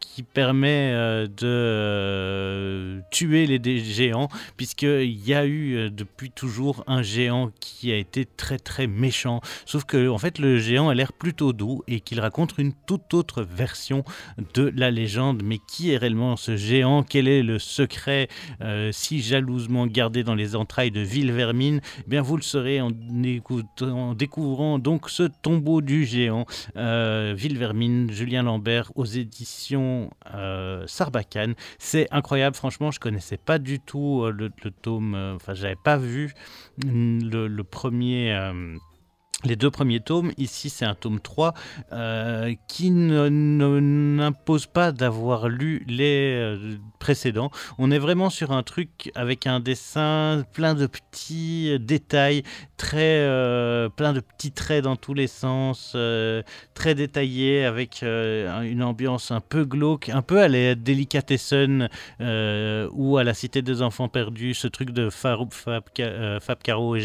qui 0.00 0.22
permet 0.22 0.92
de 1.28 3.02
tuer 3.10 3.46
les 3.46 3.78
géants, 3.78 4.28
puisqu'il 4.56 5.28
y 5.28 5.34
a 5.34 5.44
eu 5.46 5.90
depuis 5.90 6.30
toujours 6.30 6.84
un 6.86 7.02
géant 7.02 7.50
qui 7.60 7.92
a 7.92 7.96
été 7.96 8.24
très 8.24 8.58
très 8.58 8.86
méchant. 8.86 9.42
Sauf 9.66 9.84
que 9.84 10.08
en 10.08 10.16
fait, 10.16 10.38
le 10.38 10.58
géant 10.58 10.88
a 10.88 10.94
l'air 10.94 11.12
plutôt 11.12 11.52
doux 11.52 11.82
et 11.86 12.00
qu'il 12.00 12.18
raconte 12.20 12.54
une 12.56 12.72
toute 12.86 13.12
autre 13.12 13.42
version 13.42 14.04
de 14.54 14.72
la 14.74 14.90
légende. 14.90 15.42
Mais 15.44 15.58
qui 15.68 15.90
est 15.92 15.98
réellement 15.98 16.36
ce 16.36 16.56
géant? 16.56 17.02
Quel 17.02 17.28
est 17.28 17.42
le 17.42 17.58
secret? 17.58 18.21
Euh, 18.60 18.90
si 18.92 19.20
jalousement 19.20 19.86
gardé 19.86 20.24
dans 20.24 20.34
les 20.34 20.56
entrailles 20.56 20.90
de 20.90 21.00
Ville-Vermine 21.00 21.80
Eh 22.00 22.08
bien, 22.08 22.22
vous 22.22 22.36
le 22.36 22.42
saurez 22.42 22.80
en, 22.80 22.90
en 23.82 24.14
découvrant 24.14 24.78
donc 24.78 25.08
ce 25.10 25.24
tombeau 25.24 25.80
du 25.80 26.04
géant. 26.04 26.46
Euh, 26.76 27.34
Ville-Vermine, 27.36 28.10
Julien 28.10 28.42
Lambert 28.42 28.90
aux 28.94 29.04
éditions 29.04 30.10
euh, 30.34 30.84
Sarbacane. 30.86 31.54
C'est 31.78 32.08
incroyable, 32.10 32.56
franchement, 32.56 32.90
je 32.90 33.00
connaissais 33.00 33.36
pas 33.36 33.58
du 33.58 33.80
tout 33.80 34.22
euh, 34.22 34.30
le, 34.30 34.50
tome, 34.70 35.14
euh, 35.14 35.34
enfin, 35.36 35.54
j'avais 35.54 35.76
pas 35.82 35.96
vu 35.96 36.34
mm, 36.84 37.28
le, 37.30 37.48
le 37.48 37.64
premier. 37.64 38.32
Les 39.44 39.56
deux 39.56 39.70
premiers 39.70 40.00
tomes, 40.00 40.32
ici 40.38 40.70
c'est 40.70 40.84
un 40.84 40.94
tome 40.94 41.20
3 41.20 41.54
euh, 41.92 42.54
qui 42.68 42.90
n'impose 42.90 44.66
pas 44.66 44.92
d'avoir 44.92 45.48
lu 45.48 45.84
les 45.88 46.34
euh, 46.36 46.76
précédents. 46.98 47.50
On 47.78 47.90
est 47.90 47.98
vraiment 47.98 48.30
sur 48.30 48.52
un 48.52 48.62
truc 48.62 49.10
avec 49.14 49.46
un 49.46 49.60
dessin 49.60 50.44
plein 50.52 50.74
de 50.74 50.86
petits 50.86 51.70
euh, 51.72 51.78
détails, 51.78 52.42
très, 52.76 53.18
euh, 53.20 53.88
plein 53.88 54.12
de 54.12 54.20
petits 54.20 54.52
traits 54.52 54.84
dans 54.84 54.96
tous 54.96 55.14
les 55.14 55.26
sens, 55.26 55.96
très 56.74 56.94
détaillé 56.94 57.64
avec 57.64 58.02
un- 58.02 58.62
une 58.62 58.82
ambiance 58.82 59.30
un 59.30 59.40
peu 59.40 59.64
glauque, 59.64 60.08
un 60.08 60.22
peu 60.22 60.40
à 60.40 60.48
la 60.48 60.74
Delicatessen 60.74 61.88
ou 62.20 63.16
à 63.18 63.24
la 63.24 63.34
Cité 63.34 63.62
des 63.62 63.82
Enfants 63.82 64.08
Perdus, 64.08 64.54
ce 64.54 64.68
truc 64.68 64.90
de 64.90 65.10
Fab, 65.10 65.52
Fab, 65.52 65.84
Ca- 65.96 66.40
Fab 66.40 66.58
Caro 66.62 66.96
et 66.96 67.02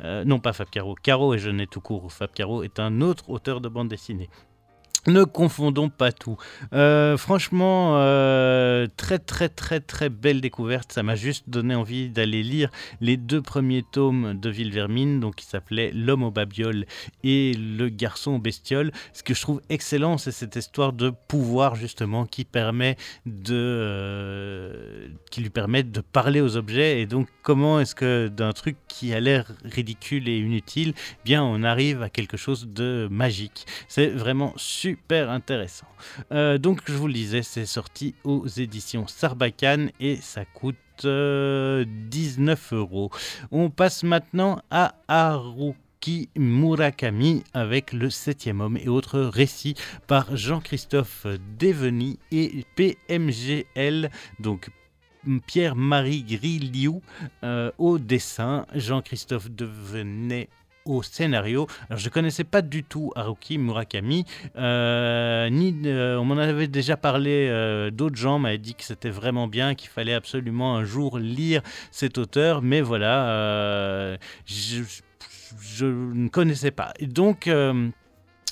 euh, 0.00 0.24
non 0.24 0.38
pas 0.38 0.52
Fab 0.52 0.68
Caro, 0.70 0.94
Caro 1.02 1.34
et 1.34 1.38
Tout 1.70 1.80
court. 1.80 2.12
Fab 2.12 2.30
Caro 2.32 2.62
est 2.62 2.80
un 2.80 3.00
autre 3.00 3.30
auteur 3.30 3.60
de 3.60 3.68
bande 3.68 3.88
dessinée. 3.88 4.28
Ne 5.06 5.24
confondons 5.24 5.90
pas 5.90 6.12
tout. 6.12 6.38
Euh, 6.72 7.18
franchement, 7.18 7.98
euh, 7.98 8.86
très 8.96 9.18
très 9.18 9.50
très 9.50 9.80
très 9.80 10.08
belle 10.08 10.40
découverte. 10.40 10.92
Ça 10.92 11.02
m'a 11.02 11.14
juste 11.14 11.44
donné 11.46 11.74
envie 11.74 12.08
d'aller 12.08 12.42
lire 12.42 12.70
les 13.02 13.18
deux 13.18 13.42
premiers 13.42 13.82
tomes 13.82 14.32
de 14.32 14.48
Ville-Vermine, 14.48 15.20
donc 15.20 15.34
qui 15.36 15.44
s'appelaient 15.44 15.90
L'homme 15.92 16.22
aux 16.22 16.30
babioles 16.30 16.86
et 17.22 17.52
Le 17.52 17.90
garçon 17.90 18.32
aux 18.32 18.38
bestioles. 18.38 18.92
Ce 19.12 19.22
que 19.22 19.34
je 19.34 19.42
trouve 19.42 19.60
excellent, 19.68 20.16
c'est 20.16 20.32
cette 20.32 20.56
histoire 20.56 20.94
de 20.94 21.10
pouvoir 21.28 21.74
justement 21.74 22.24
qui 22.24 22.46
permet 22.46 22.96
de, 23.26 23.54
euh, 23.54 25.08
qui 25.30 25.42
lui 25.42 25.50
permet 25.50 25.82
de 25.82 26.00
parler 26.00 26.40
aux 26.40 26.56
objets. 26.56 27.02
Et 27.02 27.06
donc, 27.06 27.28
comment 27.42 27.78
est-ce 27.78 27.94
que 27.94 28.28
d'un 28.28 28.52
truc 28.52 28.76
qui 28.88 29.12
a 29.12 29.20
l'air 29.20 29.52
ridicule 29.64 30.28
et 30.28 30.38
inutile, 30.38 30.94
bien, 31.26 31.44
on 31.44 31.62
arrive 31.62 32.02
à 32.02 32.08
quelque 32.08 32.38
chose 32.38 32.68
de 32.68 33.06
magique. 33.10 33.66
C'est 33.88 34.06
vraiment 34.06 34.54
super 34.94 35.28
intéressant. 35.28 35.88
Euh, 36.30 36.56
donc, 36.56 36.82
je 36.86 36.92
vous 36.92 37.08
le 37.08 37.12
disais, 37.12 37.42
c'est 37.42 37.66
sorti 37.66 38.14
aux 38.22 38.46
éditions 38.46 39.08
Sarbacane 39.08 39.90
et 39.98 40.16
ça 40.16 40.44
coûte 40.44 40.76
euh, 41.04 41.84
19 41.88 42.72
euros. 42.74 43.10
On 43.50 43.70
passe 43.70 44.04
maintenant 44.04 44.62
à 44.70 44.94
Haruki 45.08 46.28
Murakami 46.36 47.42
avec 47.54 47.92
le 47.92 48.08
septième 48.08 48.60
homme 48.60 48.76
et 48.76 48.88
autres 48.88 49.20
récits 49.20 49.74
par 50.06 50.36
Jean-Christophe 50.36 51.26
Deveny 51.58 52.20
et 52.30 52.64
PMGL, 52.76 54.10
donc 54.38 54.70
Pierre-Marie 55.46 56.22
Griliou 56.22 57.02
euh, 57.42 57.72
au 57.78 57.98
dessin, 57.98 58.66
Jean-Christophe 58.74 59.50
Devenet 59.50 60.48
au 60.84 61.02
scénario. 61.02 61.66
Alors 61.88 61.98
je 61.98 62.08
connaissais 62.08 62.44
pas 62.44 62.62
du 62.62 62.84
tout 62.84 63.12
Haruki 63.16 63.58
Murakami, 63.58 64.24
euh, 64.56 65.48
ni 65.50 65.74
euh, 65.86 66.18
on 66.18 66.24
m'en 66.24 66.36
avait 66.36 66.68
déjà 66.68 66.96
parlé. 66.96 67.48
euh, 67.50 67.90
D'autres 67.90 68.16
gens 68.16 68.38
m'avaient 68.38 68.58
dit 68.58 68.74
que 68.74 68.84
c'était 68.84 69.10
vraiment 69.10 69.46
bien, 69.46 69.74
qu'il 69.74 69.90
fallait 69.90 70.14
absolument 70.14 70.76
un 70.76 70.84
jour 70.84 71.18
lire 71.18 71.62
cet 71.90 72.18
auteur, 72.18 72.62
mais 72.62 72.80
voilà, 72.80 74.16
je, 74.46 74.82
je 75.60 75.86
ne 75.86 76.28
connaissais 76.28 76.70
pas. 76.70 76.92
Et 76.98 77.06
donc 77.06 77.48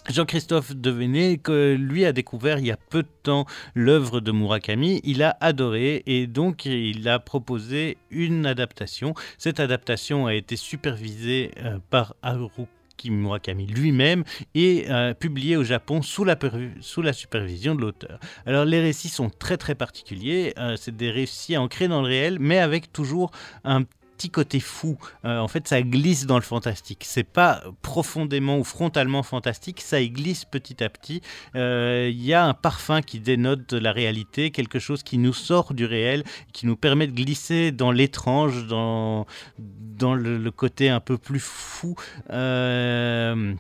Jean-Christophe 0.09 0.75
Devenet, 0.75 1.39
que 1.39 1.75
lui 1.75 2.05
a 2.05 2.13
découvert 2.13 2.59
il 2.59 2.67
y 2.67 2.73
a 2.73 2.77
peu 2.77 3.03
de 3.03 3.09
temps 3.23 3.47
l'œuvre 3.75 4.21
de 4.21 4.33
Murakami, 4.33 5.01
il 5.05 5.23
a 5.23 5.37
adoré 5.41 6.03
et 6.07 6.27
donc 6.27 6.65
il 6.67 7.09
a 7.09 7.19
proposé 7.19 7.99
une 8.11 8.47
adaptation. 8.47 9.15
Cette 9.39 9.61
adaptation 9.61 10.27
a 10.27 10.35
été 10.35 10.57
supervisée 10.57 11.53
euh, 11.59 11.79
par 11.91 12.17
Haruki 12.23 13.11
Murakami 13.11 13.67
lui-même 13.67 14.25
et 14.55 14.87
euh, 14.91 15.15
publiée 15.15 15.57
au 15.57 15.65
Japon 15.65 16.03
sous 16.03 16.25
la, 16.25 16.37
sous 16.81 17.03
la 17.03 17.13
supervision 17.13 17.75
de 17.75 17.81
l'auteur. 17.81 18.19
Alors 18.45 18.65
les 18.65 18.81
récits 18.81 19.09
sont 19.09 19.31
très 19.31 19.57
très 19.57 19.75
particuliers, 19.75 20.53
euh, 20.59 20.77
c'est 20.77 20.97
des 20.97 21.11
récits 21.11 21.57
ancrés 21.57 21.89
dans 21.89 22.03
le 22.03 22.09
réel 22.09 22.39
mais 22.41 22.59
avec 22.59 22.93
toujours 22.93 23.31
un 23.65 23.85
côté 24.31 24.61
fou. 24.61 24.99
Euh, 25.25 25.39
en 25.39 25.49
fait, 25.49 25.69
ça 25.69 25.83
glisse 25.83 26.27
dans 26.27 26.37
le 26.37 26.43
fantastique. 26.43 27.05
C'est 27.07 27.25
pas 27.25 27.63
profondément 27.83 28.59
ou 28.59 28.65
frontalement 28.65 29.23
fantastique, 29.23 29.81
ça 29.81 30.01
y 30.01 30.11
glisse 30.11 30.45
petit 30.45 30.83
à 30.83 30.89
petit. 30.89 31.23
Euh, 31.55 32.09
Il 32.11 32.23
y 32.23 32.35
a 32.35 32.45
un 32.45 32.55
parfum 32.55 33.03
qui 33.03 33.21
dénote 33.21 33.73
la 33.73 33.93
réalité, 33.93 34.51
quelque 34.51 34.79
chose 34.79 35.03
qui 35.03 35.19
nous 35.19 35.33
sort 35.33 35.75
du 35.75 35.85
réel, 35.85 36.25
qui 36.53 36.67
nous 36.67 36.77
permet 36.77 37.07
de 37.07 37.13
glisser 37.13 37.73
dans 37.73 37.91
l'étrange, 37.91 38.67
dans, 38.67 39.27
le 39.59 40.51
côté 40.51 40.89
un 40.89 41.01
peu 41.01 41.17
plus 41.17 41.41
fou. 41.41 41.95
Euh, 42.31 43.55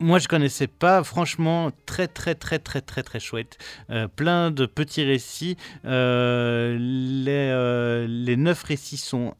moi, 0.00 0.18
je 0.18 0.28
connaissais 0.28 0.66
pas. 0.66 1.02
Franchement, 1.04 1.70
très, 1.86 2.08
très, 2.08 2.34
très, 2.34 2.58
très, 2.58 2.80
très, 2.80 3.02
très 3.02 3.20
chouette. 3.20 3.58
Euh, 3.90 4.08
plein 4.08 4.50
de 4.50 4.66
petits 4.66 5.04
récits. 5.04 5.56
Euh, 5.84 6.76
les, 6.78 7.50
euh, 7.50 8.06
les 8.08 8.36
neuf 8.36 8.62
récits 8.64 8.96
sont 8.96 9.34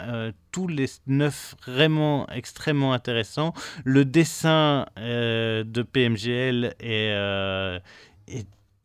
tous 0.53 0.69
les 0.69 0.87
neuf 1.07 1.55
vraiment 1.67 2.29
extrêmement 2.31 2.93
intéressants. 2.93 3.53
Le 3.85 4.05
dessin 4.05 4.87
de 4.97 5.83
PMGL 5.83 6.75
est 6.81 7.13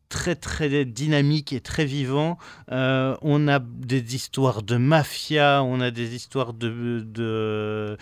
très 0.10 0.36
très 0.36 0.86
dynamique 0.86 1.54
et 1.54 1.62
très 1.62 1.86
vivant. 1.86 2.40
Euh, 2.72 3.16
on 3.22 3.48
a 3.48 3.60
des 3.60 4.16
histoires 4.16 4.64
de 4.64 4.76
mafia, 4.76 5.64
on 5.64 5.80
a 5.80 5.92
des 5.92 6.16
histoires 6.16 6.54
de, 6.54 7.98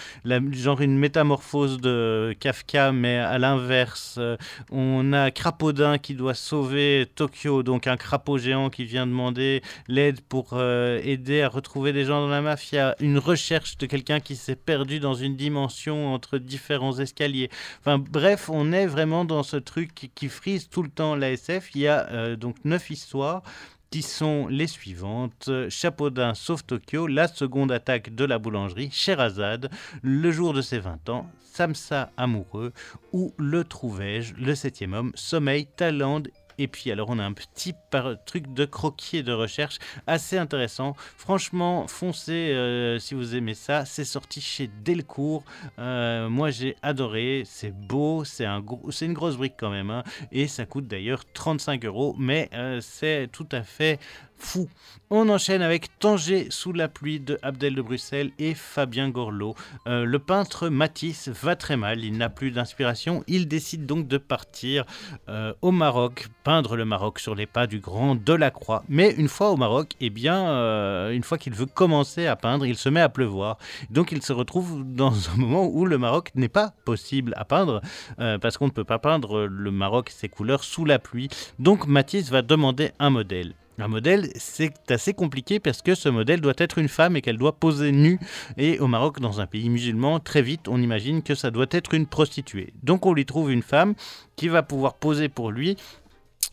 genre 0.51 0.81
une 0.81 0.97
métamorphose 0.97 1.79
de 1.79 2.35
Kafka, 2.39 2.93
mais 2.93 3.17
à 3.17 3.37
l'inverse. 3.37 4.15
Euh, 4.17 4.37
On 4.71 5.11
a 5.11 5.31
Crapaudin 5.31 5.97
qui 5.97 6.15
doit 6.15 6.33
sauver 6.33 7.07
Tokyo, 7.13 7.61
donc 7.61 7.87
un 7.87 7.97
crapaud 7.97 8.37
géant 8.37 8.69
qui 8.69 8.85
vient 8.85 9.05
demander 9.05 9.61
l'aide 9.89 10.21
pour 10.21 10.51
euh, 10.53 11.01
aider 11.03 11.41
à 11.41 11.49
retrouver 11.49 11.91
des 11.91 12.05
gens 12.05 12.21
dans 12.21 12.29
la 12.29 12.41
mafia. 12.41 12.95
Une 13.01 13.17
recherche 13.17 13.77
de 13.77 13.85
quelqu'un 13.85 14.21
qui 14.21 14.37
s'est 14.37 14.55
perdu 14.55 14.99
dans 14.99 15.13
une 15.13 15.35
dimension 15.35 16.13
entre 16.13 16.37
différents 16.37 16.97
escaliers. 16.99 17.49
Enfin 17.81 17.97
bref, 17.99 18.49
on 18.49 18.71
est 18.71 18.87
vraiment 18.87 19.25
dans 19.25 19.43
ce 19.43 19.57
truc 19.57 20.09
qui 20.15 20.29
frise 20.29 20.69
tout 20.69 20.83
le 20.83 20.89
temps 20.89 21.15
la 21.15 21.31
SF. 21.31 21.71
Il 21.75 21.81
y 21.81 21.87
a 21.87 21.96
euh, 22.11 22.35
donc 22.35 22.55
neuf 22.65 22.89
histoires 22.89 23.43
qui 23.89 24.01
sont 24.01 24.47
les 24.47 24.67
suivantes. 24.67 25.49
Chapeaudin 25.69 26.33
sauve 26.33 26.63
Tokyo, 26.65 27.07
la 27.07 27.27
seconde 27.27 27.71
attaque 27.71 28.13
de 28.13 28.25
la 28.25 28.37
boulangerie, 28.37 28.91
Sherazade, 28.91 29.69
le 30.01 30.31
jour 30.31 30.53
de 30.53 30.61
ses 30.61 30.79
20 30.79 31.09
ans, 31.09 31.29
Samsa 31.41 32.11
amoureux, 32.17 32.73
ou 33.13 33.33
le 33.37 33.63
trouvai-je, 33.63 34.33
le 34.35 34.55
septième 34.55 34.93
homme, 34.93 35.11
Sommeil, 35.15 35.67
Thaïlande 35.67 36.29
et 36.57 36.67
puis 36.67 36.91
alors 36.91 37.09
on 37.09 37.19
a 37.19 37.23
un 37.23 37.33
petit 37.33 37.73
truc 38.25 38.53
de 38.53 38.65
croquis 38.65 39.17
et 39.17 39.23
de 39.23 39.33
recherche 39.33 39.77
assez 40.05 40.37
intéressant. 40.37 40.95
Franchement, 41.17 41.87
foncez 41.87 42.51
euh, 42.53 42.99
si 42.99 43.13
vous 43.13 43.35
aimez 43.35 43.53
ça. 43.53 43.85
C'est 43.85 44.05
sorti 44.05 44.41
chez 44.41 44.69
Delcourt. 44.83 45.43
Euh, 45.79 46.29
moi 46.29 46.49
j'ai 46.51 46.75
adoré. 46.81 47.43
C'est 47.45 47.71
beau, 47.71 48.23
c'est 48.23 48.45
une 48.45 49.13
grosse 49.13 49.37
brique 49.37 49.55
quand 49.57 49.69
même. 49.69 49.89
hein. 49.89 50.03
et 50.31 50.47
ça 50.47 50.65
coûte 50.65 50.87
d'ailleurs 50.87 51.23
35 51.33 51.85
euros. 51.85 52.15
Mais 52.17 52.49
euh, 52.53 52.79
c'est 52.81 53.29
tout 53.31 53.47
à 53.51 53.63
fait 53.63 53.99
fou. 54.37 54.67
On 55.09 55.29
enchaîne 55.29 55.61
avec 55.61 55.97
Tanger 55.99 56.47
sous 56.49 56.73
la 56.73 56.89
pluie 56.89 57.21
de 57.21 57.39
Abdel 57.41 57.75
de 57.75 57.81
Bruxelles 57.81 58.31
et 58.39 58.53
Fabien 58.53 59.09
Gorlot. 59.09 59.55
Euh, 59.87 60.03
le 60.03 60.19
peintre 60.19 60.67
Matisse 60.67 61.29
va 61.29 61.55
très 61.55 61.77
mal, 61.77 62.03
il 62.03 62.17
n'a 62.17 62.27
plus 62.27 62.51
d'inspiration, 62.51 63.23
il 63.27 63.47
décide 63.47 63.85
donc 63.85 64.07
de 64.09 64.17
partir 64.17 64.83
euh, 65.29 65.53
au 65.61 65.71
Maroc, 65.71 66.27
peindre 66.43 66.75
le 66.75 66.83
Maroc 66.83 67.19
sur 67.19 67.35
les 67.35 67.45
pas 67.45 67.67
du 67.67 67.79
grand 67.79 68.15
Delacroix. 68.15 68.83
Mais 68.89 69.11
une 69.11 69.29
fois 69.29 69.51
au 69.51 69.55
Maroc, 69.55 69.93
eh 70.01 70.09
bien, 70.09 70.49
euh, 70.49 71.11
une 71.11 71.23
fois 71.23 71.37
qu'il 71.37 71.53
veut 71.53 71.65
commencer 71.65 72.27
à 72.27 72.35
peindre, 72.35 72.65
il 72.65 72.75
se 72.75 72.89
met 72.89 73.01
à 73.01 73.07
pleuvoir. 73.07 73.57
Donc 73.89 74.11
il 74.11 74.21
se 74.21 74.33
retrouve 74.33 74.83
dans 74.85 75.29
un 75.29 75.37
moment 75.37 75.67
où 75.67 75.85
le 75.85 75.97
Maroc 75.97 76.31
n'est 76.35 76.49
pas 76.49 76.73
possible 76.83 77.33
à 77.37 77.45
peindre, 77.45 77.81
parce 78.17 78.57
qu'on 78.57 78.65
ne 78.65 78.71
peut 78.71 78.83
pas 78.83 78.99
peindre 78.99 79.45
le 79.45 79.71
Maroc 79.71 80.09
ses 80.09 80.27
couleurs 80.27 80.65
sous 80.65 80.83
la 80.83 80.99
pluie. 80.99 81.29
Donc 81.59 81.87
Matisse 81.87 82.29
va 82.29 82.41
demander 82.41 82.91
un 82.99 83.09
modèle. 83.09 83.53
Un 83.79 83.87
modèle, 83.87 84.29
c'est 84.35 84.89
assez 84.89 85.13
compliqué 85.13 85.59
parce 85.59 85.83
que 85.83 85.93
ce 85.93 86.09
modèle 86.09 86.41
doit 86.41 86.55
être 86.57 86.79
une 86.79 86.87
femme 86.87 87.15
et 87.15 87.21
qu'elle 87.21 87.37
doit 87.37 87.59
poser 87.59 87.91
nue. 87.91 88.19
Et 88.57 88.79
au 88.79 88.87
Maroc, 88.87 89.19
dans 89.19 89.39
un 89.39 89.45
pays 89.45 89.69
musulman, 89.69 90.19
très 90.19 90.41
vite, 90.41 90.67
on 90.67 90.81
imagine 90.81 91.21
que 91.21 91.35
ça 91.35 91.51
doit 91.51 91.67
être 91.69 91.93
une 91.93 92.07
prostituée. 92.07 92.73
Donc 92.81 93.05
on 93.05 93.13
lui 93.13 93.25
trouve 93.25 93.51
une 93.51 93.61
femme 93.61 93.93
qui 94.35 94.47
va 94.47 94.63
pouvoir 94.63 94.95
poser 94.95 95.29
pour 95.29 95.51
lui. 95.51 95.77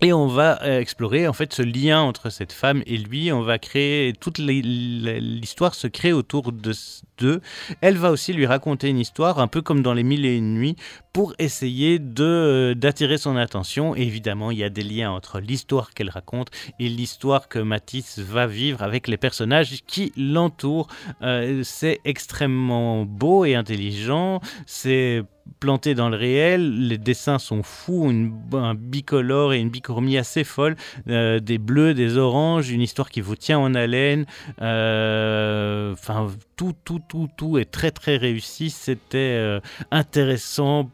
Et 0.01 0.13
on 0.13 0.27
va 0.27 0.61
euh, 0.63 0.81
explorer 0.81 1.29
en 1.29 1.33
fait 1.33 1.53
ce 1.53 1.63
lien 1.63 2.01
entre 2.01 2.29
cette 2.29 2.53
femme 2.53 2.83
et 2.87 2.97
lui. 2.97 3.33
On 3.33 3.43
va 3.43 3.59
créer 3.59 4.13
toute 4.13 4.39
l'histoire 4.39 5.75
se 5.75 5.87
crée 5.87 6.13
autour 6.13 6.53
de 6.53 6.73
d'eux. 7.19 7.41
Elle 7.81 7.97
va 7.97 8.11
aussi 8.11 8.33
lui 8.33 8.45
raconter 8.45 8.89
une 8.89 8.99
histoire, 8.99 9.39
un 9.39 9.47
peu 9.47 9.63
comme 9.63 9.83
dans 9.83 9.95
les 9.95 10.03
Mille 10.03 10.27
et 10.27 10.37
une 10.37 10.55
nuits, 10.55 10.75
pour 11.13 11.33
essayer 11.39 12.01
de 12.01 12.25
euh, 12.25 12.75
d'attirer 12.75 13.19
son 13.19 13.37
attention. 13.37 13.95
Évidemment, 13.95 14.51
il 14.51 14.59
y 14.59 14.65
a 14.65 14.69
des 14.69 14.83
liens 14.83 15.13
entre 15.13 15.39
l'histoire 15.39 15.95
qu'elle 15.95 16.11
raconte 16.11 16.49
et 16.81 16.89
l'histoire 16.89 17.49
que 17.49 17.61
Matisse 17.61 18.19
va 18.19 18.49
vivre 18.49 18.83
avec 18.83 19.07
les 19.07 19.17
personnages 19.17 19.85
qui 19.87 20.13
l'entourent. 20.17 20.89
Euh, 21.23 21.63
c'est 21.63 22.01
extrêmement 22.05 23.05
beau 23.05 23.45
et 23.45 23.55
intelligent. 23.55 24.41
C'est 24.67 25.23
planté 25.61 25.95
dans 25.95 26.09
le 26.09 26.17
réel, 26.17 26.89
les 26.89 26.99
dessins 26.99 27.39
sont 27.39 27.63
fous, 27.63 28.13
un 28.53 28.75
bicolore 28.75 29.53
et 29.53 29.61
une 29.61 29.71
bichromie 29.71 30.19
assez 30.19 30.45
folle, 30.45 30.77
euh, 31.09 31.41
des 31.41 31.59
bleus, 31.59 31.95
des 31.95 32.19
oranges, 32.19 32.71
une 32.71 32.83
histoire 32.83 33.11
qui 33.11 33.21
vous 33.21 33.37
tient 33.37 33.59
en 33.59 33.75
haleine, 33.75 34.27
euh, 34.61 35.93
enfin 35.93 36.29
tout, 36.57 36.75
tout, 36.85 37.01
tout, 37.09 37.29
tout 37.37 37.59
est 37.59 37.71
très 37.71 37.91
très 37.91 38.17
réussi, 38.17 38.71
c'était 38.71 39.19
euh, 39.19 39.61
intéressant 39.91 40.91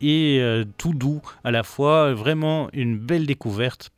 et 0.00 0.62
tout 0.76 0.94
doux 0.94 1.20
à 1.44 1.50
la 1.50 1.62
fois, 1.62 2.14
vraiment 2.14 2.68
une 2.72 2.98
belle 2.98 3.26
découverte. 3.26 3.90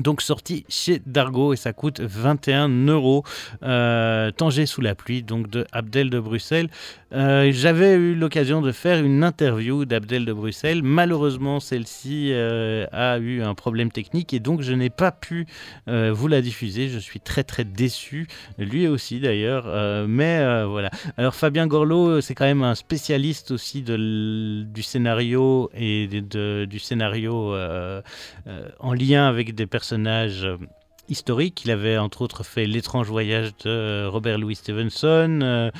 Donc 0.00 0.22
sorti 0.22 0.64
chez 0.70 1.00
Dargo 1.04 1.52
et 1.52 1.56
ça 1.56 1.74
coûte 1.74 2.00
21 2.00 2.68
euros. 2.88 3.22
Euh, 3.62 4.30
Tanger 4.30 4.64
sous 4.64 4.80
la 4.80 4.94
pluie, 4.94 5.22
donc 5.22 5.50
de 5.50 5.66
Abdel 5.72 6.08
de 6.08 6.18
Bruxelles. 6.18 6.68
Euh, 7.12 7.50
J'avais 7.52 7.94
eu 7.96 8.14
l'occasion 8.14 8.62
de 8.62 8.72
faire 8.72 9.04
une 9.04 9.22
interview 9.24 9.84
d'Abdel 9.84 10.24
de 10.24 10.32
Bruxelles. 10.32 10.82
Malheureusement, 10.82 11.60
celle-ci 11.60 12.30
euh, 12.32 12.86
a 12.92 13.18
eu 13.18 13.42
un 13.42 13.54
problème 13.54 13.90
technique 13.92 14.32
et 14.32 14.40
donc 14.40 14.62
je 14.62 14.72
n'ai 14.72 14.88
pas 14.88 15.10
pu 15.12 15.46
euh, 15.88 16.12
vous 16.14 16.28
la 16.28 16.40
diffuser. 16.40 16.88
Je 16.88 16.98
suis 16.98 17.20
très 17.20 17.44
très 17.44 17.64
déçu, 17.64 18.26
lui 18.58 18.88
aussi 18.88 19.20
d'ailleurs. 19.20 19.66
Mais 20.08 20.64
voilà. 20.64 20.90
Alors 21.18 21.34
Fabien 21.34 21.66
Gorlot, 21.66 22.22
c'est 22.22 22.34
quand 22.34 22.44
même 22.46 22.62
un 22.62 22.74
spécialiste 22.74 23.50
aussi 23.50 23.82
de 23.82 24.62
du 24.64 24.82
scénario 24.82 25.70
et 25.74 26.06
de- 26.06 26.64
du 26.64 26.78
scénario 26.78 27.54
en 28.78 28.92
lien 28.94 29.26
avec 29.28 29.54
des 29.54 29.66
personnages 29.66 29.89
euh, 29.92 30.56
historiques. 31.08 31.64
Il 31.64 31.70
avait 31.70 31.98
entre 31.98 32.22
autres 32.22 32.44
fait 32.44 32.66
L'étrange 32.66 33.08
voyage 33.08 33.50
de 33.64 33.70
euh, 33.70 34.08
Robert 34.08 34.38
Louis 34.38 34.54
Stevenson. 34.54 35.40
euh, 35.42 35.70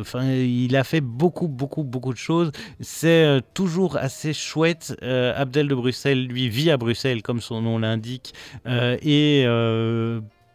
Enfin, 0.00 0.30
il 0.32 0.76
a 0.76 0.84
fait 0.84 1.00
beaucoup, 1.00 1.48
beaucoup, 1.48 1.84
beaucoup 1.84 2.12
de 2.12 2.18
choses. 2.18 2.50
C'est 2.80 3.40
toujours 3.54 3.96
assez 3.96 4.32
chouette. 4.32 4.96
Abdel 5.02 5.68
de 5.68 5.74
Bruxelles, 5.74 6.26
lui, 6.26 6.48
vit 6.48 6.70
à 6.70 6.76
Bruxelles, 6.76 7.22
comme 7.22 7.40
son 7.40 7.60
nom 7.60 7.78
l'indique, 7.78 8.34
et 8.66 9.46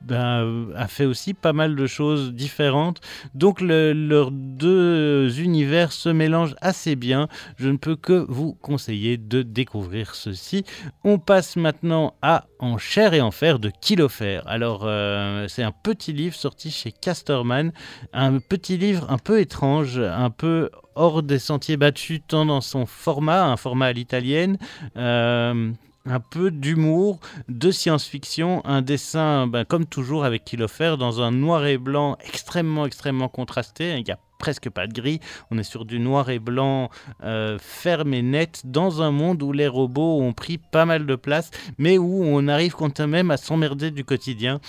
ben, 0.01 0.67
a 0.75 0.87
fait 0.87 1.05
aussi 1.05 1.33
pas 1.33 1.53
mal 1.53 1.75
de 1.75 1.87
choses 1.87 2.33
différentes. 2.33 3.01
Donc 3.33 3.61
leurs 3.61 4.31
deux 4.31 5.39
univers 5.39 5.91
se 5.91 6.09
mélangent 6.09 6.55
assez 6.61 6.95
bien. 6.95 7.27
Je 7.57 7.69
ne 7.69 7.77
peux 7.77 7.95
que 7.95 8.25
vous 8.29 8.53
conseiller 8.53 9.17
de 9.17 9.41
découvrir 9.41 10.15
ceci. 10.15 10.63
On 11.03 11.19
passe 11.19 11.55
maintenant 11.55 12.15
à 12.21 12.45
En 12.61 12.77
chair 12.77 13.13
et 13.13 13.21
en 13.21 13.31
fer 13.31 13.57
de 13.57 13.71
Kilofer. 13.81 14.41
Alors 14.45 14.81
euh, 14.83 15.47
c'est 15.47 15.63
un 15.63 15.71
petit 15.71 16.11
livre 16.11 16.35
sorti 16.35 16.71
chez 16.71 16.91
Casterman, 16.91 17.71
un 18.11 18.39
petit 18.39 18.77
livre 18.77 19.09
un 19.09 19.17
peu 19.17 19.39
étrange, 19.39 19.97
un 19.97 20.29
peu 20.29 20.69
hors 20.95 21.23
des 21.23 21.39
sentiers 21.39 21.77
battus, 21.77 22.19
tant 22.27 22.45
dans 22.45 22.59
son 22.59 22.85
format, 22.85 23.45
un 23.45 23.55
format 23.55 23.85
à 23.87 23.93
l'italienne. 23.93 24.57
Euh, 24.97 25.71
un 26.05 26.19
peu 26.19 26.51
d'humour, 26.51 27.19
de 27.47 27.71
science-fiction, 27.71 28.65
un 28.65 28.81
dessin, 28.81 29.47
ben, 29.47 29.65
comme 29.65 29.85
toujours 29.85 30.25
avec 30.25 30.45
Kilofer, 30.45 30.95
dans 30.97 31.21
un 31.21 31.31
noir 31.31 31.65
et 31.65 31.77
blanc 31.77 32.17
extrêmement, 32.25 32.85
extrêmement 32.85 33.29
contrasté. 33.29 33.97
Il 33.97 34.03
n'y 34.03 34.11
a 34.11 34.19
presque 34.39 34.69
pas 34.69 34.87
de 34.87 34.93
gris, 34.93 35.19
on 35.51 35.57
est 35.57 35.63
sur 35.63 35.85
du 35.85 35.99
noir 35.99 36.29
et 36.29 36.39
blanc 36.39 36.89
euh, 37.23 37.57
ferme 37.59 38.13
et 38.13 38.21
net, 38.21 38.61
dans 38.63 39.01
un 39.01 39.11
monde 39.11 39.43
où 39.43 39.51
les 39.51 39.67
robots 39.67 40.21
ont 40.21 40.33
pris 40.33 40.57
pas 40.57 40.85
mal 40.85 41.05
de 41.05 41.15
place, 41.15 41.51
mais 41.77 41.97
où 41.97 42.23
on 42.23 42.47
arrive 42.47 42.73
quand 42.73 42.99
même 43.01 43.29
à 43.29 43.37
s'emmerder 43.37 43.91
du 43.91 44.05
quotidien. 44.05 44.61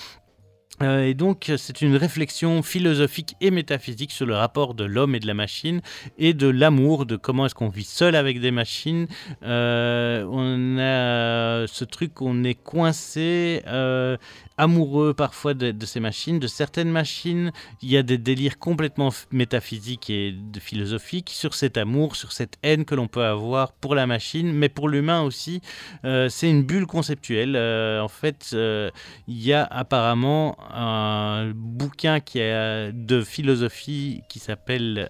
Euh, 0.81 1.05
et 1.05 1.13
donc, 1.13 1.51
c'est 1.57 1.81
une 1.81 1.95
réflexion 1.95 2.61
philosophique 2.61 3.35
et 3.41 3.51
métaphysique 3.51 4.11
sur 4.11 4.25
le 4.25 4.35
rapport 4.35 4.73
de 4.73 4.83
l'homme 4.83 5.15
et 5.15 5.19
de 5.19 5.27
la 5.27 5.33
machine 5.33 5.81
et 6.17 6.33
de 6.33 6.47
l'amour, 6.47 7.05
de 7.05 7.15
comment 7.15 7.45
est-ce 7.45 7.55
qu'on 7.55 7.69
vit 7.69 7.83
seul 7.83 8.15
avec 8.15 8.39
des 8.39 8.51
machines. 8.51 9.07
Euh, 9.43 10.25
on 10.29 10.77
a 10.79 11.67
ce 11.67 11.83
truc, 11.83 12.21
on 12.21 12.43
est 12.43 12.55
coincé 12.55 13.63
euh, 13.67 14.17
amoureux 14.61 15.15
parfois 15.15 15.55
de, 15.55 15.85
ces 15.85 15.99
machines, 15.99 16.37
de 16.37 16.45
certaines 16.45 16.91
machines. 16.91 17.51
Il 17.81 17.89
y 17.89 17.97
a 17.97 18.03
des 18.03 18.19
délires 18.19 18.59
complètement 18.59 19.09
métaphysiques 19.31 20.11
et 20.11 20.35
philosophiques 20.59 21.31
sur 21.31 21.55
cet 21.55 21.77
amour, 21.77 22.15
sur 22.15 22.31
cette 22.31 22.57
haine 22.61 22.85
que 22.85 22.93
l'on 22.93 23.07
peut 23.07 23.23
avoir 23.23 23.73
pour 23.73 23.95
la 23.95 24.05
machine, 24.05 24.53
mais 24.53 24.69
pour 24.69 24.87
l'humain 24.87 25.23
aussi. 25.23 25.61
Euh, 26.05 26.29
c'est 26.29 26.47
une 26.47 26.61
bulle 26.61 26.85
conceptuelle. 26.85 27.55
Euh, 27.55 28.01
en 28.01 28.07
fait, 28.07 28.51
euh, 28.53 28.91
il 29.27 29.41
y 29.41 29.51
a 29.51 29.63
apparemment 29.63 30.55
un 30.71 31.51
bouquin 31.55 32.19
qui 32.19 32.39
a 32.39 32.91
de 32.91 33.23
philosophie 33.23 34.21
qui 34.29 34.37
s'appelle 34.37 35.09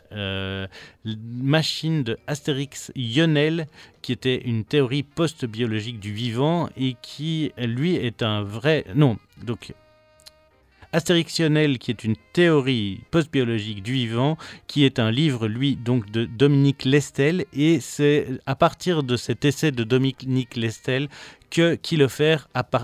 Machine 1.06 2.04
de 2.04 2.18
Astérix 2.28 2.92
Yonel 2.96 3.68
qui 4.02 4.12
était 4.12 4.42
une 4.42 4.64
théorie 4.66 5.04
post-biologique 5.04 6.00
du 6.00 6.14
vivant 6.14 6.70
et 6.78 6.96
qui, 7.02 7.52
lui, 7.58 7.96
est 7.96 8.24
un 8.24 8.44
vrai... 8.44 8.86
Non, 8.96 9.18
donc 9.44 9.74
Astérixionel, 10.94 11.80
qui 11.80 11.92
est 11.92 12.04
une 12.04 12.16
théorie 12.34 13.02
post-biologique 13.12 13.84
du 13.84 13.94
vivant, 13.94 14.38
qui 14.68 14.86
est 14.86 15.00
un 15.00 15.12
livre, 15.12 15.48
lui, 15.48 15.76
donc 15.76 16.10
de 16.12 16.26
Dominique 16.26 16.86
Lestel, 16.86 17.46
et 17.54 17.80
c'est 17.80 18.28
à 18.46 18.56
partir 18.56 19.04
de 19.04 19.16
cet 19.16 19.46
essai 19.46 19.72
de 19.72 19.84
Dominique 19.84 20.56
Lestel 20.56 21.08
que 21.52 21.76
Kilofer 21.76 22.38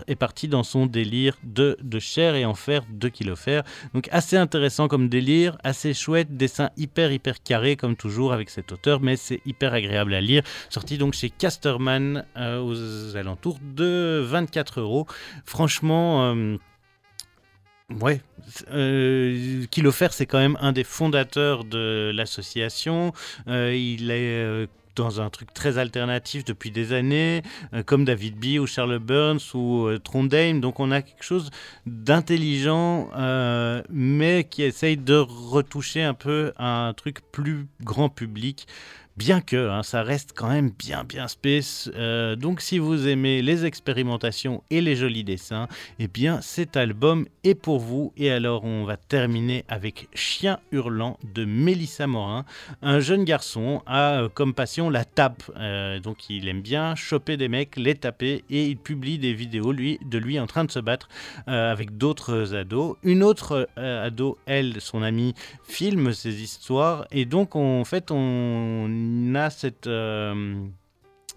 est 0.07 0.15
parti 0.15 0.47
dans 0.47 0.63
son 0.63 0.85
délire 0.85 1.37
de, 1.43 1.77
de 1.81 1.99
chair 1.99 2.35
et 2.35 2.45
enfer 2.45 2.83
de 2.91 3.07
Kilofer. 3.07 3.61
Donc 3.93 4.09
assez 4.11 4.37
intéressant 4.37 4.87
comme 4.87 5.09
délire, 5.09 5.57
assez 5.63 5.93
chouette, 5.93 6.35
dessin 6.35 6.69
hyper 6.77 7.11
hyper 7.11 7.41
carré 7.41 7.77
comme 7.77 7.95
toujours 7.95 8.33
avec 8.33 8.49
cet 8.49 8.71
auteur, 8.73 8.99
mais 8.99 9.15
c'est 9.15 9.41
hyper 9.45 9.73
agréable 9.73 10.13
à 10.13 10.21
lire. 10.21 10.43
Sorti 10.69 10.97
donc 10.97 11.13
chez 11.13 11.29
Casterman 11.29 12.25
euh, 12.35 12.59
aux 12.59 13.15
alentours 13.15 13.57
de 13.61 14.21
24 14.23 14.81
euros. 14.81 15.07
Franchement... 15.45 16.33
Euh, 16.35 16.57
Ouais, 17.95 18.19
euh, 18.71 19.65
Kilofer, 19.71 20.09
c'est 20.11 20.25
quand 20.25 20.39
même 20.39 20.57
un 20.59 20.73
des 20.73 20.83
fondateurs 20.83 21.63
de 21.63 22.11
l'association. 22.13 23.13
Euh, 23.47 23.73
il 23.73 24.11
est 24.11 24.43
euh, 24.43 24.67
dans 24.97 25.21
un 25.21 25.29
truc 25.29 25.53
très 25.53 25.77
alternatif 25.77 26.43
depuis 26.43 26.69
des 26.69 26.91
années, 26.91 27.43
euh, 27.73 27.83
comme 27.83 28.03
David 28.03 28.35
B 28.35 28.59
ou 28.59 28.67
Charles 28.67 28.99
Burns 28.99 29.53
ou 29.53 29.87
Trondheim. 30.03 30.59
Donc 30.59 30.81
on 30.81 30.91
a 30.91 31.01
quelque 31.01 31.23
chose 31.23 31.49
d'intelligent, 31.85 33.09
mais 33.89 34.43
qui 34.43 34.63
essaye 34.63 34.97
de 34.97 35.15
retoucher 35.15 36.03
un 36.03 36.13
peu 36.13 36.51
un 36.57 36.93
truc 36.93 37.21
plus 37.31 37.67
grand 37.81 38.09
public. 38.09 38.67
Bien 39.17 39.41
que 39.41 39.69
hein, 39.69 39.83
ça 39.83 40.03
reste 40.03 40.33
quand 40.35 40.49
même 40.49 40.69
bien 40.69 41.03
bien 41.03 41.27
space. 41.27 41.89
donc 42.37 42.61
si 42.61 42.79
vous 42.79 43.07
aimez 43.07 43.41
les 43.41 43.65
expérimentations 43.65 44.63
et 44.69 44.81
les 44.81 44.95
jolis 44.95 45.23
dessins, 45.23 45.67
eh 45.99 46.07
bien 46.07 46.41
cet 46.41 46.77
album 46.77 47.25
est 47.43 47.55
pour 47.55 47.79
vous. 47.79 48.13
Et 48.17 48.31
alors 48.31 48.63
on 48.63 48.85
va 48.85 48.97
terminer 48.97 49.65
avec 49.67 50.07
Chien 50.13 50.59
hurlant 50.71 51.17
de 51.33 51.45
Mélissa 51.45 52.07
Morin. 52.07 52.45
Un 52.81 52.99
jeune 52.99 53.23
garçon 53.23 53.81
a 53.85 54.27
comme 54.33 54.53
passion 54.53 54.89
la 54.89 55.05
tape. 55.05 55.43
Euh, 55.57 55.99
donc 55.99 56.29
il 56.29 56.47
aime 56.47 56.61
bien 56.61 56.95
choper 56.95 57.37
des 57.37 57.47
mecs, 57.47 57.75
les 57.75 57.95
taper 57.95 58.43
et 58.49 58.65
il 58.65 58.77
publie 58.77 59.17
des 59.17 59.33
vidéos 59.33 59.71
lui, 59.71 59.99
de 60.05 60.17
lui 60.17 60.39
en 60.39 60.47
train 60.47 60.65
de 60.65 60.71
se 60.71 60.79
battre 60.79 61.09
euh, 61.47 61.71
avec 61.71 61.97
d'autres 61.97 62.55
ados. 62.55 62.97
Une 63.03 63.23
autre 63.23 63.67
euh, 63.77 64.05
ado, 64.05 64.37
elle, 64.45 64.79
son 64.81 65.01
amie, 65.01 65.33
filme 65.63 66.13
ces 66.13 66.41
histoires 66.41 67.07
et 67.11 67.25
donc 67.25 67.55
en 67.55 67.83
fait 67.85 68.11
on 68.11 68.87
a 69.35 69.49
cette 69.49 69.87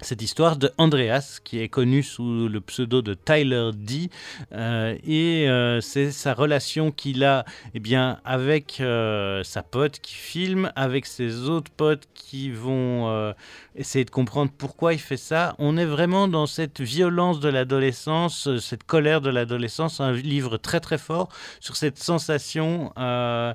cette 0.03 0.23
histoire 0.23 0.57
de 0.57 0.71
Andreas, 0.79 1.41
qui 1.45 1.61
est 1.61 1.69
connu 1.69 2.03
sous 2.03 2.49
le 2.49 2.61
pseudo 2.61 3.03
de 3.03 3.15
Tyler 3.15 3.71
D. 3.75 4.11
Euh, 4.53 4.97
et 5.05 5.49
euh, 5.49 5.81
c'est 5.81 6.11
sa 6.11 6.35
relation 6.35 6.91
qu'il 6.91 7.25
a 7.25 7.45
eh 7.75 7.81
bien, 7.81 8.19
avec 8.25 8.79
euh, 8.81 9.43
sa 9.45 9.63
pote 9.63 10.01
qui 10.01 10.15
filme, 10.15 10.73
avec 10.75 11.07
ses 11.07 11.49
autres 11.49 11.71
potes 11.71 12.09
qui 12.15 12.51
vont 12.51 13.35
essayer 13.75 14.05
de 14.05 14.11
comprendre 14.11 14.51
pourquoi 14.57 14.93
il 14.93 14.99
fait 14.99 15.17
ça. 15.17 15.55
On 15.59 15.77
est 15.77 15.85
vraiment 15.85 16.29
dans 16.29 16.47
cette 16.47 16.81
violence 16.81 17.41
de 17.41 17.49
l'adolescence, 17.49 18.49
cette 18.59 18.85
colère 18.85 19.21
de 19.21 19.31
l'adolescence, 19.31 20.01
un 20.01 20.13
livre 20.13 20.57
très 20.57 20.81
très 20.81 20.99
fort 20.99 21.29
sur 21.61 21.77
cette 21.77 21.99
sensation 21.99 22.93
de, 22.97 23.55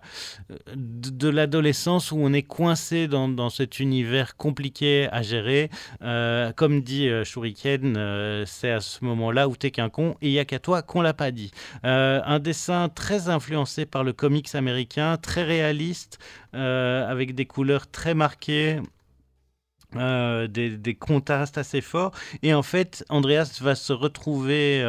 de 0.76 1.30
l'adolescence 1.30 2.12
où 2.12 2.18
on 2.20 2.34
est 2.34 2.44
coincé 2.44 3.08
dans, 3.08 3.28
dans, 3.28 3.50
cet 3.50 3.80
univers 3.80 4.38
compliqué 4.38 5.08
à 5.12 5.22
gérer. 5.22 5.70
Euh, 6.02 6.52
comme 6.54 6.82
dit 6.82 7.10
euh, 7.10 7.24
Shuriken, 7.24 7.96
euh, 7.98 8.44
c'est 8.46 8.72
à 8.72 8.82
ce 8.82 9.04
moment-là 9.06 9.48
où 9.48 9.56
t'es 9.56 9.72
qu'un 9.72 9.90
con 9.90 10.16
et 10.22 10.30
il 10.30 10.32
n'y 10.32 10.40
a 10.40 10.46
qu'à 10.46 10.60
toi 10.60 10.82
qu'on 10.82 11.02
l'a 11.02 11.14
pas 11.14 11.32
dit. 11.32 11.52
un 11.84 12.40
dessin 12.40 12.90
très 12.90 13.30
influencé 13.30 13.86
par 13.86 14.04
le 14.04 14.14
comics 14.14 14.54
américain, 14.56 15.18
très 15.18 15.44
réaliste, 15.44 16.20
avec 16.54 17.36
des 17.36 17.46
couleurs 17.46 17.88
très 17.88 18.14
marquées. 18.14 18.80
Des, 19.96 20.98
contrastes 21.00 21.58
assez 21.58 21.82
forts. 21.82 22.12
Et 22.44 22.54
en 22.54 22.64
fait, 22.64 23.06
Andreas 23.10 23.60
va 23.62 23.76
se 23.76 23.94
retrouver 23.94 24.84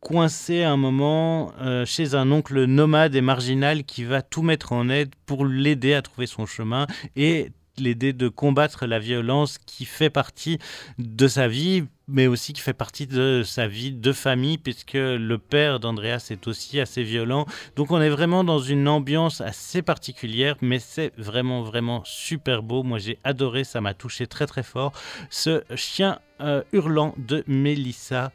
coincé 0.00 0.62
à 0.62 0.70
un 0.70 0.76
moment 0.76 1.52
chez 1.84 2.14
un 2.14 2.30
oncle 2.30 2.64
nomade 2.64 3.14
et 3.14 3.20
marginal 3.20 3.84
qui 3.84 4.04
va 4.04 4.22
tout 4.22 4.42
mettre 4.42 4.72
en 4.72 4.88
aide 4.88 5.14
pour 5.26 5.46
l'aider 5.46 5.94
à 5.94 6.02
trouver 6.02 6.26
son 6.26 6.46
chemin 6.46 6.86
et 7.16 7.50
l'aider 7.78 8.12
de 8.12 8.28
combattre 8.28 8.86
la 8.86 8.98
violence 8.98 9.58
qui 9.58 9.84
fait 9.84 10.10
partie 10.10 10.58
de 10.98 11.28
sa 11.28 11.48
vie 11.48 11.84
mais 12.08 12.26
aussi 12.26 12.52
qui 12.52 12.60
fait 12.60 12.72
partie 12.72 13.06
de 13.06 13.42
sa 13.44 13.66
vie 13.66 13.92
de 13.92 14.12
famille, 14.12 14.58
puisque 14.58 14.94
le 14.94 15.36
père 15.38 15.80
d'Andreas 15.80 16.28
est 16.30 16.46
aussi 16.46 16.80
assez 16.80 17.02
violent. 17.02 17.46
Donc 17.74 17.90
on 17.90 18.00
est 18.00 18.08
vraiment 18.08 18.44
dans 18.44 18.60
une 18.60 18.86
ambiance 18.88 19.40
assez 19.40 19.82
particulière, 19.82 20.56
mais 20.60 20.78
c'est 20.78 21.12
vraiment, 21.18 21.62
vraiment 21.62 22.02
super 22.04 22.62
beau. 22.62 22.82
Moi 22.82 22.98
j'ai 22.98 23.18
adoré, 23.24 23.64
ça 23.64 23.80
m'a 23.80 23.94
touché 23.94 24.26
très 24.26 24.46
très 24.46 24.62
fort. 24.62 24.92
Ce 25.30 25.62
chien 25.74 26.18
euh, 26.42 26.62
hurlant 26.74 27.14
de 27.16 27.42
Mélissa 27.46 28.30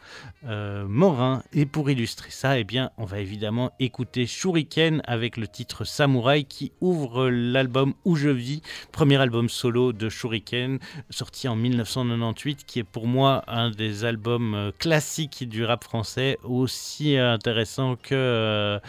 euh, 0.45 0.87
Morin. 0.87 1.43
Et 1.53 1.67
pour 1.67 1.91
illustrer 1.91 2.31
ça, 2.31 2.57
eh 2.57 2.63
bien, 2.63 2.89
on 2.97 3.05
va 3.05 3.19
évidemment 3.19 3.73
écouter 3.79 4.25
Shuriken 4.25 5.03
avec 5.05 5.37
le 5.37 5.47
titre 5.47 5.83
Samouraï 5.85 6.45
qui 6.45 6.71
ouvre 6.81 7.29
l'album 7.29 7.93
Où 8.03 8.15
je 8.15 8.29
vis, 8.29 8.63
premier 8.91 9.17
album 9.17 9.49
solo 9.49 9.93
de 9.93 10.09
Shuriken, 10.09 10.79
sorti 11.11 11.47
en 11.47 11.55
1998, 11.55 12.65
qui 12.65 12.79
est 12.79 12.83
pour 12.83 13.05
moi 13.05 13.43
des 13.69 14.05
albums 14.05 14.53
euh, 14.55 14.71
classiques 14.77 15.47
du 15.47 15.63
rap 15.63 15.83
français, 15.83 16.37
aussi 16.43 17.17
intéressant 17.17 17.95
que 17.95 18.15
euh, 18.15 18.79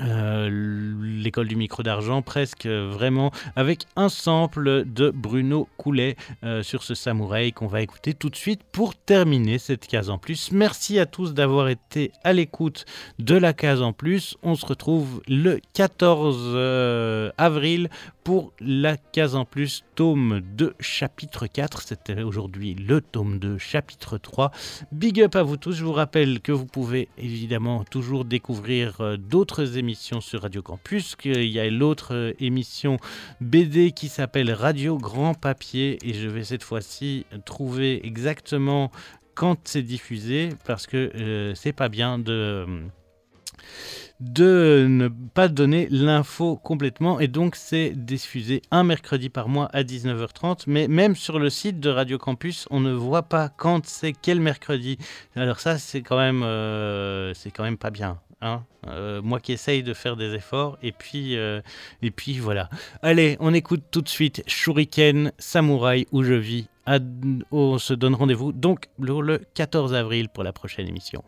euh, 0.00 0.98
l'école 1.00 1.46
du 1.46 1.54
micro 1.54 1.84
d'argent 1.84 2.20
presque 2.20 2.66
vraiment 2.66 3.30
avec 3.54 3.84
un 3.94 4.08
sample 4.08 4.84
de 4.84 5.10
Bruno 5.10 5.68
Coulet 5.76 6.16
sur 6.62 6.82
ce 6.82 6.96
samouraï 6.96 7.52
qu'on 7.52 7.68
va 7.68 7.80
écouter 7.80 8.12
tout 8.12 8.28
de 8.28 8.34
suite 8.34 8.62
pour 8.72 8.96
terminer 8.96 9.58
cette 9.58 9.86
case 9.86 10.10
en 10.10 10.18
plus. 10.18 10.50
Merci 10.50 10.98
à 10.98 11.06
tous 11.06 11.32
d'avoir 11.32 11.68
été 11.68 12.10
à 12.24 12.32
l'écoute 12.32 12.86
de 13.20 13.36
la 13.36 13.52
case 13.52 13.82
en 13.82 13.92
plus. 13.92 14.36
On 14.42 14.56
se 14.56 14.66
retrouve 14.66 15.22
le 15.28 15.60
14 15.74 17.32
avril 17.38 17.88
pour 18.24 18.54
la 18.58 18.96
case 18.96 19.36
en 19.36 19.44
plus, 19.44 19.84
tome 19.94 20.40
2, 20.56 20.74
chapitre 20.80 21.46
4. 21.46 21.82
C'était 21.82 22.22
aujourd'hui 22.22 22.74
le 22.74 23.02
tome 23.02 23.38
2, 23.38 23.58
chapitre 23.58 24.16
3. 24.16 24.50
Big 24.92 25.20
up 25.20 25.36
à 25.36 25.42
vous 25.42 25.58
tous. 25.58 25.72
Je 25.72 25.84
vous 25.84 25.92
rappelle 25.92 26.40
que 26.40 26.50
vous 26.50 26.64
pouvez 26.64 27.08
évidemment 27.18 27.84
toujours 27.84 28.24
découvrir 28.24 29.00
euh, 29.02 29.16
d'autres 29.18 29.76
émissions 29.76 30.22
sur 30.22 30.42
Radio 30.42 30.62
Campus. 30.62 31.16
qu'il 31.16 31.44
y 31.44 31.60
a 31.60 31.68
l'autre 31.68 32.14
euh, 32.14 32.32
émission 32.40 32.96
BD 33.42 33.92
qui 33.92 34.08
s'appelle 34.08 34.50
Radio 34.50 34.96
Grand 34.96 35.34
Papier. 35.34 35.98
Et 36.02 36.14
je 36.14 36.28
vais 36.28 36.44
cette 36.44 36.62
fois-ci 36.62 37.26
trouver 37.44 38.06
exactement 38.06 38.90
quand 39.34 39.68
c'est 39.68 39.82
diffusé 39.82 40.48
parce 40.64 40.86
que 40.86 41.12
euh, 41.14 41.54
c'est 41.54 41.74
pas 41.74 41.90
bien 41.90 42.18
de 42.18 42.66
de 44.20 44.86
ne 44.88 45.08
pas 45.08 45.48
donner 45.48 45.88
l'info 45.90 46.56
complètement. 46.56 47.20
Et 47.20 47.28
donc 47.28 47.56
c'est 47.56 47.90
diffusé 47.90 48.62
un 48.70 48.84
mercredi 48.84 49.28
par 49.28 49.48
mois 49.48 49.68
à 49.72 49.82
19h30 49.82 50.64
mais 50.66 50.88
même 50.88 51.16
sur 51.16 51.38
le 51.38 51.50
site 51.50 51.80
de 51.80 51.90
Radio 51.90 52.18
Campus 52.18 52.66
on 52.70 52.80
ne 52.80 52.92
voit 52.92 53.24
pas 53.24 53.48
quand 53.48 53.86
c'est 53.86 54.12
quel 54.12 54.40
mercredi. 54.40 54.98
Alors 55.34 55.60
ça 55.60 55.78
c'est 55.78 56.02
quand 56.02 56.18
même 56.18 56.42
euh, 56.42 57.34
c'est 57.34 57.50
quand 57.50 57.64
même 57.64 57.78
pas 57.78 57.90
bien 57.90 58.20
hein. 58.40 58.64
Euh, 58.86 59.22
moi 59.22 59.40
qui 59.40 59.52
essaye 59.52 59.82
de 59.82 59.94
faire 59.94 60.16
des 60.16 60.34
efforts 60.34 60.78
et 60.82 60.92
puis 60.92 61.36
euh, 61.36 61.60
et 62.02 62.10
puis 62.10 62.38
voilà. 62.38 62.68
Allez 63.02 63.36
on 63.40 63.52
écoute 63.52 63.82
tout 63.90 64.02
de 64.02 64.08
suite 64.08 64.42
Shuriken 64.46 65.32
Samouraï 65.38 66.06
où 66.12 66.22
je 66.22 66.34
vis. 66.34 66.68
On 67.50 67.78
se 67.78 67.94
donne 67.94 68.14
rendez-vous 68.14 68.52
donc 68.52 68.88
le 68.98 69.38
14 69.54 69.94
avril 69.94 70.28
pour 70.28 70.44
la 70.44 70.52
prochaine 70.52 70.86
émission 70.86 71.24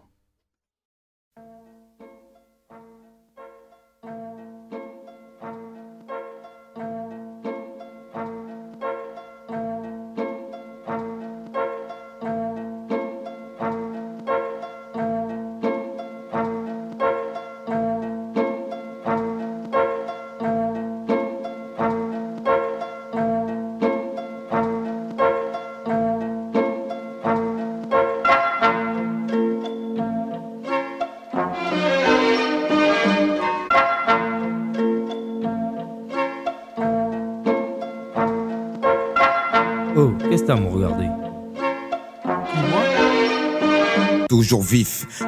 Toujours 44.47 44.63
vif, 44.63 45.26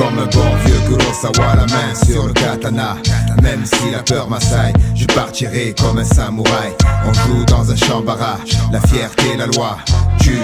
comme 0.00 0.18
un 0.18 0.26
bon 0.26 0.56
vieux 0.64 0.80
Kurosawa, 0.88 1.56
la 1.56 1.66
main 1.66 1.94
sur 2.06 2.26
le 2.26 2.32
katana. 2.32 2.96
Même 3.42 3.64
si 3.66 3.90
la 3.90 4.02
peur 4.02 4.28
m'assaille, 4.28 4.72
je 4.94 5.04
partirai 5.06 5.74
comme 5.78 5.98
un 5.98 6.04
samouraï. 6.04 6.72
On 7.06 7.12
joue 7.12 7.44
dans 7.44 7.70
un 7.70 7.76
champ 7.76 8.00
barrage, 8.00 8.56
la 8.72 8.80
fierté, 8.80 9.36
la 9.36 9.46
loi 9.46 9.76
tue 10.18 10.38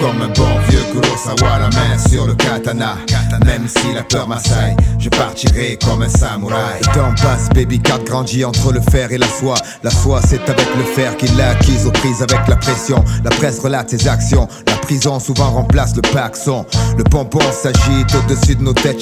comme 0.00 0.20
un 0.22 0.28
bon 0.28 0.58
vieux 0.68 0.82
Kurosawa, 0.92 1.58
la 1.58 1.68
main 1.68 1.98
sur 2.08 2.26
le 2.26 2.34
katana. 2.34 2.96
Même 3.44 3.66
si 3.66 3.92
la 3.94 4.02
peur 4.02 4.28
m'assaille, 4.28 4.76
je 4.98 5.08
partirai 5.08 5.78
comme 5.84 6.02
un 6.02 6.08
samouraï. 6.08 6.80
Le 6.80 6.86
temps 6.94 7.14
passe, 7.22 7.48
baby 7.54 7.80
card 7.80 8.04
grandit 8.04 8.44
entre 8.44 8.72
le 8.72 8.80
fer 8.80 9.10
et 9.12 9.18
la 9.18 9.26
soie. 9.26 9.56
La 9.82 9.90
foi, 9.90 10.20
c'est 10.26 10.48
avec 10.48 10.68
le 10.76 10.84
fer 10.84 11.16
qu'il 11.16 11.34
l'a 11.36 11.50
acquise 11.50 11.86
aux 11.86 11.90
prises 11.90 12.22
avec 12.22 12.46
la 12.48 12.56
pression. 12.56 13.02
La 13.24 13.30
presse 13.30 13.58
relate 13.58 13.90
ses 13.90 14.08
actions. 14.08 14.48
La 14.66 14.76
prison 14.76 15.18
souvent 15.18 15.50
remplace 15.50 15.94
le 15.96 16.02
paxon. 16.02 16.64
Le 16.96 17.04
pompon 17.04 17.40
s'agite 17.52 18.14
au-dessus 18.14 18.54
de 18.54 18.62
nos 18.62 18.74
têtes. 18.74 19.01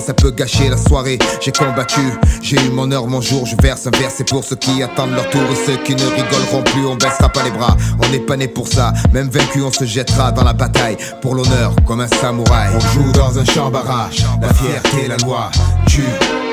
ça 0.00 0.14
peut 0.14 0.30
gâcher 0.30 0.68
la 0.68 0.76
soirée. 0.76 1.18
J'ai 1.40 1.52
combattu, 1.52 2.00
j'ai 2.42 2.56
eu 2.56 2.70
mon 2.70 2.90
heure, 2.92 3.06
mon 3.06 3.20
jour. 3.20 3.46
Je 3.46 3.56
verse 3.60 3.86
un 3.86 3.90
verre, 3.90 4.10
pour 4.28 4.44
ceux 4.44 4.56
qui 4.56 4.82
attendent 4.82 5.12
leur 5.12 5.28
tour. 5.30 5.42
Et 5.50 5.66
ceux 5.66 5.76
qui 5.84 5.94
ne 5.94 6.04
rigoleront 6.04 6.62
plus, 6.64 6.86
on 6.86 6.96
baissera 6.96 7.28
pas 7.28 7.42
les 7.42 7.50
bras. 7.50 7.76
On 8.02 8.08
n'est 8.10 8.20
pas 8.20 8.36
né 8.36 8.48
pour 8.48 8.68
ça. 8.68 8.92
Même 9.12 9.28
vaincu, 9.28 9.62
on 9.62 9.72
se 9.72 9.84
jettera 9.84 10.32
dans 10.32 10.44
la 10.44 10.52
bataille. 10.52 10.96
Pour 11.20 11.34
l'honneur, 11.34 11.74
comme 11.86 12.00
un 12.00 12.08
samouraï. 12.08 12.70
On 12.74 12.80
joue 12.80 13.12
dans 13.12 13.38
un 13.38 13.44
champ 13.44 13.70
barrage. 13.70 14.24
La 14.40 14.52
fierté, 14.54 15.08
la 15.08 15.16
loi. 15.16 15.50
Tue. 15.86 16.47